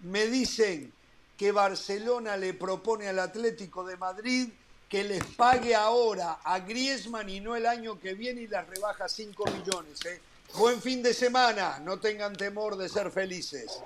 Me 0.00 0.26
dicen 0.28 0.90
que 1.36 1.52
Barcelona 1.52 2.38
le 2.38 2.54
propone 2.54 3.06
al 3.06 3.18
Atlético 3.18 3.84
de 3.84 3.98
Madrid 3.98 4.48
que 4.88 5.04
les 5.04 5.22
pague 5.36 5.74
ahora 5.74 6.38
a 6.42 6.58
Griezmann 6.60 7.28
y 7.28 7.40
no 7.40 7.54
el 7.54 7.66
año 7.66 8.00
que 8.00 8.14
viene 8.14 8.40
y 8.40 8.46
las 8.46 8.66
rebaja 8.66 9.10
5 9.10 9.44
millones. 9.44 9.98
¿eh? 10.06 10.20
Buen 10.54 10.80
fin 10.80 11.02
de 11.02 11.12
semana, 11.12 11.78
no 11.78 12.00
tengan 12.00 12.34
temor 12.34 12.78
de 12.78 12.88
ser 12.88 13.10
felices. 13.10 13.78